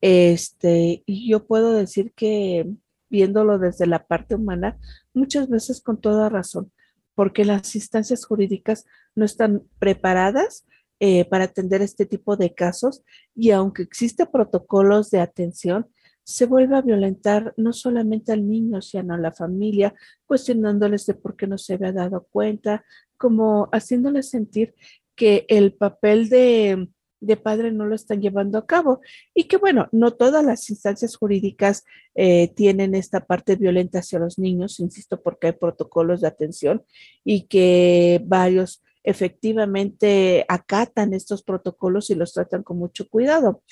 este, 0.00 1.02
y 1.06 1.30
yo 1.30 1.46
puedo 1.46 1.72
decir 1.72 2.12
que 2.14 2.66
viéndolo 3.08 3.58
desde 3.58 3.86
la 3.86 4.06
parte 4.06 4.34
humana, 4.34 4.78
muchas 5.12 5.48
veces 5.48 5.80
con 5.80 6.00
toda 6.00 6.28
razón, 6.28 6.72
porque 7.14 7.44
las 7.44 7.74
instancias 7.76 8.24
jurídicas 8.24 8.86
no 9.14 9.24
están 9.24 9.62
preparadas 9.78 10.66
eh, 11.00 11.24
para 11.24 11.44
atender 11.44 11.80
este 11.80 12.06
tipo 12.06 12.36
de 12.36 12.54
casos 12.54 13.02
y 13.34 13.50
aunque 13.50 13.82
existen 13.82 14.28
protocolos 14.32 15.10
de 15.10 15.20
atención, 15.20 15.86
se 16.24 16.46
vuelve 16.46 16.76
a 16.76 16.82
violentar 16.82 17.54
no 17.56 17.72
solamente 17.72 18.32
al 18.32 18.48
niño, 18.48 18.82
sino 18.82 19.14
a 19.14 19.18
la 19.18 19.32
familia, 19.32 19.94
cuestionándoles 20.26 21.06
de 21.06 21.14
por 21.14 21.36
qué 21.36 21.46
no 21.46 21.58
se 21.58 21.74
había 21.74 21.92
dado 21.92 22.26
cuenta, 22.30 22.84
como 23.16 23.68
haciéndoles 23.72 24.30
sentir 24.30 24.74
que 25.14 25.46
el 25.48 25.74
papel 25.74 26.28
de 26.28 26.88
de 27.24 27.36
padre 27.36 27.72
no 27.72 27.86
lo 27.86 27.94
están 27.94 28.20
llevando 28.20 28.58
a 28.58 28.66
cabo 28.66 29.00
y 29.34 29.44
que 29.44 29.56
bueno, 29.56 29.88
no 29.92 30.12
todas 30.12 30.44
las 30.44 30.68
instancias 30.70 31.16
jurídicas 31.16 31.84
eh, 32.14 32.48
tienen 32.54 32.94
esta 32.94 33.24
parte 33.24 33.56
violenta 33.56 34.00
hacia 34.00 34.18
los 34.18 34.38
niños, 34.38 34.80
insisto, 34.80 35.22
porque 35.22 35.48
hay 35.48 35.52
protocolos 35.54 36.20
de 36.20 36.28
atención 36.28 36.84
y 37.24 37.46
que 37.46 38.22
varios 38.24 38.82
efectivamente 39.02 40.46
acatan 40.48 41.12
estos 41.12 41.42
protocolos 41.42 42.08
y 42.08 42.14
los 42.14 42.32
tratan 42.32 42.62
con 42.62 42.78
mucho 42.78 43.08
cuidado. 43.08 43.62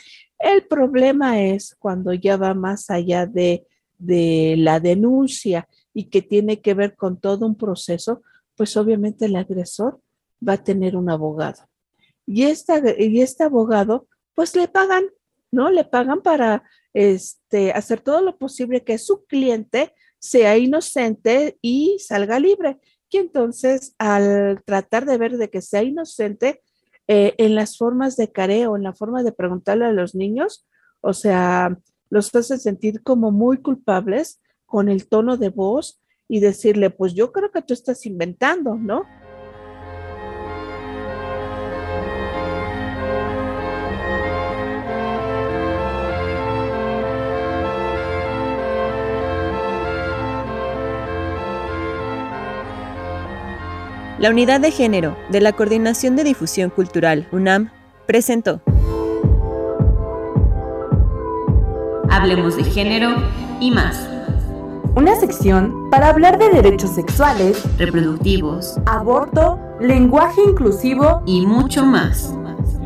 El 0.43 0.67
problema 0.67 1.41
es 1.43 1.77
cuando 1.79 2.13
ya 2.13 2.37
va 2.37 2.55
más 2.55 2.91
allá 2.91 3.27
de, 3.27 3.67
de 3.99 4.57
la 4.59 4.81
denuncia 4.81 5.69
y 5.95 6.11
que 6.11 6.23
tiene 6.23 6.61
que 6.61 6.75
ver 6.75 6.97
con 6.97 7.21
todo 7.21 7.47
un 7.47 7.57
proceso, 7.57 8.23
pues 8.57 8.77
obviamente 8.77 9.27
el 9.27 9.37
agresor 9.37 10.01
va 10.47 10.55
a 10.55 10.65
tener 10.65 10.97
un 10.97 11.11
abogado 11.11 11.63
y, 12.27 12.45
y 12.45 13.21
este 13.21 13.45
abogado, 13.45 14.09
pues 14.35 14.55
le 14.57 14.69
pagan, 14.69 15.05
¿no? 15.51 15.71
Le 15.71 15.85
pagan 15.85 16.23
para 16.23 16.63
este, 16.93 17.73
hacer 17.73 18.01
todo 18.01 18.23
lo 18.23 18.39
posible 18.39 18.85
que 18.85 18.99
su 18.99 19.25
cliente 19.27 19.95
sea 20.19 20.57
inocente 20.57 21.59
y 21.61 21.99
salga 21.99 22.39
libre. 22.39 22.79
Y 23.11 23.19
entonces, 23.19 23.95
al 23.99 24.63
tratar 24.65 25.05
de 25.05 25.19
ver 25.19 25.37
de 25.37 25.51
que 25.51 25.61
sea 25.61 25.83
inocente, 25.83 26.63
eh, 27.09 27.35
en 27.39 27.55
las 27.55 27.77
formas 27.77 28.17
de 28.17 28.31
careo, 28.31 28.77
en 28.77 28.83
la 28.83 28.93
forma 28.93 29.23
de 29.23 29.33
preguntarle 29.33 29.87
a 29.87 29.93
los 29.93 30.15
niños, 30.15 30.67
o 31.01 31.13
sea, 31.13 31.77
los 32.11 32.35
hace 32.35 32.59
sentir 32.59 33.03
como 33.03 33.31
muy 33.31 33.59
culpables 33.59 34.41
con 34.67 34.89
el 34.89 35.09
tono 35.09 35.37
de 35.37 35.49
voz 35.49 36.01
y 36.29 36.41
decirle, 36.41 36.91
pues 36.91 37.15
yo 37.15 37.33
creo 37.33 37.51
que 37.51 37.63
tú 37.63 37.75
estás 37.75 38.07
inventando, 38.07 38.77
¿no? 38.77 39.05
La 54.23 54.31
Unidad 54.31 54.61
de 54.61 54.71
Género 54.71 55.17
de 55.31 55.41
la 55.41 55.53
Coordinación 55.53 56.15
de 56.15 56.23
Difusión 56.23 56.71
Cultural, 56.71 57.27
UNAM, 57.33 57.73
presentó. 58.07 58.63
Hablemos 62.09 62.57
de 62.57 62.63
género 62.63 63.17
y 63.59 63.73
más. 63.73 64.09
Una 64.95 65.17
sección 65.17 65.91
para 65.91 66.11
hablar 66.11 66.39
de 66.39 66.51
derechos 66.51 66.91
sexuales, 66.91 67.65
reproductivos, 67.79 68.77
aborto, 68.87 69.59
lenguaje 69.81 70.41
inclusivo 70.47 71.25
y 71.27 71.45
mucho 71.45 71.85
más. 71.85 72.33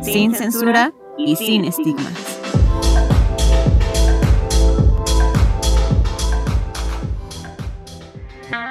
Sin 0.01 0.33
censura 0.33 0.91
y 1.19 1.35
sin 1.35 1.65
estigmas. 1.65 2.36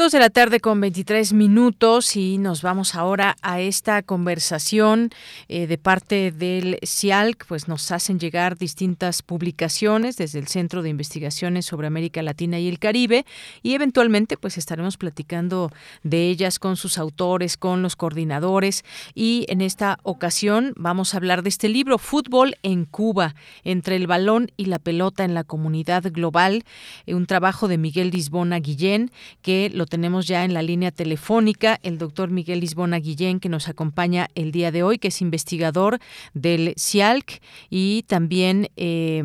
Dos 0.00 0.12
de 0.12 0.18
la 0.18 0.30
tarde 0.30 0.60
con 0.60 0.80
23 0.80 1.34
minutos 1.34 2.16
y 2.16 2.38
nos 2.38 2.62
vamos 2.62 2.94
ahora 2.94 3.36
a 3.42 3.60
esta 3.60 4.02
conversación 4.02 5.10
eh, 5.48 5.66
de 5.66 5.76
parte 5.76 6.32
del 6.32 6.78
CIALC, 6.82 7.44
pues 7.44 7.68
nos 7.68 7.92
hacen 7.92 8.18
llegar 8.18 8.56
distintas 8.56 9.20
publicaciones 9.20 10.16
desde 10.16 10.38
el 10.38 10.48
Centro 10.48 10.80
de 10.80 10.88
Investigaciones 10.88 11.66
sobre 11.66 11.86
América 11.86 12.22
Latina 12.22 12.58
y 12.58 12.66
el 12.66 12.78
Caribe 12.78 13.26
y 13.62 13.74
eventualmente 13.74 14.38
pues 14.38 14.56
estaremos 14.56 14.96
platicando 14.96 15.70
de 16.02 16.30
ellas 16.30 16.58
con 16.58 16.76
sus 16.78 16.96
autores, 16.96 17.58
con 17.58 17.82
los 17.82 17.94
coordinadores 17.94 18.86
y 19.14 19.44
en 19.50 19.60
esta 19.60 19.98
ocasión 20.02 20.72
vamos 20.76 21.12
a 21.12 21.18
hablar 21.18 21.42
de 21.42 21.50
este 21.50 21.68
libro 21.68 21.98
Fútbol 21.98 22.56
en 22.62 22.86
Cuba, 22.86 23.34
entre 23.64 23.96
el 23.96 24.06
balón 24.06 24.50
y 24.56 24.64
la 24.64 24.78
pelota 24.78 25.24
en 25.24 25.34
la 25.34 25.44
comunidad 25.44 26.10
global, 26.10 26.64
eh, 27.04 27.14
un 27.14 27.26
trabajo 27.26 27.68
de 27.68 27.76
Miguel 27.76 28.08
Lisbona 28.08 28.60
Guillén 28.60 29.10
que 29.42 29.68
lo 29.68 29.89
tenemos 29.90 30.26
ya 30.26 30.46
en 30.46 30.54
la 30.54 30.62
línea 30.62 30.90
telefónica, 30.90 31.78
el 31.82 31.98
doctor 31.98 32.30
Miguel 32.30 32.60
Lisbona 32.60 32.98
Guillén, 32.98 33.40
que 33.40 33.50
nos 33.50 33.68
acompaña 33.68 34.28
el 34.34 34.52
día 34.52 34.72
de 34.72 34.82
hoy, 34.82 34.98
que 34.98 35.08
es 35.08 35.20
investigador 35.20 35.98
del 36.32 36.74
CIALC 36.78 37.42
y 37.68 38.04
también... 38.04 38.68
Eh, 38.76 39.24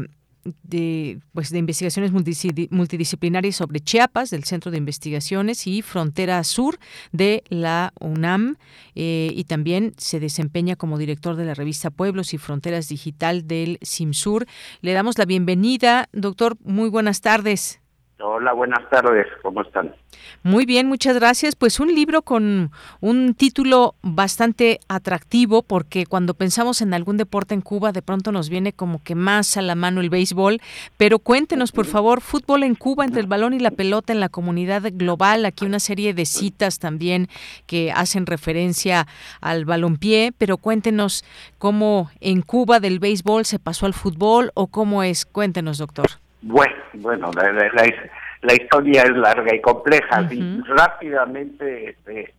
de, 0.62 1.20
pues, 1.34 1.50
de 1.50 1.58
investigaciones 1.58 2.12
multidisciplinarias 2.12 3.56
sobre 3.56 3.80
Chiapas, 3.80 4.30
del 4.30 4.44
Centro 4.44 4.72
de 4.72 4.78
Investigaciones 4.78 5.66
y 5.66 5.82
Frontera 5.82 6.44
Sur 6.44 6.78
de 7.12 7.44
la 7.50 7.94
UNAM, 8.00 8.58
eh, 8.94 9.32
y 9.34 9.46
también 9.46 9.94
se 9.98 10.20
desempeña 10.20 10.76
como 10.76 11.00
director 11.00 11.36
de 11.36 11.46
la 11.46 11.56
revista 11.56 11.90
Pueblos 11.90 12.34
y 12.34 12.38
Fronteras 12.38 12.88
Digital 12.88 13.48
del 13.48 13.80
CIMSUR. 13.84 14.46
Le 14.82 14.94
damos 14.94 15.18
la 15.18 15.26
bienvenida, 15.26 16.10
doctor. 16.14 16.58
Muy 16.64 16.90
buenas 16.90 17.22
tardes. 17.22 17.80
Hola, 18.18 18.54
buenas 18.54 18.90
tardes, 18.90 19.28
¿cómo 19.42 19.62
están? 19.62 19.94
Muy 20.42 20.66
bien, 20.66 20.88
muchas 20.88 21.16
gracias. 21.16 21.54
Pues 21.58 21.82
un 21.82 21.94
libro 21.94 22.22
con 22.22 22.72
un 23.02 23.34
título 23.34 23.96
bastante 24.04 24.80
atractivo 24.88 25.64
porque 25.64 26.06
cuando 26.06 26.34
pensamos 26.34 26.82
en 26.82 26.94
algún 26.94 27.18
deporte 27.18 27.54
en 27.54 27.60
Cuba 27.60 27.92
de 27.92 28.02
pronto 28.02 28.32
nos 28.32 28.48
viene 28.48 28.72
como 28.72 29.04
que 29.04 29.16
más 29.16 29.58
a 29.58 29.62
la 29.62 29.76
mano 29.76 30.00
el 30.00 30.10
béisbol, 30.10 30.62
pero 30.96 31.20
cuéntenos 31.20 31.74
por 31.74 31.88
favor, 31.88 32.22
fútbol 32.22 32.64
en 32.64 32.76
Cuba 32.76 33.04
entre 33.04 33.20
el 33.20 33.28
balón 33.28 33.54
y 33.54 33.60
la 33.60 33.72
pelota 33.72 34.14
en 34.14 34.22
la 34.22 34.30
comunidad 34.30 34.84
global, 34.94 35.44
aquí 35.44 35.66
una 35.66 35.82
serie 35.82 36.14
de 36.14 36.26
citas 36.26 36.80
también 36.80 37.28
que 37.66 37.92
hacen 37.92 38.28
referencia 38.28 39.08
al 39.42 39.66
balompié, 39.66 40.32
pero 40.38 40.56
cuéntenos 40.56 41.26
cómo 41.58 42.10
en 42.22 42.44
Cuba 42.44 42.80
del 42.80 43.00
béisbol 43.00 43.44
se 43.44 43.60
pasó 43.60 43.86
al 43.86 43.94
fútbol 43.94 44.52
o 44.54 44.68
cómo 44.68 45.04
es, 45.04 45.26
cuéntenos 45.26 45.80
doctor. 45.80 46.25
Bueno, 46.48 46.76
bueno, 46.94 47.32
la, 47.34 48.54
historia 48.54 49.02
es 49.02 49.18
larga 49.18 49.56
y 49.56 49.62
compleja. 49.62 50.30
rápidamente, 50.68 51.90
este, 51.90 52.34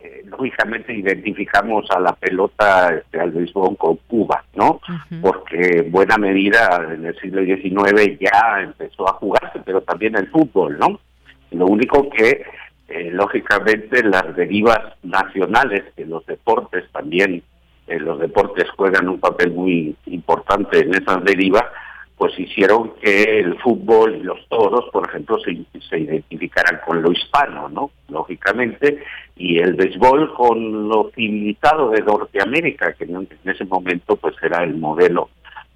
eh, 0.00 0.22
lógicamente, 0.24 0.94
identificamos 0.94 1.84
a 1.90 2.00
la 2.00 2.14
pelota, 2.14 2.94
este, 2.94 3.20
al 3.20 3.30
béisbol 3.30 3.76
con 3.76 3.96
Cuba, 4.08 4.42
¿no? 4.54 4.80
Porque 5.20 5.80
en 5.80 5.92
buena 5.92 6.16
medida 6.16 6.82
en 6.94 7.04
el 7.04 7.14
siglo 7.20 7.44
XIX 7.44 8.18
ya 8.18 8.62
empezó 8.62 9.06
a 9.06 9.12
jugarse, 9.12 9.60
pero 9.62 9.82
también 9.82 10.16
el 10.16 10.28
fútbol, 10.28 10.78
¿no? 10.78 10.98
Lo 11.50 11.66
único 11.66 12.08
que, 12.08 12.46
eh, 12.88 13.10
lógicamente, 13.12 14.02
las 14.02 14.34
derivas 14.34 14.80
nacionales 15.02 15.94
de 15.94 16.06
los 16.06 16.24
deportes 16.24 16.90
también, 16.90 17.42
eh, 17.86 17.98
los 18.00 18.18
deportes 18.18 18.64
juegan 18.70 19.10
un 19.10 19.20
papel 19.20 19.52
muy 19.52 19.94
importante 20.06 20.80
en 20.80 20.94
esas 20.94 21.22
derivas, 21.22 21.64
pues 22.22 22.38
hicieron 22.38 22.92
que 23.02 23.40
el 23.40 23.58
fútbol 23.58 24.14
y 24.14 24.22
los 24.22 24.46
toros, 24.46 24.84
por 24.92 25.08
ejemplo, 25.08 25.40
se, 25.40 25.58
se 25.90 25.98
identificaran 25.98 26.78
con 26.86 27.02
lo 27.02 27.10
hispano, 27.10 27.68
¿no? 27.68 27.90
Lógicamente, 28.10 29.02
y 29.34 29.58
el 29.58 29.74
béisbol 29.74 30.32
con 30.34 30.88
lo 30.88 31.10
civilizado 31.16 31.90
de 31.90 32.00
Norteamérica, 32.00 32.92
que 32.92 33.06
en 33.06 33.26
ese 33.44 33.64
momento 33.64 34.14
pues 34.14 34.36
era 34.40 34.62
el 34.62 34.76
modelo 34.76 35.30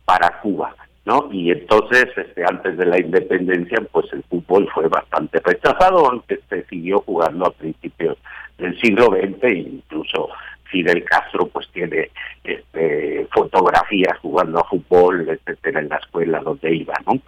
para 0.05 0.41
Cuba, 0.41 0.77
¿no? 1.05 1.29
Y 1.33 1.51
entonces, 1.51 2.07
este, 2.17 2.45
antes 2.45 2.77
de 2.79 2.87
la 2.87 3.01
independencia, 3.01 3.79
pues 3.91 4.07
el 4.13 4.23
fútbol 4.23 4.69
fue 4.73 4.87
bastante 4.87 5.41
rechazado, 5.45 6.09
aunque 6.09 6.39
se 6.49 6.65
siguió 6.67 7.01
jugando 7.01 7.47
a 7.47 7.51
principios 7.51 8.19
del 8.57 8.81
siglo 8.81 9.07
XX 9.07 9.53
incluso 9.53 10.29
Fidel 10.71 11.05
Castro 11.05 11.47
pues 11.49 11.69
tiene 11.73 12.11
este, 12.45 13.27
fotografías 13.33 14.19
jugando 14.19 14.61
a 14.61 14.69
fútbol, 14.69 15.29
etcétera, 15.29 15.81
en 15.81 15.89
la 15.89 15.97
escuela 15.97 16.41
donde 16.41 16.75
iba, 16.75 16.95
¿no? 17.07 17.21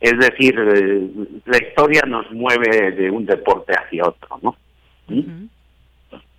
Es 0.00 0.18
decir, 0.18 0.54
eh, 0.58 1.08
la 1.46 1.58
historia 1.58 2.02
nos 2.06 2.30
mueve 2.32 2.92
de 2.92 3.10
un 3.10 3.26
deporte 3.26 3.72
hacia 3.72 4.06
otro, 4.06 4.38
¿no? 4.42 4.56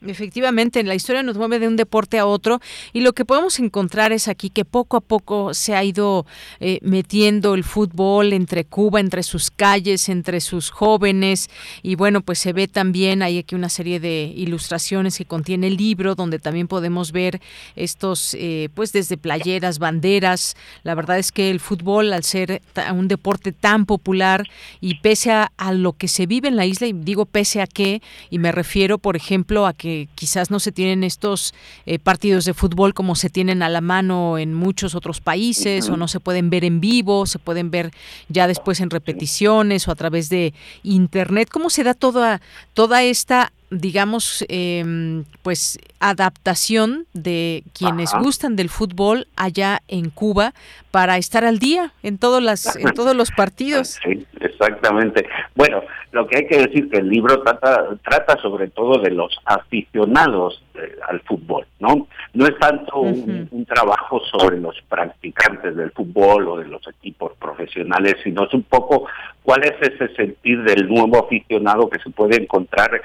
Efectivamente, 0.01 0.81
la 0.83 0.95
historia 0.95 1.23
nos 1.23 1.37
mueve 1.37 1.59
de 1.59 1.67
un 1.67 1.75
deporte 1.75 2.19
a 2.19 2.25
otro 2.25 2.61
y 2.93 3.01
lo 3.01 3.11
que 3.11 3.25
podemos 3.25 3.59
encontrar 3.59 4.13
es 4.13 4.29
aquí 4.29 4.49
que 4.49 4.63
poco 4.63 4.95
a 4.95 5.01
poco 5.01 5.53
se 5.53 5.75
ha 5.75 5.83
ido 5.83 6.25
eh, 6.61 6.79
metiendo 6.83 7.53
el 7.53 7.65
fútbol 7.65 8.31
entre 8.31 8.63
Cuba, 8.63 9.01
entre 9.01 9.23
sus 9.23 9.51
calles, 9.51 10.07
entre 10.07 10.39
sus 10.39 10.69
jóvenes 10.69 11.49
y 11.83 11.95
bueno, 11.95 12.21
pues 12.21 12.39
se 12.39 12.53
ve 12.53 12.69
también, 12.69 13.21
hay 13.21 13.39
aquí 13.39 13.55
una 13.55 13.67
serie 13.67 13.99
de 13.99 14.33
ilustraciones 14.37 15.17
que 15.17 15.25
contiene 15.25 15.67
el 15.67 15.75
libro 15.75 16.15
donde 16.15 16.39
también 16.39 16.69
podemos 16.69 17.11
ver 17.11 17.41
estos, 17.75 18.37
eh, 18.39 18.69
pues 18.73 18.93
desde 18.93 19.17
playeras, 19.17 19.79
banderas. 19.79 20.55
La 20.83 20.95
verdad 20.95 21.19
es 21.19 21.33
que 21.33 21.49
el 21.49 21.59
fútbol, 21.59 22.13
al 22.13 22.23
ser 22.23 22.61
un 22.93 23.09
deporte 23.09 23.51
tan 23.51 23.85
popular 23.85 24.47
y 24.79 24.95
pese 25.01 25.31
a, 25.31 25.51
a 25.57 25.73
lo 25.73 25.91
que 25.91 26.07
se 26.07 26.25
vive 26.25 26.47
en 26.47 26.55
la 26.55 26.65
isla, 26.65 26.87
y 26.87 26.93
digo 26.93 27.25
pese 27.25 27.61
a 27.61 27.67
qué, 27.67 28.01
y 28.29 28.39
me 28.39 28.53
refiero, 28.53 28.97
por 28.97 29.17
ejemplo, 29.17 29.67
a 29.67 29.73
que 29.73 29.88
quizás 30.15 30.51
no 30.51 30.59
se 30.59 30.71
tienen 30.71 31.03
estos 31.03 31.53
eh, 31.85 31.99
partidos 31.99 32.45
de 32.45 32.53
fútbol 32.53 32.93
como 32.93 33.15
se 33.15 33.29
tienen 33.29 33.63
a 33.63 33.69
la 33.69 33.81
mano 33.81 34.37
en 34.37 34.53
muchos 34.53 34.95
otros 34.95 35.21
países 35.21 35.89
o 35.89 35.97
no 35.97 36.07
se 36.07 36.19
pueden 36.19 36.49
ver 36.49 36.63
en 36.63 36.79
vivo, 36.79 37.25
se 37.25 37.39
pueden 37.39 37.71
ver 37.71 37.91
ya 38.27 38.47
después 38.47 38.79
en 38.79 38.89
repeticiones 38.89 39.87
o 39.87 39.91
a 39.91 39.95
través 39.95 40.29
de 40.29 40.53
internet. 40.83 41.49
¿Cómo 41.51 41.69
se 41.69 41.83
da 41.83 41.93
toda, 41.93 42.41
toda 42.73 43.03
esta 43.03 43.51
digamos, 43.71 44.45
eh, 44.49 45.23
pues 45.43 45.79
adaptación 45.99 47.05
de 47.13 47.63
quienes 47.77 48.13
gustan 48.13 48.55
del 48.55 48.69
fútbol 48.69 49.27
allá 49.35 49.81
en 49.87 50.09
Cuba 50.09 50.53
para 50.91 51.17
estar 51.17 51.43
al 51.45 51.59
día 51.59 51.91
en 52.03 52.17
todos 52.17 52.41
las 52.41 52.75
en 52.75 52.93
todos 52.93 53.15
los 53.15 53.31
partidos. 53.31 53.99
Sí, 54.03 54.25
exactamente. 54.39 55.27
Bueno, 55.55 55.81
lo 56.11 56.27
que 56.27 56.37
hay 56.37 56.47
que 56.47 56.57
decir 56.57 56.89
que 56.89 56.99
el 56.99 57.09
libro 57.09 57.41
trata 57.41 57.97
trata 58.03 58.41
sobre 58.41 58.69
todo 58.69 58.99
de 58.99 59.11
los 59.11 59.37
aficionados 59.45 60.63
eh, 60.75 60.95
al 61.07 61.19
fútbol, 61.21 61.67
¿no? 61.79 62.07
No 62.33 62.45
es 62.45 62.57
tanto 62.59 62.99
un, 62.99 63.49
trabajo 63.67 64.19
sobre 64.31 64.59
los 64.59 64.75
practicantes 64.87 65.75
del 65.75 65.91
fútbol 65.91 66.47
o 66.47 66.57
de 66.57 66.65
los 66.65 66.87
equipos 66.87 67.33
profesionales, 67.37 68.15
sino 68.23 68.45
es 68.45 68.53
un 68.53 68.63
poco 68.63 69.05
cuál 69.43 69.63
es 69.63 69.75
ese 69.81 70.13
sentir 70.15 70.63
del 70.63 70.87
nuevo 70.87 71.23
aficionado 71.23 71.89
que 71.89 71.99
se 71.99 72.09
puede 72.09 72.41
encontrar 72.41 72.99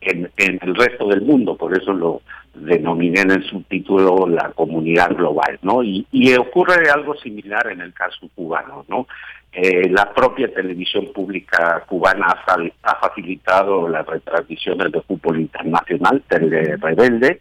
en, 0.00 0.30
el 0.36 0.74
resto 0.74 1.08
del 1.08 1.22
mundo, 1.22 1.56
por 1.56 1.76
eso 1.76 1.92
lo 1.92 2.22
denominé 2.54 3.20
en 3.20 3.30
el 3.32 3.44
subtítulo 3.44 4.26
la 4.26 4.50
comunidad 4.50 5.14
global, 5.14 5.58
¿no? 5.62 5.82
Y, 5.82 6.06
ocurre 6.36 6.90
algo 6.90 7.14
similar 7.16 7.68
en 7.70 7.80
el 7.80 7.92
caso 7.92 8.28
cubano, 8.34 8.84
¿no? 8.88 9.06
Eh, 9.52 9.88
la 9.88 10.12
propia 10.12 10.52
televisión 10.52 11.06
pública 11.12 11.82
cubana 11.86 12.26
ha, 12.26 12.56
ha, 12.82 12.94
facilitado 12.96 13.88
las 13.88 14.06
retransmisiones 14.06 14.92
de 14.92 15.00
fútbol 15.02 15.40
internacional, 15.40 16.22
Tele 16.28 16.76
Rebelde, 16.76 17.40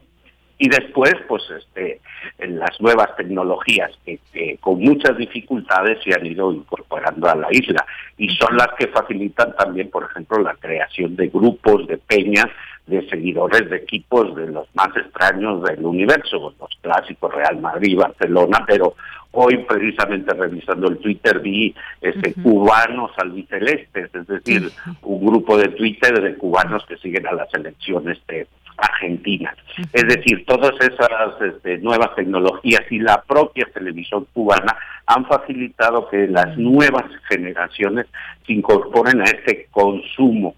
y 0.59 0.69
después 0.69 1.13
pues 1.27 1.43
este 1.51 2.01
las 2.39 2.79
nuevas 2.81 3.15
tecnologías 3.15 3.91
que, 4.05 4.19
con 4.59 4.79
muchas 4.79 5.17
dificultades 5.17 5.99
se 6.03 6.13
han 6.13 6.25
ido 6.25 6.51
incorporando 6.51 7.29
a 7.29 7.35
la 7.35 7.47
isla. 7.51 7.85
Y 8.17 8.29
son 8.29 8.57
las 8.57 8.69
que 8.77 8.87
facilitan 8.87 9.55
también 9.55 9.89
por 9.89 10.05
ejemplo 10.05 10.39
la 10.39 10.55
creación 10.55 11.15
de 11.15 11.27
grupos 11.27 11.87
de 11.87 11.97
peñas 11.97 12.47
de 12.87 13.07
seguidores 13.09 13.69
de 13.69 13.77
equipos 13.77 14.35
de 14.35 14.47
los 14.47 14.67
más 14.73 14.95
extraños 14.95 15.61
del 15.63 15.85
universo 15.85 16.53
los 16.57 16.69
clásicos 16.81 17.33
Real 17.33 17.59
Madrid 17.59 17.97
Barcelona 17.97 18.63
pero 18.65 18.95
hoy 19.31 19.57
precisamente 19.67 20.33
revisando 20.33 20.87
el 20.87 20.97
Twitter 20.99 21.39
vi 21.39 21.75
este 21.99 22.33
cubanos 22.41 23.11
albicelestes 23.17 24.09
es 24.15 24.27
decir 24.27 24.71
un 25.01 25.25
grupo 25.25 25.57
de 25.57 25.67
Twitter 25.67 26.21
de 26.21 26.35
cubanos 26.37 26.85
que 26.85 26.95
siguen 26.97 27.27
a 27.27 27.33
las 27.33 27.53
elecciones 27.53 28.19
de 28.25 28.47
Argentina. 28.77 29.55
Es 29.91 30.07
decir, 30.07 30.45
todas 30.45 30.73
esas 30.79 31.41
este, 31.41 31.77
nuevas 31.79 32.15
tecnologías 32.15 32.81
y 32.89 32.99
la 32.99 33.21
propia 33.23 33.65
televisión 33.73 34.27
cubana 34.33 34.75
han 35.05 35.25
facilitado 35.25 36.07
que 36.09 36.27
las 36.27 36.57
nuevas 36.57 37.05
generaciones 37.29 38.05
se 38.45 38.53
incorporen 38.53 39.21
a 39.21 39.25
este 39.25 39.67
consumo, 39.71 40.55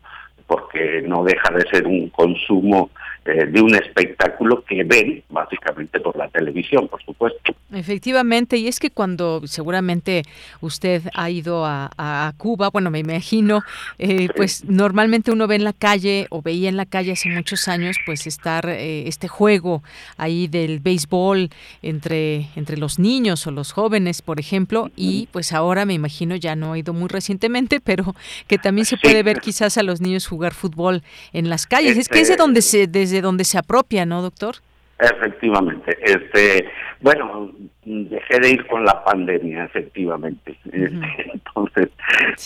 porque 0.48 1.04
no 1.08 1.24
deja 1.24 1.54
de 1.54 1.68
ser 1.70 1.88
un 1.88 2.10
consumo 2.10 2.90
eh, 3.26 3.46
de 3.46 3.62
un 3.62 3.76
espectáculo 3.76 4.64
que 4.64 4.84
ven 4.84 5.24
básicamente 5.30 6.00
por 6.00 6.16
la 6.18 6.30
televisión, 6.30 6.88
por 6.88 7.04
supuesto. 7.04 7.54
Efectivamente, 7.72 8.58
y 8.58 8.68
es 8.68 8.80
que 8.80 8.90
cuando 8.90 9.42
seguramente 9.46 10.24
usted 10.62 11.04
ha 11.14 11.30
ido 11.30 11.66
a, 11.66 12.34
Cuba, 12.38 12.70
bueno, 12.70 12.90
me 12.90 13.00
imagino, 13.00 13.62
eh, 13.98 14.30
pues 14.36 14.64
normalmente 14.66 15.32
uno 15.32 15.48
ve 15.48 15.56
en 15.56 15.64
la 15.64 15.74
calle 15.74 16.28
o 16.30 16.42
veía 16.42 16.70
en 16.70 16.78
la 16.78 16.86
calle 16.86 17.12
hace 17.12 17.30
muchos 17.30 17.68
años, 17.68 17.98
pues 18.06 18.26
estar 18.26 18.68
eh, 18.68 19.08
este 19.08 19.28
juego 19.28 19.84
ahí 20.18 20.48
del 20.48 20.80
béisbol 20.80 21.50
entre, 21.82 22.48
entre 22.56 22.78
los 22.78 22.98
niños 22.98 23.46
o 23.46 23.52
los 23.52 23.72
jóvenes, 23.72 24.22
por 24.22 24.40
ejemplo, 24.40 24.90
y 24.96 25.28
pues 25.32 25.54
ahora 25.54 25.86
me 25.86 25.94
imagino, 25.94 26.36
ya 26.36 26.56
no 26.56 26.74
he 26.74 26.80
ido 26.80 26.94
muy 26.94 27.10
recientemente, 27.10 27.80
pero 27.84 28.16
que 28.48 28.58
también 28.58 28.86
se 28.86 28.98
puede 28.98 29.22
ver 29.24 29.40
quizás 29.42 29.78
a 29.78 29.84
los 29.84 30.02
niños 30.02 30.28
jugar 30.28 30.54
fútbol 30.54 31.04
en 31.34 31.50
las 31.50 31.68
calles. 31.68 31.98
es 31.98 32.08
que 32.08 32.22
es 32.22 32.28
de 32.30 32.34
este 32.34 32.44
donde 32.44 32.62
se, 32.62 32.88
desde 33.10 33.22
donde 33.22 33.44
se 33.44 33.58
apropia, 33.58 34.06
¿no, 34.06 34.22
doctor? 34.22 34.58
Efectivamente. 35.00 35.98
Este, 36.04 36.70
bueno, 37.00 37.52
dejé 37.86 38.40
de 38.42 38.52
ir 38.52 38.68
con 38.68 38.84
la 38.84 39.02
pandemia, 39.04 39.64
efectivamente. 39.64 40.58
Este, 40.66 41.32
entonces, 41.34 41.90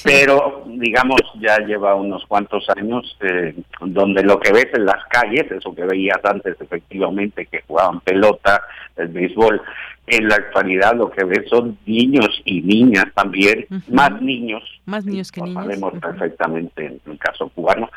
pero 0.03 0.63
digamos 0.67 1.19
ya 1.39 1.57
lleva 1.65 1.95
unos 1.95 2.23
cuantos 2.27 2.69
años 2.77 3.17
eh, 3.21 3.55
donde 3.81 4.21
lo 4.23 4.39
que 4.39 4.53
ves 4.53 4.67
en 4.73 4.85
las 4.85 5.03
calles, 5.09 5.51
eso 5.51 5.73
que 5.73 5.83
veías 5.83 6.19
antes, 6.23 6.55
efectivamente, 6.61 7.47
que 7.47 7.63
jugaban 7.67 8.01
pelota, 8.01 8.61
el 8.97 9.07
béisbol, 9.07 9.59
en 10.05 10.27
la 10.27 10.35
actualidad 10.35 10.95
lo 10.95 11.09
que 11.09 11.23
ves 11.23 11.49
son 11.49 11.77
niños 11.85 12.41
y 12.45 12.61
niñas 12.61 13.05
también, 13.15 13.65
más 13.89 14.21
niños. 14.21 14.63
Más 14.85 15.05
niños 15.05 15.31
que 15.31 15.41
niñas. 15.41 15.63
Sabemos 15.63 15.93
perfectamente 15.99 16.85
en 16.85 17.01
el 17.11 17.17
caso 17.17 17.49
cubano, 17.49 17.89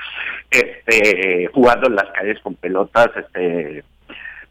este, 0.50 1.50
jugando 1.52 1.88
en 1.88 1.96
las 1.96 2.10
calles 2.12 2.40
con 2.40 2.54
pelotas, 2.54 3.10
este 3.16 3.84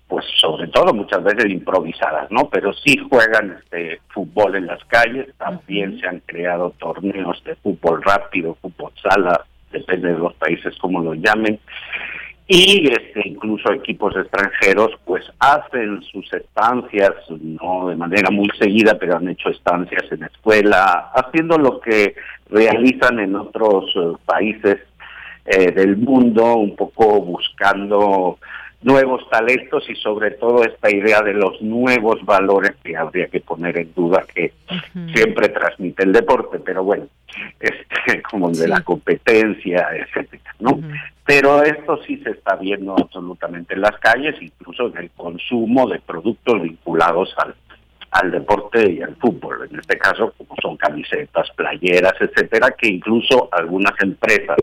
pues 0.08 0.26
sobre 0.40 0.68
todo 0.68 0.94
muchas 0.94 1.24
veces 1.24 1.50
improvisadas, 1.50 2.30
¿no? 2.30 2.48
Pero 2.50 2.74
sí 2.74 2.96
juegan 3.10 3.58
este 3.60 4.02
fútbol 4.10 4.56
en 4.56 4.68
las 4.68 4.84
calles, 4.86 5.28
también 5.38 6.00
se 6.00 6.08
han 6.08 6.22
creado 6.26 6.74
torneos 6.78 7.44
de 7.44 7.56
fútbol 7.56 8.04
rápido, 8.04 8.56
fútbol 8.62 8.92
sala, 9.02 9.46
depende 9.72 10.14
de 10.14 10.20
los 10.20 10.34
países 10.36 10.78
como 10.78 11.02
lo 11.02 11.16
llamen. 11.16 11.60
Y 12.48 12.88
este, 12.92 13.28
incluso 13.28 13.74
equipos 13.74 14.16
extranjeros 14.16 14.92
pues 15.04 15.24
hacen 15.40 16.04
sus 16.04 16.32
estancias, 16.32 17.14
no 17.30 17.88
de 17.88 17.96
manera 17.96 18.30
muy 18.30 18.48
seguida, 18.60 19.00
pero 19.00 19.18
han 19.18 19.28
hecho 19.30 19.50
estancias 19.50 20.04
en 20.12 20.24
escuela, 20.24 21.12
haciendo 21.16 21.58
lo 21.58 21.80
que 21.80 22.14
realizan 22.52 23.20
en 23.20 23.36
otros 23.36 23.86
eh, 23.96 24.14
países 24.24 24.78
eh, 25.48 25.72
del 25.72 25.98
mundo, 25.98 26.56
un 26.58 26.76
poco 26.76 27.20
buscando 27.20 28.38
nuevos 28.86 29.28
talentos 29.32 29.90
y 29.90 29.96
sobre 29.96 30.32
todo 30.32 30.64
esta 30.64 30.92
idea 30.92 31.22
de 31.22 31.34
los 31.34 31.60
nuevos 31.60 32.24
valores 32.24 32.76
que 32.84 32.96
habría 32.96 33.28
que 33.28 33.40
poner 33.40 33.78
en 33.80 33.92
duda 33.96 34.24
que 34.32 34.54
siempre 35.12 35.50
transmite 35.50 36.04
el 36.04 36.14
deporte, 36.14 36.60
pero 36.60 36.84
bueno, 36.84 37.08
este, 37.60 38.22
como 38.22 38.52
de 38.52 38.68
la 38.68 38.82
competencia, 38.82 39.88
etcétera, 39.92 40.54
¿no? 40.60 40.80
Pero 41.26 41.64
esto 41.64 42.00
sí 42.06 42.18
se 42.18 42.30
está 42.30 42.56
viendo 42.58 42.96
absolutamente 42.96 43.74
en 43.74 43.82
las 43.82 43.98
calles, 43.98 44.36
incluso 44.40 44.88
en 44.90 44.98
el 44.98 45.10
consumo 45.10 45.90
de 45.90 46.00
productos 46.00 46.62
vinculados 46.62 47.34
al 47.40 47.56
al 48.12 48.32
deporte 48.32 48.94
y 48.94 49.02
al 49.02 49.14
fútbol, 49.18 49.68
en 49.70 49.78
este 49.78 49.98
caso 49.98 50.34
como 50.38 50.56
son 50.62 50.78
camisetas, 50.78 51.50
playeras, 51.54 52.14
etcétera, 52.22 52.74
que 52.78 52.88
incluso 52.88 53.50
algunas 53.52 53.94
empresas 54.02 54.56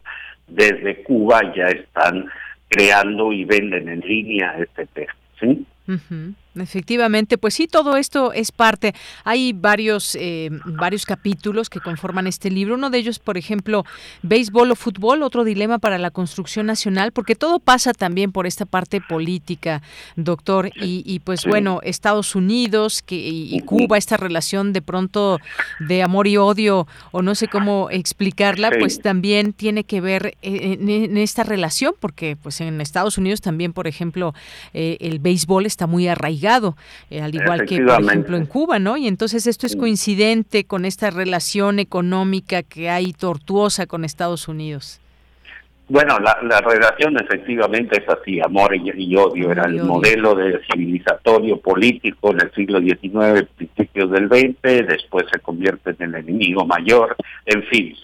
desde 0.47 1.03
Cuba 1.03 1.53
ya 1.55 1.67
están 1.67 2.31
creando 2.73 3.33
y 3.33 3.45
venden 3.45 3.89
en 3.89 4.01
línea, 4.01 4.57
etcétera. 4.59 5.15
¿sí? 5.39 5.67
Efectivamente, 6.55 7.39
pues 7.39 7.55
sí, 7.55 7.67
todo 7.67 7.97
esto 7.97 8.33
es 8.35 8.53
parte. 8.53 8.95
Hay 9.25 9.55
varios, 9.55 10.15
eh, 10.21 10.51
varios 10.67 11.07
capítulos 11.07 11.71
que 11.71 11.81
conforman 11.81 12.27
este 12.27 12.51
libro. 12.51 12.75
Uno 12.75 12.91
de 12.91 12.99
ellos, 12.99 13.19
por 13.19 13.39
ejemplo, 13.39 13.87
béisbol 14.23 14.71
o 14.71 14.77
fútbol, 14.77 15.23
otro 15.23 15.45
dilema 15.45 15.79
para 15.79 15.97
la 15.97 16.11
construcción 16.11 16.67
nacional, 16.67 17.13
porque 17.13 17.37
todo 17.37 17.59
pasa 17.59 17.95
también 17.95 18.33
por 18.33 18.47
esta 18.47 18.67
parte 18.67 19.01
política, 19.01 19.81
doctor. 20.17 20.71
Y, 20.75 21.21
pues 21.21 21.47
bueno, 21.47 21.81
Estados 21.83 22.35
Unidos 22.35 23.01
que, 23.01 23.17
y, 23.17 23.59
Cuba, 23.61 23.97
esta 23.97 24.19
relación 24.19 24.75
de 24.75 24.83
pronto 24.83 25.39
de 25.81 26.03
amor 26.03 26.27
y 26.27 26.37
odio, 26.37 26.87
o 27.13 27.23
no 27.23 27.35
sé 27.35 27.49
cómo 27.49 27.89
explicarla, 27.91 28.71
pues 28.79 29.01
también 29.01 29.55
tiene 29.55 29.85
que 29.85 30.03
ver 30.03 30.37
en, 30.43 31.17
esta 31.17 31.45
relación, 31.45 31.95
porque 31.99 32.37
pues 32.37 32.61
en 32.61 32.81
Estados 32.83 33.17
Unidos 33.17 33.41
también, 33.41 33.73
por 33.73 33.87
ejemplo, 33.87 34.35
eh, 34.75 34.99
el 35.01 35.19
béisbol 35.19 35.65
está 35.65 35.87
muy 35.87 36.09
arraigado 36.09 36.42
eh, 37.11 37.21
al 37.21 37.35
igual 37.35 37.65
que, 37.67 37.81
por 37.81 38.03
ejemplo, 38.03 38.37
en 38.37 38.47
Cuba, 38.47 38.79
¿no? 38.79 38.97
Y 38.97 39.07
entonces 39.07 39.47
esto 39.47 39.67
es 39.67 39.77
coincidente 39.77 40.65
con 40.65 40.85
esta 40.85 41.11
relación 41.11 41.79
económica 41.79 42.63
que 42.63 42.91
hay 42.91 43.13
tortuosa 43.13 43.87
con 43.87 44.05
Estados 44.05 44.49
Unidos. 44.49 45.01
Bueno, 45.89 46.19
la, 46.21 46.61
relación 46.63 47.19
efectivamente 47.21 48.01
es 48.01 48.09
así, 48.09 48.41
amor 48.41 48.75
y, 48.75 49.15
odio, 49.15 49.51
era 49.51 49.65
el 49.65 49.83
modelo 49.83 50.35
de 50.35 50.59
civilizatorio 50.71 51.59
político 51.59 52.31
en 52.31 52.41
el 52.41 52.51
siglo 52.53 52.81
XIX, 52.81 53.47
principios 53.57 54.11
del 54.11 54.29
XX, 54.29 54.87
después 54.89 55.27
se 55.31 55.41
convierte 55.41 55.91
en 55.91 56.15
el 56.15 56.15
enemigo 56.15 56.65
mayor, 56.65 57.15
en 57.45 57.63
fin, 57.65 57.95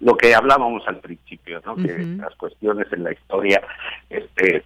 lo 0.00 0.16
que 0.16 0.34
hablábamos 0.34 0.86
al 0.86 0.98
principio, 0.98 1.60
¿no? 1.66 1.74
que 1.74 1.98
las 2.16 2.34
cuestiones 2.36 2.86
en 2.92 3.02
la 3.02 3.12
historia 3.12 3.60
este, 4.08 4.62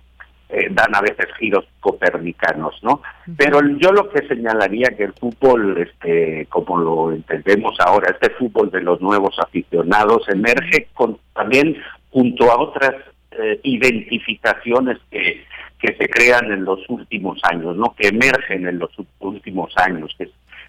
eh, 0.53 0.69
dan 0.70 0.95
a 0.95 1.01
veces 1.01 1.27
giros 1.39 1.65
copernicanos, 1.81 2.79
¿no? 2.83 3.01
Pero 3.39 3.61
yo 3.79 3.91
lo 3.91 4.11
que 4.11 4.29
señalaría 4.29 4.95
que 4.95 5.05
el 5.05 5.15
fútbol, 5.15 5.79
este, 5.79 6.47
como 6.51 6.77
lo 6.77 7.12
entendemos 7.12 7.74
ahora, 7.81 8.11
este 8.11 8.35
fútbol 8.35 8.70
de 8.70 8.83
los 8.83 9.01
nuevos 9.01 9.35
aficionados 9.39 10.29
emerge 10.29 10.89
con 10.93 11.19
también 11.33 11.77
junto 12.11 12.53
a 12.53 12.61
otras 12.61 12.95
eh, 13.31 13.61
identificaciones 13.62 14.99
que, 15.11 15.43
que 15.81 15.97
se 15.97 16.07
crean 16.11 16.53
en 16.53 16.66
los 16.66 16.81
últimos 16.91 17.41
años, 17.45 17.74
¿no? 17.74 17.95
Que 17.97 18.09
emergen 18.09 18.69
en 18.69 18.79
los 18.79 18.91
últimos 19.20 19.73
años, 19.79 20.15
que, 20.19 20.29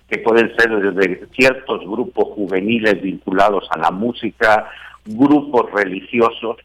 que 0.09 0.19
pueden 0.19 0.55
ser 0.55 0.79
desde 0.79 1.27
ciertos 1.35 1.81
grupos 1.81 2.29
juveniles 2.35 3.01
vinculados 3.01 3.67
a 3.71 3.79
la 3.79 3.91
música, 3.91 4.69
grupos 5.05 5.69
religiosos, 5.73 6.55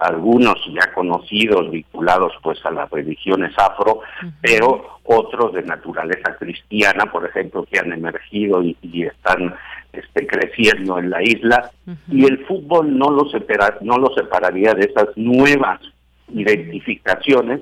algunos 0.00 0.56
ya 0.72 0.92
conocidos 0.94 1.70
vinculados 1.70 2.32
pues 2.42 2.58
a 2.64 2.70
las 2.70 2.90
religiones 2.90 3.52
afro, 3.58 4.00
pero 4.40 5.00
otros 5.04 5.52
de 5.52 5.62
naturaleza 5.62 6.36
cristiana, 6.38 7.06
por 7.12 7.26
ejemplo, 7.26 7.66
que 7.70 7.78
han 7.78 7.92
emergido 7.92 8.62
y, 8.62 8.76
están 9.02 9.54
este, 9.92 10.26
creciendo 10.26 10.98
en 10.98 11.10
la 11.10 11.22
isla, 11.22 11.70
y 12.08 12.24
el 12.24 12.44
fútbol 12.46 12.96
no 12.96 13.10
lo, 13.10 13.28
separa, 13.28 13.76
no 13.82 13.98
lo 13.98 14.14
separaría 14.14 14.72
de 14.72 14.86
esas 14.86 15.08
nuevas 15.16 15.80
identificaciones 16.32 17.60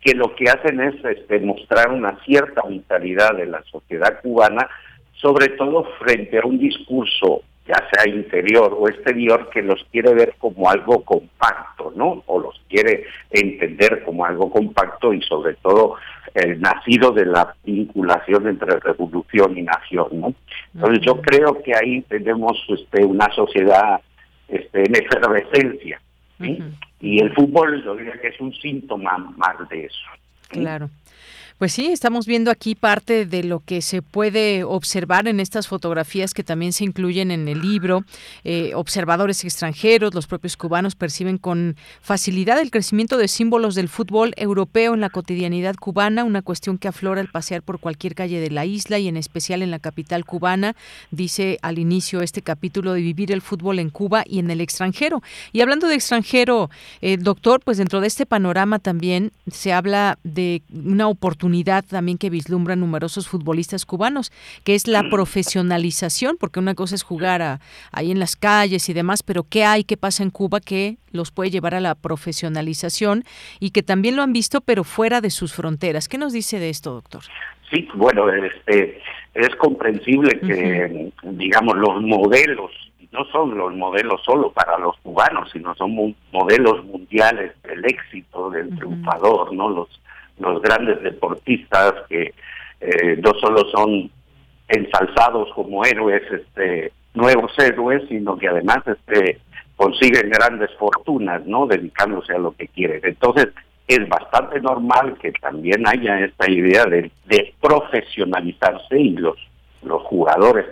que 0.00 0.14
lo 0.14 0.34
que 0.34 0.50
hacen 0.50 0.80
es 0.80 0.94
este, 1.04 1.40
mostrar 1.40 1.90
una 1.90 2.18
cierta 2.24 2.62
vitalidad 2.68 3.34
de 3.34 3.46
la 3.46 3.62
sociedad 3.64 4.20
cubana, 4.20 4.68
sobre 5.14 5.48
todo 5.50 5.84
frente 5.98 6.38
a 6.38 6.46
un 6.46 6.58
discurso 6.58 7.42
ya 7.68 7.86
sea 7.92 8.08
interior 8.08 8.74
o 8.78 8.88
exterior, 8.88 9.50
que 9.50 9.62
los 9.62 9.84
quiere 9.92 10.14
ver 10.14 10.34
como 10.38 10.70
algo 10.70 11.04
compacto, 11.04 11.92
¿no? 11.94 12.22
O 12.26 12.40
los 12.40 12.58
quiere 12.68 13.04
entender 13.30 14.02
como 14.04 14.24
algo 14.24 14.50
compacto 14.50 15.12
y 15.12 15.20
sobre 15.22 15.54
todo 15.56 15.96
el 16.34 16.60
nacido 16.60 17.12
de 17.12 17.26
la 17.26 17.54
vinculación 17.64 18.48
entre 18.48 18.80
revolución 18.80 19.58
y 19.58 19.62
nación, 19.62 20.08
¿no? 20.12 20.34
Entonces 20.74 21.04
yo 21.04 21.20
creo 21.20 21.62
que 21.62 21.74
ahí 21.74 22.00
tenemos 22.02 22.56
este, 22.68 23.04
una 23.04 23.30
sociedad 23.34 24.00
este, 24.48 24.84
en 24.84 24.96
efervescencia, 24.96 26.00
Y 27.00 27.20
el 27.22 27.34
fútbol 27.34 27.84
yo 27.84 27.94
diría 27.96 28.18
que 28.20 28.28
es 28.28 28.40
un 28.40 28.52
síntoma 28.54 29.18
más 29.36 29.68
de 29.68 29.84
eso. 29.84 30.06
Claro. 30.48 30.88
Pues 31.58 31.72
sí, 31.72 31.86
estamos 31.86 32.26
viendo 32.26 32.52
aquí 32.52 32.76
parte 32.76 33.26
de 33.26 33.42
lo 33.42 33.58
que 33.58 33.82
se 33.82 34.00
puede 34.00 34.62
observar 34.62 35.26
en 35.26 35.40
estas 35.40 35.66
fotografías 35.66 36.32
que 36.32 36.44
también 36.44 36.72
se 36.72 36.84
incluyen 36.84 37.32
en 37.32 37.48
el 37.48 37.62
libro. 37.62 38.04
Eh, 38.44 38.70
observadores 38.76 39.44
extranjeros, 39.44 40.14
los 40.14 40.28
propios 40.28 40.56
cubanos 40.56 40.94
perciben 40.94 41.36
con 41.36 41.74
facilidad 42.00 42.60
el 42.60 42.70
crecimiento 42.70 43.18
de 43.18 43.26
símbolos 43.26 43.74
del 43.74 43.88
fútbol 43.88 44.34
europeo 44.36 44.94
en 44.94 45.00
la 45.00 45.10
cotidianidad 45.10 45.74
cubana, 45.74 46.22
una 46.22 46.42
cuestión 46.42 46.78
que 46.78 46.86
aflora 46.86 47.20
al 47.20 47.26
pasear 47.26 47.62
por 47.62 47.80
cualquier 47.80 48.14
calle 48.14 48.38
de 48.38 48.52
la 48.52 48.64
isla 48.64 49.00
y 49.00 49.08
en 49.08 49.16
especial 49.16 49.60
en 49.60 49.72
la 49.72 49.80
capital 49.80 50.24
cubana, 50.24 50.76
dice 51.10 51.58
al 51.62 51.80
inicio 51.80 52.22
este 52.22 52.40
capítulo 52.40 52.92
de 52.92 53.00
vivir 53.00 53.32
el 53.32 53.42
fútbol 53.42 53.80
en 53.80 53.90
Cuba 53.90 54.22
y 54.24 54.38
en 54.38 54.52
el 54.52 54.60
extranjero. 54.60 55.24
Y 55.52 55.60
hablando 55.62 55.88
de 55.88 55.96
extranjero, 55.96 56.70
eh, 57.00 57.16
doctor, 57.16 57.60
pues 57.64 57.78
dentro 57.78 58.00
de 58.00 58.06
este 58.06 58.26
panorama 58.26 58.78
también 58.78 59.32
se 59.50 59.72
habla 59.72 60.20
de 60.22 60.62
una 60.70 61.08
oportunidad 61.08 61.47
oportunidad 61.48 61.82
también 61.82 62.18
que 62.18 62.28
vislumbran 62.28 62.80
numerosos 62.80 63.26
futbolistas 63.26 63.86
cubanos, 63.86 64.30
que 64.64 64.74
es 64.74 64.86
la 64.86 65.08
profesionalización, 65.08 66.36
porque 66.38 66.60
una 66.60 66.74
cosa 66.74 66.94
es 66.94 67.02
jugar 67.02 67.60
ahí 67.90 68.10
en 68.10 68.18
las 68.18 68.36
calles 68.36 68.88
y 68.90 68.92
demás, 68.92 69.22
pero 69.22 69.44
¿qué 69.48 69.64
hay, 69.64 69.84
qué 69.84 69.96
pasa 69.96 70.22
en 70.22 70.30
Cuba 70.30 70.60
que 70.60 70.98
los 71.10 71.30
puede 71.30 71.50
llevar 71.50 71.74
a 71.74 71.80
la 71.80 71.94
profesionalización 71.94 73.24
y 73.60 73.70
que 73.70 73.82
también 73.82 74.14
lo 74.14 74.22
han 74.22 74.34
visto, 74.34 74.60
pero 74.60 74.84
fuera 74.84 75.22
de 75.22 75.30
sus 75.30 75.54
fronteras? 75.54 76.06
¿Qué 76.06 76.18
nos 76.18 76.34
dice 76.34 76.58
de 76.58 76.68
esto, 76.68 76.92
doctor? 76.92 77.22
Sí, 77.70 77.88
bueno, 77.94 78.28
este, 78.30 79.00
es 79.32 79.56
comprensible 79.56 80.38
que, 80.40 81.12
digamos, 81.22 81.76
los 81.78 82.02
modelos 82.02 82.70
no 83.10 83.24
son 83.32 83.56
los 83.56 83.74
modelos 83.74 84.20
solo 84.22 84.52
para 84.52 84.78
los 84.78 84.94
cubanos, 84.98 85.50
sino 85.50 85.74
son 85.76 86.14
modelos 86.30 86.84
mundiales 86.84 87.54
del 87.62 87.82
éxito, 87.86 88.50
del 88.50 88.68
triunfador, 88.76 89.54
¿no? 89.54 89.70
Los, 89.70 89.88
los 90.38 90.62
grandes 90.62 91.02
deportistas 91.02 91.94
que 92.08 92.34
eh, 92.80 93.16
no 93.22 93.32
solo 93.40 93.68
son 93.70 94.10
ensalzados 94.68 95.52
como 95.54 95.84
héroes, 95.84 96.22
este, 96.30 96.92
nuevos 97.14 97.52
héroes, 97.58 98.02
sino 98.08 98.36
que 98.36 98.48
además 98.48 98.78
este, 98.86 99.40
consiguen 99.76 100.30
grandes 100.30 100.70
fortunas, 100.78 101.44
¿no? 101.46 101.66
Dedicándose 101.66 102.34
a 102.34 102.38
lo 102.38 102.52
que 102.52 102.68
quieren. 102.68 103.00
Entonces, 103.02 103.48
es 103.86 104.06
bastante 104.08 104.60
normal 104.60 105.16
que 105.20 105.32
también 105.32 105.86
haya 105.86 106.20
esta 106.20 106.50
idea 106.50 106.84
de, 106.84 107.10
de 107.26 107.54
profesionalizarse 107.60 109.00
y 109.00 109.10
los, 109.12 109.36
los 109.82 110.02
jugadores 110.02 110.66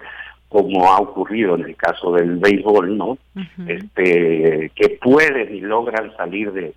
como 0.48 0.92
ha 0.92 0.98
ocurrido 0.98 1.56
en 1.56 1.64
el 1.64 1.76
caso 1.76 2.12
del 2.12 2.36
béisbol, 2.36 2.96
¿no? 2.96 3.18
Este 3.66 4.70
que 4.74 4.88
pueden 5.02 5.54
y 5.54 5.60
logran 5.60 6.16
salir 6.16 6.52
de, 6.52 6.72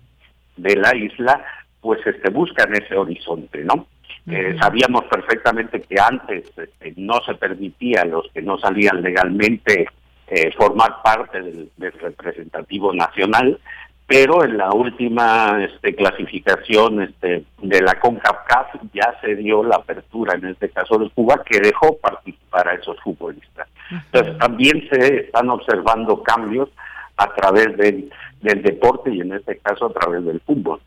de 0.56 0.76
la 0.76 0.94
isla, 0.94 1.44
pues 1.80 2.00
este 2.06 2.30
buscan 2.30 2.74
ese 2.74 2.96
horizonte, 2.96 3.64
¿no? 3.64 3.86
Eh, 4.26 4.56
sabíamos 4.60 5.04
perfectamente 5.06 5.80
que 5.80 5.96
antes 5.98 6.46
este, 6.56 6.92
no 6.96 7.20
se 7.24 7.34
permitía 7.34 8.02
a 8.02 8.04
los 8.04 8.30
que 8.32 8.42
no 8.42 8.58
salían 8.58 9.02
legalmente 9.02 9.88
eh, 10.28 10.52
formar 10.56 11.02
parte 11.02 11.40
del, 11.40 11.70
del, 11.76 11.92
representativo 11.94 12.92
nacional, 12.92 13.58
pero 14.06 14.44
en 14.44 14.58
la 14.58 14.70
última 14.72 15.58
este, 15.64 15.94
clasificación 15.94 17.02
este, 17.02 17.44
de 17.62 17.80
la 17.80 17.98
CONCACAF 17.98 18.74
ya 18.92 19.16
se 19.20 19.36
dio 19.36 19.64
la 19.64 19.76
apertura, 19.76 20.34
en 20.34 20.46
este 20.46 20.68
caso 20.68 20.98
de 20.98 21.08
Cuba, 21.10 21.42
que 21.44 21.58
dejó 21.58 21.96
participar 21.98 22.68
a 22.68 22.74
esos 22.74 23.00
futbolistas. 23.00 23.68
Entonces 23.90 24.38
también 24.38 24.88
se 24.90 25.22
están 25.22 25.48
observando 25.48 26.22
cambios 26.22 26.68
a 27.16 27.34
través 27.34 27.76
del, 27.76 28.10
del 28.40 28.62
deporte 28.62 29.12
y 29.12 29.20
en 29.20 29.32
este 29.32 29.58
caso 29.58 29.86
a 29.86 29.92
través 29.92 30.24
del 30.24 30.40
fútbol. 30.40 30.80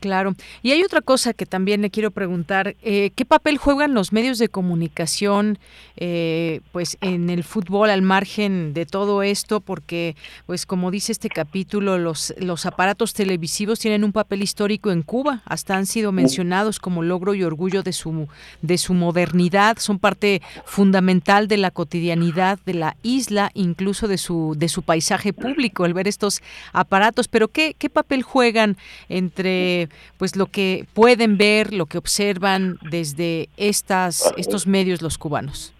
Claro. 0.00 0.34
Y 0.62 0.72
hay 0.72 0.82
otra 0.82 1.02
cosa 1.02 1.34
que 1.34 1.44
también 1.44 1.82
le 1.82 1.90
quiero 1.90 2.10
preguntar. 2.10 2.74
Eh, 2.82 3.10
¿Qué 3.14 3.26
papel 3.26 3.58
juegan 3.58 3.92
los 3.92 4.14
medios 4.14 4.38
de 4.38 4.48
comunicación 4.48 5.58
eh, 5.96 6.62
pues 6.72 6.96
en 7.02 7.28
el 7.28 7.44
fútbol 7.44 7.90
al 7.90 8.00
margen 8.00 8.72
de 8.72 8.86
todo 8.86 9.22
esto? 9.22 9.60
Porque, 9.60 10.16
pues 10.46 10.64
como 10.64 10.90
dice 10.90 11.12
este 11.12 11.28
capítulo, 11.28 11.98
los, 11.98 12.32
los 12.38 12.64
aparatos 12.64 13.12
televisivos 13.12 13.78
tienen 13.78 14.04
un 14.04 14.12
papel 14.12 14.42
histórico 14.42 14.90
en 14.90 15.02
Cuba. 15.02 15.42
Hasta 15.44 15.76
han 15.76 15.84
sido 15.84 16.12
mencionados 16.12 16.80
como 16.80 17.02
logro 17.02 17.34
y 17.34 17.44
orgullo 17.44 17.82
de 17.82 17.92
su, 17.92 18.26
de 18.62 18.78
su 18.78 18.94
modernidad. 18.94 19.76
Son 19.78 19.98
parte 19.98 20.40
fundamental 20.64 21.46
de 21.46 21.58
la 21.58 21.70
cotidianidad 21.70 22.58
de 22.64 22.72
la 22.72 22.96
isla, 23.02 23.50
incluso 23.52 24.08
de 24.08 24.16
su, 24.16 24.54
de 24.56 24.70
su 24.70 24.80
paisaje 24.80 25.34
público, 25.34 25.84
el 25.84 25.92
ver 25.92 26.08
estos 26.08 26.40
aparatos. 26.72 27.28
Pero 27.28 27.48
¿qué, 27.48 27.76
qué 27.78 27.90
papel 27.90 28.22
juegan 28.22 28.78
entre 29.10 29.73
pues 30.18 30.36
lo 30.36 30.46
que 30.46 30.86
pueden 30.94 31.36
ver, 31.36 31.72
lo 31.72 31.86
que 31.86 31.98
observan 31.98 32.78
desde 32.90 33.48
estas 33.56 34.32
estos 34.36 34.66
medios 34.66 35.02
los 35.02 35.18
cubanos? 35.18 35.74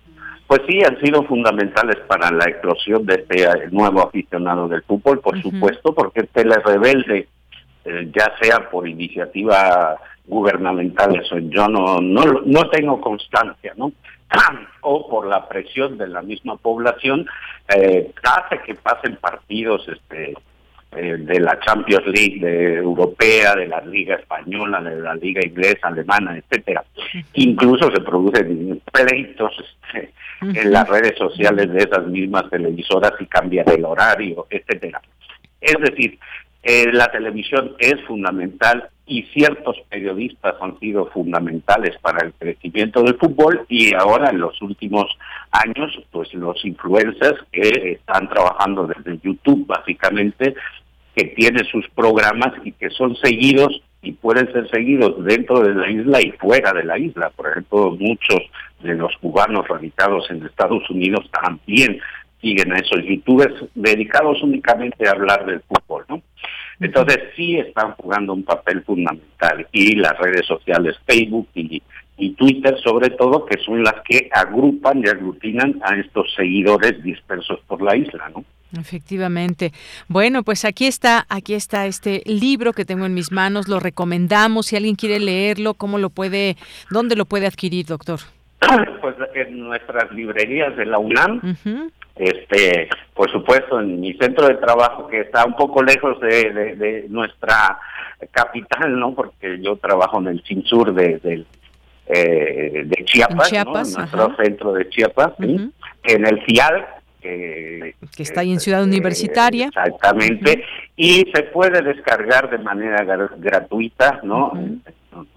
Pues 0.47 0.61
sí, 0.69 0.79
han 0.85 1.01
sido 1.01 1.25
fundamentales 1.25 1.97
para 2.07 2.31
la 2.31 2.45
eclosión 2.45 3.07
de 3.07 3.15
este 3.15 3.45
eh, 3.45 3.69
nuevo 3.71 4.03
aficionado 4.03 4.69
del 4.69 4.83
fútbol, 4.83 5.21
por 5.21 5.41
supuesto, 5.41 5.95
porque 5.95 6.25
Tele 6.25 6.57
Rebelde, 6.65 7.29
eh, 7.85 8.11
ya 8.15 8.33
sea 8.41 8.71
por 8.71 8.87
iniciativa 8.87 9.97
gubernamental, 10.27 11.16
eso 11.16 11.39
yo 11.39 11.69
no, 11.69 12.01
no, 12.01 12.25
no 12.45 12.71
tengo 12.71 13.01
constancia, 13.01 13.73
¿no? 13.77 13.93
o 14.83 15.09
por 15.09 15.27
la 15.27 15.49
presión 15.49 15.97
de 15.97 16.09
la 16.09 16.21
misma 16.21 16.57
población, 16.57 17.27
eh, 17.75 18.12
hace 18.23 18.61
que 18.65 18.75
pasen 18.75 19.16
partidos 19.16 19.89
este 19.89 20.35
eh, 20.97 21.16
de 21.19 21.41
la 21.41 21.59
Champions 21.61 22.07
League 22.07 22.39
de 22.41 22.75
europea, 22.75 23.55
de 23.55 23.66
la 23.66 23.81
Liga 23.81 24.16
española, 24.16 24.81
de 24.81 25.01
la 25.01 25.15
Liga 25.15 25.41
inglesa, 25.45 25.89
alemana, 25.89 26.37
etcétera. 26.37 26.85
Incluso 27.35 27.91
se 27.91 28.01
producen 28.01 28.81
pleitos 28.93 29.53
este, 29.93 30.12
en 30.41 30.73
las 30.73 30.89
redes 30.89 31.16
sociales 31.19 31.73
de 31.73 31.79
esas 31.79 32.07
mismas 32.07 32.49
televisoras 32.51 33.12
y 33.21 33.27
cambian 33.27 33.69
el 33.69 33.85
horario, 33.85 34.47
etcétera. 34.51 35.01
Es 35.61 35.77
decir, 35.81 36.19
eh, 36.62 36.91
la 36.93 37.09
televisión 37.09 37.75
es 37.79 38.01
fundamental 38.07 38.89
y 39.07 39.23
ciertos 39.35 39.77
periodistas 39.91 40.55
han 40.61 40.79
sido 40.79 41.07
fundamentales 41.07 41.97
para 42.01 42.27
el 42.27 42.33
crecimiento 42.33 43.03
del 43.03 43.16
fútbol 43.16 43.66
y 43.69 43.95
ahora 43.95 44.31
en 44.31 44.41
los 44.41 44.61
últimos 44.62 45.07
años 45.51 45.93
pues 46.11 46.33
los 46.33 46.65
influencers 46.65 47.39
que 47.53 47.93
están 47.93 48.29
trabajando 48.31 48.87
desde 48.87 49.19
YouTube 49.23 49.66
básicamente 49.66 50.55
que 51.15 51.24
tiene 51.27 51.65
sus 51.70 51.89
programas 51.91 52.53
y 52.65 52.73
que 52.73 52.91
son 52.91 53.16
seguidos 53.16 53.82
y 54.03 54.12
pueden 54.12 54.53
ser 54.53 54.69
seguidos 54.70 55.24
dentro 55.24 55.61
de 55.61 55.74
la 55.74 55.91
isla 55.91 56.20
y 56.20 56.32
fuera 56.32 56.73
de 56.73 56.85
la 56.85 56.99
isla. 56.99 57.31
Por 57.31 57.49
ejemplo, 57.49 57.97
muchos 57.99 58.41
de 58.82 58.95
los 58.95 59.16
cubanos 59.19 59.66
radicados 59.66 60.31
en 60.31 60.45
Estados 60.45 60.89
Unidos 60.91 61.28
también 61.43 62.01
siguen 62.41 62.73
a 62.73 62.77
esos 62.77 63.03
youtubers 63.03 63.55
dedicados 63.74 64.43
únicamente 64.43 65.09
a 65.09 65.12
hablar 65.12 65.47
del 65.47 65.62
fútbol, 65.62 66.05
¿no? 66.09 66.23
Entonces 66.81 67.19
sí 67.36 67.57
están 67.57 67.93
jugando 67.93 68.35
un 68.35 68.45
papel 68.45 68.82
fundamental 68.82 69.66
y 69.73 69.95
las 69.95 70.19
redes 70.19 70.45
sociales 70.45 70.97
Facebook 71.07 71.49
y, 71.55 71.82
y 72.19 72.31
Twitter 72.35 72.77
sobre 72.85 73.11
todo, 73.11 73.47
que 73.47 73.59
son 73.65 73.82
las 73.82 73.95
que 74.05 74.28
agrupan 74.32 75.01
y 75.03 75.09
aglutinan 75.09 75.81
a 75.82 75.97
estos 75.97 76.35
seguidores 76.35 77.03
dispersos 77.03 77.61
por 77.66 77.81
la 77.81 77.97
isla, 77.97 78.28
¿no? 78.35 78.45
Efectivamente. 78.78 79.72
Bueno, 80.09 80.42
pues 80.42 80.64
aquí 80.64 80.86
está, 80.86 81.26
aquí 81.28 81.55
está 81.55 81.86
este 81.86 82.22
libro 82.26 82.72
que 82.72 82.84
tengo 82.84 83.06
en 83.06 83.14
mis 83.14 83.32
manos. 83.32 83.68
Lo 83.68 83.80
recomendamos. 83.80 84.66
Si 84.66 84.76
alguien 84.76 84.96
quiere 84.96 85.20
leerlo, 85.20 85.74
¿cómo 85.74 85.98
lo 85.98 86.10
puede, 86.10 86.56
dónde 86.90 87.16
lo 87.16 87.24
puede 87.24 87.46
adquirir, 87.46 87.86
doctor? 87.86 88.20
Pues 89.01 89.16
en 89.34 89.60
nuestras 89.60 90.10
librerías 90.12 90.74
de 90.76 90.86
la 90.86 90.98
UNAM. 90.98 91.56
Este, 92.16 92.88
por 93.12 93.30
supuesto, 93.30 93.80
en 93.80 94.01
mi 94.01 94.14
centro 94.14 94.46
de 94.46 94.55
trabajo 94.55 95.09
que 95.09 95.20
está 95.20 95.44
un 95.44 95.56
poco 95.56 95.82
lejos 95.82 96.18
de, 96.20 97.06
nuestra 97.09 97.78
capital, 98.30 98.98
¿no? 98.98 99.14
Porque 99.14 99.60
yo 99.60 99.76
trabajo 99.76 100.20
en 100.20 100.28
el 100.28 100.42
Cinsur 100.44 100.94
de, 100.94 101.18
de, 101.18 101.44
eh, 102.06 102.82
de 102.84 103.05
Chiapas, 103.05 103.52
nuestro 103.96 104.36
centro 104.36 104.72
de 104.72 104.88
Chiapas, 104.88 105.32
en 105.38 106.26
el 106.26 106.44
CIAL, 106.46 106.86
que, 107.24 107.94
está 108.18 108.42
ahí 108.42 108.52
en 108.52 108.60
Ciudad 108.60 108.84
Universitaria. 108.84 109.66
Exactamente, 109.66 110.64
y 110.96 111.24
se 111.34 111.42
puede 111.44 111.82
descargar 111.82 112.51
de 112.51 112.59
manera 112.59 113.05
gratuita, 113.36 114.20
¿no? 114.22 114.52
en, 114.55 114.82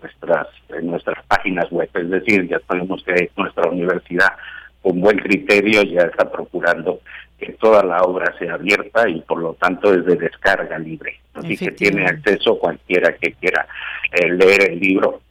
nuestras, 0.02 0.48
en 0.70 0.88
nuestras 0.88 1.24
páginas 1.28 1.70
web, 1.72 1.90
es 1.94 2.10
decir, 2.10 2.48
ya 2.48 2.60
sabemos 2.68 3.04
que 3.04 3.32
nuestra 3.38 3.70
universidad 3.70 4.34
con 4.82 5.00
buen 5.00 5.18
criterio 5.18 5.84
ya 5.84 6.02
está 6.02 6.30
procurando 6.32 7.00
que 7.40 7.54
toda 7.54 7.84
la 7.84 8.02
obra 8.02 8.34
sea 8.40 8.56
abierta 8.56 9.08
y 9.08 9.22
por 9.22 9.40
lo 9.40 9.54
tanto 9.54 9.94
es 9.94 10.06
de 10.06 10.16
descarga 10.16 10.78
libre. 10.80 11.20
Así 11.36 11.56
que 11.56 11.72
tiene 11.72 12.06
acceso 12.06 12.58
cualquiera 12.58 13.14
que 13.14 13.34
quiera 13.34 13.68
eh, 14.12 14.30
leer 14.30 14.72
el 14.72 14.80
libro, 14.80 15.22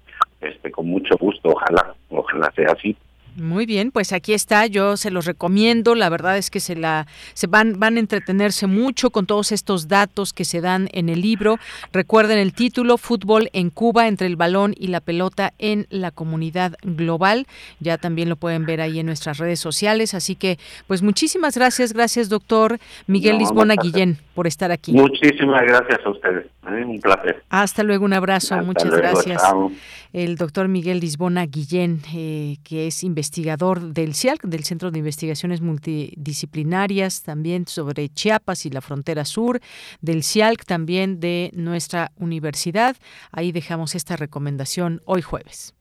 este 0.40 0.70
con 0.70 0.86
mucho 0.86 1.16
gusto, 1.18 1.50
ojalá, 1.50 1.94
ojalá 2.10 2.50
sea 2.54 2.72
así. 2.72 2.96
Muy 3.36 3.66
bien, 3.66 3.90
pues 3.90 4.12
aquí 4.12 4.32
está, 4.32 4.66
yo 4.66 4.96
se 4.96 5.10
los 5.10 5.26
recomiendo, 5.26 5.94
la 5.94 6.08
verdad 6.08 6.38
es 6.38 6.50
que 6.50 6.60
se 6.60 6.74
la 6.74 7.06
se 7.34 7.46
van 7.46 7.78
van 7.78 7.96
a 7.96 8.00
entretenerse 8.00 8.66
mucho 8.66 9.10
con 9.10 9.26
todos 9.26 9.52
estos 9.52 9.88
datos 9.88 10.32
que 10.32 10.44
se 10.44 10.62
dan 10.62 10.88
en 10.92 11.08
el 11.08 11.20
libro. 11.20 11.58
Recuerden 11.92 12.38
el 12.38 12.54
título 12.54 12.96
Fútbol 12.96 13.50
en 13.52 13.68
Cuba 13.70 14.08
entre 14.08 14.26
el 14.26 14.36
balón 14.36 14.74
y 14.76 14.86
la 14.86 15.00
pelota 15.00 15.52
en 15.58 15.86
la 15.90 16.10
comunidad 16.10 16.76
global. 16.82 17.46
Ya 17.78 17.98
también 17.98 18.28
lo 18.30 18.36
pueden 18.36 18.64
ver 18.64 18.80
ahí 18.80 19.00
en 19.00 19.06
nuestras 19.06 19.36
redes 19.36 19.60
sociales, 19.60 20.14
así 20.14 20.34
que 20.34 20.58
pues 20.86 21.02
muchísimas 21.02 21.56
gracias, 21.56 21.92
gracias 21.92 22.30
doctor 22.30 22.78
Miguel 23.06 23.38
Lisbona 23.38 23.74
Guillén 23.74 24.18
por 24.34 24.46
estar 24.46 24.72
aquí. 24.72 24.92
Muchísimas 24.92 25.62
gracias 25.62 26.00
a 26.04 26.10
ustedes, 26.10 26.46
¿eh? 26.46 26.84
un 26.84 27.00
placer. 27.00 27.42
Hasta 27.50 27.82
luego, 27.82 28.04
un 28.04 28.12
abrazo, 28.12 28.56
muchas 28.58 28.90
gracias. 28.90 29.42
El 30.12 30.36
doctor 30.36 30.68
Miguel 30.68 31.00
Lisbona 31.00 31.44
Guillén, 31.44 32.00
eh, 32.14 32.56
que 32.64 32.86
es 32.86 33.04
investigador 33.04 33.26
investigador 33.27 33.93
del 33.93 34.15
CIALC, 34.15 34.44
del 34.44 34.62
Centro 34.62 34.93
de 34.93 35.01
Investigaciones 35.01 35.61
Multidisciplinarias, 35.61 37.23
también 37.24 37.66
sobre 37.66 38.09
Chiapas 38.09 38.66
y 38.66 38.70
la 38.70 38.81
frontera 38.81 39.24
sur, 39.24 39.61
del 40.01 40.23
CIALC 40.23 40.65
también 40.65 41.19
de 41.19 41.51
nuestra 41.55 42.12
universidad. 42.16 42.97
Ahí 43.32 43.51
dejamos 43.51 43.97
esta 43.97 44.15
recomendación 44.15 45.03
hoy 45.07 45.23
jueves. 45.23 45.74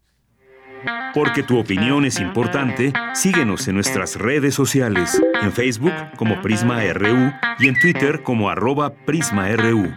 Porque 1.13 1.43
tu 1.43 1.59
opinión 1.59 2.03
es 2.05 2.19
importante, 2.19 2.91
síguenos 3.13 3.67
en 3.67 3.75
nuestras 3.75 4.15
redes 4.15 4.55
sociales, 4.55 5.21
en 5.41 5.51
Facebook 5.51 5.93
como 6.17 6.41
Prisma 6.41 6.81
RU 6.93 7.31
y 7.59 7.67
en 7.67 7.79
Twitter 7.79 8.23
como 8.23 8.49
arroba 8.49 8.91
PrismaRU. 9.05 9.93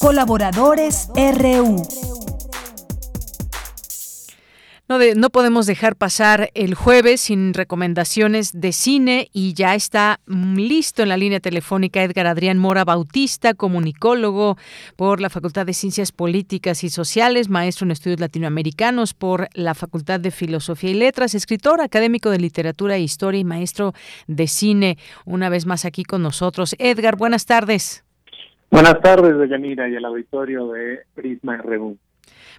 Colaboradores 0.00 1.08
RU. 1.14 2.27
No, 4.88 4.96
no 5.16 5.28
podemos 5.28 5.66
dejar 5.66 5.96
pasar 5.96 6.48
el 6.54 6.74
jueves 6.74 7.20
sin 7.20 7.52
recomendaciones 7.52 8.58
de 8.58 8.72
cine 8.72 9.28
y 9.34 9.52
ya 9.52 9.74
está 9.74 10.20
listo 10.26 11.02
en 11.02 11.10
la 11.10 11.18
línea 11.18 11.40
telefónica 11.40 12.02
Edgar 12.02 12.26
Adrián 12.26 12.56
Mora 12.56 12.86
Bautista, 12.86 13.52
comunicólogo 13.52 14.56
por 14.96 15.20
la 15.20 15.28
Facultad 15.28 15.66
de 15.66 15.74
Ciencias 15.74 16.10
Políticas 16.10 16.84
y 16.84 16.88
Sociales, 16.88 17.50
maestro 17.50 17.84
en 17.84 17.90
estudios 17.90 18.18
latinoamericanos 18.18 19.12
por 19.12 19.48
la 19.52 19.74
Facultad 19.74 20.20
de 20.20 20.30
Filosofía 20.30 20.90
y 20.90 20.94
Letras, 20.94 21.34
escritor, 21.34 21.82
académico 21.82 22.30
de 22.30 22.38
literatura 22.38 22.96
e 22.96 23.00
historia 23.00 23.40
y 23.40 23.44
maestro 23.44 23.92
de 24.26 24.46
cine. 24.46 24.96
Una 25.26 25.50
vez 25.50 25.66
más 25.66 25.84
aquí 25.84 26.02
con 26.02 26.22
nosotros. 26.22 26.74
Edgar, 26.78 27.16
buenas 27.16 27.44
tardes. 27.44 28.06
Buenas 28.70 28.98
tardes, 29.02 29.50
Yanira, 29.50 29.86
y 29.86 29.96
el 29.96 30.04
auditorio 30.06 30.68
de 30.68 31.00
Prisma 31.14 31.58
RU. 31.58 31.98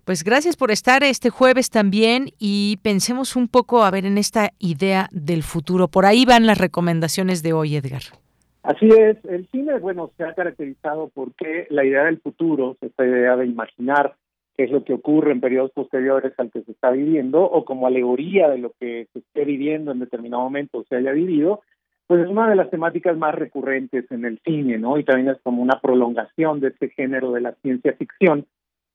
Pues 0.05 0.23
gracias 0.23 0.57
por 0.57 0.71
estar 0.71 1.03
este 1.03 1.29
jueves 1.29 1.69
también 1.69 2.29
y 2.39 2.77
pensemos 2.83 3.35
un 3.35 3.47
poco, 3.47 3.83
a 3.83 3.91
ver, 3.91 4.05
en 4.05 4.17
esta 4.17 4.49
idea 4.59 5.07
del 5.11 5.43
futuro. 5.43 5.87
Por 5.87 6.05
ahí 6.05 6.25
van 6.25 6.45
las 6.45 6.57
recomendaciones 6.57 7.43
de 7.43 7.53
hoy, 7.53 7.75
Edgar. 7.75 8.01
Así 8.63 8.87
es, 8.87 9.17
el 9.25 9.47
cine, 9.51 9.79
bueno, 9.79 10.11
se 10.17 10.23
ha 10.23 10.33
caracterizado 10.33 11.09
porque 11.13 11.67
la 11.69 11.85
idea 11.85 12.03
del 12.03 12.19
futuro, 12.19 12.77
esta 12.81 13.05
idea 13.05 13.35
de 13.35 13.45
imaginar 13.45 14.15
qué 14.57 14.65
es 14.65 14.71
lo 14.71 14.83
que 14.83 14.93
ocurre 14.93 15.31
en 15.31 15.39
periodos 15.39 15.71
posteriores 15.71 16.33
al 16.37 16.51
que 16.51 16.61
se 16.63 16.73
está 16.73 16.91
viviendo, 16.91 17.41
o 17.41 17.63
como 17.63 17.87
alegoría 17.87 18.49
de 18.49 18.57
lo 18.57 18.73
que 18.79 19.07
se 19.13 19.19
esté 19.19 19.45
viviendo 19.45 19.91
en 19.91 19.99
determinado 19.99 20.43
momento 20.43 20.83
se 20.89 20.97
haya 20.97 21.13
vivido, 21.13 21.61
pues 22.07 22.21
es 22.23 22.27
una 22.27 22.49
de 22.49 22.57
las 22.57 22.69
temáticas 22.69 23.15
más 23.17 23.35
recurrentes 23.35 24.11
en 24.11 24.25
el 24.25 24.39
cine, 24.43 24.77
¿no? 24.77 24.97
Y 24.97 25.03
también 25.03 25.29
es 25.29 25.37
como 25.41 25.61
una 25.61 25.79
prolongación 25.79 26.59
de 26.59 26.69
este 26.69 26.89
género 26.89 27.31
de 27.31 27.41
la 27.41 27.53
ciencia 27.61 27.93
ficción 27.93 28.45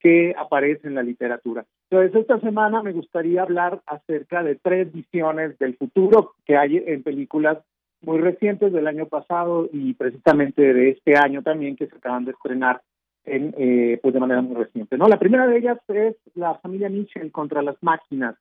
que 0.04 0.34
aparece 0.36 0.86
en 0.86 0.96
la 0.96 1.02
literatura. 1.02 1.64
Entonces, 1.88 2.20
esta 2.20 2.38
semana 2.40 2.82
me 2.82 2.92
gustaría 2.92 3.40
hablar 3.40 3.80
acerca 3.86 4.42
de 4.42 4.56
tres 4.56 4.92
visiones 4.92 5.58
del 5.58 5.78
futuro 5.78 6.34
que 6.44 6.58
hay 6.58 6.76
en 6.76 7.02
películas 7.02 7.56
muy 8.02 8.18
recientes 8.18 8.70
del 8.70 8.86
año 8.86 9.06
pasado 9.06 9.66
y 9.72 9.94
precisamente 9.94 10.74
de 10.74 10.90
este 10.90 11.16
año 11.16 11.42
también 11.42 11.74
que 11.74 11.86
se 11.86 11.96
acaban 11.96 12.26
de 12.26 12.32
estrenar 12.32 12.82
en, 13.24 13.54
eh, 13.56 13.98
pues 14.02 14.12
de 14.12 14.20
manera 14.20 14.42
muy 14.42 14.56
reciente. 14.56 14.98
¿no? 14.98 15.08
La 15.08 15.18
primera 15.18 15.46
de 15.46 15.56
ellas 15.56 15.78
es 15.88 16.14
La 16.34 16.56
familia 16.56 16.90
Mitchell 16.90 17.32
contra 17.32 17.62
las 17.62 17.82
máquinas. 17.82 18.36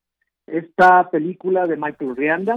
Esta 0.46 1.10
película 1.10 1.66
de 1.66 1.78
Michael 1.78 2.18
Rianda, 2.18 2.56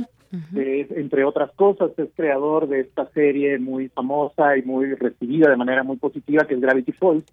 entre 0.52 1.24
otras 1.24 1.52
cosas, 1.52 1.96
es 1.96 2.08
creador 2.16 2.66
de 2.66 2.80
esta 2.80 3.08
serie 3.12 3.60
muy 3.60 3.88
famosa 3.88 4.56
y 4.56 4.62
muy 4.62 4.94
recibida 4.94 5.48
de 5.48 5.56
manera 5.56 5.84
muy 5.84 5.96
positiva 5.96 6.44
que 6.44 6.54
es 6.54 6.60
Gravity 6.60 6.90
Falls 6.90 7.24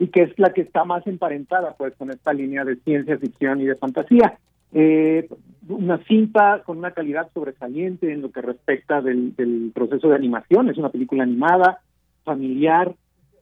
y 0.00 0.08
que 0.08 0.22
es 0.22 0.38
la 0.38 0.52
que 0.52 0.62
está 0.62 0.84
más 0.84 1.06
emparentada 1.06 1.74
pues 1.76 1.94
con 1.94 2.10
esta 2.10 2.32
línea 2.32 2.64
de 2.64 2.76
ciencia 2.76 3.18
ficción 3.18 3.60
y 3.60 3.66
de 3.66 3.76
fantasía. 3.76 4.38
Eh, 4.72 5.28
una 5.68 5.98
cinta 6.04 6.62
con 6.64 6.78
una 6.78 6.92
calidad 6.92 7.30
sobresaliente 7.34 8.10
en 8.10 8.22
lo 8.22 8.32
que 8.32 8.40
respecta 8.40 9.02
del, 9.02 9.34
proceso 9.74 10.08
de 10.08 10.16
animación, 10.16 10.70
es 10.70 10.78
una 10.78 10.88
película 10.88 11.24
animada, 11.24 11.80
familiar, 12.24 12.94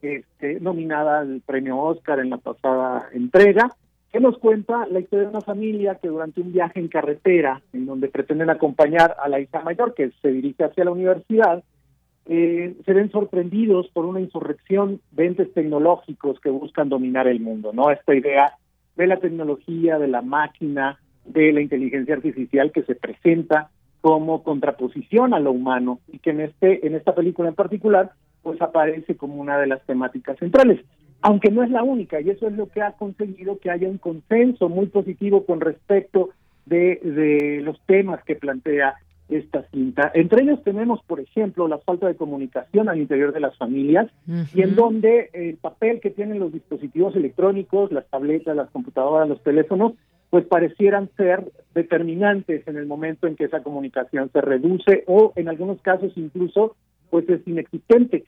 este, 0.03 0.59
nominada 0.61 1.21
al 1.21 1.41
premio 1.47 1.79
Oscar 1.79 2.19
en 2.19 2.31
la 2.31 2.39
pasada 2.39 3.09
entrega, 3.13 3.71
que 4.11 4.19
nos 4.19 4.37
cuenta 4.39 4.87
la 4.89 4.99
historia 4.99 5.27
de 5.27 5.31
una 5.31 5.41
familia 5.43 5.95
que 5.95 6.09
durante 6.09 6.41
un 6.41 6.53
viaje 6.53 6.81
en 6.81 6.89
carretera, 6.89 7.63
en 7.73 7.87
donde 7.87 8.09
pretenden 8.09 8.51
acompañar 8.51 9.15
a 9.23 9.29
la 9.29 9.39
hija 9.39 9.61
mayor 9.61 9.95
que 9.95 10.11
se 10.21 10.33
dirige 10.33 10.65
hacia 10.65 10.85
la 10.85 10.91
universidad, 10.91 11.63
eh, 12.31 12.77
se 12.85 12.93
ven 12.93 13.11
sorprendidos 13.11 13.89
por 13.89 14.05
una 14.05 14.21
insurrección 14.21 15.01
de 15.13 15.27
entes 15.27 15.53
tecnológicos 15.55 16.39
que 16.41 16.51
buscan 16.51 16.91
dominar 16.91 17.27
el 17.27 17.41
mundo, 17.41 17.73
¿no? 17.73 17.91
Esta 17.91 18.15
idea 18.15 18.53
de 18.97 19.07
la 19.07 19.17
tecnología, 19.17 19.99
de 19.99 20.09
la 20.09 20.21
máquina, 20.21 21.01
de 21.25 21.53
la 21.53 21.63
inteligencia 21.63 22.15
artificial 22.15 22.71
que 22.71 22.83
se 22.83 22.95
presenta 22.95 23.71
como 24.03 24.43
contraposición 24.43 25.33
a 25.33 25.41
lo 25.41 25.53
humano 25.53 26.01
y 26.07 26.19
que 26.19 26.31
en 26.31 26.43
este 26.43 26.87
en 26.87 26.95
esta 26.95 27.15
película 27.15 27.49
en 27.49 27.55
particular 27.55 28.13
pues 28.43 28.61
aparece 28.61 29.17
como 29.17 29.37
una 29.37 29.59
de 29.59 29.67
las 29.67 29.85
temáticas 29.87 30.39
centrales, 30.39 30.81
aunque 31.23 31.51
no 31.51 31.63
es 31.63 31.71
la 31.71 31.83
única 31.83 32.21
y 32.21 32.29
eso 32.29 32.47
es 32.47 32.53
lo 32.53 32.69
que 32.69 32.83
ha 32.83 32.93
conseguido 32.93 33.59
que 33.59 33.71
haya 33.71 33.89
un 33.89 33.99
consenso 33.99 34.69
muy 34.69 34.87
positivo 34.87 35.47
con 35.47 35.61
respecto 35.61 36.31
de, 36.67 37.01
de 37.03 37.63
los 37.63 37.81
temas 37.87 38.23
que 38.25 38.37
plantea 38.37 38.97
esta 39.29 39.63
cinta. 39.71 40.11
Entre 40.15 40.43
ellos 40.43 40.63
tenemos, 40.65 41.03
por 41.05 41.21
ejemplo, 41.21 41.69
la 41.69 41.79
falta 41.79 42.07
de 42.07 42.17
comunicación 42.17 42.89
al 42.89 42.99
interior 42.99 43.33
de 43.33 43.41
las 43.41 43.57
familias 43.57 44.11
y 44.55 44.63
en 44.63 44.75
donde 44.75 45.31
el 45.33 45.57
papel 45.57 46.01
que 46.01 46.11
tienen 46.11 46.39
los 46.39 46.53
dispositivos 46.53 47.15
electrónicos, 47.15 47.93
las 47.93 48.09
tabletas, 48.09 48.57
las 48.57 48.71
computadoras, 48.71 49.29
los 49.29 49.43
teléfonos, 49.43 49.93
pues 50.31 50.45
parecieran 50.47 51.11
ser 51.17 51.51
determinantes 51.75 52.67
en 52.67 52.77
el 52.77 52.87
momento 52.87 53.27
en 53.27 53.37
que 53.37 53.45
esa 53.45 53.63
comunicación 53.63 54.31
se 54.33 54.41
reduce 54.41 55.05
o 55.07 55.33
en 55.37 55.49
algunos 55.49 55.81
casos 55.81 56.13
incluso 56.17 56.77
pues 57.11 57.29
es 57.29 57.47
inexistente. 57.47 58.25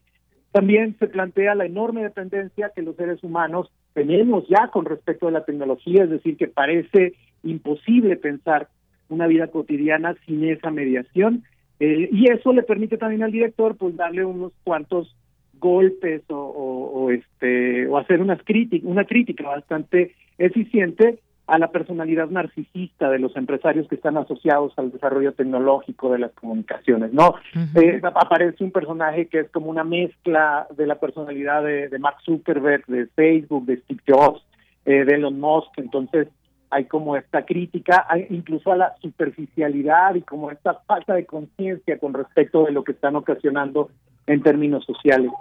También 0.53 0.97
se 0.99 1.07
plantea 1.07 1.55
la 1.55 1.67
enorme 1.67 2.03
dependencia 2.03 2.73
que 2.75 2.83
los 2.83 2.97
seres 2.97 3.23
humanos 3.23 3.71
tenemos 3.93 4.49
ya 4.49 4.69
con 4.69 4.85
respecto 4.85 5.29
a 5.29 5.31
la 5.31 5.45
tecnología, 5.45 6.05
es 6.05 6.11
decir, 6.11 6.37
que 6.37 6.49
parece 6.49 7.15
imposible 7.43 8.17
pensar 8.17 8.69
una 9.11 9.27
vida 9.27 9.49
cotidiana 9.49 10.16
sin 10.27 10.45
esa 10.45 10.70
mediación. 10.70 11.45
Eh, 11.78 12.09
y 12.12 12.31
eso 12.31 12.53
le 12.53 12.62
permite 12.62 12.99
también 12.99 13.23
al 13.23 13.32
director 13.32 13.77
pues 13.77 13.97
darle 13.97 14.24
unos 14.24 14.53
cuantos 14.65 15.16
golpes 15.59 16.23
o, 16.28 16.37
o, 16.37 17.11
este 17.11 17.87
o 17.87 17.99
hacer 17.99 18.20
unas 18.20 18.43
crítica, 18.43 18.87
una 18.87 19.05
crítica 19.05 19.45
bastante 19.45 20.15
eficiente 20.39 21.19
a 21.47 21.59
la 21.59 21.73
personalidad 21.73 22.31
narcisista 22.31 23.11
de 23.11 23.19
los 23.19 23.35
empresarios 23.37 23.89
que 23.89 23.97
están 23.97 24.16
asociados 24.16 24.73
al 24.77 24.93
desarrollo 24.93 25.32
tecnológico 25.32 26.12
de 26.12 26.20
las 26.20 26.31
comunicaciones, 26.32 27.12
¿no? 27.12 27.35
Eh, 27.74 28.01
aparece 28.03 28.62
un 28.62 28.70
personaje 28.70 29.27
que 29.27 29.41
es 29.41 29.51
como 29.51 29.69
una 29.69 29.82
mezcla 29.82 30.69
de 30.77 30.87
la 30.87 31.01
personalidad 31.01 31.65
de, 31.65 31.89
de 31.89 31.99
Mark 31.99 32.19
Zuckerberg, 32.24 32.87
de 32.87 33.07
Facebook, 33.07 33.66
de 33.66 33.78
Steve 33.78 34.01
Jobs, 34.07 34.41
eh, 34.85 35.05
de 35.05 35.15
Elon 35.15 35.41
Musk, 35.41 35.70
entonces 35.78 36.28
hay 36.71 36.85
como 36.85 37.17
esta 37.17 37.45
crítica, 37.45 38.07
incluso 38.31 38.73
a 38.73 38.77
la 38.77 38.95
superficialidad 39.01 40.15
y 40.15 40.23
como 40.23 40.51
esta 40.51 40.75
falta 40.87 41.15
de 41.15 41.27
conciencia 41.27 41.99
con 41.99 42.15
respecto 42.15 42.65
de 42.65 42.73
lo 42.73 42.85
que 42.85 42.93
están 42.93 43.17
ocasionando 43.17 43.91
en 44.27 44.43
términos 44.43 44.85
sociales. 44.85 45.33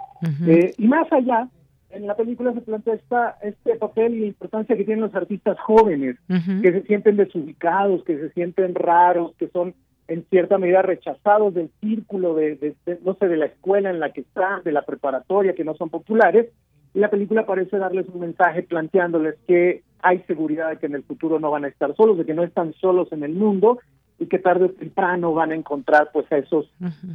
Eh, 0.46 0.72
y 0.76 0.88
más 0.88 1.10
allá, 1.12 1.48
en 1.90 2.06
la 2.06 2.16
película 2.16 2.52
se 2.52 2.60
plantea 2.60 2.94
esta, 2.94 3.38
este 3.42 3.76
papel 3.76 4.14
y 4.14 4.20
la 4.20 4.26
importancia 4.26 4.76
que 4.76 4.84
tienen 4.84 5.04
los 5.04 5.14
artistas 5.14 5.58
jóvenes, 5.60 6.16
que 6.62 6.72
se 6.72 6.82
sienten 6.82 7.16
desubicados, 7.16 8.02
que 8.04 8.18
se 8.18 8.30
sienten 8.30 8.74
raros, 8.74 9.32
que 9.36 9.48
son 9.48 9.74
en 10.08 10.24
cierta 10.30 10.58
medida 10.58 10.82
rechazados 10.82 11.54
del 11.54 11.70
círculo 11.80 12.34
de, 12.34 12.74
no 13.04 13.14
sé, 13.14 13.28
de 13.28 13.36
la 13.36 13.46
escuela 13.46 13.90
en 13.90 14.00
la 14.00 14.12
que 14.12 14.22
están, 14.22 14.64
de 14.64 14.72
la 14.72 14.82
preparatoria, 14.82 15.54
que 15.54 15.64
no 15.64 15.74
son 15.76 15.88
populares, 15.88 16.48
y 16.92 16.98
la 16.98 17.10
película 17.10 17.46
parece 17.46 17.78
darles 17.78 18.08
un 18.08 18.20
mensaje 18.20 18.64
planteándoles 18.64 19.36
que 19.46 19.84
hay 20.02 20.20
seguridad 20.26 20.70
de 20.70 20.78
que 20.78 20.86
en 20.86 20.94
el 20.94 21.02
futuro 21.02 21.38
no 21.38 21.50
van 21.50 21.64
a 21.64 21.68
estar 21.68 21.94
solos, 21.96 22.18
de 22.18 22.26
que 22.26 22.34
no 22.34 22.42
están 22.42 22.74
solos 22.74 23.12
en 23.12 23.22
el 23.22 23.32
mundo 23.32 23.78
y 24.18 24.26
que 24.26 24.38
tarde 24.38 24.66
o 24.66 24.70
temprano 24.70 25.32
van 25.32 25.50
a 25.50 25.54
encontrar 25.54 26.10
pues 26.12 26.30
a 26.30 26.36
esos 26.36 26.66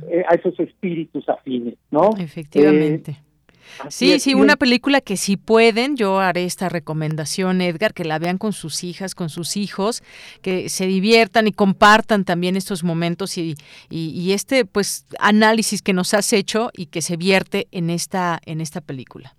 eh, 0.09 0.23
a 0.27 0.33
esos 0.33 0.59
espíritus 0.59 1.29
afines, 1.29 1.75
¿no? 1.91 2.09
Efectivamente. 2.17 3.11
Eh, 3.11 3.87
sí, 3.89 4.19
sí, 4.19 4.33
una 4.33 4.55
película 4.55 5.01
que 5.01 5.17
si 5.17 5.37
pueden, 5.37 5.97
yo 5.97 6.19
haré 6.19 6.45
esta 6.45 6.67
recomendación, 6.67 7.61
Edgar, 7.61 7.93
que 7.93 8.05
la 8.05 8.19
vean 8.19 8.37
con 8.37 8.53
sus 8.53 8.83
hijas, 8.83 9.15
con 9.15 9.29
sus 9.29 9.55
hijos, 9.55 10.03
que 10.41 10.69
se 10.69 10.87
diviertan 10.87 11.47
y 11.47 11.51
compartan 11.51 12.25
también 12.25 12.55
estos 12.55 12.83
momentos 12.83 13.37
y, 13.37 13.55
y, 13.89 14.31
este 14.33 14.65
pues 14.65 15.05
análisis 15.19 15.81
que 15.81 15.93
nos 15.93 16.13
has 16.13 16.33
hecho 16.33 16.71
y 16.73 16.87
que 16.87 17.01
se 17.01 17.17
vierte 17.17 17.67
en 17.71 17.89
esta 17.89 18.39
en 18.45 18.61
esta 18.61 18.81
película. 18.81 19.35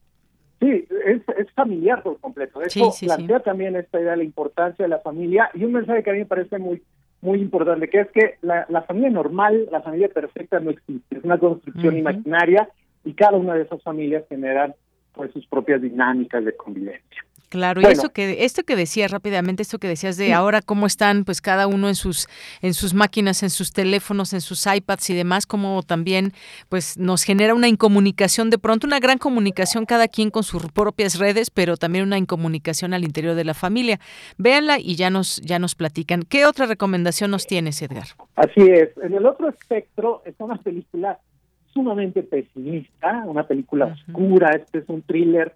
Sí, 0.61 0.87
es, 1.07 1.23
es 1.37 1.51
familiar 1.53 2.03
por 2.03 2.19
completo. 2.19 2.63
Eso 2.63 2.93
plantea 3.01 3.41
también 3.41 3.77
esta 3.77 4.01
idea 4.01 4.13
de 4.13 4.19
la 4.19 4.25
importancia 4.25 4.85
de 4.85 4.89
la 4.89 5.01
familia 5.01 5.51
y 5.55 5.65
un 5.65 5.73
mensaje 5.73 6.03
que 6.03 6.11
a 6.11 6.13
mí 6.15 6.21
me 6.21 6.27
parece 6.27 6.59
muy 6.59 6.83
muy 7.23 7.41
importante, 7.41 7.89
que 7.89 8.01
es 8.01 8.11
que 8.11 8.35
la, 8.43 8.67
la 8.69 8.83
familia 8.83 9.11
normal, 9.11 9.69
la 9.73 9.81
familia 9.81 10.09
perfecta 10.09 10.61
no 10.61 10.71
existe, 10.71 11.17
es 11.17 11.25
una 11.25 11.39
construcción 11.39 11.97
imaginaria 11.97 12.69
y 13.05 13.15
cada 13.15 13.37
una 13.37 13.55
de 13.55 13.63
esas 13.63 13.83
familias 13.83 14.25
generan 14.29 14.75
pues 15.13 15.33
sus 15.33 15.47
propias 15.47 15.81
dinámicas 15.81 16.45
de 16.45 16.55
convivencia. 16.55 17.25
Claro, 17.49 17.81
y 17.81 17.85
eso 17.85 18.11
que 18.11 18.45
esto 18.45 18.65
que 18.65 18.75
decías 18.75 19.11
rápidamente, 19.13 19.63
esto 19.63 19.79
que 19.79 19.87
decías 19.87 20.17
de 20.17 20.33
ahora 20.33 20.63
cómo 20.63 20.87
están 20.87 21.25
pues 21.25 21.41
cada 21.41 21.69
uno 21.69 21.89
en 21.89 21.95
sus 21.95 22.27
en 22.61 22.75
sus 22.75 22.93
máquinas, 22.93 23.43
en 23.45 23.51
sus 23.51 23.73
teléfonos, 23.73 24.33
en 24.33 24.41
sus 24.41 24.67
iPads 24.67 25.11
y 25.11 25.15
demás, 25.15 25.47
como 25.47 25.83
también 25.83 26.33
pues 26.69 26.99
nos 26.99 27.23
genera 27.23 27.55
una 27.55 27.69
incomunicación 27.69 28.51
de 28.51 28.59
pronto, 28.59 28.87
una 28.87 28.99
gran 28.99 29.19
comunicación 29.19 29.87
cada 29.87 30.09
quien 30.09 30.31
con 30.31 30.43
sus 30.43 30.71
propias 30.73 31.19
redes, 31.19 31.51
pero 31.51 31.77
también 31.77 32.05
una 32.05 32.19
incomunicación 32.19 32.95
al 32.95 33.05
interior 33.05 33.37
de 33.37 33.45
la 33.45 33.55
familia. 33.55 34.01
Véanla 34.39 34.79
y 34.81 34.97
ya 34.97 35.11
nos 35.11 35.41
ya 35.43 35.61
nos 35.61 35.77
platican. 35.77 36.23
¿Qué 36.23 36.47
otra 36.47 36.67
recomendación 36.67 37.31
nos 37.31 37.47
tienes, 37.47 37.81
Edgar? 37.81 38.09
Así 38.35 38.61
es. 38.61 38.91
En 39.03 39.15
el 39.15 39.25
otro 39.25 39.49
espectro 39.49 40.23
está 40.25 40.45
una 40.45 40.57
película 40.57 41.21
sumamente 41.73 42.23
pesimista, 42.23 43.23
una 43.27 43.47
película 43.47 43.87
oscura, 43.87 44.51
este 44.57 44.79
es 44.79 44.89
un 44.89 45.03
thriller 45.03 45.53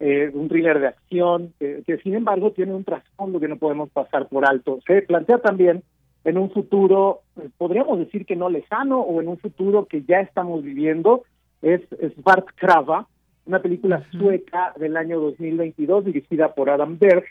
eh, 0.00 0.30
un 0.32 0.48
thriller 0.48 0.78
de 0.80 0.88
acción, 0.88 1.52
que 1.58 1.98
sin 2.02 2.14
embargo 2.14 2.52
tiene 2.52 2.72
un 2.72 2.84
trasfondo 2.84 3.40
que 3.40 3.48
no 3.48 3.56
podemos 3.56 3.90
pasar 3.90 4.28
por 4.28 4.46
alto. 4.46 4.78
Se 4.86 5.02
plantea 5.02 5.38
también 5.38 5.82
en 6.24 6.38
un 6.38 6.50
futuro, 6.50 7.22
eh, 7.40 7.48
podríamos 7.56 7.98
decir 7.98 8.26
que 8.26 8.36
no 8.36 8.48
lejano, 8.48 9.00
o 9.00 9.20
en 9.20 9.28
un 9.28 9.38
futuro 9.38 9.86
que 9.86 10.02
ya 10.02 10.20
estamos 10.20 10.62
viviendo, 10.62 11.24
es 11.62 11.80
Krava, 12.56 13.08
una 13.46 13.60
película 13.60 14.04
sueca 14.12 14.74
del 14.76 14.96
año 14.96 15.18
2022 15.20 16.04
dirigida 16.04 16.54
por 16.54 16.70
Adam 16.70 16.98
Berg, 16.98 17.24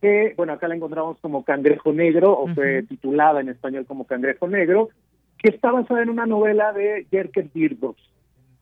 que, 0.00 0.34
bueno, 0.36 0.52
acá 0.52 0.66
la 0.66 0.74
encontramos 0.74 1.18
como 1.20 1.44
Cangrejo 1.44 1.92
Negro, 1.92 2.36
o 2.38 2.48
fue 2.54 2.82
titulada 2.82 3.40
en 3.40 3.50
español 3.50 3.86
como 3.86 4.04
Cangrejo 4.04 4.48
Negro, 4.48 4.88
que 5.38 5.50
está 5.50 5.70
basada 5.70 6.02
en 6.02 6.10
una 6.10 6.26
novela 6.26 6.72
de 6.72 7.06
Jerker 7.10 7.52
Dirbos. 7.52 7.96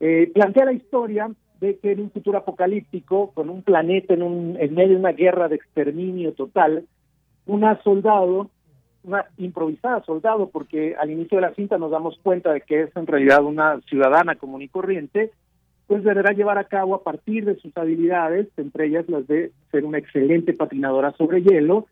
Eh, 0.01 0.31
plantea 0.35 0.67
la 0.67 0.73
historia 0.73 1.31
de 1.61 1.79
que 1.79 1.93
en 1.93 2.01
un 2.01 2.11
futuro 2.11 2.39
apocalíptico, 2.39 3.33
con 3.33 3.51
un 3.51 3.63
planeta 3.63 4.15
en, 4.15 4.23
un, 4.23 4.57
en 4.61 4.75
medio 4.75 4.91
de 4.91 5.01
una 5.01 5.13
guerra 5.13 5.49
de 5.49 5.57
exterminio 5.57 6.33
total, 6.33 6.85
una 7.47 7.83
soldado, 7.83 8.51
una 9.03 9.25
improvisada 9.39 10.03
soldado, 10.05 10.51
porque 10.51 10.95
al 11.01 11.11
inicio 11.11 11.37
de 11.37 11.43
la 11.43 11.55
cinta 11.55 11.79
nos 11.79 11.91
damos 11.91 12.19
cuenta 12.23 12.53
de 12.53 12.61
que 12.61 12.83
es 12.83 12.97
en 12.97 13.07
realidad 13.07 13.43
una 13.43 13.81
ciudadana 13.89 14.37
común 14.37 14.63
y 14.63 14.69
corriente, 14.69 15.33
pues 15.87 16.05
deberá 16.05 16.33
llevar 16.33 16.59
a 16.59 16.65
cabo 16.65 16.95
a 16.95 17.03
partir 17.03 17.45
de 17.45 17.57
sus 17.57 17.75
habilidades, 17.77 18.47
entre 18.57 18.87
ellas 18.87 19.09
las 19.09 19.27
de 19.27 19.53
ser 19.71 19.85
una 19.85 19.99
excelente 19.99 20.53
patinadora 20.53 21.13
sobre 21.13 21.43
hielo, 21.43 21.87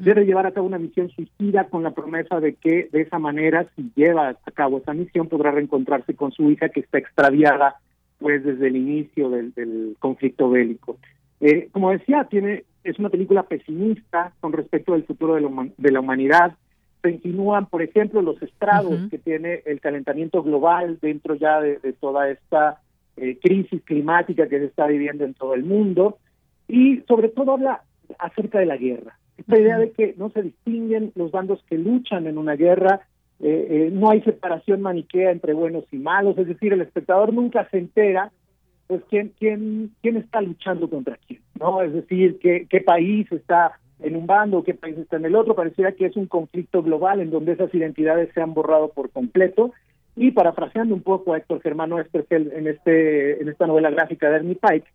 debe 0.00 0.26
llevar 0.26 0.46
a 0.46 0.50
cabo 0.52 0.66
una 0.66 0.78
misión 0.78 1.08
suicida 1.10 1.64
con 1.68 1.82
la 1.82 1.92
promesa 1.92 2.40
de 2.40 2.54
que 2.54 2.88
de 2.92 3.00
esa 3.00 3.18
manera, 3.18 3.66
si 3.74 3.90
lleva 3.94 4.28
a 4.28 4.50
cabo 4.52 4.78
esa 4.78 4.92
misión, 4.92 5.28
podrá 5.28 5.52
reencontrarse 5.52 6.14
con 6.14 6.32
su 6.32 6.50
hija 6.50 6.68
que 6.68 6.80
está 6.80 6.98
extraviada 6.98 7.76
pues 8.18 8.44
desde 8.44 8.68
el 8.68 8.76
inicio 8.76 9.30
del, 9.30 9.96
conflicto 9.98 10.50
bélico. 10.50 10.98
Eh, 11.40 11.68
como 11.72 11.90
decía, 11.90 12.24
tiene 12.24 12.64
es 12.84 12.98
una 12.98 13.10
película 13.10 13.42
pesimista 13.42 14.32
con 14.40 14.52
respecto 14.52 14.94
al 14.94 15.04
futuro 15.04 15.34
de 15.34 15.42
la, 15.42 15.68
de 15.76 15.92
la 15.92 16.00
humanidad. 16.00 16.56
Se 17.02 17.10
insinúan, 17.10 17.66
por 17.66 17.82
ejemplo, 17.82 18.22
los 18.22 18.40
estragos 18.42 18.98
que 19.10 19.18
tiene 19.18 19.62
el 19.66 19.80
calentamiento 19.80 20.42
global 20.42 20.98
dentro 21.00 21.34
ya 21.34 21.60
de, 21.60 21.76
toda 22.00 22.30
esta 22.30 22.80
eh, 23.16 23.38
crisis 23.40 23.82
climática 23.84 24.48
que 24.48 24.58
se 24.58 24.64
está 24.64 24.86
viviendo 24.86 25.24
en 25.24 25.34
todo 25.34 25.54
el 25.54 25.64
mundo. 25.64 26.18
Y 26.66 27.02
sobre 27.06 27.28
todo 27.28 27.52
habla 27.52 27.82
acerca 28.18 28.58
de 28.58 28.66
la 28.66 28.76
guerra. 28.76 29.18
Esta 29.36 29.58
idea 29.58 29.78
de 29.78 29.92
que 29.92 30.14
no 30.16 30.30
se 30.30 30.42
distinguen 30.42 31.12
los 31.14 31.30
bandos 31.30 31.62
que 31.68 31.78
luchan 31.78 32.26
en 32.26 32.38
una 32.38 32.56
guerra, 32.56 33.02
eh, 33.40 33.66
eh, 33.70 33.90
no 33.92 34.10
hay 34.10 34.20
separación 34.22 34.80
maniquea 34.80 35.30
entre 35.30 35.52
buenos 35.52 35.84
y 35.92 35.98
malos, 35.98 36.36
es 36.38 36.48
decir, 36.48 36.72
el 36.72 36.80
espectador 36.80 37.32
nunca 37.32 37.68
se 37.70 37.78
entera 37.78 38.32
pues 38.88 39.02
quién 39.10 39.32
quién 39.38 39.92
quién 40.00 40.16
está 40.16 40.40
luchando 40.40 40.88
contra 40.88 41.18
quién, 41.26 41.40
¿no? 41.60 41.82
Es 41.82 41.92
decir, 41.92 42.38
qué, 42.40 42.66
qué 42.68 42.80
país 42.80 43.30
está 43.30 43.78
en 44.00 44.16
un 44.16 44.26
bando, 44.26 44.64
qué 44.64 44.74
país 44.74 44.96
está 44.96 45.16
en 45.16 45.26
el 45.26 45.36
otro, 45.36 45.54
pareciera 45.54 45.92
que 45.92 46.06
es 46.06 46.16
un 46.16 46.26
conflicto 46.26 46.82
global 46.82 47.20
en 47.20 47.30
donde 47.30 47.52
esas 47.52 47.72
identidades 47.74 48.32
se 48.32 48.40
han 48.40 48.54
borrado 48.54 48.88
por 48.88 49.10
completo. 49.10 49.72
Y 50.16 50.32
parafraseando 50.32 50.94
un 50.96 51.02
poco 51.02 51.32
a 51.32 51.38
Héctor 51.38 51.60
Germano 51.62 52.00
Esterfeld 52.00 52.52
en 52.52 52.66
este 52.66 53.40
en 53.40 53.48
esta 53.48 53.68
novela 53.68 53.90
gráfica 53.90 54.28
de 54.28 54.36
Ernie 54.38 54.56
Pike, 54.56 54.88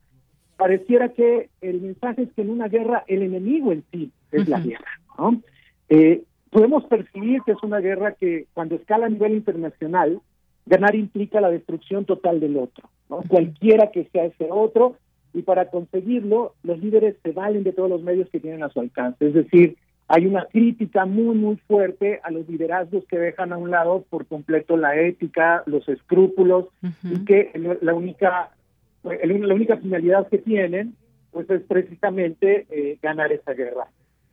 pareciera 0.57 1.09
que 1.09 1.49
el 1.61 1.79
mensaje 1.79 2.23
es 2.23 2.33
que 2.33 2.41
en 2.41 2.49
una 2.49 2.67
guerra 2.67 3.05
el 3.07 3.21
enemigo 3.21 3.71
en 3.71 3.85
sí 3.91 4.11
es 4.33 4.49
la 4.49 4.59
guerra, 4.59 4.99
¿no? 5.17 5.41
Eh, 5.87 6.23
podemos 6.53 6.85
percibir 6.85 7.41
que 7.41 7.53
es 7.53 7.63
una 7.63 7.79
guerra 7.79 8.13
que 8.13 8.45
cuando 8.53 8.75
escala 8.75 9.07
a 9.07 9.09
nivel 9.09 9.33
internacional, 9.33 10.21
ganar 10.65 10.95
implica 10.95 11.41
la 11.41 11.49
destrucción 11.49 12.05
total 12.05 12.39
del 12.39 12.57
otro, 12.57 12.89
¿no? 13.09 13.21
cualquiera 13.27 13.91
que 13.91 14.05
sea 14.13 14.25
ese 14.25 14.47
otro, 14.49 14.95
y 15.33 15.41
para 15.41 15.69
conseguirlo 15.69 16.53
los 16.63 16.79
líderes 16.79 17.15
se 17.23 17.31
valen 17.31 17.63
de 17.63 17.73
todos 17.73 17.89
los 17.89 18.03
medios 18.03 18.29
que 18.29 18.39
tienen 18.39 18.63
a 18.63 18.69
su 18.69 18.79
alcance. 18.79 19.27
Es 19.27 19.33
decir, 19.33 19.77
hay 20.07 20.27
una 20.27 20.45
crítica 20.45 21.05
muy, 21.05 21.35
muy 21.35 21.55
fuerte 21.67 22.19
a 22.23 22.29
los 22.29 22.47
liderazgos 22.47 23.03
que 23.05 23.17
dejan 23.17 23.51
a 23.51 23.57
un 23.57 23.71
lado 23.71 24.05
por 24.09 24.27
completo 24.27 24.77
la 24.77 24.95
ética, 24.95 25.63
los 25.65 25.89
escrúpulos, 25.89 26.67
y 27.03 27.25
que 27.25 27.51
la 27.81 27.95
única, 27.95 28.51
la 29.03 29.53
única 29.55 29.77
finalidad 29.77 30.27
que 30.27 30.37
tienen 30.37 30.95
pues 31.31 31.49
es 31.49 31.63
precisamente 31.63 32.67
eh, 32.69 32.99
ganar 33.01 33.31
esa 33.31 33.53
guerra. 33.53 33.87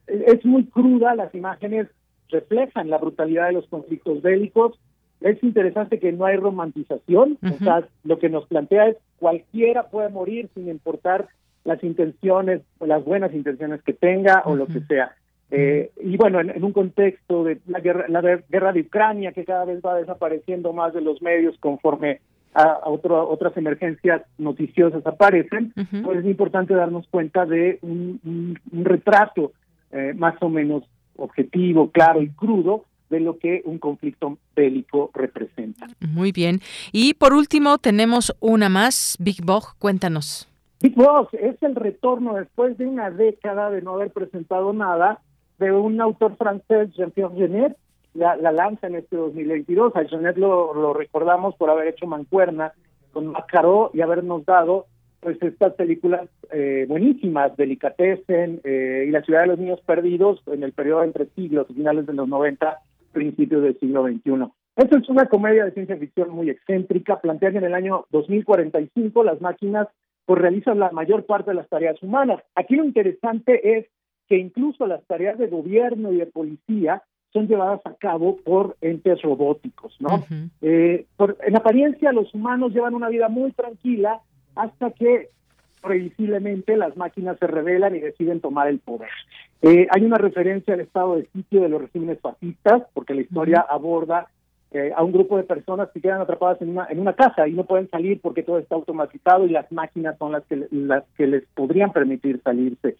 Es 0.06 0.44
muy 0.44 0.66
cruda, 0.66 1.14
las 1.14 1.34
imágenes 1.34 1.86
reflejan 2.31 2.90
la 2.90 2.98
brutalidad 2.98 3.47
de 3.47 3.55
los 3.55 3.66
conflictos 3.66 4.23
bélicos. 4.23 4.78
Es 5.20 5.43
interesante 5.43 5.98
que 5.98 6.12
no 6.12 6.24
hay 6.24 6.36
romantización, 6.36 7.39
o 7.43 7.59
sea, 7.62 7.86
lo 8.05 8.19
que 8.19 8.31
nos 8.31 8.47
plantea 8.47 8.89
es 8.89 8.97
cualquiera 9.19 9.90
puede 9.90 10.09
morir 10.09 10.48
sin 10.55 10.69
importar 10.69 11.28
las 11.65 11.85
intenciones 11.85 12.62
o 12.78 12.86
las 12.86 13.05
buenas 13.05 13.35
intenciones 13.35 13.82
que 13.82 13.93
tenga 13.93 14.43
o 14.47 14.57
lo 14.57 14.66
que 14.66 14.81
sea. 14.81 15.15
Eh, 15.51 15.90
y 16.02 16.16
bueno, 16.16 16.40
en, 16.40 16.65
un 16.65 16.73
contexto 16.73 17.44
de 17.44 17.61
la 17.66 17.81
guerra, 17.81 18.07
la 18.09 18.23
guerra 18.23 18.73
de 18.73 18.81
Ucrania, 18.82 19.32
que 19.32 19.44
cada 19.44 19.65
vez 19.65 19.81
va 19.85 19.97
desapareciendo 19.97 20.73
más 20.73 20.94
de 20.94 21.01
los 21.01 21.20
medios 21.20 21.59
conforme 21.59 22.20
a, 22.55 22.81
otras 22.85 23.57
emergencias 23.57 24.23
noticiosas 24.39 25.07
aparecen, 25.07 25.73
pues 26.02 26.19
es 26.19 26.24
importante 26.24 26.74
darnos 26.74 27.07
cuenta 27.09 27.47
de 27.47 27.78
un, 27.82 28.59
retrato 28.73 29.52
eh, 29.93 30.15
más 30.16 30.35
o 30.40 30.48
menos 30.48 30.85
objetivo, 31.20 31.90
claro 31.90 32.22
y 32.22 32.30
crudo 32.30 32.84
de 33.10 33.20
lo 33.20 33.38
que 33.38 33.62
un 33.64 33.78
conflicto 33.78 34.38
bélico 34.55 35.10
representa. 35.14 35.86
Muy 36.01 36.32
bien. 36.32 36.60
Y 36.92 37.14
por 37.14 37.32
último 37.32 37.78
tenemos 37.78 38.34
una 38.40 38.68
más, 38.68 39.16
Big 39.20 39.44
Bog, 39.44 39.76
cuéntanos. 39.78 40.48
Big 40.80 40.94
Boss 40.94 41.28
es 41.32 41.62
el 41.62 41.74
retorno 41.74 42.34
después 42.34 42.78
de 42.78 42.86
una 42.86 43.10
década 43.10 43.70
de 43.70 43.82
no 43.82 43.94
haber 43.94 44.12
presentado 44.12 44.72
nada 44.72 45.20
de 45.59 45.72
un 45.72 46.01
autor 46.01 46.36
francés, 46.36 46.90
Jean-Pierre 46.97 47.34
Genet, 47.36 47.76
la, 48.14 48.36
lanza 48.36 48.86
en 48.86 48.94
este 48.94 49.16
2022. 49.16 49.94
A 49.94 50.05
Genet 50.05 50.38
lo, 50.38 50.72
lo 50.72 50.94
recordamos 50.94 51.55
por 51.56 51.68
haber 51.68 51.88
hecho 51.88 52.06
mancuerna 52.06 52.72
con 53.12 53.26
Macaró 53.26 53.90
y 53.92 54.01
habernos 54.01 54.44
dado 54.47 54.86
pues 55.20 55.40
estas 55.42 55.74
películas 55.74 56.28
eh, 56.51 56.86
buenísimas, 56.88 57.56
Delicatessen 57.56 58.60
eh, 58.64 59.05
y 59.06 59.10
La 59.10 59.22
ciudad 59.22 59.42
de 59.42 59.48
los 59.48 59.59
niños 59.59 59.80
perdidos 59.82 60.42
en 60.47 60.62
el 60.62 60.72
periodo 60.72 61.05
entre 61.05 61.26
siglos, 61.36 61.66
finales 61.68 62.06
de 62.06 62.14
los 62.14 62.26
90, 62.26 62.78
principios 63.12 63.62
del 63.62 63.78
siglo 63.78 64.06
XXI. 64.06 64.51
Esta 64.76 64.98
es 64.98 65.09
una 65.09 65.26
comedia 65.26 65.64
de 65.64 65.72
ciencia 65.72 65.97
ficción 65.97 66.30
muy 66.30 66.48
excéntrica, 66.48 67.20
plantea 67.20 67.51
que 67.51 67.59
en 67.59 67.64
el 67.64 67.74
año 67.74 68.06
2045 68.10 69.24
las 69.24 69.40
máquinas 69.40 69.88
pues 70.24 70.40
realizan 70.40 70.78
la 70.78 70.90
mayor 70.90 71.26
parte 71.26 71.51
de 71.51 71.56
las 71.56 71.68
tareas 71.68 72.02
humanas. 72.02 72.40
Aquí 72.55 72.76
lo 72.76 72.84
interesante 72.84 73.78
es 73.78 73.86
que 74.28 74.38
incluso 74.38 74.86
las 74.86 75.05
tareas 75.06 75.38
de 75.38 75.48
gobierno 75.48 76.12
y 76.12 76.16
de 76.18 76.26
policía 76.26 77.02
son 77.32 77.47
llevadas 77.47 77.80
a 77.84 77.94
cabo 77.94 78.36
por 78.36 78.76
entes 78.80 79.20
robóticos, 79.22 79.97
¿no? 80.01 80.24
eh, 80.62 81.06
por, 81.16 81.36
en 81.42 81.56
apariencia 81.56 82.12
los 82.12 82.32
humanos 82.34 82.72
llevan 82.72 82.94
una 82.94 83.09
vida 83.09 83.28
muy 83.28 83.52
tranquila 83.52 84.20
hasta 84.55 84.90
que 84.90 85.28
previsiblemente 85.82 86.77
las 86.77 86.97
máquinas 86.97 87.39
se 87.39 87.47
rebelan 87.47 87.97
y 87.97 88.01
deciden 88.01 88.40
tomar 88.40 88.68
el 88.68 88.78
poder. 88.78 89.09
Eh, 89.62 89.86
hay 89.90 90.05
una 90.05 90.18
referencia 90.18 90.74
al 90.74 90.81
estado 90.81 91.16
de 91.16 91.27
sitio 91.32 91.62
de 91.62 91.68
los 91.68 91.81
regímenes 91.81 92.20
fascistas, 92.20 92.82
porque 92.93 93.14
la 93.14 93.22
historia 93.22 93.64
aborda 93.68 94.28
eh, 94.72 94.93
a 94.94 95.02
un 95.02 95.12
grupo 95.12 95.36
de 95.36 95.43
personas 95.43 95.89
que 95.93 96.01
quedan 96.01 96.20
atrapadas 96.20 96.62
en 96.62 96.70
una, 96.70 96.86
en 96.89 97.01
una 97.01 97.14
casa 97.14 97.48
y 97.48 97.52
no 97.55 97.64
pueden 97.64 97.90
salir 97.90 98.20
porque 98.20 98.43
todo 98.43 98.59
está 98.59 98.77
automatizado 98.77 99.44
y 99.47 99.51
las 99.51 99.70
máquinas 99.72 100.16
son 100.18 100.32
las 100.32 100.44
que, 100.44 100.66
las 100.70 101.05
que 101.16 101.27
les 101.27 101.44
podrían 101.55 101.93
permitir 101.93 102.40
salirse. 102.43 102.97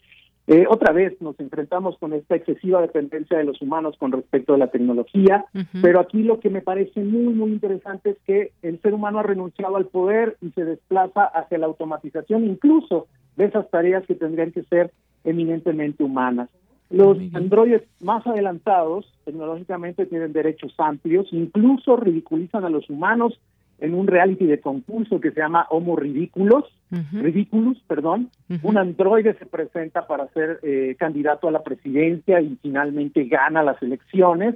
Eh, 0.47 0.65
otra 0.67 0.91
vez 0.91 1.21
nos 1.21 1.39
enfrentamos 1.39 1.97
con 1.99 2.13
esta 2.13 2.35
excesiva 2.35 2.81
dependencia 2.81 3.37
de 3.37 3.43
los 3.43 3.61
humanos 3.61 3.95
con 3.97 4.11
respecto 4.11 4.53
a 4.53 4.57
la 4.57 4.67
tecnología, 4.67 5.45
pero 5.81 5.99
aquí 5.99 6.23
lo 6.23 6.39
que 6.39 6.49
me 6.49 6.61
parece 6.61 7.03
muy, 7.03 7.33
muy 7.33 7.51
interesante 7.51 8.11
es 8.11 8.17
que 8.25 8.51
el 8.61 8.81
ser 8.81 8.93
humano 8.93 9.19
ha 9.19 9.23
renunciado 9.23 9.75
al 9.75 9.85
poder 9.85 10.37
y 10.41 10.49
se 10.51 10.65
desplaza 10.65 11.25
hacia 11.25 11.59
la 11.59 11.67
automatización 11.67 12.45
incluso 12.45 13.07
de 13.37 13.45
esas 13.45 13.69
tareas 13.69 14.05
que 14.07 14.15
tendrían 14.15 14.51
que 14.51 14.63
ser 14.63 14.91
eminentemente 15.23 16.03
humanas. 16.03 16.49
Los 16.89 17.17
androides 17.33 17.83
más 18.01 18.27
adelantados 18.27 19.05
tecnológicamente 19.23 20.05
tienen 20.07 20.33
derechos 20.33 20.73
amplios, 20.77 21.27
incluso 21.31 21.95
ridiculizan 21.95 22.65
a 22.65 22.69
los 22.69 22.89
humanos 22.89 23.39
en 23.81 23.95
un 23.95 24.07
reality 24.07 24.45
de 24.45 24.61
concurso 24.61 25.19
que 25.19 25.31
se 25.31 25.41
llama 25.41 25.67
Homo 25.69 25.95
Ridículos, 25.95 26.65
Ridiculous, 27.13 27.81
perdón. 27.87 28.29
Un 28.63 28.77
androide 28.77 29.33
se 29.35 29.45
presenta 29.45 30.07
para 30.07 30.27
ser 30.29 30.59
eh, 30.61 30.95
candidato 30.99 31.47
a 31.47 31.51
la 31.51 31.63
presidencia 31.63 32.41
y 32.41 32.57
finalmente 32.61 33.25
gana 33.25 33.63
las 33.63 33.81
elecciones. 33.81 34.55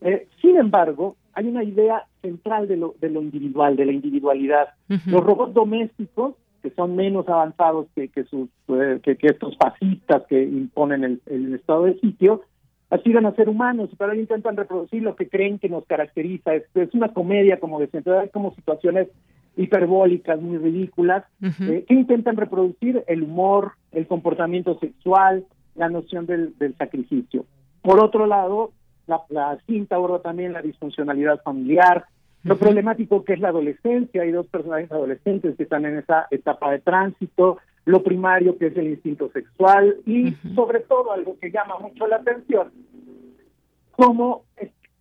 Eh, 0.00 0.26
sin 0.42 0.56
embargo, 0.56 1.16
hay 1.34 1.46
una 1.46 1.62
idea 1.62 2.04
central 2.20 2.66
de 2.66 2.76
lo, 2.76 2.94
de 3.00 3.10
lo 3.10 3.22
individual, 3.22 3.76
de 3.76 3.86
la 3.86 3.92
individualidad. 3.92 4.70
Los 5.06 5.22
robots 5.22 5.54
domésticos, 5.54 6.34
que 6.62 6.70
son 6.70 6.96
menos 6.96 7.28
avanzados 7.28 7.86
que, 7.94 8.08
que, 8.08 8.24
sus, 8.24 8.48
eh, 8.68 8.98
que, 9.02 9.16
estos 9.20 9.56
fascistas 9.56 10.24
que 10.28 10.42
imponen 10.42 11.04
el, 11.04 11.22
el 11.26 11.54
estado 11.54 11.84
de 11.84 11.98
sitio, 12.00 12.42
aspiran 12.90 13.26
a 13.26 13.34
ser 13.34 13.48
humanos, 13.48 13.90
pero 13.98 14.14
intentan 14.14 14.56
reproducir 14.56 15.02
lo 15.02 15.16
que 15.16 15.28
creen 15.28 15.58
que 15.58 15.68
nos 15.68 15.84
caracteriza. 15.86 16.54
Es, 16.54 16.64
es 16.74 16.94
una 16.94 17.12
comedia, 17.12 17.60
como 17.60 17.80
decía, 17.80 18.02
hay 18.20 18.28
como 18.30 18.54
situaciones 18.54 19.08
hiperbólicas, 19.58 20.40
muy 20.40 20.56
ridículas, 20.56 21.24
eh, 21.42 21.84
que 21.86 21.94
intentan 21.94 22.36
reproducir 22.36 23.02
el 23.08 23.24
humor, 23.24 23.72
el 23.90 24.06
comportamiento 24.06 24.78
sexual, 24.78 25.44
la 25.74 25.88
noción 25.88 26.26
del, 26.26 26.54
sacrificio. 26.78 27.44
Por 27.82 28.00
otro 28.00 28.26
lado, 28.26 28.70
la, 29.06 29.58
cinta 29.66 29.96
aborda 29.96 30.20
también 30.20 30.52
la 30.52 30.62
disfuncionalidad 30.62 31.42
familiar, 31.42 32.04
lo 32.44 32.56
problemático 32.56 33.24
que 33.24 33.32
es 33.32 33.40
la 33.40 33.48
adolescencia, 33.48 34.22
hay 34.22 34.30
dos 34.30 34.46
personajes 34.46 34.92
adolescentes 34.92 35.56
que 35.56 35.64
están 35.64 35.84
en 35.86 35.98
esa 35.98 36.28
etapa 36.30 36.70
de 36.70 36.78
tránsito, 36.78 37.58
lo 37.88 38.02
primario 38.02 38.58
que 38.58 38.66
es 38.66 38.76
el 38.76 38.88
instinto 38.88 39.30
sexual 39.32 39.96
y 40.04 40.32
sobre 40.54 40.80
todo 40.80 41.10
algo 41.10 41.38
que 41.40 41.50
llama 41.50 41.78
mucho 41.78 42.06
la 42.06 42.16
atención, 42.16 42.70
cómo 43.92 44.44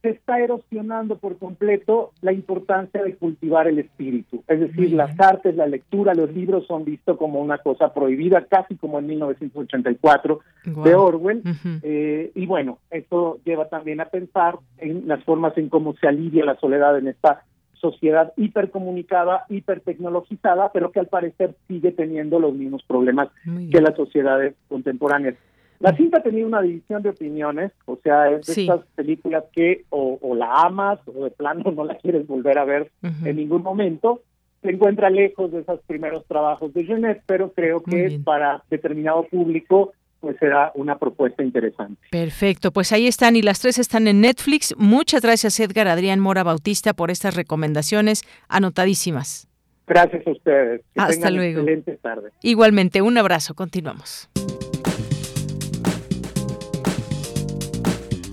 se 0.01 0.09
está 0.11 0.39
erosionando 0.39 1.17
por 1.17 1.37
completo 1.37 2.11
la 2.21 2.31
importancia 2.31 3.03
de 3.03 3.17
cultivar 3.17 3.67
el 3.67 3.79
espíritu. 3.79 4.41
Es 4.47 4.61
decir, 4.61 4.93
las 4.93 5.19
artes, 5.19 5.53
la 5.57 5.67
lectura, 5.67 6.13
los 6.13 6.33
libros 6.33 6.65
son 6.65 6.85
vistos 6.85 7.17
como 7.17 7.41
una 7.41 7.57
cosa 7.57 7.93
prohibida, 7.93 8.45
casi 8.45 8.77
como 8.77 8.99
en 8.99 9.07
1984 9.07 10.39
de 10.63 10.95
Orwell. 10.95 11.43
Eh, 11.83 12.31
y 12.35 12.45
bueno, 12.45 12.77
esto 12.89 13.39
lleva 13.43 13.67
también 13.67 13.99
a 13.99 14.05
pensar 14.05 14.59
en 14.77 15.09
las 15.09 15.21
formas 15.25 15.57
en 15.57 15.67
cómo 15.67 15.93
se 15.95 16.07
alivia 16.07 16.45
la 16.45 16.55
soledad 16.55 16.97
en 16.97 17.09
esta 17.09 17.43
sociedad 17.79 18.33
hipercomunicada, 18.37 19.45
hipertecnologizada, 19.49 20.71
pero 20.71 20.91
que 20.91 20.99
al 20.99 21.07
parecer 21.07 21.55
sigue 21.67 21.91
teniendo 21.91 22.39
los 22.39 22.53
mismos 22.53 22.83
problemas 22.83 23.29
que 23.71 23.81
las 23.81 23.95
sociedades 23.95 24.55
contemporáneas. 24.67 25.35
La 25.79 25.95
cinta 25.95 26.23
tenía 26.23 26.45
una 26.45 26.61
división 26.61 27.03
de 27.03 27.09
opiniones, 27.09 27.71
o 27.85 27.97
sea, 28.03 28.31
es 28.31 28.47
de 28.47 28.61
estas 28.63 28.81
películas 28.95 29.43
que 29.53 29.85
o, 29.89 30.17
la 30.35 30.61
amas 30.61 30.99
o 31.05 31.25
de 31.25 31.31
plano 31.31 31.71
no 31.75 31.85
la 31.85 31.95
quieres 31.97 32.25
volver 32.25 32.57
a 32.57 32.65
ver 32.65 32.91
en 33.23 33.35
ningún 33.35 33.61
momento. 33.61 34.21
Se 34.63 34.71
encuentra 34.71 35.11
lejos 35.11 35.51
de 35.51 35.59
esos 35.59 35.79
primeros 35.81 36.25
trabajos 36.25 36.73
de 36.73 36.83
Genet, 36.83 37.21
pero 37.27 37.51
creo 37.53 37.81
que 37.81 38.19
para 38.23 38.63
determinado 38.69 39.23
público 39.23 39.93
pues 40.27 40.39
será 40.39 40.73
una 40.75 40.97
propuesta 40.97 41.41
interesante. 41.41 42.01
Perfecto, 42.11 42.73
pues 42.73 42.91
ahí 42.91 43.07
están 43.07 43.37
y 43.37 43.41
las 43.41 43.61
tres 43.61 43.79
están 43.79 44.09
en 44.09 44.19
Netflix. 44.19 44.75
Muchas 44.77 45.21
gracias 45.21 45.57
Edgar 45.61 45.87
Adrián 45.87 46.19
Mora 46.19 46.43
Bautista 46.43 46.93
por 46.93 47.11
estas 47.11 47.37
recomendaciones 47.37 48.23
anotadísimas. 48.49 49.47
Gracias 49.87 50.27
a 50.27 50.31
ustedes. 50.31 50.81
Hasta 50.97 51.29
luego. 51.31 51.61
Excelente 51.61 51.95
tarde. 52.01 52.31
Igualmente, 52.41 53.01
un 53.01 53.17
abrazo. 53.17 53.55
Continuamos. 53.55 54.29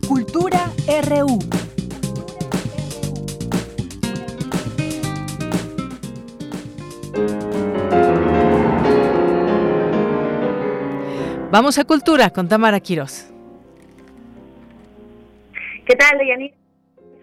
Cultura 0.08 0.72
RU. 1.08 1.38
Vamos 11.54 11.78
a 11.78 11.84
Cultura 11.84 12.30
con 12.30 12.48
Tamara 12.48 12.80
Quiroz. 12.80 13.30
¿Qué 15.86 15.94
tal, 15.94 16.18
Deyanira? 16.18 16.52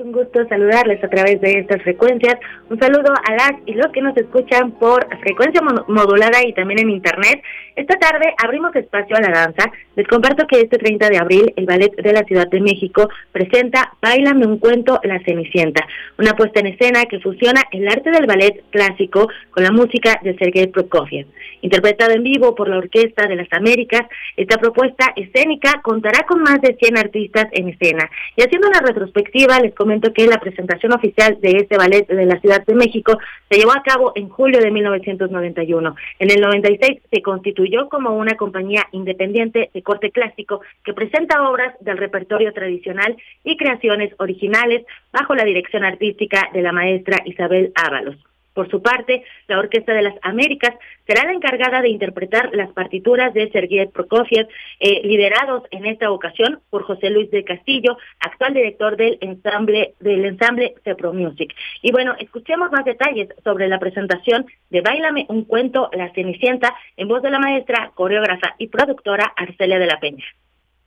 Un 0.02 0.12
gusto 0.12 0.46
saludarles 0.48 1.04
a 1.04 1.10
través 1.10 1.40
de 1.42 1.60
estas 1.60 1.82
frecuencias. 1.84 2.36
Un 2.70 2.80
saludo 2.80 3.14
a 3.14 3.32
las 3.34 3.54
y 3.66 3.74
los 3.74 3.92
que 3.92 4.02
nos 4.02 4.18
escuchan 4.18 4.72
por 4.72 5.06
frecuencia 5.20 5.62
modulada 5.88 6.46
y 6.46 6.54
también 6.54 6.80
en 6.80 6.90
internet. 6.90 7.42
Esta 7.76 7.98
tarde 7.98 8.34
abrimos 8.44 8.76
espacio 8.76 9.16
a 9.16 9.22
la 9.22 9.30
danza. 9.30 9.72
Les 9.96 10.08
comparto 10.08 10.48
que 10.48 10.62
este 10.62 10.78
30 10.78 11.10
de 11.10 11.18
abril 11.18 11.54
el 11.56 11.66
Ballet 11.66 11.96
de 11.96 12.14
la 12.14 12.24
Ciudad 12.24 12.48
de 12.48 12.62
México 12.62 13.10
presenta 13.32 13.94
Bailame 14.02 14.46
un 14.46 14.58
cuento 14.58 15.00
La 15.04 15.20
Cenicienta, 15.24 15.86
una 16.18 16.34
puesta 16.34 16.60
en 16.60 16.68
escena 16.68 17.06
que 17.06 17.20
fusiona 17.20 17.62
el 17.72 17.88
arte 17.88 18.12
del 18.12 18.26
ballet 18.26 18.64
clásico 18.72 19.28
con 19.52 19.64
la 19.64 19.72
música 19.72 20.20
de 20.24 20.36
Sergei 20.38 20.68
Prokofiev. 20.68 21.28
Interpretada 21.62 22.14
en 22.14 22.24
vivo 22.24 22.56
por 22.56 22.68
la 22.68 22.78
Orquesta 22.78 23.28
de 23.28 23.36
las 23.36 23.48
Américas, 23.52 24.02
esta 24.36 24.58
propuesta 24.58 25.14
escénica 25.16 25.82
contará 25.84 26.26
con 26.28 26.42
más 26.42 26.60
de 26.62 26.76
100 26.76 26.98
artistas 26.98 27.48
en 27.52 27.70
escena. 27.70 28.10
Y 28.36 28.42
haciendo 28.42 28.68
una 28.68 28.80
retrospectiva, 28.80 29.60
les 29.60 29.74
comento 29.76 29.91
que 30.00 30.28
la 30.28 30.40
presentación 30.40 30.94
oficial 30.94 31.38
de 31.42 31.52
este 31.58 31.78
ballet 31.78 32.08
de 32.08 32.26
la 32.26 32.40
Ciudad 32.40 32.66
de 32.66 32.76
México 32.76 33.18
se 33.50 33.58
llevó 33.58 33.74
a 33.74 33.84
cabo 33.84 34.14
en 34.16 34.30
julio 34.30 34.60
de 34.60 34.72
1991. 34.72 35.96
En 36.20 36.32
el 36.32 36.40
96 36.40 37.02
se 37.12 37.22
constituyó 37.22 37.90
como 37.90 38.16
una 38.16 38.36
compañía 38.36 38.88
independiente 38.92 39.70
de 39.74 39.84
corte 39.84 40.12
clásico 40.12 40.62
que 40.86 40.94
presenta 40.94 41.50
obras 41.50 41.76
del 41.82 41.98
repertorio 41.98 42.54
tradicional 42.54 43.18
y 43.44 43.58
creaciones 43.58 44.14
originales 44.20 44.86
bajo 45.12 45.36
la 45.36 45.44
dirección 45.44 45.84
artística 45.84 46.50
de 46.54 46.62
la 46.62 46.72
maestra 46.72 47.18
Isabel 47.26 47.74
Ábalos. 47.76 48.16
Por 48.54 48.70
su 48.70 48.82
parte, 48.82 49.24
la 49.48 49.60
Orquesta 49.60 49.94
de 49.94 50.02
las 50.02 50.16
Américas 50.22 50.76
será 51.08 51.26
la 51.26 51.34
encargada 51.34 51.82
de 51.82 51.90
interpretar 51.90 52.50
las 52.54 52.72
partituras 52.74 53.34
de 53.34 53.50
Sergei 53.52 53.88
Prokofiev, 53.88 54.48
eh, 54.80 55.02
liderados 55.04 55.64
en 55.72 55.86
esta 55.86 56.12
ocasión 56.12 56.60
por 56.70 56.84
José 56.84 57.10
Luis 57.10 57.32
de 57.32 57.44
Castillo, 57.44 57.98
actual 58.20 58.54
director 58.54 58.98
del 58.98 59.18
ensamble 59.22 59.94
del 60.00 60.26
ensamble 60.26 60.76
Cepro 60.84 61.14
Music. 61.14 61.54
Y 61.82 61.92
bueno, 61.92 62.16
escuchemos 62.20 62.72
más 62.72 62.86
detalles 62.86 63.30
sobre 63.44 63.68
la 63.68 63.80
presentación 63.80 64.46
de 64.70 64.82
Bailame 64.82 65.26
un 65.30 65.46
cuento 65.46 65.90
La 65.94 66.12
Cenicienta 66.14 66.76
en 66.98 67.08
voz 67.08 67.22
de 67.22 67.32
la 67.32 67.40
maestra, 67.40 67.92
coreógrafa 67.96 68.56
y 68.58 68.68
productora 68.68 69.34
Arcelia 69.36 69.80
de 69.80 69.88
la 69.88 70.00
Peña. 70.00 70.26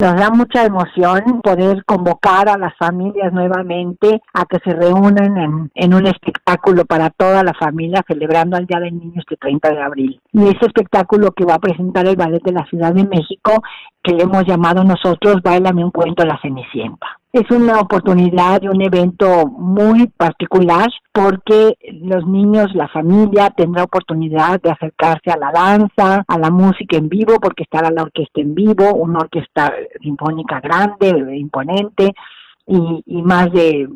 Nos 0.00 0.16
da 0.16 0.28
mucha 0.30 0.64
emoción 0.64 1.40
poder 1.40 1.84
convocar 1.84 2.48
a 2.48 2.58
las 2.58 2.76
familias 2.76 3.32
nuevamente 3.32 4.20
a 4.32 4.44
que 4.44 4.58
se 4.64 4.74
reúnan 4.74 5.38
en, 5.38 5.70
en, 5.72 5.94
un 5.94 6.06
espectáculo 6.06 6.84
para 6.84 7.10
toda 7.10 7.44
la 7.44 7.54
familia 7.54 8.04
celebrando 8.06 8.56
al 8.56 8.66
Día 8.66 8.80
del 8.80 8.98
Niño 8.98 9.20
este 9.20 9.36
30 9.36 9.70
de 9.70 9.82
abril. 9.82 10.20
Y 10.32 10.42
ese 10.48 10.66
espectáculo 10.66 11.30
que 11.30 11.44
va 11.44 11.54
a 11.54 11.60
presentar 11.60 12.06
el 12.06 12.16
Ballet 12.16 12.42
de 12.42 12.52
la 12.52 12.66
Ciudad 12.66 12.92
de 12.92 13.04
México, 13.04 13.62
que 14.05 14.22
hemos 14.22 14.47
llamado 14.47 14.85
nosotros 14.85 15.40
Bailame 15.43 15.82
un 15.82 15.90
cuento 15.90 16.22
a 16.22 16.26
la 16.26 16.39
Cenicienta. 16.40 17.06
Es 17.32 17.51
una 17.51 17.81
oportunidad 17.81 18.60
de 18.60 18.68
un 18.68 18.81
evento 18.82 19.47
muy 19.47 20.06
particular 20.09 20.89
porque 21.10 21.76
los 22.02 22.24
niños, 22.26 22.72
la 22.74 22.86
familia 22.89 23.51
tendrá 23.51 23.82
oportunidad 23.82 24.60
de 24.60 24.70
acercarse 24.70 25.31
a 25.31 25.39
la 25.39 25.51
danza, 25.51 26.24
a 26.28 26.39
la 26.39 26.51
música 26.51 26.97
en 26.97 27.09
vivo, 27.09 27.40
porque 27.40 27.64
estará 27.64 27.90
la 27.90 28.02
orquesta 28.02 28.40
en 28.40 28.55
vivo, 28.55 28.93
una 28.94 29.20
orquesta 29.20 29.72
sinfónica 30.01 30.60
grande, 30.60 31.36
imponente, 31.36 32.12
y, 32.66 33.02
y 33.06 33.22
más 33.22 33.51
de 33.52 33.89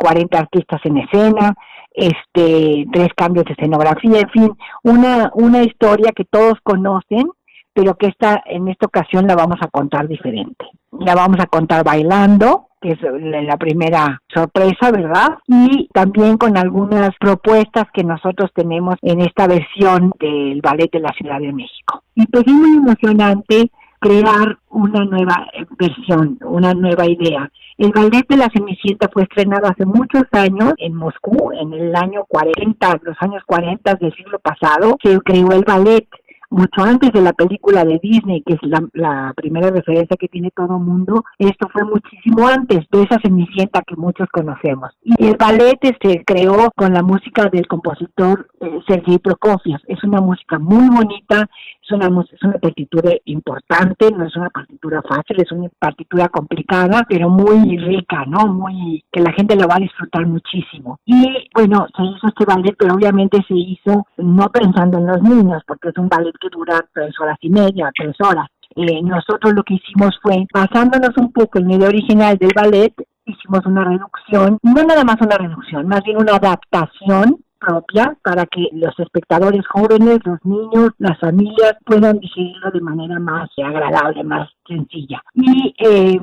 40 0.00 0.38
artistas 0.38 0.80
en 0.84 0.98
escena, 0.98 1.54
este, 1.92 2.86
tres 2.92 3.08
cambios 3.16 3.44
de 3.44 3.52
escenografía, 3.52 4.20
en 4.20 4.30
fin, 4.30 4.50
una, 4.82 5.30
una 5.34 5.62
historia 5.62 6.12
que 6.14 6.24
todos 6.24 6.54
conocen, 6.62 7.28
pero 7.72 7.94
que 7.94 8.06
esta, 8.06 8.42
en 8.46 8.68
esta 8.68 8.86
ocasión 8.86 9.26
la 9.26 9.34
vamos 9.34 9.58
a 9.60 9.68
contar 9.68 10.08
diferente. 10.08 10.66
La 10.92 11.14
vamos 11.14 11.38
a 11.40 11.46
contar 11.46 11.84
bailando, 11.84 12.68
que 12.80 12.92
es 12.92 12.98
la 13.02 13.56
primera 13.56 14.20
sorpresa, 14.32 14.90
¿verdad? 14.90 15.38
Y 15.46 15.88
también 15.92 16.36
con 16.36 16.56
algunas 16.56 17.10
propuestas 17.18 17.86
que 17.92 18.02
nosotros 18.02 18.50
tenemos 18.54 18.96
en 19.02 19.20
esta 19.20 19.46
versión 19.46 20.12
del 20.18 20.60
Ballet 20.62 20.90
de 20.90 21.00
la 21.00 21.12
Ciudad 21.12 21.38
de 21.38 21.52
México. 21.52 22.02
Y 22.14 22.26
pues 22.26 22.44
es 22.46 22.52
muy 22.52 22.76
emocionante 22.76 23.70
crear 24.00 24.58
una 24.70 25.04
nueva 25.04 25.46
versión, 25.78 26.38
una 26.42 26.72
nueva 26.72 27.06
idea. 27.06 27.50
El 27.76 27.92
ballet 27.92 28.26
de 28.28 28.36
la 28.36 28.48
Cenicienta 28.52 29.08
fue 29.12 29.22
estrenado 29.22 29.66
hace 29.66 29.84
muchos 29.86 30.24
años 30.32 30.72
en 30.78 30.94
Moscú, 30.94 31.52
en 31.52 31.72
el 31.72 31.94
año 31.94 32.24
40, 32.28 33.00
los 33.02 33.16
años 33.20 33.42
40 33.46 33.94
del 33.94 34.14
siglo 34.14 34.38
pasado, 34.38 34.96
se 35.02 35.18
creó 35.20 35.52
el 35.52 35.64
ballet 35.64 36.06
mucho 36.50 36.82
antes 36.82 37.12
de 37.12 37.22
la 37.22 37.32
película 37.32 37.84
de 37.84 37.98
Disney, 38.02 38.42
que 38.42 38.54
es 38.54 38.60
la, 38.92 39.32
primera 39.36 39.70
referencia 39.70 40.16
que 40.18 40.28
tiene 40.28 40.50
todo 40.50 40.76
el 40.76 40.82
mundo, 40.82 41.24
esto 41.38 41.68
fue 41.72 41.84
muchísimo 41.84 42.46
antes 42.46 42.86
de 42.90 43.02
esa 43.02 43.18
Cenicienta 43.22 43.82
que 43.82 43.96
muchos 43.96 44.28
conocemos. 44.30 44.90
Y 45.02 45.24
el 45.24 45.36
ballet 45.36 45.78
se 45.80 45.88
este, 45.90 46.24
creó 46.24 46.70
con 46.76 46.92
la 46.92 47.02
música 47.02 47.48
del 47.48 47.66
compositor 47.66 48.48
eh, 48.60 48.80
Sergei 48.86 49.18
Prokofiev. 49.18 49.78
Es 49.86 50.02
una 50.04 50.20
música 50.20 50.58
muy 50.58 50.88
bonita, 50.88 51.48
es 51.96 52.42
una, 52.42 52.52
partitura 52.60 53.12
importante, 53.24 54.10
no 54.10 54.24
es 54.24 54.36
una 54.36 54.50
partitura 54.50 55.02
fácil, 55.02 55.40
es 55.40 55.50
una 55.52 55.68
partitura 55.78 56.28
complicada, 56.28 57.04
pero 57.08 57.28
muy 57.28 57.76
rica, 57.78 58.24
¿no? 58.26 58.46
Muy, 58.46 59.04
que 59.10 59.20
la 59.20 59.32
gente 59.32 59.56
lo 59.56 59.66
va 59.66 59.76
a 59.76 59.80
disfrutar 59.80 60.26
muchísimo. 60.26 60.98
Y 61.04 61.48
bueno, 61.54 61.86
se 61.96 62.02
hizo 62.04 62.28
este 62.28 62.44
ballet, 62.44 62.74
pero 62.78 62.94
obviamente 62.94 63.38
se 63.46 63.54
hizo 63.54 64.06
no 64.18 64.48
pensando 64.50 64.98
en 64.98 65.06
los 65.06 65.22
niños, 65.22 65.62
porque 65.66 65.88
es 65.88 65.98
un 65.98 66.08
ballet 66.08 66.34
que 66.40 66.48
dura 66.50 66.80
tres 66.92 67.14
horas 67.20 67.38
y 67.40 67.50
media, 67.50 67.90
tres 67.96 68.16
horas. 68.20 68.46
Eh, 68.76 69.02
nosotros 69.02 69.52
lo 69.54 69.64
que 69.64 69.74
hicimos 69.74 70.18
fue, 70.22 70.46
basándonos 70.54 71.16
un 71.16 71.32
poco 71.32 71.58
en 71.58 71.70
el 71.72 71.82
original 71.82 72.36
del 72.38 72.52
ballet, 72.54 72.94
hicimos 73.26 73.64
una 73.66 73.84
reducción, 73.84 74.58
no 74.62 74.82
nada 74.84 75.04
más 75.04 75.16
una 75.20 75.36
reducción, 75.36 75.86
más 75.86 76.02
bien 76.04 76.18
una 76.18 76.36
adaptación 76.36 77.38
propia 77.60 78.16
para 78.22 78.46
que 78.46 78.68
los 78.72 78.98
espectadores 78.98 79.66
jóvenes, 79.68 80.18
los 80.24 80.38
niños, 80.44 80.90
las 80.98 81.18
familias 81.20 81.76
puedan 81.84 82.18
digerirlo 82.18 82.70
de 82.72 82.80
manera 82.80 83.18
más 83.18 83.48
agradable, 83.62 84.24
más 84.24 84.48
sencilla. 84.66 85.22
Y 85.34 85.74
eh, 85.78 86.20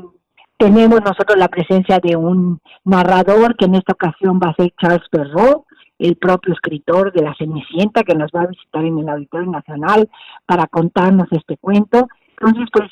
tenemos 0.57 0.99
nosotros 1.01 1.37
la 1.37 1.47
presencia 1.47 1.99
de 1.99 2.15
un 2.15 2.59
narrador 2.83 3.55
que 3.55 3.65
en 3.65 3.75
esta 3.75 3.93
ocasión 3.93 4.39
va 4.43 4.49
a 4.49 4.55
ser 4.55 4.73
Charles 4.81 5.07
Perrault, 5.11 5.63
el 5.99 6.15
propio 6.15 6.53
escritor 6.53 7.13
de 7.13 7.23
La 7.23 7.35
Cenicienta 7.35 8.03
que 8.03 8.15
nos 8.15 8.31
va 8.35 8.41
a 8.41 8.47
visitar 8.47 8.83
en 8.83 8.97
el 8.99 9.09
Auditorio 9.09 9.49
Nacional 9.49 10.09
para 10.45 10.67
contarnos 10.67 11.27
este 11.31 11.57
cuento. 11.57 12.07
Entonces, 12.39 12.67
pues 12.71 12.89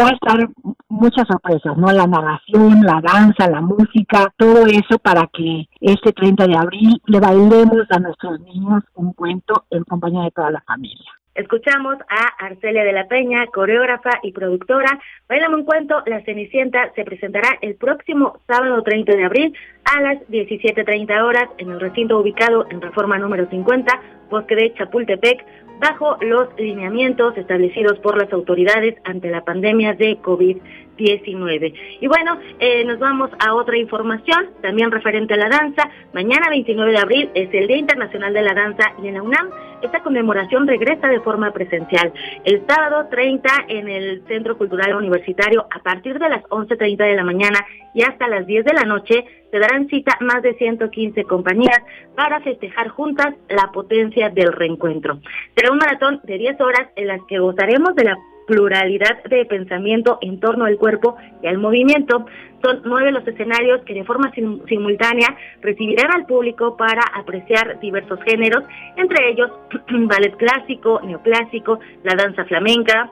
va 0.00 0.08
a 0.08 0.12
estar 0.12 0.48
muchas 0.88 1.26
sorpresas, 1.26 1.76
¿no? 1.76 1.92
La 1.92 2.06
narración, 2.06 2.82
la 2.82 3.00
danza, 3.00 3.48
la 3.48 3.60
música, 3.60 4.32
todo 4.36 4.66
eso 4.66 4.98
para 4.98 5.28
que 5.32 5.68
este 5.80 6.12
30 6.12 6.46
de 6.46 6.56
abril 6.56 7.02
le 7.06 7.20
bailemos 7.20 7.86
a 7.90 7.98
nuestros 7.98 8.40
niños 8.40 8.82
un 8.94 9.12
cuento 9.12 9.64
en 9.70 9.84
compañía 9.84 10.24
de 10.24 10.30
toda 10.30 10.50
la 10.50 10.60
familia. 10.62 11.10
Escuchamos 11.34 11.96
a 12.08 12.44
Arcelia 12.44 12.84
de 12.84 12.92
la 12.92 13.08
Peña, 13.08 13.46
coreógrafa 13.46 14.10
y 14.22 14.32
productora. 14.32 15.00
Bailame 15.28 15.54
un 15.54 15.64
cuento, 15.64 16.02
La 16.04 16.22
Cenicienta 16.24 16.92
se 16.94 17.04
presentará 17.04 17.56
el 17.62 17.74
próximo 17.76 18.40
sábado 18.46 18.82
30 18.82 19.16
de 19.16 19.24
abril 19.24 19.56
a 19.84 20.02
las 20.02 20.18
17.30 20.28 21.22
horas 21.22 21.48
en 21.56 21.70
el 21.70 21.80
recinto 21.80 22.18
ubicado 22.18 22.66
en 22.70 22.82
Reforma 22.82 23.16
número 23.18 23.48
50, 23.48 24.02
Bosque 24.28 24.56
de 24.56 24.74
Chapultepec, 24.74 25.42
bajo 25.80 26.18
los 26.20 26.48
lineamientos 26.58 27.36
establecidos 27.38 27.98
por 28.00 28.18
las 28.18 28.30
autoridades 28.32 28.96
ante 29.04 29.30
la 29.30 29.42
pandemia 29.42 29.94
de 29.94 30.18
COVID-19. 30.18 30.60
Y 30.96 32.06
bueno, 32.06 32.38
eh, 32.58 32.84
nos 32.84 32.98
vamos 32.98 33.30
a 33.38 33.54
otra 33.54 33.76
información, 33.76 34.50
también 34.60 34.90
referente 34.90 35.34
a 35.34 35.36
la 35.36 35.48
danza. 35.48 35.88
Mañana 36.12 36.48
29 36.50 36.92
de 36.92 36.98
abril 36.98 37.30
es 37.34 37.48
el 37.52 37.66
Día 37.66 37.78
Internacional 37.78 38.32
de 38.32 38.42
la 38.42 38.54
Danza 38.54 38.92
y 39.02 39.08
en 39.08 39.14
la 39.14 39.22
UNAM 39.22 39.50
esta 39.82 40.00
conmemoración 40.00 40.66
regresa 40.66 41.08
de 41.08 41.20
forma 41.20 41.50
presencial. 41.50 42.12
El 42.44 42.64
sábado 42.66 43.08
30 43.10 43.50
en 43.68 43.88
el 43.88 44.22
Centro 44.28 44.56
Cultural 44.56 44.94
Universitario 44.94 45.66
a 45.70 45.82
partir 45.82 46.18
de 46.18 46.28
las 46.28 46.44
11.30 46.44 46.96
de 46.96 47.16
la 47.16 47.24
mañana 47.24 47.66
y 47.94 48.02
hasta 48.02 48.28
las 48.28 48.46
10 48.46 48.64
de 48.64 48.74
la 48.74 48.84
noche 48.84 49.24
se 49.50 49.58
darán 49.58 49.88
cita 49.88 50.16
más 50.20 50.42
de 50.42 50.54
115 50.54 51.24
compañías 51.24 51.82
para 52.14 52.40
festejar 52.40 52.88
juntas 52.88 53.34
la 53.48 53.70
potencia 53.72 54.30
del 54.30 54.52
reencuentro. 54.52 55.18
Será 55.56 55.72
un 55.72 55.78
maratón 55.78 56.20
de 56.22 56.38
10 56.38 56.60
horas 56.60 56.88
en 56.96 57.08
las 57.08 57.20
que 57.28 57.38
gozaremos 57.38 57.94
de 57.96 58.04
la 58.04 58.16
pluralidad 58.46 59.22
de 59.24 59.44
pensamiento 59.46 60.18
en 60.20 60.40
torno 60.40 60.64
al 60.64 60.76
cuerpo 60.76 61.16
y 61.42 61.46
al 61.46 61.58
movimiento. 61.58 62.26
Son 62.62 62.80
nueve 62.84 63.10
los 63.10 63.26
escenarios 63.26 63.82
que 63.84 63.94
de 63.94 64.04
forma 64.04 64.30
simultánea 64.32 65.36
recibirán 65.60 66.12
al 66.14 66.26
público 66.26 66.76
para 66.76 67.02
apreciar 67.14 67.80
diversos 67.80 68.20
géneros, 68.24 68.64
entre 68.96 69.30
ellos 69.30 69.50
ballet 69.88 70.36
clásico, 70.36 71.00
neoclásico, 71.02 71.80
la 72.04 72.14
danza 72.14 72.44
flamenca, 72.44 73.10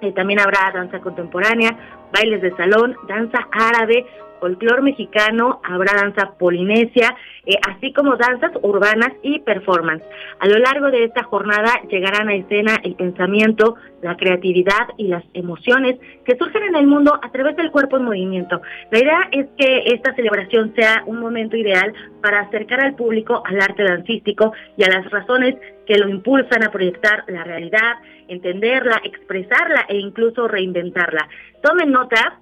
eh, 0.00 0.12
también 0.12 0.40
habrá 0.40 0.70
danza 0.72 1.00
contemporánea, 1.00 1.76
bailes 2.12 2.40
de 2.40 2.54
salón, 2.56 2.96
danza 3.08 3.48
árabe, 3.50 4.06
folclor 4.40 4.82
mexicano, 4.82 5.60
habrá 5.64 5.92
danza 5.94 6.32
polinesia, 6.38 7.16
eh, 7.46 7.56
así 7.68 7.92
como 7.92 8.16
danzas 8.16 8.52
urbanas 8.62 9.12
y 9.22 9.40
performance. 9.40 10.04
A 10.40 10.46
lo 10.46 10.58
largo 10.58 10.90
de 10.90 11.04
esta 11.04 11.22
jornada 11.24 11.80
llegarán 11.88 12.28
a 12.28 12.34
escena 12.34 12.76
el 12.82 12.94
pensamiento, 12.94 13.76
la 14.02 14.16
creatividad 14.16 14.88
y 14.96 15.08
las 15.08 15.24
emociones 15.34 15.98
que 16.24 16.36
surgen 16.36 16.62
en 16.64 16.76
el 16.76 16.86
mundo 16.86 17.18
a 17.20 17.30
través 17.30 17.56
del 17.56 17.70
cuerpo 17.70 17.96
en 17.96 18.04
movimiento. 18.04 18.60
La 18.90 18.98
idea 18.98 19.28
es 19.32 19.46
que 19.56 19.84
esta 19.86 20.14
celebración 20.14 20.72
sea 20.76 21.02
un 21.06 21.18
momento 21.20 21.56
ideal 21.56 21.92
para 22.22 22.40
acercar 22.40 22.80
al 22.80 22.94
público 22.94 23.42
al 23.44 23.60
arte 23.60 23.82
dancístico 23.84 24.52
y 24.76 24.84
a 24.84 24.88
las 24.88 25.10
razones 25.10 25.56
que 25.86 25.98
lo 25.98 26.08
impulsan 26.08 26.62
a 26.62 26.70
proyectar 26.70 27.24
la 27.28 27.44
realidad, 27.44 27.96
entenderla, 28.28 29.00
expresarla 29.04 29.86
e 29.88 29.96
incluso 29.96 30.46
reinventarla. 30.46 31.28
Tomen 31.62 31.90
nota 31.90 32.40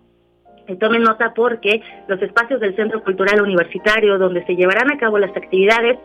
tomen 0.74 1.02
nota 1.02 1.32
porque 1.34 1.80
los 2.08 2.20
espacios 2.20 2.58
del 2.58 2.74
Centro 2.74 3.04
Cultural 3.04 3.40
Universitario 3.40 4.18
donde 4.18 4.44
se 4.46 4.56
llevarán 4.56 4.90
a 4.90 4.98
cabo 4.98 5.18
las 5.18 5.36
actividades 5.36 5.98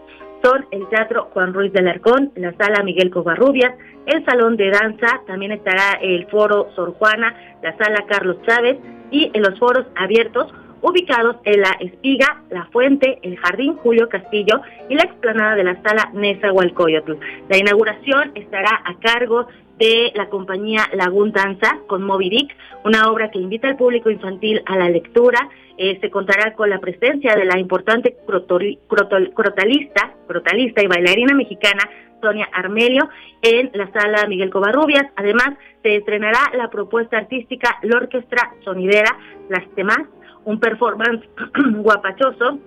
son 0.44 0.66
el 0.72 0.88
Teatro 0.90 1.30
Juan 1.34 1.54
Ruiz 1.54 1.72
del 1.74 1.88
Arcón, 1.88 2.32
la 2.36 2.54
Sala 2.54 2.84
Miguel 2.84 3.12
Covarrubias, 3.12 3.74
el 4.06 4.26
Salón 4.26 4.58
de 4.58 4.72
Danza, 4.72 5.22
también 5.28 5.52
estará 5.52 6.00
el 6.02 6.26
Foro 6.28 6.70
Sor 6.76 6.94
Juana, 6.94 7.36
la 7.62 7.78
Sala 7.78 8.06
Carlos 8.08 8.38
Chávez 8.48 8.78
y 9.12 9.30
en 9.34 9.44
los 9.44 9.58
foros 9.60 9.86
abiertos 9.96 10.52
ubicados 10.82 11.36
en 11.44 11.62
la 11.62 11.72
Espiga, 11.80 12.42
La 12.50 12.66
Fuente, 12.72 13.20
el 13.22 13.38
Jardín 13.38 13.76
Julio 13.78 14.10
Castillo 14.10 14.62
y 14.90 14.96
la 14.96 15.04
explanada 15.04 15.56
de 15.56 15.64
la 15.64 15.82
Sala 15.84 16.10
Nesa 16.14 16.52
Hualcoyotl. 16.52 17.14
La 17.50 17.58
inauguración 17.58 18.32
estará 18.36 18.82
a 18.84 18.96
cargo 19.00 19.48
de 19.82 20.12
la 20.14 20.30
compañía 20.30 20.88
Lagun 20.94 21.32
Danza 21.32 21.80
con 21.88 22.04
Moby 22.04 22.30
Dick, 22.30 22.56
una 22.86 23.10
obra 23.10 23.32
que 23.32 23.40
invita 23.40 23.68
al 23.68 23.78
público 23.78 24.12
infantil 24.12 24.62
a 24.68 24.78
la 24.78 24.88
lectura. 24.88 25.50
Eh, 25.76 25.98
se 26.00 26.12
contará 26.12 26.54
con 26.54 26.70
la 26.70 26.78
presencia 26.78 27.36
de 27.36 27.46
la 27.46 27.58
importante 27.58 28.16
crotalista, 28.28 30.14
crotalista 30.28 30.84
y 30.84 30.88
bailarina 30.88 31.34
mexicana 31.34 31.90
Sonia 32.22 32.48
Armelio 32.54 33.10
en 33.42 33.72
la 33.74 33.92
sala 33.92 34.28
Miguel 34.28 34.52
Covarrubias. 34.52 35.08
Además, 35.16 35.58
se 35.82 35.96
estrenará 35.96 36.52
la 36.56 36.70
propuesta 36.70 37.18
artística 37.18 37.80
La 37.82 37.98
Orquestra 37.98 38.54
Sonidera 38.64 39.18
Las 39.50 39.68
Temas, 39.74 39.98
un 40.46 40.60
performance 40.60 41.28
guapachoso 41.78 42.60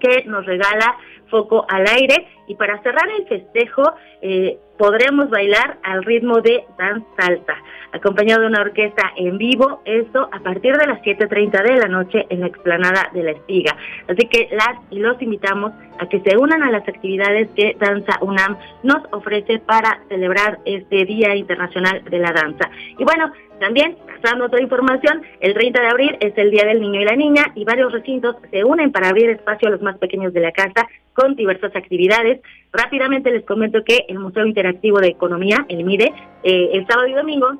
que 0.00 0.24
nos 0.24 0.44
regala 0.46 0.96
foco 1.28 1.64
al 1.68 1.86
aire 1.86 2.26
y 2.48 2.56
para 2.56 2.82
cerrar 2.82 3.08
el 3.16 3.28
festejo 3.28 3.84
eh, 4.20 4.58
podremos 4.80 5.28
bailar 5.28 5.76
al 5.82 6.02
ritmo 6.04 6.40
de 6.40 6.64
dance 6.78 7.06
salsa, 7.14 7.54
acompañado 7.92 8.40
de 8.40 8.46
una 8.46 8.62
orquesta 8.62 9.12
en 9.14 9.36
vivo, 9.36 9.82
esto 9.84 10.26
a 10.32 10.40
partir 10.40 10.74
de 10.74 10.86
las 10.86 11.02
7.30 11.02 11.62
de 11.62 11.76
la 11.76 11.86
noche 11.86 12.24
en 12.30 12.40
la 12.40 12.46
explanada 12.46 13.10
de 13.12 13.22
la 13.22 13.32
espiga. 13.32 13.76
Así 14.08 14.26
que 14.26 14.48
las 14.50 14.78
y 14.90 15.00
los 15.00 15.20
invitamos 15.20 15.72
a 15.98 16.08
que 16.08 16.20
se 16.20 16.34
unan 16.38 16.62
a 16.62 16.70
las 16.70 16.88
actividades 16.88 17.50
que 17.54 17.76
Danza 17.78 18.18
UNAM 18.22 18.56
nos 18.82 19.02
ofrece 19.12 19.58
para 19.58 20.00
celebrar 20.08 20.60
este 20.64 21.04
Día 21.04 21.36
Internacional 21.36 22.02
de 22.02 22.18
la 22.18 22.32
Danza. 22.32 22.70
Y 22.98 23.04
bueno, 23.04 23.30
también, 23.60 23.98
pasando 24.06 24.46
otra 24.46 24.62
información, 24.62 25.20
el 25.40 25.52
30 25.52 25.80
de 25.82 25.86
abril 25.86 26.16
es 26.20 26.32
el 26.38 26.50
Día 26.50 26.64
del 26.64 26.80
Niño 26.80 27.02
y 27.02 27.04
la 27.04 27.14
Niña 27.14 27.52
y 27.54 27.64
varios 27.64 27.92
recintos 27.92 28.36
se 28.50 28.64
unen 28.64 28.90
para 28.90 29.10
abrir 29.10 29.28
espacio 29.28 29.68
a 29.68 29.72
los 29.72 29.82
más 29.82 29.98
pequeños 29.98 30.32
de 30.32 30.40
la 30.40 30.52
casa 30.52 30.88
con 31.12 31.36
diversas 31.36 31.76
actividades. 31.76 32.40
Rápidamente 32.72 33.30
les 33.30 33.44
comento 33.44 33.84
que 33.84 34.06
el 34.08 34.18
Museo 34.18 34.46
Interactivo 34.70 35.00
de 35.00 35.08
Economía, 35.08 35.66
el 35.68 35.84
MIDE, 35.84 36.12
eh, 36.44 36.70
el 36.72 36.86
sábado 36.86 37.08
y 37.08 37.14
domingo 37.14 37.58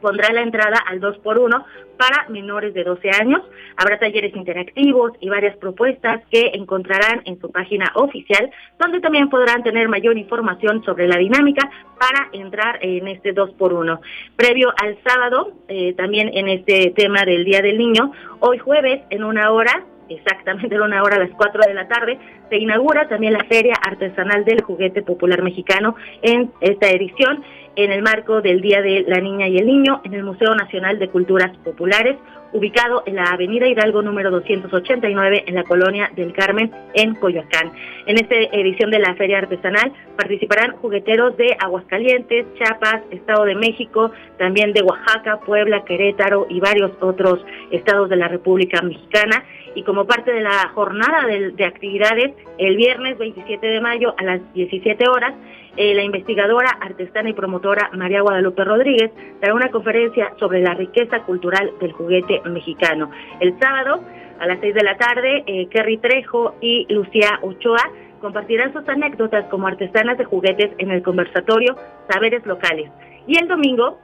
pondrá 0.00 0.32
la 0.32 0.42
entrada 0.42 0.78
al 0.86 1.00
2 1.00 1.18
por 1.18 1.40
1 1.40 1.64
para 1.96 2.28
menores 2.28 2.72
de 2.74 2.84
12 2.84 3.10
años. 3.10 3.42
Habrá 3.76 3.98
talleres 3.98 4.36
interactivos 4.36 5.10
y 5.18 5.28
varias 5.28 5.56
propuestas 5.56 6.22
que 6.30 6.52
encontrarán 6.54 7.22
en 7.24 7.40
su 7.40 7.50
página 7.50 7.90
oficial, 7.96 8.52
donde 8.78 9.00
también 9.00 9.28
podrán 9.28 9.64
tener 9.64 9.88
mayor 9.88 10.16
información 10.16 10.84
sobre 10.84 11.08
la 11.08 11.16
dinámica 11.16 11.68
para 11.98 12.28
entrar 12.32 12.78
en 12.82 13.08
este 13.08 13.32
2 13.32 13.50
por 13.58 13.72
1 13.72 14.00
Previo 14.36 14.72
al 14.80 14.96
sábado, 15.02 15.54
eh, 15.66 15.94
también 15.94 16.30
en 16.32 16.46
este 16.46 16.92
tema 16.94 17.24
del 17.24 17.44
Día 17.44 17.62
del 17.62 17.78
Niño, 17.78 18.12
hoy 18.38 18.58
jueves 18.58 19.02
en 19.10 19.24
una 19.24 19.50
hora 19.50 19.84
exactamente 20.08 20.74
en 20.74 20.82
una 20.82 21.02
hora 21.02 21.16
a 21.16 21.20
las 21.20 21.30
4 21.30 21.62
de 21.66 21.74
la 21.74 21.88
tarde, 21.88 22.18
se 22.48 22.56
inaugura 22.56 23.08
también 23.08 23.32
la 23.32 23.44
Feria 23.44 23.74
Artesanal 23.74 24.44
del 24.44 24.62
Juguete 24.62 25.02
Popular 25.02 25.42
Mexicano 25.42 25.96
en 26.22 26.50
esta 26.60 26.88
edición 26.90 27.44
en 27.78 27.92
el 27.92 28.02
marco 28.02 28.40
del 28.40 28.60
Día 28.60 28.82
de 28.82 29.04
la 29.06 29.20
Niña 29.20 29.46
y 29.46 29.56
el 29.56 29.66
Niño 29.66 30.00
en 30.02 30.12
el 30.14 30.24
Museo 30.24 30.52
Nacional 30.54 30.98
de 30.98 31.08
Culturas 31.08 31.56
Populares, 31.58 32.16
ubicado 32.52 33.04
en 33.06 33.14
la 33.14 33.24
avenida 33.26 33.68
Hidalgo 33.68 34.02
número 34.02 34.32
289 34.32 35.44
en 35.46 35.54
la 35.54 35.62
colonia 35.62 36.10
del 36.16 36.32
Carmen 36.32 36.72
en 36.94 37.14
Coyoacán. 37.14 37.70
En 38.06 38.18
esta 38.18 38.34
edición 38.34 38.90
de 38.90 38.98
la 38.98 39.14
Feria 39.14 39.38
Artesanal 39.38 39.92
participarán 40.16 40.72
jugueteros 40.78 41.36
de 41.36 41.56
Aguascalientes, 41.60 42.46
Chiapas, 42.54 43.02
Estado 43.12 43.44
de 43.44 43.54
México, 43.54 44.10
también 44.38 44.72
de 44.72 44.82
Oaxaca, 44.82 45.38
Puebla, 45.46 45.84
Querétaro 45.84 46.46
y 46.48 46.58
varios 46.58 46.90
otros 47.00 47.44
estados 47.70 48.08
de 48.08 48.16
la 48.16 48.26
República 48.26 48.82
Mexicana. 48.82 49.44
Y 49.78 49.84
como 49.84 50.06
parte 50.06 50.32
de 50.32 50.40
la 50.40 50.70
jornada 50.74 51.24
de, 51.24 51.52
de 51.52 51.64
actividades, 51.64 52.34
el 52.58 52.76
viernes 52.76 53.16
27 53.16 53.64
de 53.64 53.80
mayo 53.80 54.12
a 54.18 54.24
las 54.24 54.52
17 54.52 55.08
horas, 55.08 55.34
eh, 55.76 55.94
la 55.94 56.02
investigadora, 56.02 56.68
artesana 56.80 57.30
y 57.30 57.32
promotora 57.32 57.88
María 57.92 58.22
Guadalupe 58.22 58.64
Rodríguez 58.64 59.12
dará 59.40 59.54
una 59.54 59.70
conferencia 59.70 60.32
sobre 60.40 60.62
la 60.62 60.74
riqueza 60.74 61.22
cultural 61.22 61.70
del 61.80 61.92
juguete 61.92 62.40
mexicano. 62.46 63.12
El 63.38 63.56
sábado, 63.60 64.02
a 64.40 64.46
las 64.48 64.58
6 64.58 64.74
de 64.74 64.82
la 64.82 64.96
tarde, 64.96 65.44
eh, 65.46 65.68
Kerry 65.68 65.98
Trejo 65.98 66.56
y 66.60 66.92
Lucía 66.92 67.38
Ochoa 67.42 67.88
compartirán 68.20 68.72
sus 68.72 68.88
anécdotas 68.88 69.44
como 69.44 69.68
artesanas 69.68 70.18
de 70.18 70.24
juguetes 70.24 70.72
en 70.78 70.90
el 70.90 71.04
conversatorio 71.04 71.76
Saberes 72.10 72.44
Locales. 72.46 72.90
Y 73.28 73.38
el 73.38 73.46
domingo, 73.46 74.00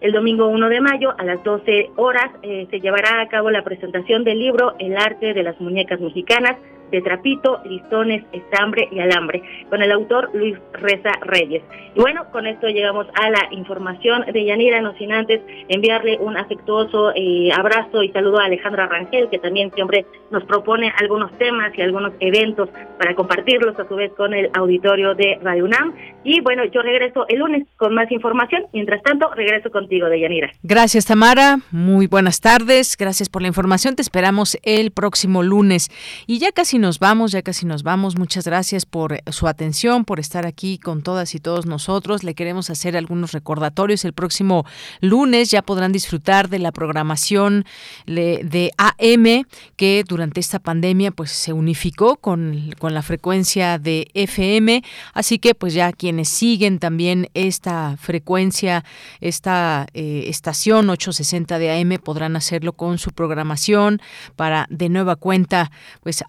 el 0.00 0.12
domingo 0.12 0.48
1 0.48 0.68
de 0.68 0.80
mayo 0.80 1.14
a 1.18 1.24
las 1.24 1.42
12 1.44 1.90
horas 1.96 2.30
eh, 2.42 2.66
se 2.70 2.80
llevará 2.80 3.20
a 3.20 3.28
cabo 3.28 3.50
la 3.50 3.62
presentación 3.62 4.24
del 4.24 4.38
libro 4.38 4.74
El 4.78 4.96
arte 4.96 5.34
de 5.34 5.42
las 5.42 5.60
muñecas 5.60 6.00
mexicanas, 6.00 6.56
de 6.90 7.02
trapito, 7.02 7.60
listones, 7.64 8.24
estambre 8.32 8.88
y 8.90 9.00
alambre, 9.00 9.42
con 9.68 9.82
el 9.82 9.92
autor 9.92 10.30
Luis 10.34 10.56
Reza 10.72 11.12
Reyes. 11.22 11.62
Y 11.94 12.00
bueno, 12.00 12.30
con 12.30 12.46
esto 12.46 12.68
llegamos 12.68 13.06
a 13.14 13.30
la 13.30 13.48
información 13.50 14.24
de 14.32 14.44
Yanira, 14.44 14.80
no 14.80 14.94
sin 14.94 15.12
antes 15.12 15.40
enviarle 15.68 16.18
un 16.18 16.36
afectuoso 16.36 17.12
eh, 17.14 17.50
abrazo 17.52 18.02
y 18.02 18.10
saludo 18.10 18.38
a 18.38 18.44
Alejandra 18.44 18.86
Rangel, 18.86 19.28
que 19.28 19.38
también 19.38 19.72
siempre 19.74 20.06
nos 20.30 20.44
propone 20.44 20.92
algunos 21.00 21.36
temas 21.38 21.72
y 21.76 21.82
algunos 21.82 22.12
eventos 22.20 22.68
para 22.98 23.14
compartirlos 23.14 23.78
a 23.78 23.88
su 23.88 23.96
vez 23.96 24.12
con 24.16 24.34
el 24.34 24.50
auditorio 24.54 25.14
de 25.14 25.38
Radio 25.42 25.64
UNAM. 25.64 25.94
Y 26.22 26.40
bueno, 26.40 26.64
yo 26.66 26.82
regreso 26.82 27.24
el 27.28 27.38
lunes 27.38 27.66
con 27.76 27.94
más 27.94 28.10
información. 28.12 28.66
Mientras 28.72 29.02
tanto, 29.02 29.32
regreso 29.34 29.70
contigo, 29.70 30.08
Deyanira. 30.08 30.50
Gracias, 30.62 31.06
Tamara. 31.06 31.58
Muy 31.70 32.06
buenas 32.06 32.40
tardes. 32.40 32.96
Gracias 32.96 33.28
por 33.28 33.42
la 33.42 33.48
información. 33.48 33.96
Te 33.96 34.02
esperamos 34.02 34.58
el 34.62 34.90
próximo 34.90 35.42
lunes. 35.42 35.90
Y 36.26 36.38
ya 36.38 36.52
casi 36.52 36.78
nos 36.80 36.98
vamos, 36.98 37.32
ya 37.32 37.42
casi 37.42 37.66
nos 37.66 37.82
vamos. 37.82 38.18
Muchas 38.18 38.44
gracias 38.44 38.86
por 38.86 39.20
su 39.30 39.46
atención, 39.46 40.04
por 40.04 40.18
estar 40.18 40.46
aquí 40.46 40.78
con 40.78 41.02
todas 41.02 41.34
y 41.34 41.38
todos 41.38 41.66
nosotros. 41.66 42.24
Le 42.24 42.34
queremos 42.34 42.70
hacer 42.70 42.96
algunos 42.96 43.32
recordatorios. 43.32 44.04
El 44.04 44.12
próximo 44.12 44.64
lunes 45.00 45.50
ya 45.50 45.62
podrán 45.62 45.92
disfrutar 45.92 46.48
de 46.48 46.58
la 46.58 46.72
programación 46.72 47.64
de 48.06 48.72
AM 48.78 49.44
que 49.76 50.04
durante 50.06 50.40
esta 50.40 50.58
pandemia 50.58 51.10
pues 51.10 51.30
se 51.30 51.52
unificó 51.52 52.16
con, 52.16 52.72
con 52.78 52.94
la 52.94 53.02
frecuencia 53.02 53.78
de 53.78 54.08
FM. 54.14 54.82
Así 55.14 55.38
que 55.38 55.54
pues 55.54 55.74
ya 55.74 55.92
quienes 55.92 56.28
siguen 56.28 56.78
también 56.78 57.28
esta 57.34 57.96
frecuencia, 57.98 58.84
esta 59.20 59.86
eh, 59.94 60.24
estación 60.26 60.88
860 60.88 61.58
de 61.58 61.80
AM 61.80 61.98
podrán 62.02 62.36
hacerlo 62.36 62.72
con 62.72 62.98
su 62.98 63.10
programación 63.10 64.00
para 64.36 64.66
de 64.70 64.88
nueva 64.88 65.16
cuenta 65.16 65.70
pues 66.02 66.24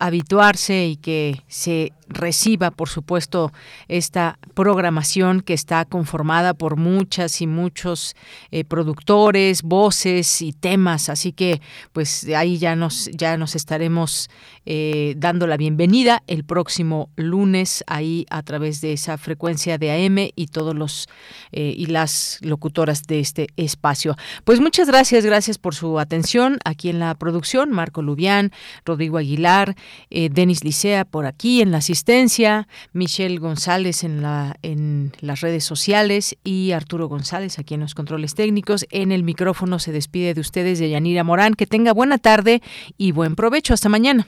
y 0.70 0.96
que 0.96 1.44
se 1.48 1.94
reciba, 2.08 2.72
por 2.72 2.90
supuesto, 2.90 3.52
esta 3.88 4.40
programación 4.56 5.42
que 5.42 5.54
está 5.54 5.86
conformada 5.86 6.56
por 6.56 6.78
muchas 6.78 7.42
y 7.42 7.48
muchos 7.48 8.16
eh, 8.50 8.64
productores, 8.64 9.62
voces 9.62 10.42
y 10.42 10.52
temas. 10.52 11.10
Así 11.10 11.32
que, 11.32 11.62
pues 11.94 12.28
ahí 12.36 12.58
ya 12.58 12.76
nos 12.76 13.10
ya 13.12 13.38
nos 13.38 13.56
estaremos 13.56 14.30
eh, 14.66 15.14
dando 15.18 15.48
la 15.48 15.58
bienvenida 15.58 16.24
el 16.28 16.44
próximo 16.44 17.10
lunes 17.16 17.84
ahí 17.88 18.26
a 18.30 18.44
través 18.44 18.82
de 18.82 18.94
esa 18.94 19.18
frecuencia 19.18 19.78
de 19.78 19.92
AM 19.92 20.32
y 20.36 20.48
todos 20.48 20.76
los 20.76 21.08
eh, 21.52 21.74
y 21.76 21.88
las 21.88 22.40
locutoras 22.42 23.04
de 23.04 23.20
este 23.20 23.48
espacio. 23.58 24.16
Pues 24.44 24.60
muchas 24.60 24.88
gracias, 24.88 25.26
gracias 25.26 25.58
por 25.58 25.76
su 25.76 26.00
atención 26.00 26.60
aquí 26.66 26.90
en 26.90 27.00
la 27.00 27.16
producción. 27.16 27.72
Marco 27.72 28.02
Lubián, 28.02 28.52
Rodrigo 28.86 29.18
Aguilar, 29.18 29.76
Denis 30.10 30.64
Licea 30.64 31.06
por 31.06 31.26
aquí 31.26 31.62
en 31.62 31.72
la 31.72 31.78
asistencia 31.78 32.68
Michelle 32.94 33.38
González 33.38 34.04
en, 34.04 34.22
la, 34.22 34.56
en 34.62 35.14
las 35.22 35.42
redes 35.42 35.64
sociales 35.64 36.38
y 36.44 36.72
Arturo 36.72 37.08
González 37.08 37.60
aquí 37.60 37.74
en 37.74 37.82
los 37.82 37.96
controles 37.96 38.36
técnicos. 38.36 38.86
En 38.90 39.12
el 39.12 39.24
micrófono 39.24 39.80
se 39.80 39.92
despide 39.92 40.34
de 40.34 40.42
ustedes 40.42 40.80
de 40.80 40.90
Yanira 40.90 41.24
Morán. 41.24 41.54
Que 41.54 41.66
tenga 41.66 41.94
buena 41.94 42.18
tarde 42.18 42.62
y 42.98 43.12
buen 43.12 43.36
provecho. 43.36 43.74
Hasta 43.74 43.90
mañana. 43.90 44.28